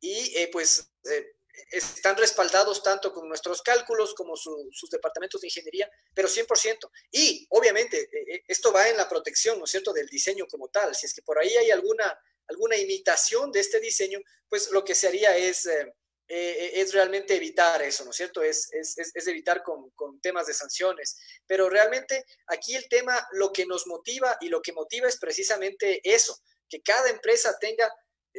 Y 0.00 0.36
eh, 0.36 0.48
pues 0.52 0.90
eh, 1.10 1.36
están 1.70 2.16
respaldados 2.16 2.82
tanto 2.82 3.12
con 3.12 3.28
nuestros 3.28 3.62
cálculos 3.62 4.14
como 4.14 4.36
sus 4.36 4.90
departamentos 4.90 5.40
de 5.40 5.48
ingeniería, 5.48 5.90
pero 6.14 6.28
100%. 6.28 6.90
Y 7.12 7.46
obviamente 7.50 8.08
eh, 8.12 8.44
esto 8.46 8.72
va 8.72 8.88
en 8.88 8.96
la 8.96 9.08
protección, 9.08 9.58
¿no 9.58 9.66
cierto?, 9.66 9.92
del 9.92 10.06
diseño 10.08 10.46
como 10.46 10.68
tal. 10.68 10.94
Si 10.94 11.06
es 11.06 11.14
que 11.14 11.22
por 11.22 11.38
ahí 11.38 11.56
hay 11.56 11.70
alguna, 11.70 12.18
alguna 12.48 12.76
imitación 12.76 13.50
de 13.52 13.60
este 13.60 13.80
diseño, 13.80 14.20
pues 14.48 14.70
lo 14.70 14.84
que 14.84 14.94
se 14.94 15.08
haría 15.08 15.36
es... 15.36 15.68
es 16.28 16.92
realmente 16.92 17.36
evitar 17.36 17.80
eso, 17.82 18.04
¿no 18.04 18.10
es 18.10 18.16
cierto? 18.16 18.42
Es, 18.42 18.68
es, 18.72 18.96
es 18.98 19.26
evitar 19.28 19.62
con, 19.62 19.90
con, 19.90 20.20
temas 20.20 20.48
de 20.48 20.54
sanciones. 20.54 21.16
Pero 21.46 21.70
realmente 21.70 22.24
aquí 22.48 22.74
el 22.74 22.88
tema, 22.88 23.14
lo 23.30 23.52
que 23.52 23.64
nos 23.64 23.86
motiva 23.86 24.36
y 24.40 24.48
lo 24.48 24.60
que 24.60 24.72
motiva 24.72 25.06
es 25.06 25.18
precisamente 25.18 26.00
eso, 26.02 26.36
que 26.68 26.82
cada 26.82 27.10
empresa 27.10 27.56
tenga 27.58 27.88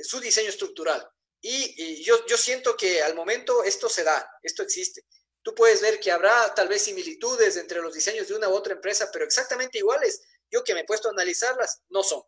su 0.03 0.19
diseño 0.19 0.49
estructural. 0.49 1.07
Y, 1.41 2.03
yo, 2.03 2.25
yo 2.25 2.37
siento 2.37 2.75
que 2.75 3.01
al 3.01 3.15
momento 3.15 3.63
esto 3.63 3.89
se 3.89 4.03
da, 4.03 4.29
esto 4.43 4.63
existe. 4.63 5.05
Tú 5.41 5.55
puedes 5.55 5.81
ver 5.81 5.99
que 5.99 6.11
habrá 6.11 6.53
tal 6.53 6.67
vez 6.67 6.81
similitudes 6.81 7.55
entre 7.57 7.79
los 7.79 7.93
diseños 7.93 8.27
de 8.27 8.35
una 8.35 8.49
u 8.49 8.53
otra 8.53 8.73
empresa, 8.73 9.09
pero 9.13 9.23
exactamente 9.23 9.77
iguales. 9.77 10.21
Yo 10.51 10.63
que 10.63 10.73
me 10.73 10.81
he 10.81 10.85
puesto 10.85 11.07
a 11.07 11.11
analizarlas, 11.11 11.83
no 11.89 12.03
son. 12.03 12.21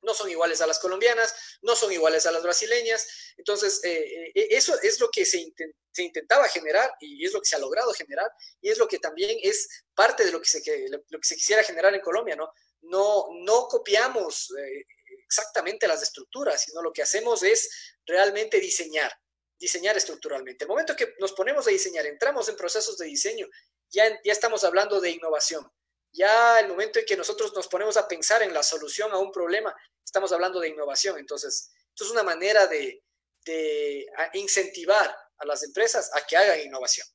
No 0.00 0.14
son 0.14 0.28
iguales 0.28 0.60
a 0.60 0.66
las 0.66 0.80
colombianas, 0.80 1.32
no 1.62 1.76
son 1.76 1.92
iguales 1.92 2.26
a 2.26 2.32
las 2.32 2.42
brasileñas. 2.42 3.06
Entonces, 3.36 3.80
eh, 3.84 4.32
eh, 4.34 4.48
eso 4.50 4.76
es 4.82 4.98
lo 4.98 5.08
que 5.10 5.24
se, 5.24 5.52
se, 5.92 6.02
intentaba 6.02 6.48
generar 6.48 6.92
y 6.98 7.24
es 7.24 7.32
lo 7.32 7.40
que 7.40 7.48
se 7.48 7.54
ha 7.54 7.60
logrado 7.60 7.92
generar 7.92 8.28
y 8.60 8.70
es 8.70 8.78
lo 8.78 8.88
que 8.88 8.98
también 8.98 9.38
es 9.40 9.84
parte 9.94 10.24
de 10.24 10.32
lo 10.32 10.40
que 10.40 10.50
se, 10.50 10.60
lo 10.88 11.20
que 11.20 11.28
se 11.28 11.36
quisiera 11.36 11.62
generar 11.62 11.94
en 11.94 12.00
Colombia, 12.00 12.34
¿no? 12.34 12.52
No, 12.80 13.26
no 13.44 13.68
copiamos 13.68 14.52
eh, 14.58 14.84
exactamente 15.32 15.88
las 15.88 16.02
estructuras, 16.02 16.62
sino 16.62 16.82
lo 16.82 16.92
que 16.92 17.02
hacemos 17.02 17.42
es 17.42 17.96
realmente 18.06 18.60
diseñar, 18.60 19.10
diseñar 19.58 19.96
estructuralmente. 19.96 20.64
El 20.64 20.68
momento 20.68 20.94
que 20.94 21.14
nos 21.18 21.32
ponemos 21.32 21.66
a 21.66 21.70
diseñar, 21.70 22.04
entramos 22.04 22.50
en 22.50 22.56
procesos 22.56 22.98
de 22.98 23.06
diseño, 23.06 23.46
ya, 23.88 24.04
ya 24.22 24.32
estamos 24.32 24.62
hablando 24.64 25.00
de 25.00 25.10
innovación. 25.10 25.66
Ya 26.12 26.60
el 26.60 26.68
momento 26.68 26.98
en 26.98 27.06
que 27.06 27.16
nosotros 27.16 27.54
nos 27.54 27.66
ponemos 27.66 27.96
a 27.96 28.06
pensar 28.06 28.42
en 28.42 28.52
la 28.52 28.62
solución 28.62 29.10
a 29.12 29.18
un 29.18 29.32
problema, 29.32 29.74
estamos 30.04 30.30
hablando 30.32 30.60
de 30.60 30.68
innovación. 30.68 31.18
Entonces, 31.18 31.70
esto 31.88 32.04
es 32.04 32.10
una 32.10 32.22
manera 32.22 32.66
de, 32.66 33.02
de 33.46 34.06
incentivar 34.34 35.16
a 35.38 35.46
las 35.46 35.62
empresas 35.64 36.10
a 36.14 36.26
que 36.26 36.36
hagan 36.36 36.60
innovación. 36.60 37.06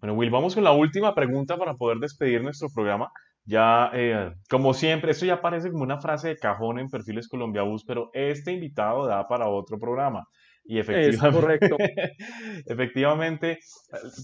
Bueno, 0.00 0.14
Will, 0.14 0.30
vamos 0.30 0.54
con 0.54 0.64
la 0.64 0.72
última 0.72 1.14
pregunta 1.14 1.58
para 1.58 1.74
poder 1.74 1.98
despedir 1.98 2.40
nuestro 2.42 2.68
programa. 2.74 3.12
Ya, 3.44 3.90
eh, 3.92 4.32
como 4.48 4.72
siempre, 4.72 5.10
esto 5.10 5.26
ya 5.26 5.40
parece 5.40 5.70
como 5.70 5.82
una 5.82 6.00
frase 6.00 6.28
de 6.28 6.36
cajón 6.36 6.78
en 6.78 6.88
Perfiles 6.88 7.28
Colombia 7.28 7.62
Bus, 7.62 7.84
pero 7.84 8.10
este 8.12 8.52
invitado 8.52 9.06
da 9.06 9.26
para 9.26 9.48
otro 9.48 9.78
programa. 9.78 10.24
Y 10.64 10.78
efectivamente, 10.78 11.30
correcto. 11.68 11.76
efectivamente, 12.66 13.58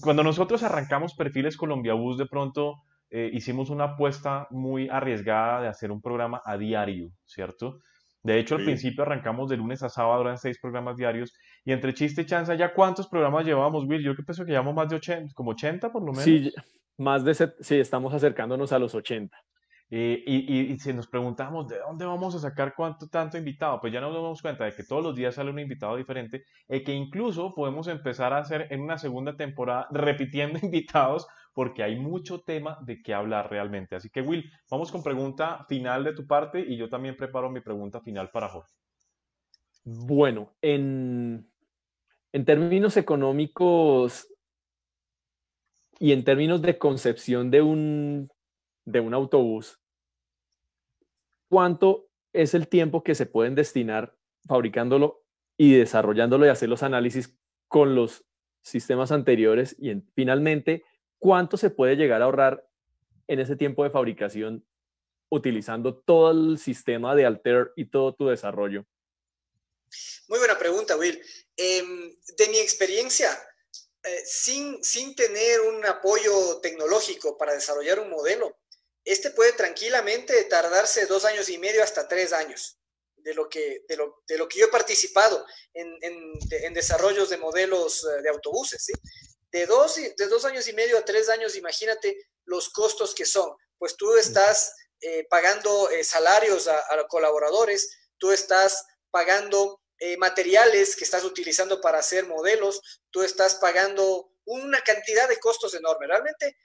cuando 0.01 0.23
nosotros 0.23 0.63
arrancamos 0.63 1.15
Perfiles 1.15 1.57
Colombia 1.57 1.93
Bus, 1.93 2.17
de 2.17 2.27
pronto 2.27 2.75
eh, 3.09 3.29
hicimos 3.33 3.69
una 3.69 3.85
apuesta 3.85 4.47
muy 4.51 4.87
arriesgada 4.87 5.61
de 5.61 5.67
hacer 5.67 5.91
un 5.91 6.01
programa 6.01 6.41
a 6.45 6.57
diario, 6.57 7.09
¿cierto? 7.25 7.79
De 8.21 8.37
hecho, 8.37 8.55
al 8.55 8.65
principio 8.65 9.03
arrancamos 9.03 9.49
de 9.49 9.57
lunes 9.57 9.81
a 9.81 9.89
sábado, 9.89 10.21
eran 10.21 10.37
seis 10.37 10.59
programas 10.59 10.97
diarios, 10.97 11.33
y 11.63 11.71
entre 11.71 11.93
chiste 11.93 12.23
y 12.23 12.25
chanza, 12.25 12.53
¿ya 12.53 12.73
cuántos 12.73 13.07
programas 13.07 13.45
llevamos, 13.45 13.85
Will? 13.85 14.03
Yo 14.03 14.15
que 14.15 14.23
pienso 14.23 14.43
que 14.45 14.51
llevamos 14.51 14.75
más 14.75 14.89
de 14.89 14.97
80, 14.97 15.33
como 15.33 15.51
80 15.51 15.91
por 15.91 16.01
lo 16.01 16.11
menos. 16.11 16.25
Sí, 16.25 16.51
más 16.99 17.23
de, 17.23 17.33
sí, 17.33 17.79
estamos 17.79 18.13
acercándonos 18.13 18.71
a 18.73 18.79
los 18.79 18.93
80. 18.93 19.37
Eh, 19.91 20.23
y, 20.27 20.77
si 20.77 20.93
nos 20.93 21.07
preguntamos 21.07 21.67
de 21.67 21.79
dónde 21.79 22.05
vamos 22.05 22.35
a 22.35 22.39
sacar 22.39 22.75
cuánto 22.75 23.07
tanto 23.07 23.39
invitado, 23.39 23.81
pues 23.81 23.91
ya 23.91 23.99
nos 23.99 24.13
damos 24.13 24.39
cuenta 24.39 24.65
de 24.65 24.73
que 24.73 24.83
todos 24.83 25.03
los 25.03 25.15
días 25.15 25.33
sale 25.33 25.49
un 25.49 25.57
invitado 25.57 25.95
diferente 25.95 26.43
y 26.67 26.83
que 26.83 26.93
incluso 26.93 27.55
podemos 27.55 27.87
empezar 27.87 28.31
a 28.33 28.37
hacer 28.37 28.67
en 28.69 28.81
una 28.81 28.99
segunda 28.99 29.35
temporada 29.35 29.87
repitiendo 29.91 30.59
invitados 30.61 31.27
porque 31.53 31.81
hay 31.81 31.99
mucho 31.99 32.41
tema 32.41 32.77
de 32.85 33.01
qué 33.01 33.15
hablar 33.15 33.49
realmente. 33.49 33.95
Así 33.95 34.11
que 34.11 34.21
Will, 34.21 34.51
vamos 34.69 34.91
con 34.91 35.01
pregunta 35.01 35.65
final 35.67 36.03
de 36.03 36.13
tu 36.13 36.27
parte 36.27 36.59
y 36.59 36.77
yo 36.77 36.87
también 36.87 37.17
preparo 37.17 37.49
mi 37.49 37.61
pregunta 37.61 37.99
final 37.99 38.29
para 38.29 38.49
Jorge. 38.49 38.71
Bueno, 39.83 40.53
en, 40.61 41.49
en 42.31 42.45
términos 42.45 42.95
económicos, 42.95 44.27
y 45.99 46.13
en 46.13 46.23
términos 46.23 46.61
de 46.61 46.77
concepción 46.77 47.51
de 47.51 47.61
un, 47.61 48.31
de 48.85 48.99
un 49.01 49.13
autobús, 49.13 49.79
¿cuánto 51.49 52.09
es 52.33 52.53
el 52.53 52.67
tiempo 52.67 53.03
que 53.03 53.15
se 53.15 53.25
pueden 53.25 53.55
destinar 53.55 54.15
fabricándolo 54.47 55.23
y 55.57 55.73
desarrollándolo 55.73 56.45
y 56.45 56.49
hacer 56.49 56.69
los 56.69 56.83
análisis 56.83 57.37
con 57.67 57.95
los 57.95 58.25
sistemas 58.61 59.11
anteriores 59.11 59.75
y 59.79 59.93
finalmente, 60.15 60.83
¿cuánto 61.17 61.57
se 61.57 61.69
puede 61.69 61.95
llegar 61.95 62.21
a 62.21 62.25
ahorrar 62.25 62.67
en 63.27 63.39
ese 63.39 63.55
tiempo 63.55 63.83
de 63.83 63.89
fabricación 63.89 64.65
utilizando 65.29 65.95
todo 65.95 66.31
el 66.31 66.57
sistema 66.57 67.15
de 67.15 67.25
Alter 67.25 67.71
y 67.75 67.85
todo 67.85 68.15
tu 68.15 68.27
desarrollo? 68.27 68.85
Muy 70.27 70.39
buena 70.39 70.57
pregunta, 70.57 70.97
Will. 70.97 71.19
Em, 71.57 72.15
de 72.37 72.49
mi 72.49 72.57
experiencia, 72.57 73.27
eh, 74.03 74.23
sin, 74.25 74.83
sin 74.83 75.15
tener 75.15 75.61
un 75.61 75.85
apoyo 75.85 76.59
tecnológico 76.61 77.37
para 77.37 77.53
desarrollar 77.53 77.99
un 77.99 78.09
modelo, 78.09 78.57
este 79.03 79.31
puede 79.31 79.53
tranquilamente 79.53 80.43
tardarse 80.45 81.05
dos 81.05 81.25
años 81.25 81.49
y 81.49 81.57
medio 81.57 81.83
hasta 81.83 82.07
tres 82.07 82.33
años 82.33 82.79
de 83.17 83.33
lo 83.33 83.49
que, 83.49 83.83
de 83.87 83.97
lo, 83.97 84.23
de 84.27 84.37
lo 84.37 84.47
que 84.47 84.59
yo 84.59 84.65
he 84.67 84.71
participado 84.71 85.45
en, 85.73 85.97
en, 86.01 86.33
en 86.51 86.73
desarrollos 86.73 87.29
de 87.29 87.37
modelos 87.37 88.03
eh, 88.05 88.21
de 88.21 88.29
autobuses. 88.29 88.83
¿sí? 88.85 88.93
De, 89.51 89.65
dos, 89.65 89.95
de 89.95 90.27
dos 90.27 90.45
años 90.45 90.67
y 90.67 90.73
medio 90.73 90.97
a 90.97 91.05
tres 91.05 91.29
años, 91.29 91.55
imagínate 91.55 92.17
los 92.45 92.69
costos 92.69 93.13
que 93.13 93.25
son. 93.25 93.51
Pues 93.77 93.95
tú 93.95 94.15
estás 94.15 94.73
eh, 95.01 95.25
pagando 95.29 95.89
eh, 95.89 96.03
salarios 96.03 96.67
a, 96.67 96.77
a, 96.77 97.07
colaboradores, 97.07 97.89
tú 98.17 98.31
estás 98.31 98.85
pagando 99.11 99.81
materiales 100.17 100.95
que 100.95 101.03
estás 101.03 101.23
utilizando 101.23 101.81
para 101.81 101.99
hacer 101.99 102.25
modelos, 102.25 103.01
tú 103.11 103.21
estás 103.21 103.55
pagando 103.55 104.31
una 104.45 104.81
cantidad 104.81 105.27
de 105.27 105.39
costos 105.39 105.73
enorme. 105.73 106.07
Realmente, 106.07 106.57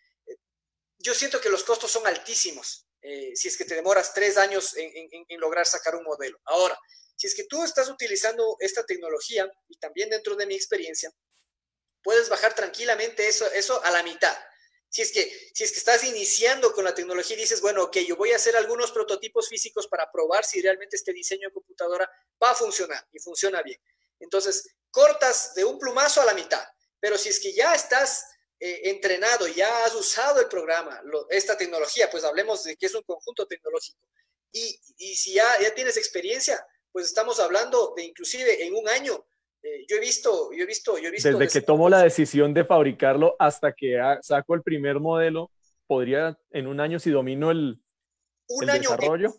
yo 0.99 1.15
siento 1.15 1.41
que 1.41 1.51
los 1.51 1.65
costos 1.65 1.91
son 1.91 2.07
altísimos 2.07 2.85
eh, 3.07 3.37
si 3.37 3.49
es 3.49 3.59
que 3.59 3.67
te 3.67 3.75
demoras 3.75 4.15
tres 4.15 4.39
años 4.39 4.75
en, 4.79 5.39
lograr 5.39 5.67
sacar 5.67 5.95
un 5.95 6.05
modelo. 6.05 6.41
Ahora, 6.47 6.79
si 7.15 7.27
es 7.27 7.35
que 7.35 7.45
tú 7.45 7.63
estás 7.63 7.91
utilizando 7.91 8.57
esta 8.61 8.87
tecnología, 8.87 9.47
y 9.69 9.77
también 9.77 10.09
dentro 10.09 10.35
de 10.37 10.47
mi 10.47 10.55
experiencia, 10.55 11.13
puedes 12.03 12.31
bajar 12.31 12.55
tranquilamente 12.55 13.29
eso, 13.29 13.45
eso 13.53 13.85
a 13.85 13.91
la 13.91 14.03
mitad. 14.03 14.35
Si 14.89 15.03
es, 15.03 15.11
que, 15.11 15.51
si 15.53 15.65
es 15.65 15.73
que 15.73 15.79
estás 15.79 16.05
iniciando 16.05 16.73
con 16.73 16.85
la 16.85 16.95
tecnología 16.95 17.37
y 17.37 17.41
dices, 17.41 17.61
bueno, 17.61 17.83
ok, 17.85 17.97
yo 18.07 18.17
voy 18.17 18.33
a 18.33 18.37
hacer 18.37 18.55
algunos 18.57 18.93
prototipos 18.93 19.49
físicos 19.49 19.89
para 19.89 20.11
probar 20.13 20.45
si 20.45 20.63
realmente 20.63 20.97
este 20.97 21.13
diseño 21.13 21.49
de 21.49 21.55
computadora 21.55 22.09
va 22.41 22.51
a 22.51 22.55
funcionar 22.55 23.05
y 23.13 23.19
funciona 23.19 23.61
bien. 23.63 23.81
Entonces, 24.21 24.69
cortas 24.91 25.55
de 25.55 25.65
un 25.65 25.79
plumazo 25.79 26.21
a 26.21 26.25
la 26.25 26.35
mitad. 26.35 26.65
Pero 27.01 27.19
si 27.19 27.29
es 27.29 27.41
que 27.41 27.53
ya 27.53 27.75
estás 27.75 28.25
eh, 28.61 28.83
entrenado, 28.85 29.49
ya 29.49 29.85
has 29.85 29.95
usado 29.95 30.41
el 30.41 30.49
programa, 30.49 31.03
esta 31.29 31.57
tecnología, 31.57 32.09
pues 32.11 32.23
hablemos 32.23 32.63
de 32.65 32.77
que 32.77 32.87
es 32.87 32.95
un 32.95 33.03
conjunto 33.03 33.47
tecnológico. 33.47 33.99
Y, 34.53 34.81
y 34.97 35.17
si 35.17 35.35
ya, 35.35 35.61
ya 35.61 35.75
tienes 35.75 35.97
experiencia, 35.97 36.65
pues 36.93 37.07
estamos 37.07 37.41
hablando 37.41 37.93
de 37.97 38.05
inclusive 38.05 38.65
en 38.65 38.75
un 38.75 38.89
año. 38.89 39.27
Eh, 39.65 39.87
yo 39.89 39.97
he 39.97 40.01
visto, 40.01 40.53
yo 40.53 40.65
he 40.65 40.67
visto, 40.67 40.99
yo 40.99 41.09
he 41.09 41.11
visto. 41.11 41.31
Desde 41.31 41.51
que 41.51 41.65
tomo 41.65 41.89
la 41.89 42.03
decisión 42.03 42.53
de 42.53 42.67
fabricarlo 42.67 43.35
hasta 43.39 43.73
que 43.73 43.99
saco 44.21 44.55
el 44.55 44.63
primer 44.63 45.01
modelo, 45.01 45.51
podría 45.87 46.39
en 46.51 46.67
un 46.67 46.81
año 46.81 47.01
si 47.01 47.11
domino 47.11 47.51
el, 47.51 47.81
un 48.49 48.71
año 48.71 48.91
desarrollo. 48.91 49.35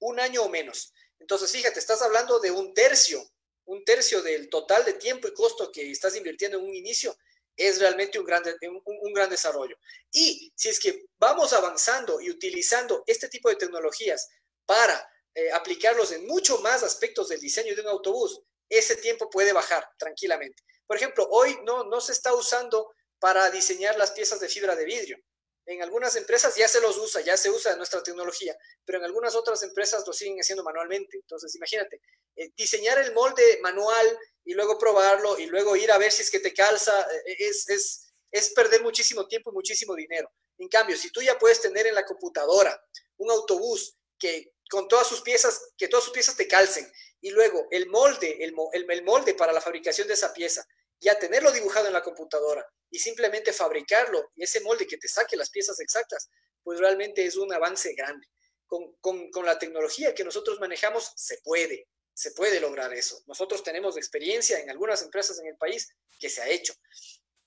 un 0.00 0.20
año 0.20 0.42
o 0.42 0.50
menos. 0.50 0.92
Entonces, 1.18 1.50
fíjate, 1.50 1.78
estás 1.78 2.02
hablando 2.02 2.38
de 2.38 2.50
un 2.50 2.74
tercio, 2.74 3.18
un 3.64 3.82
tercio 3.82 4.22
del 4.22 4.50
total 4.50 4.84
de 4.84 4.92
tiempo 4.92 5.26
y 5.26 5.32
costo 5.32 5.72
que 5.72 5.90
estás 5.90 6.14
invirtiendo 6.16 6.58
en 6.58 6.64
un 6.64 6.74
inicio 6.74 7.16
es 7.56 7.80
realmente 7.80 8.18
un 8.18 8.26
gran, 8.26 8.42
un, 8.84 9.12
gran 9.14 9.30
desarrollo. 9.30 9.78
Y 10.12 10.52
si 10.54 10.68
es 10.68 10.78
que 10.78 11.06
vamos 11.18 11.54
avanzando 11.54 12.20
y 12.20 12.28
utilizando 12.28 13.02
este 13.06 13.30
tipo 13.30 13.48
de 13.48 13.56
tecnologías 13.56 14.28
para 14.66 15.10
eh, 15.34 15.50
aplicarlos 15.50 16.12
en 16.12 16.26
mucho 16.26 16.58
más 16.58 16.82
aspectos 16.82 17.28
del 17.28 17.40
diseño 17.40 17.74
de 17.74 17.80
un 17.80 17.88
autobús, 17.88 18.42
ese 18.68 18.96
tiempo 18.96 19.30
puede 19.30 19.52
bajar 19.52 19.88
tranquilamente. 19.98 20.62
Por 20.86 20.96
ejemplo, 20.96 21.26
hoy 21.30 21.58
no, 21.64 21.84
no 21.84 22.00
se 22.00 22.12
está 22.12 22.34
usando 22.34 22.94
para 23.18 23.50
diseñar 23.50 23.96
las 23.96 24.12
piezas 24.12 24.40
de 24.40 24.48
fibra 24.48 24.76
de 24.76 24.84
vidrio. 24.84 25.18
En 25.66 25.82
algunas 25.82 26.14
empresas 26.14 26.54
ya 26.54 26.68
se 26.68 26.80
los 26.80 26.96
usa, 26.96 27.20
ya 27.22 27.36
se 27.36 27.50
usa 27.50 27.74
nuestra 27.74 28.00
tecnología, 28.00 28.56
pero 28.84 28.98
en 28.98 29.04
algunas 29.04 29.34
otras 29.34 29.64
empresas 29.64 30.06
lo 30.06 30.12
siguen 30.12 30.38
haciendo 30.38 30.62
manualmente. 30.62 31.16
Entonces, 31.16 31.52
imagínate, 31.56 32.00
eh, 32.36 32.50
diseñar 32.56 32.98
el 32.98 33.12
molde 33.12 33.58
manual 33.62 34.18
y 34.44 34.54
luego 34.54 34.78
probarlo 34.78 35.36
y 35.38 35.46
luego 35.46 35.74
ir 35.74 35.90
a 35.90 35.98
ver 35.98 36.12
si 36.12 36.22
es 36.22 36.30
que 36.30 36.38
te 36.38 36.54
calza, 36.54 37.00
eh, 37.26 37.36
es, 37.40 37.68
es, 37.68 38.12
es 38.30 38.50
perder 38.50 38.82
muchísimo 38.82 39.26
tiempo 39.26 39.50
y 39.50 39.54
muchísimo 39.54 39.96
dinero. 39.96 40.30
En 40.58 40.68
cambio, 40.68 40.96
si 40.96 41.10
tú 41.10 41.20
ya 41.20 41.36
puedes 41.36 41.60
tener 41.60 41.88
en 41.88 41.96
la 41.96 42.04
computadora 42.04 42.80
un 43.16 43.30
autobús 43.32 43.96
que 44.18 44.52
con 44.70 44.86
todas 44.86 45.08
sus 45.08 45.20
piezas, 45.20 45.72
que 45.76 45.88
todas 45.88 46.04
sus 46.04 46.12
piezas 46.12 46.36
te 46.36 46.46
calcen 46.46 46.90
y 47.20 47.30
luego 47.30 47.66
el 47.70 47.88
molde, 47.88 48.44
el, 48.44 48.54
el, 48.72 48.90
el 48.90 49.02
molde 49.04 49.34
para 49.34 49.52
la 49.52 49.60
fabricación 49.60 50.06
de 50.08 50.14
esa 50.14 50.32
pieza, 50.32 50.66
ya 51.00 51.18
tenerlo 51.18 51.52
dibujado 51.52 51.86
en 51.86 51.92
la 51.92 52.02
computadora 52.02 52.66
y 52.90 52.98
simplemente 52.98 53.52
fabricarlo 53.52 54.30
y 54.34 54.44
ese 54.44 54.60
molde 54.60 54.86
que 54.86 54.96
te 54.96 55.08
saque 55.08 55.36
las 55.36 55.50
piezas 55.50 55.80
exactas, 55.80 56.28
pues 56.62 56.78
realmente 56.78 57.24
es 57.24 57.36
un 57.36 57.52
avance 57.52 57.94
grande. 57.94 58.26
Con, 58.66 58.96
con, 59.00 59.30
con, 59.30 59.46
la 59.46 59.60
tecnología 59.60 60.12
que 60.12 60.24
nosotros 60.24 60.58
manejamos 60.58 61.12
se 61.14 61.38
puede, 61.44 61.86
se 62.12 62.32
puede 62.32 62.58
lograr 62.58 62.92
eso. 62.92 63.22
Nosotros 63.26 63.62
tenemos 63.62 63.96
experiencia 63.96 64.58
en 64.58 64.70
algunas 64.70 65.02
empresas 65.02 65.38
en 65.38 65.46
el 65.46 65.56
país 65.56 65.88
que 66.18 66.28
se 66.28 66.42
ha 66.42 66.48
hecho. 66.48 66.74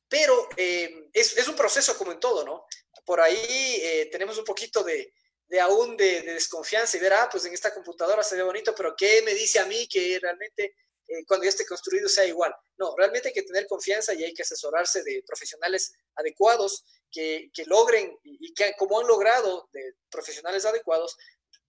Pero 0.08 0.48
eh, 0.56 1.10
es, 1.12 1.38
es, 1.38 1.48
un 1.50 1.58
proceso 1.58 1.98
como 1.98 2.14
en 2.14 2.22
todo, 2.22 2.46
¿no? 2.46 2.66
Por 3.04 3.20
ahí 3.20 3.38
eh, 3.38 4.08
tenemos 4.10 4.38
un 4.38 4.46
poquito 4.46 4.82
de, 4.82 5.14
de 5.50 5.60
aún 5.60 5.98
de, 5.98 6.22
de, 6.22 6.34
desconfianza 6.34 6.96
y 6.96 7.00
ver, 7.00 7.14
ah, 7.14 7.28
pues 7.30 7.44
en 7.46 7.54
esta 7.54 7.74
computadora 7.74 8.24
se 8.24 8.36
ve 8.36 8.44
bonito, 8.44 8.74
pero 8.76 8.96
¿qué 8.96 9.22
me 9.24 9.34
dice 9.34 9.60
a 9.60 9.66
mí 9.66 9.88
que 9.88 10.20
realmente 10.22 10.76
eh, 11.10 11.26
cuando 11.26 11.44
ya 11.44 11.50
esté 11.50 11.66
construido 11.66 12.08
sea 12.08 12.26
igual. 12.26 12.56
No, 12.78 12.96
realmente 12.96 13.30
hay 13.30 13.34
que 13.34 13.42
tener 13.42 13.66
confianza 13.66 14.14
y 14.14 14.24
hay 14.24 14.34
que 14.34 14.44
asesorarse 14.44 15.02
de 15.04 15.24
profesionales 15.26 15.94
adecuados 16.16 16.86
que, 17.12 17.50
que 17.52 17.66
logren 17.66 18.16
y, 18.24 18.54
que 18.54 18.76
como 18.78 19.00
han 19.00 19.08
logrado 19.08 19.70
de 19.74 19.96
profesionales 20.12 20.66
adecuados, 20.66 21.18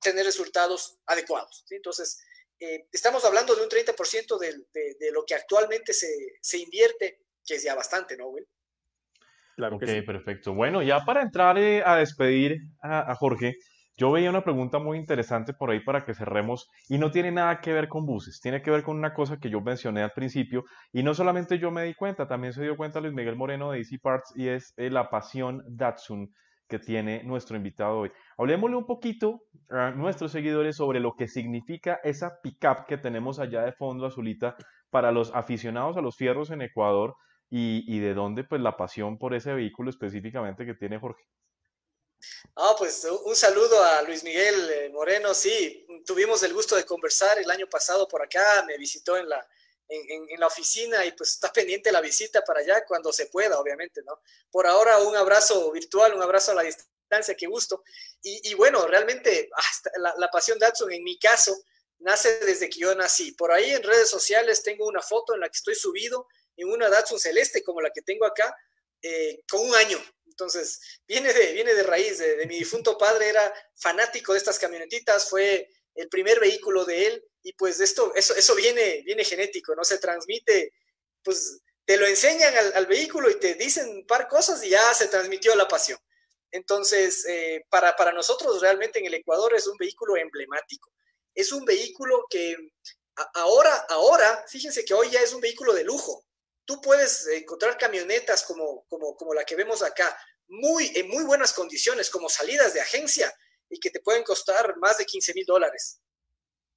tener 0.02 0.27
resultados 0.27 0.98
adecuados. 1.07 1.65
Entonces, 1.70 2.19
eh, 2.59 2.86
estamos 2.93 3.24
hablando 3.24 3.57
de 3.57 3.62
un 3.62 3.70
30% 3.70 4.39
de, 4.39 4.59
de, 4.74 4.97
de, 5.01 5.11
lo 5.11 5.24
que 5.24 5.35
actualmente 5.35 5.94
se, 5.94 6.15
se, 6.43 6.59
invierte, 6.59 7.23
que 7.44 7.55
es 7.55 7.62
ya 7.62 7.74
bastante, 7.74 8.19
¿no, 8.19 8.28
Will? 8.28 8.47
Claro 9.61 9.78
sí. 9.82 10.03
perfecto. 10.03 10.55
Bueno, 10.55 10.82
ya 10.82 11.01
para 11.05 11.23
entrar 11.23 11.59
eh, 11.59 11.82
a 11.85 11.97
despedir 11.97 12.57
a, 12.82 13.11
a 13.11 13.15
Jorge, 13.15 13.55
yo 14.01 14.11
veía 14.11 14.31
una 14.31 14.43
pregunta 14.43 14.78
muy 14.78 14.97
interesante 14.97 15.53
por 15.53 15.70
ahí 15.70 15.81
para 15.81 16.07
que 16.07 16.15
cerremos 16.15 16.70
y 16.89 16.97
no 16.97 17.11
tiene 17.11 17.31
nada 17.31 17.61
que 17.61 17.74
ver 17.74 17.87
con 17.87 18.07
buses, 18.07 18.41
tiene 18.41 18.62
que 18.62 18.70
ver 18.70 18.82
con 18.82 18.97
una 18.97 19.12
cosa 19.12 19.37
que 19.37 19.51
yo 19.51 19.61
mencioné 19.61 20.03
al 20.03 20.12
principio 20.12 20.65
y 20.91 21.03
no 21.03 21.12
solamente 21.12 21.59
yo 21.59 21.70
me 21.70 21.85
di 21.85 21.93
cuenta, 21.93 22.27
también 22.27 22.55
se 22.55 22.62
dio 22.62 22.78
cuenta 22.78 23.01
Luis 23.01 23.12
Miguel 23.12 23.37
Moreno 23.37 23.70
de 23.70 23.78
Easy 23.78 23.99
Parts 23.99 24.32
y 24.35 24.49
es 24.49 24.73
eh, 24.78 24.89
la 24.89 25.11
pasión 25.11 25.62
Datsun 25.69 26.32
que 26.66 26.78
tiene 26.78 27.23
nuestro 27.24 27.59
invitado 27.59 27.99
hoy. 27.99 28.12
Hablemosle 28.39 28.77
un 28.77 28.87
poquito 28.87 29.43
a 29.69 29.91
nuestros 29.91 30.32
seguidores 30.32 30.77
sobre 30.77 31.01
lo 31.01 31.12
que 31.15 31.28
significa 31.28 32.01
esa 32.03 32.39
pickup 32.43 32.87
que 32.87 32.97
tenemos 32.97 33.39
allá 33.39 33.62
de 33.62 33.73
fondo 33.73 34.07
azulita 34.07 34.57
para 34.89 35.12
los 35.12 35.35
aficionados 35.35 35.99
a 35.99 36.01
los 36.01 36.16
fierros 36.16 36.51
en 36.51 36.62
Ecuador 36.62 37.16
y, 37.51 37.85
y 37.87 37.99
de 37.99 38.15
dónde 38.15 38.45
pues 38.45 38.61
la 38.61 38.77
pasión 38.77 39.19
por 39.19 39.35
ese 39.35 39.53
vehículo 39.53 39.91
específicamente 39.91 40.65
que 40.65 40.75
tiene 40.75 40.99
Jorge. 40.99 41.25
Ah, 42.57 42.75
pues 42.79 43.07
un 43.25 43.35
saludo 43.35 43.83
a 43.83 44.03
Luis 44.03 44.23
Miguel 44.25 44.71
eh, 44.71 44.89
Moreno. 44.91 45.35
Sí, 45.35 45.87
tuvimos 46.05 46.43
el 46.43 46.53
gusto 46.53 46.77
de 46.77 46.85
conversar 46.85 47.39
el 47.39 47.51
año 47.51 47.67
pasado 47.69 48.07
por 48.07 48.23
acá, 48.23 48.65
me 48.67 48.77
visitó 48.77 49.17
en 49.17 49.29
la, 49.29 49.47
en, 49.89 50.29
en, 50.29 50.41
la 50.41 50.47
oficina 50.47 51.05
y 51.05 51.13
pues 51.13 51.31
está 51.31 51.53
pendiente 51.53 51.91
la 51.91 52.01
visita 52.01 52.43
para 52.43 52.61
allá 52.61 52.85
cuando 52.87 53.13
se 53.13 53.27
pueda, 53.27 53.59
obviamente, 53.59 54.03
¿no? 54.05 54.21
Por 54.51 54.67
ahora 54.67 54.99
un 54.99 55.17
abrazo 55.17 55.71
virtual, 55.73 56.15
un 56.15 56.23
abrazo 56.23 56.53
a 56.53 56.57
la 56.57 56.63
distancia, 56.63 57.35
qué 57.37 57.47
gusto. 57.47 57.83
Y, 58.23 58.51
y 58.51 58.55
bueno, 58.55 58.87
realmente 58.87 59.49
hasta 59.55 59.91
la, 59.99 60.15
la, 60.17 60.29
pasión 60.29 60.59
Datsun 60.59 60.93
en 60.93 61.03
mi 61.03 61.19
caso 61.19 61.57
nace 61.99 62.41
desde 62.41 62.69
que 62.69 62.81
yo 62.81 62.95
nací. 62.95 63.33
Por 63.33 63.51
ahí 63.51 63.71
en 63.71 63.83
redes 63.83 64.11
sociales 64.11 64.63
tengo 64.63 64.87
una 64.87 65.03
foto 65.03 65.35
en 65.35 65.41
la 65.41 65.49
que 65.49 65.57
estoy 65.57 65.75
subido 65.75 66.27
en 66.62 66.70
una 66.70 66.89
Datsun 66.89 67.19
celeste 67.19 67.62
como 67.62 67.81
la 67.81 67.91
que 67.91 68.03
tengo 68.03 68.27
acá, 68.27 68.55
eh, 69.03 69.41
con 69.49 69.61
un 69.61 69.74
año, 69.74 69.99
entonces, 70.41 70.81
viene 71.07 71.32
de, 71.35 71.53
viene 71.53 71.74
de 71.74 71.82
raíz, 71.82 72.19
de, 72.19 72.47
mi 72.47 72.59
difunto 72.59 72.97
padre 72.97 73.28
era 73.28 73.53
fanático 73.77 74.32
de 74.32 74.39
estas 74.39 74.59
camionetitas, 74.59 75.28
fue 75.28 75.69
el 75.95 76.09
primer 76.09 76.41
vehículo 76.41 76.87
de 76.87 77.07
él 77.07 77.24
y 77.43 77.53
pues 77.53 77.78
esto, 77.81 78.15
eso, 78.15 78.35
eso 78.35 78.55
viene, 78.55 79.03
viene 79.05 79.23
genético, 79.23 79.74
¿no? 79.74 79.85
Se 79.85 79.99
transmite, 79.99 80.73
pues 81.23 81.61
te 81.85 81.99
lo 81.99 82.07
enseñan 82.07 82.57
al, 82.57 82.73
al 82.74 82.87
vehículo 82.87 83.28
y 83.28 83.39
te 83.39 83.55
dicen 83.55 83.89
un 83.91 84.07
par 84.07 84.28
cosas 84.28 84.62
y 84.65 84.70
ya 84.70 84.95
se 84.95 85.09
transmitió 85.09 85.55
la 85.57 85.69
pasión. 85.69 85.99
Entonces, 86.51 87.27
eh, 87.27 87.66
para, 87.69 87.95
para 87.95 88.12
nosotros 88.12 88.61
realmente 88.61 88.99
en 88.99 89.07
el 89.07 89.15
Ecuador 89.15 89.55
es 89.55 89.66
un 89.66 89.77
vehículo 89.77 90.16
emblemático. 90.16 90.91
Es 91.35 91.53
un 91.53 91.65
vehículo 91.65 92.24
que 92.31 92.57
ahora, 93.35 93.74
ahora, 93.91 94.45
fíjense 94.49 94.85
que 94.85 94.95
hoy 94.95 95.11
ya 95.11 95.20
es 95.20 95.32
un 95.32 95.41
vehículo 95.41 95.74
de 95.74 95.85
lujo. 95.85 96.24
Tú 96.71 96.81
puedes 96.81 97.27
encontrar 97.27 97.77
camionetas 97.77 98.45
como, 98.45 98.87
como, 98.87 99.17
como 99.17 99.35
la 99.35 99.43
que 99.43 99.57
vemos 99.57 99.83
acá, 99.83 100.17
muy, 100.47 100.93
en 100.95 101.09
muy 101.09 101.25
buenas 101.25 101.53
condiciones, 101.53 102.09
como 102.09 102.29
salidas 102.29 102.75
de 102.75 102.81
agencia, 102.81 103.35
y 103.69 103.81
que 103.81 103.91
te 103.91 103.99
pueden 103.99 104.23
costar 104.23 104.77
más 104.77 104.97
de 104.97 105.05
15 105.05 105.35
mil 105.35 105.45
dólares. 105.45 105.99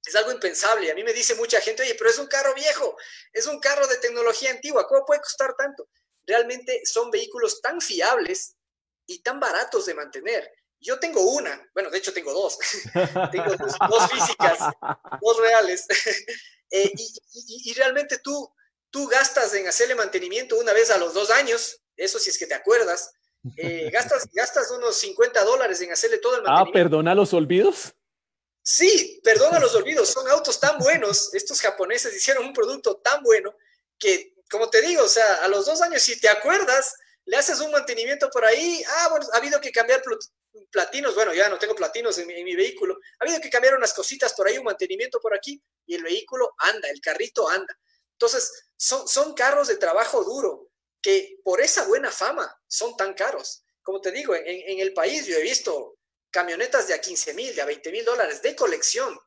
Es 0.04 0.16
algo 0.16 0.32
impensable. 0.32 0.90
A 0.90 0.96
mí 0.96 1.04
me 1.04 1.12
dice 1.12 1.36
mucha 1.36 1.60
gente, 1.60 1.84
oye, 1.84 1.94
pero 1.94 2.10
es 2.10 2.18
un 2.18 2.26
carro 2.26 2.52
viejo, 2.54 2.96
es 3.32 3.46
un 3.46 3.60
carro 3.60 3.86
de 3.86 3.98
tecnología 3.98 4.50
antigua, 4.50 4.84
¿cómo 4.88 5.06
puede 5.06 5.20
costar 5.20 5.54
tanto? 5.54 5.88
Realmente 6.26 6.82
son 6.86 7.12
vehículos 7.12 7.60
tan 7.62 7.80
fiables 7.80 8.56
y 9.06 9.22
tan 9.22 9.38
baratos 9.38 9.86
de 9.86 9.94
mantener. 9.94 10.52
Yo 10.80 10.98
tengo 10.98 11.22
una, 11.22 11.70
bueno, 11.72 11.88
de 11.88 11.98
hecho 11.98 12.12
tengo 12.12 12.32
dos, 12.32 12.58
tengo 13.30 13.54
dos, 13.54 14.10
físicas, 14.10 14.58
dos 15.22 15.38
reales, 15.38 15.86
eh, 16.72 16.92
y, 16.96 17.72
realmente 17.74 18.18
tú, 18.18 18.52
tú 18.94 19.08
gastas 19.08 19.52
en 19.54 19.66
hacerle 19.66 19.96
mantenimiento 19.96 20.56
una 20.56 20.72
vez 20.72 20.88
a 20.88 20.98
los 20.98 21.14
dos 21.14 21.28
años, 21.28 21.82
eso 21.96 22.20
si 22.20 22.30
es 22.30 22.38
que 22.38 22.46
te 22.46 22.54
acuerdas, 22.54 23.10
eh, 23.56 23.90
gastas, 23.90 24.28
gastas 24.32 24.70
unos 24.70 24.96
50 24.98 25.42
dólares 25.42 25.80
en 25.80 25.90
hacerle 25.90 26.18
todo 26.18 26.36
el 26.36 26.42
ah, 26.42 26.44
mantenimiento. 26.44 26.78
Ah, 26.78 26.80
perdona 26.80 27.14
los 27.16 27.34
olvidos. 27.34 27.92
Sí, 28.62 29.20
perdona 29.24 29.58
los 29.58 29.74
olvidos, 29.74 30.10
son 30.10 30.28
autos 30.28 30.60
tan 30.60 30.78
buenos, 30.78 31.34
estos 31.34 31.60
japoneses 31.60 32.14
hicieron 32.14 32.46
un 32.46 32.52
producto 32.52 32.98
tan 32.98 33.20
bueno 33.24 33.56
que, 33.98 34.36
como 34.48 34.70
te 34.70 34.80
digo, 34.80 35.02
o 35.02 35.08
sea, 35.08 35.42
a 35.42 35.48
los 35.48 35.66
dos 35.66 35.82
años, 35.82 36.00
si 36.00 36.20
te 36.20 36.28
acuerdas, 36.28 36.94
le 37.24 37.36
haces 37.36 37.58
un 37.58 37.72
mantenimiento 37.72 38.30
por 38.30 38.44
ahí, 38.44 38.80
ah, 38.86 39.08
bueno, 39.10 39.26
ha 39.32 39.38
habido 39.38 39.60
que 39.60 39.72
cambiar 39.72 40.04
platinos, 40.70 41.16
bueno, 41.16 41.34
ya 41.34 41.48
no 41.48 41.58
tengo 41.58 41.74
platinos 41.74 42.16
en 42.18 42.28
mi, 42.28 42.54
vehículo, 42.54 42.96
ha 43.18 43.24
habido 43.24 43.40
que 43.40 43.50
cambiar 43.50 43.74
unas 43.74 43.92
cositas 43.92 44.34
por 44.34 44.46
ahí, 44.46 44.56
un 44.56 44.64
mantenimiento 44.64 45.18
por 45.20 45.34
aquí, 45.34 45.60
y 45.84 45.96
el 45.96 46.04
vehículo 46.04 46.54
anda, 46.58 46.88
el 46.90 47.00
carrito 47.00 47.48
anda. 47.48 47.76
Entonces, 48.12 48.68
son, 48.84 49.08
son 49.08 49.32
carros 49.32 49.68
de 49.68 49.76
trabajo 49.76 50.22
duro 50.22 50.68
que 51.00 51.38
por 51.42 51.62
esa 51.62 51.86
buena 51.86 52.10
fama 52.10 52.54
son 52.66 52.94
tan 52.98 53.14
caros. 53.14 53.64
Como 53.82 53.98
te 54.02 54.12
digo, 54.12 54.34
en, 54.34 54.78
el 54.78 54.92
país 54.92 55.24
yo 55.24 55.38
he 55.38 55.42
visto 55.42 55.96
camionetas 56.30 56.86
de 56.86 56.92
a 56.92 57.00
15 57.00 57.32
mil, 57.32 57.54
de 57.54 57.62
a 57.62 57.64
20 57.64 57.90
mil 57.90 58.04
dólares 58.04 58.42
de 58.42 58.54
colección. 58.54 59.18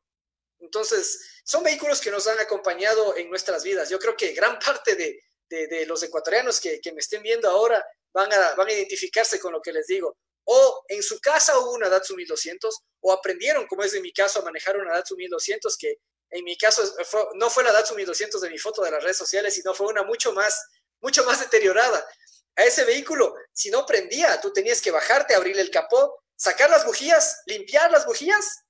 Entonces, 0.59 1.41
son 1.43 1.63
vehículos 1.63 2.01
que 2.01 2.11
nos 2.11 2.27
han 2.27 2.39
acompañado 2.39 3.17
en 3.17 3.29
nuestras 3.29 3.63
vidas. 3.63 3.89
Yo 3.89 3.97
creo 3.97 4.15
que 4.15 4.33
gran 4.33 4.59
parte 4.65 4.95
de, 4.95 5.19
de, 5.49 5.85
los 5.87 6.03
ecuatorianos 6.03 6.59
que, 6.59 6.79
que, 6.79 6.91
me 6.91 6.99
estén 6.99 7.23
viendo 7.23 7.49
ahora 7.49 7.83
van 8.13 8.31
a, 8.31 8.53
van 8.53 8.67
a 8.67 8.73
identificarse 8.73 9.39
con 9.39 9.53
lo 9.53 9.61
que 9.61 9.71
les 9.71 9.87
digo. 9.87 10.17
O 10.43 10.83
en 10.87 11.01
su 11.01 11.19
casa 11.19 11.57
hubo 11.57 11.71
una 11.71 11.89
Datsun 11.89 12.17
1200, 12.17 12.79
o 13.01 13.11
aprendieron, 13.11 13.65
como 13.65 13.83
es 13.83 13.93
en 13.95 14.03
mi 14.03 14.13
caso, 14.13 14.39
a 14.39 14.43
manejar 14.43 14.77
una 14.77 14.93
Datsun 14.93 15.17
1200, 15.17 15.77
que 15.77 15.97
en 16.29 16.43
mi 16.43 16.57
caso 16.57 16.83
no 17.35 17.49
fue 17.49 17.63
la 17.63 17.71
Datsun 17.71 17.97
1200 17.97 18.41
de 18.41 18.49
mi 18.49 18.57
foto 18.57 18.83
de 18.83 18.91
las 18.91 19.03
redes 19.03 19.17
sociales, 19.17 19.53
sino 19.53 19.73
fue 19.73 19.87
una 19.87 20.03
mucho 20.03 20.33
más, 20.33 20.69
mucho 21.01 21.23
más 21.23 21.39
deteriorada. 21.39 22.05
A 22.55 22.63
ese 22.63 22.85
vehículo, 22.85 23.35
si 23.53 23.69
no 23.69 23.85
prendía, 23.85 24.41
tú 24.41 24.51
tenías 24.51 24.81
que 24.81 24.91
bajarte, 24.91 25.35
abrir 25.35 25.57
el 25.59 25.69
capó, 25.69 26.23
sacar 26.35 26.69
las 26.69 26.85
bujías, 26.85 27.41
limpiar 27.45 27.91
las 27.91 28.05
bujías 28.05 28.63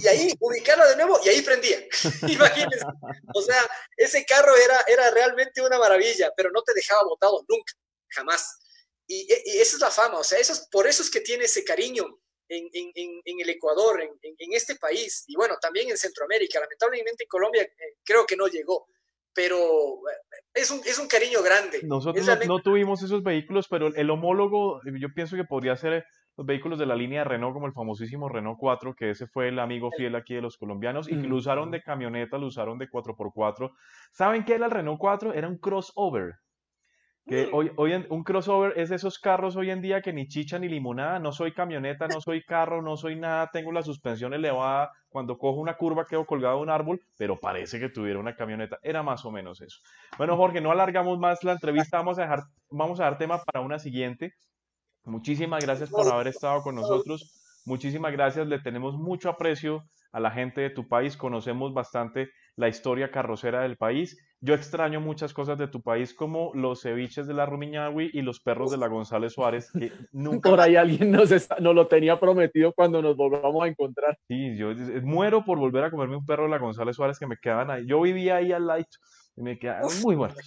y 0.00 0.08
ahí 0.08 0.32
ubicarla 0.40 0.86
de 0.86 0.96
nuevo 0.96 1.20
y 1.24 1.28
ahí 1.28 1.42
prendía. 1.42 1.80
Imagínense. 2.28 2.84
O 3.34 3.42
sea, 3.42 3.68
ese 3.96 4.24
carro 4.24 4.56
era, 4.56 4.80
era 4.86 5.10
realmente 5.10 5.60
una 5.60 5.78
maravilla, 5.78 6.32
pero 6.36 6.50
no 6.50 6.62
te 6.62 6.72
dejaba 6.74 7.04
botado 7.04 7.44
nunca, 7.48 7.72
jamás. 8.08 8.58
Y, 9.06 9.26
esa 9.32 9.76
es 9.76 9.80
la 9.80 9.90
fama, 9.90 10.18
o 10.18 10.24
sea, 10.24 10.38
eso 10.38 10.52
es, 10.52 10.68
por 10.70 10.86
eso 10.86 11.02
es 11.02 11.10
que 11.10 11.20
tiene 11.20 11.44
ese 11.44 11.64
cariño 11.64 12.19
en, 12.50 12.68
en, 12.72 13.20
en 13.24 13.40
el 13.40 13.48
Ecuador, 13.48 14.00
en, 14.02 14.52
este 14.52 14.74
país, 14.74 15.24
y 15.28 15.36
bueno, 15.36 15.54
también 15.60 15.88
en 15.88 15.96
Centroamérica. 15.96 16.60
Lamentablemente 16.60 17.24
en 17.24 17.28
Colombia 17.28 17.62
eh, 17.62 17.96
creo 18.04 18.26
que 18.26 18.36
no 18.36 18.48
llegó, 18.48 18.88
pero 19.32 19.56
eh, 19.56 20.36
es 20.54 20.70
un, 20.70 20.80
es 20.80 20.98
un 20.98 21.06
cariño 21.06 21.42
grande. 21.42 21.80
Nosotros 21.84 22.26
no, 22.46 22.60
tuvimos 22.60 23.02
esos 23.02 23.22
vehículos, 23.22 23.68
pero 23.68 23.94
el 23.94 24.10
homólogo, 24.10 24.80
yo 24.98 25.08
pienso 25.14 25.36
que 25.36 25.44
podría 25.44 25.76
ser 25.76 26.04
los 26.36 26.46
vehículos 26.46 26.78
de 26.78 26.86
la 26.86 26.96
línea 26.96 27.20
de 27.20 27.28
Renault, 27.28 27.54
como 27.54 27.66
el 27.66 27.72
famosísimo 27.72 28.28
Renault 28.28 28.58
4, 28.58 28.94
que 28.96 29.10
ese 29.10 29.26
fue 29.28 29.48
el 29.48 29.58
amigo 29.58 29.90
fiel 29.96 30.16
aquí 30.16 30.34
de 30.34 30.42
los 30.42 30.56
colombianos, 30.56 31.08
y 31.08 31.20
que 31.20 31.28
lo 31.28 31.36
usaron 31.36 31.70
de 31.70 31.82
camioneta, 31.82 32.38
lo 32.38 32.46
usaron 32.46 32.78
de 32.78 32.88
4x4. 32.88 33.70
¿Saben 34.12 34.44
qué 34.44 34.54
era 34.54 34.66
el 34.66 34.72
Renault 34.72 34.98
4? 34.98 35.34
Era 35.34 35.48
un 35.48 35.58
crossover. 35.58 36.34
Que 37.26 37.46
mm. 37.46 37.54
hoy, 37.54 37.70
hoy 37.76 38.06
un 38.08 38.24
crossover 38.24 38.72
es 38.76 38.88
de 38.88 38.96
esos 38.96 39.18
carros 39.18 39.56
hoy 39.56 39.70
en 39.70 39.80
día 39.80 40.00
que 40.00 40.12
ni 40.12 40.26
chicha 40.26 40.58
ni 40.58 40.68
limonada, 40.68 41.18
no 41.18 41.32
soy 41.32 41.52
camioneta, 41.52 42.08
no 42.08 42.20
soy 42.20 42.42
carro, 42.42 42.82
no 42.82 42.96
soy 42.96 43.16
nada, 43.16 43.50
tengo 43.52 43.72
la 43.72 43.82
suspensión 43.82 44.32
elevada, 44.34 44.90
cuando 45.08 45.38
cojo 45.38 45.60
una 45.60 45.76
curva 45.76 46.06
quedo 46.06 46.24
colgado 46.24 46.56
de 46.56 46.62
un 46.62 46.70
árbol, 46.70 47.00
pero 47.16 47.38
parece 47.38 47.78
que 47.78 47.88
tuviera 47.88 48.18
una 48.18 48.34
camioneta, 48.34 48.78
era 48.82 49.02
más 49.02 49.24
o 49.24 49.30
menos 49.30 49.60
eso. 49.60 49.78
Bueno, 50.18 50.36
Jorge, 50.36 50.60
no 50.60 50.70
alargamos 50.70 51.18
más 51.18 51.44
la 51.44 51.52
entrevista, 51.52 51.98
vamos 51.98 52.18
a 52.18 52.22
dejar, 52.22 52.44
vamos 52.70 53.00
a 53.00 53.04
dar 53.04 53.18
tema 53.18 53.42
para 53.42 53.64
una 53.64 53.78
siguiente. 53.78 54.32
Muchísimas 55.04 55.64
gracias 55.64 55.90
por 55.90 56.10
haber 56.12 56.28
estado 56.28 56.62
con 56.62 56.74
nosotros. 56.74 57.62
Muchísimas 57.64 58.12
gracias. 58.12 58.46
Le 58.46 58.58
tenemos 58.58 58.96
mucho 58.96 59.28
aprecio 59.28 59.84
a 60.12 60.20
la 60.20 60.30
gente 60.30 60.60
de 60.60 60.70
tu 60.70 60.88
país. 60.88 61.16
Conocemos 61.16 61.72
bastante 61.72 62.30
la 62.56 62.68
historia 62.68 63.10
carrocera 63.10 63.62
del 63.62 63.76
país. 63.76 64.16
Yo 64.40 64.54
extraño 64.54 65.00
muchas 65.00 65.34
cosas 65.34 65.58
de 65.58 65.68
tu 65.68 65.82
país, 65.82 66.14
como 66.14 66.52
los 66.54 66.82
ceviches 66.82 67.26
de 67.26 67.34
la 67.34 67.44
Rumiñahui 67.44 68.10
y 68.14 68.22
los 68.22 68.40
perros 68.40 68.70
de 68.70 68.78
la 68.78 68.88
González 68.88 69.34
Suárez, 69.34 69.70
que 69.70 69.92
nunca... 70.12 70.48
Por 70.48 70.60
ahí 70.60 70.76
alguien 70.76 71.10
nos, 71.10 71.30
nos 71.30 71.74
lo 71.74 71.86
tenía 71.88 72.18
prometido 72.18 72.72
cuando 72.72 73.02
nos 73.02 73.16
volvamos 73.16 73.64
a 73.64 73.68
encontrar. 73.68 74.18
Sí, 74.28 74.56
yo 74.56 74.72
muero 75.02 75.44
por 75.44 75.58
volver 75.58 75.84
a 75.84 75.90
comerme 75.90 76.16
un 76.16 76.24
perro 76.24 76.44
de 76.44 76.50
la 76.50 76.58
González 76.58 76.96
Suárez 76.96 77.18
que 77.18 77.26
me 77.26 77.36
quedaban 77.36 77.70
ahí. 77.70 77.86
Yo 77.86 78.00
vivía 78.00 78.36
ahí 78.36 78.52
al 78.52 78.66
lado 78.66 78.80
y 79.36 79.42
me 79.42 79.58
quedaban 79.58 80.00
muy 80.00 80.14
buenos. 80.14 80.38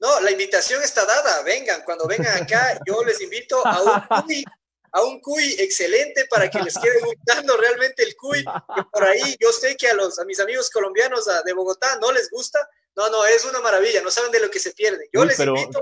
No, 0.00 0.20
la 0.20 0.30
invitación 0.32 0.82
está 0.82 1.04
dada. 1.06 1.42
Vengan, 1.44 1.82
cuando 1.84 2.06
vengan 2.08 2.42
acá, 2.42 2.78
yo 2.86 3.04
les 3.04 3.20
invito 3.20 3.64
a 3.64 3.80
un 3.82 4.26
a 4.92 5.02
un 5.02 5.20
cuy 5.20 5.56
excelente 5.58 6.26
para 6.30 6.50
que 6.50 6.60
les 6.60 6.78
quede 6.78 7.00
gustando 7.04 7.56
realmente 7.56 8.02
el 8.02 8.14
cuy. 8.14 8.44
Que 8.44 8.82
por 8.92 9.04
ahí 9.04 9.36
yo 9.40 9.50
sé 9.50 9.76
que 9.76 9.88
a 9.88 9.94
los 9.94 10.18
a 10.18 10.24
mis 10.24 10.40
amigos 10.40 10.70
colombianos 10.70 11.28
de 11.44 11.52
Bogotá 11.52 11.98
no 12.00 12.12
les 12.12 12.30
gusta. 12.30 12.58
No, 12.94 13.08
no, 13.08 13.24
es 13.24 13.48
una 13.48 13.60
maravilla, 13.60 14.02
no 14.02 14.10
saben 14.10 14.30
de 14.32 14.40
lo 14.40 14.50
que 14.50 14.58
se 14.58 14.72
pierde. 14.72 15.08
Yo 15.14 15.24
les 15.24 15.40
invito. 15.40 15.80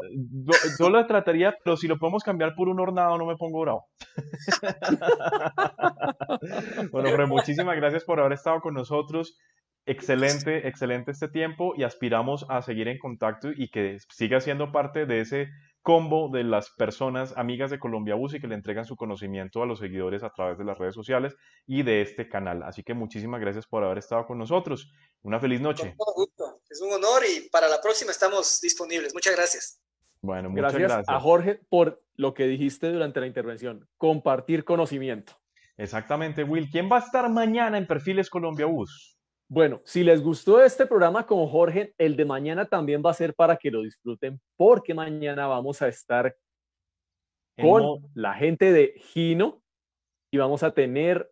Yo, 0.79 0.91
lo 0.91 1.05
trataría, 1.09 1.57
pero 1.65 1.77
si 1.77 1.89
lo 1.89 1.99
podemos 1.99 2.23
cambiar 2.23 2.55
por 2.55 2.69
un 2.69 2.79
hornado, 2.79 3.19
no 3.19 3.27
me 3.27 3.37
pongo 3.37 3.63
bravo. 3.63 3.89
bueno, 6.93 7.11
hombre, 7.11 7.27
muchísimas 7.27 7.77
gracias 7.77 8.05
por 8.05 8.21
haber 8.21 8.35
estado 8.35 8.61
con 8.61 8.75
nosotros. 8.75 9.37
Excelente, 9.87 10.69
excelente 10.69 11.11
este 11.11 11.27
tiempo 11.27 11.75
y 11.77 11.83
aspiramos 11.83 12.47
a 12.49 12.63
seguir 12.63 12.87
en 12.87 12.99
contacto 12.99 13.49
y 13.53 13.71
que 13.71 13.99
siga 14.11 14.41
siendo 14.41 14.71
parte 14.71 15.05
de 15.05 15.23
ese 15.23 15.49
combo 15.83 16.29
de 16.29 16.45
las 16.45 16.71
personas 16.71 17.33
amigas 17.37 17.71
de 17.71 17.79
Colombia 17.79 18.15
Bus 18.15 18.35
y 18.35 18.41
que 18.41 18.47
le 18.47 18.55
entregan 18.55 18.85
su 18.85 18.97
conocimiento 18.97 19.63
a 19.63 19.67
los 19.67 19.79
seguidores 19.79 20.23
a 20.23 20.31
través 20.31 20.59
de 20.59 20.65
las 20.65 20.79
redes 20.79 20.95
sociales 20.95 21.37
y 21.67 21.83
de 21.83 22.03
este 22.03 22.29
canal. 22.29 22.63
Así 22.63 22.83
que 22.83 22.95
muchísimas 22.95 23.41
gracias 23.41 23.67
por 23.67 23.85
haber 23.85 23.99
estado 23.99 24.27
con 24.27 24.39
nosotros. 24.39 24.91
Una 25.23 25.41
feliz 25.41 25.61
noche. 25.61 25.97
Es 26.69 26.81
un 26.81 26.93
honor 26.93 27.23
y 27.25 27.49
para 27.49 27.69
la 27.69 27.81
próxima 27.81 28.11
estamos 28.11 28.61
disponibles. 28.61 29.15
Muchas 29.15 29.35
gracias. 29.35 29.83
Bueno, 30.23 30.51
muchas 30.51 30.75
gracias, 30.75 30.83
gracias 30.83 31.09
a 31.09 31.21
Jorge 31.21 31.61
por 31.69 32.03
lo 32.15 32.35
que 32.35 32.47
dijiste 32.47 32.93
durante 32.93 33.21
la 33.21 33.27
intervención, 33.27 33.89
compartir 33.97 34.65
conocimiento. 34.65 35.41
Exactamente, 35.79 36.45
Will. 36.45 36.69
¿Quién 36.71 36.91
va 36.93 36.97
a 36.97 37.01
estar 37.01 37.31
mañana 37.31 37.79
en 37.79 37.87
Perfiles 37.87 38.29
Colombia 38.29 38.67
Bus? 38.67 39.20
Bueno, 39.53 39.81
si 39.85 40.05
les 40.05 40.23
gustó 40.23 40.63
este 40.63 40.87
programa 40.87 41.27
con 41.27 41.45
Jorge, 41.49 41.93
el 41.99 42.15
de 42.15 42.25
mañana 42.25 42.67
también 42.67 43.03
va 43.05 43.11
a 43.11 43.15
ser 43.15 43.35
para 43.35 43.57
que 43.57 43.73
lo 43.73 43.83
disfruten, 43.83 44.41
porque 44.57 44.95
mañana 44.95 45.49
vamos 45.49 45.83
a 45.83 45.89
estar 45.89 46.37
con 47.61 47.99
la 48.15 48.35
gente 48.35 48.73
de 48.73 48.95
Gino 49.13 49.61
y 50.33 50.39
vamos 50.39 50.63
a 50.63 50.73
tener 50.73 51.29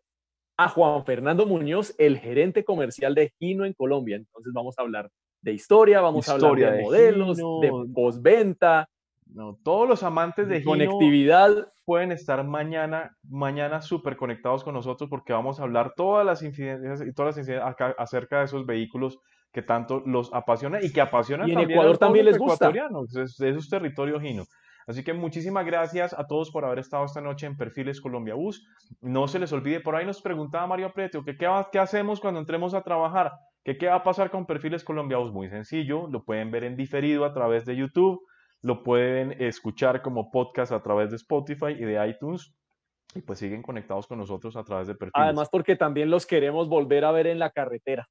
a 0.59 0.69
Juan 0.69 1.05
Fernando 1.05 1.47
Muñoz, 1.47 1.95
el 1.97 2.19
gerente 2.19 2.65
comercial 2.65 3.15
de 3.15 3.32
Gino 3.39 3.65
en 3.65 3.73
Colombia. 3.73 4.16
Entonces 4.16 4.53
vamos 4.53 4.77
a 4.77 4.82
hablar 4.82 5.09
de 5.40 5.53
historia, 5.53 6.01
vamos 6.01 6.28
a 6.28 6.32
hablar 6.32 6.57
de, 6.57 6.82
modelos, 6.82 7.36
de 7.36 7.70
postventa, 7.95 8.89
no, 9.34 9.59
todos 9.62 9.88
los 9.88 10.02
amantes 10.02 10.48
de 10.48 10.64
conectividad 10.64 11.72
pueden 11.84 12.12
estar 12.12 12.44
mañana, 12.44 13.16
mañana 13.28 13.82
súper 13.82 14.16
conectados 14.16 14.64
con 14.64 14.74
nosotros 14.74 15.10
porque 15.10 15.32
vamos 15.32 15.60
a 15.60 15.64
hablar 15.64 15.92
todas 15.96 16.24
las 16.24 16.42
incidencias 16.42 17.02
y 17.06 17.12
todas 17.12 17.36
las 17.36 17.38
incidencias 17.38 17.76
acerca 17.98 18.38
de 18.38 18.44
esos 18.46 18.66
vehículos 18.66 19.18
que 19.52 19.62
tanto 19.62 20.02
los 20.05 20.32
apasiona 20.32 20.82
y 20.82 20.92
que 20.92 21.00
apasionan 21.00 21.48
y 21.48 21.52
en 21.52 21.60
Ecuador 21.60 21.98
también 21.98 22.26
les 22.26 22.38
gusta. 22.38 22.72
Es, 23.14 23.40
es 23.40 23.68
territorio 23.68 24.20
Gino. 24.20 24.44
Así 24.86 25.05
que 25.05 25.12
muchísimas 25.12 25.66
gracias 25.66 26.14
a 26.14 26.26
todos 26.26 26.50
por 26.50 26.64
haber 26.64 26.78
estado 26.78 27.05
esta 27.05 27.20
noche 27.20 27.46
en 27.46 27.59
Perfiles 27.59 28.00
Colombia 28.00 28.34
Bus. 28.34 28.66
No 29.02 29.28
se 29.28 29.38
les 29.38 29.52
olvide, 29.52 29.80
por 29.80 29.94
ahí 29.94 30.06
nos 30.06 30.22
preguntaba 30.22 30.66
Mario 30.66 30.92
Preto 30.94 31.22
que 31.24 31.36
qué, 31.36 31.46
qué 31.70 31.78
hacemos 31.78 32.20
cuando 32.20 32.40
entremos 32.40 32.72
a 32.72 32.82
trabajar, 32.82 33.32
que 33.64 33.76
qué 33.76 33.88
va 33.88 33.96
a 33.96 34.02
pasar 34.02 34.30
con 34.30 34.46
Perfiles 34.46 34.84
Colombia 34.84 35.18
Bus. 35.18 35.32
Muy 35.32 35.50
sencillo, 35.50 36.06
lo 36.09 36.24
pueden 36.24 36.50
ver 36.50 36.64
en 36.64 36.76
diferido 36.76 37.26
a 37.26 37.34
través 37.34 37.66
de 37.66 37.76
YouTube 37.76 38.22
lo 38.62 38.82
pueden 38.82 39.32
escuchar 39.40 40.02
como 40.02 40.30
podcast 40.30 40.72
a 40.72 40.82
través 40.82 41.10
de 41.10 41.16
Spotify 41.16 41.72
y 41.78 41.85
de 41.85 42.09
iTunes. 42.09 42.55
Y 43.14 43.22
pues 43.22 43.39
siguen 43.39 43.62
conectados 43.62 44.06
con 44.06 44.18
nosotros 44.18 44.56
a 44.56 44.64
través 44.64 44.86
de 44.86 44.94
perfiles. 44.94 45.24
Además, 45.24 45.48
porque 45.51 45.76
también 45.76 46.10
los 46.10 46.26
queremos 46.26 46.68
volver 46.68 47.05
a 47.05 47.12
ver 47.12 47.26
en 47.26 47.39
la 47.39 47.51
carretera. 47.51 48.06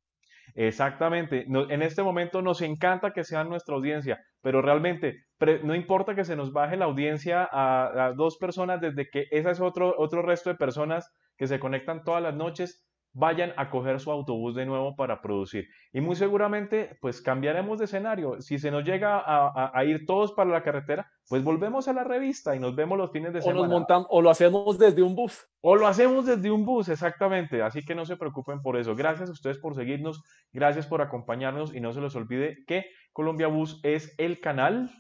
Exactamente. 0.56 1.46
en 1.48 1.82
este 1.82 2.02
momento 2.02 2.42
nos 2.42 2.62
encanta 2.62 3.12
que 3.12 3.24
sean 3.24 3.50
nuestra 3.50 3.76
audiencia, 3.76 4.20
pero 4.42 4.62
realmente 4.62 5.26
no 5.64 5.76
importa 5.76 6.16
que 6.16 6.26
se 6.26 6.36
nos 6.36 6.52
baje 6.52 6.78
la 6.78 6.86
audiencia 6.86 7.48
a, 7.52 8.14
dos 8.16 8.38
personas 8.38 8.82
desde 8.82 9.08
que 9.10 9.26
ese 9.30 9.52
es 9.52 9.60
otro, 9.60 9.94
otro 9.98 10.22
resto 10.22 10.50
de 10.50 10.56
personas 10.56 11.14
que 11.38 11.48
se 11.48 11.60
conectan 11.60 12.04
todas 12.04 12.24
las 12.24 12.36
noches 12.36 12.87
vayan 13.18 13.52
a 13.58 13.72
coger 13.72 14.00
su 14.00 14.12
autobús 14.12 14.54
de 14.54 14.68
nuevo 14.68 14.96
para 14.96 15.22
producir. 15.24 15.68
Y 15.92 16.02
muy 16.02 16.16
seguramente, 16.16 17.00
pues 17.02 17.20
cambiaremos 17.20 17.80
de 17.80 17.86
escenario. 17.86 18.40
Si 18.42 18.60
se 18.60 18.70
nos 18.70 18.84
llega 18.84 19.24
a, 19.26 19.84
ir 19.86 20.06
todos 20.06 20.34
para 20.34 20.52
la 20.52 20.62
carretera, 20.62 21.12
pues 21.28 21.44
volvemos 21.44 21.88
a 21.88 21.94
la 21.94 22.04
revista 22.04 22.56
y 22.56 22.60
nos 22.60 22.76
vemos 22.76 22.96
los 22.96 23.12
fines 23.12 23.34
de 23.34 23.42
semana. 23.42 23.62
O, 23.62 23.64
nos 23.64 23.72
montamos, 23.72 24.08
o 24.12 24.22
lo 24.22 24.30
hacemos 24.30 24.78
desde 24.78 25.02
un 25.02 25.16
bus. 25.16 25.48
O 25.62 25.76
lo 25.76 25.88
hacemos 25.88 26.28
desde 26.28 26.52
un 26.52 26.64
bus, 26.64 26.90
exactamente. 26.90 27.64
Así 27.64 27.84
que 27.84 27.96
no 27.96 28.06
se 28.06 28.18
preocupen 28.18 28.62
por 28.62 28.78
eso. 28.78 28.96
Gracias 28.96 29.30
a 29.30 29.34
ustedes 29.34 29.58
por 29.58 29.74
seguirnos, 29.74 30.24
gracias 30.54 30.86
por 30.86 31.02
acompañarnos 31.02 31.74
y 31.74 31.80
no 31.80 31.94
se 31.94 32.02
les 32.02 32.16
olvide 32.16 32.58
que 32.68 32.86
Colombia 33.14 33.48
Bus 33.48 33.80
es 33.82 34.14
el 34.20 34.40
canal 34.40 34.92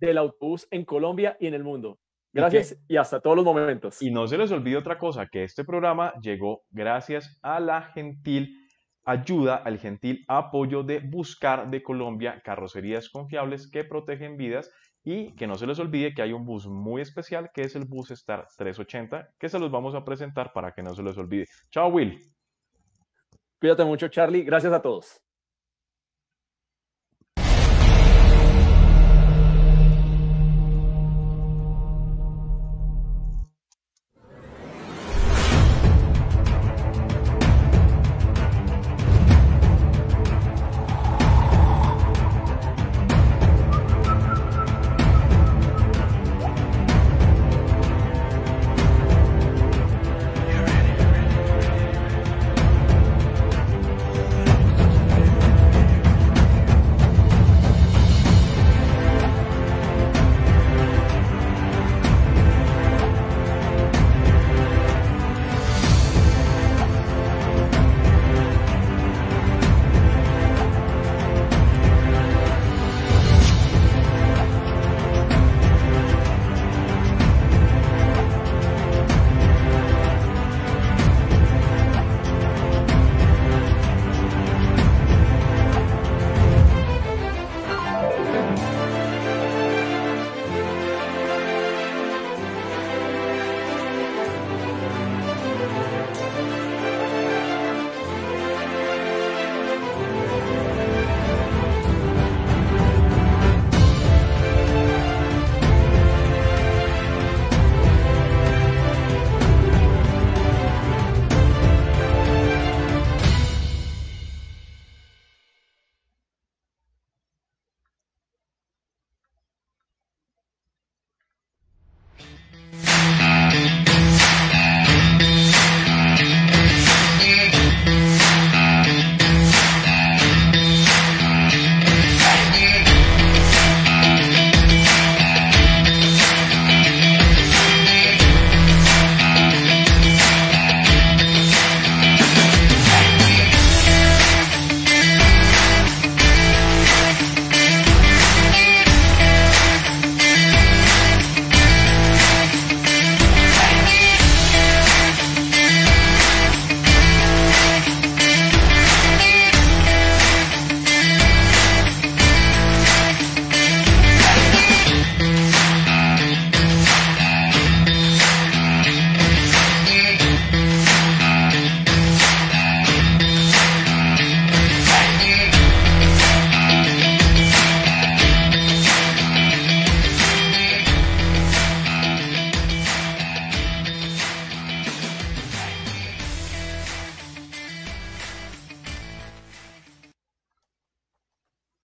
del 0.00 0.18
autobús 0.18 0.66
en 0.72 0.84
Colombia 0.84 1.36
y 1.38 1.46
en 1.46 1.54
el 1.54 1.62
mundo. 1.62 2.00
Gracias 2.32 2.76
y, 2.88 2.96
hasta 2.96 3.20
todos 3.20 3.36
los 3.36 3.44
momentos. 3.44 4.00
Y 4.00 4.10
no 4.10 4.26
se 4.26 4.38
les 4.38 4.50
olvide 4.50 4.76
otra 4.76 4.98
cosa, 4.98 5.26
que 5.26 5.44
este 5.44 5.64
programa 5.64 6.14
llegó 6.22 6.62
gracias 6.70 7.38
a 7.42 7.60
la 7.60 7.82
gentil 7.82 8.58
ayuda, 9.04 9.56
al 9.56 9.78
gentil 9.78 10.24
apoyo 10.28 10.82
de 10.82 11.00
Buscar 11.00 11.70
de 11.70 11.82
Colombia, 11.82 12.40
carrocerías 12.44 13.10
confiables 13.10 13.70
que 13.70 13.84
protegen 13.84 14.36
vidas 14.36 14.70
y 15.04 15.34
que 15.34 15.46
no 15.46 15.56
se 15.56 15.66
les 15.66 15.78
olvide 15.78 16.14
que 16.14 16.22
hay 16.22 16.32
un 16.32 16.46
bus 16.46 16.66
muy 16.66 17.02
especial 17.02 17.50
que 17.52 17.62
es 17.62 17.74
el 17.74 17.84
Bus 17.84 18.12
Star 18.12 18.46
380 18.56 19.30
que 19.38 19.48
se 19.48 19.58
los 19.58 19.70
vamos 19.70 19.94
a 19.94 20.04
presentar 20.04 20.52
para 20.52 20.72
que 20.72 20.82
no 20.82 20.94
se 20.94 21.02
les 21.02 21.18
olvide. 21.18 21.46
Chao 21.70 21.88
Will. 21.88 22.18
Cuídate 23.60 23.84
mucho 23.84 24.08
Charlie, 24.08 24.44
gracias 24.44 24.72
a 24.72 24.80
todos. 24.80 25.20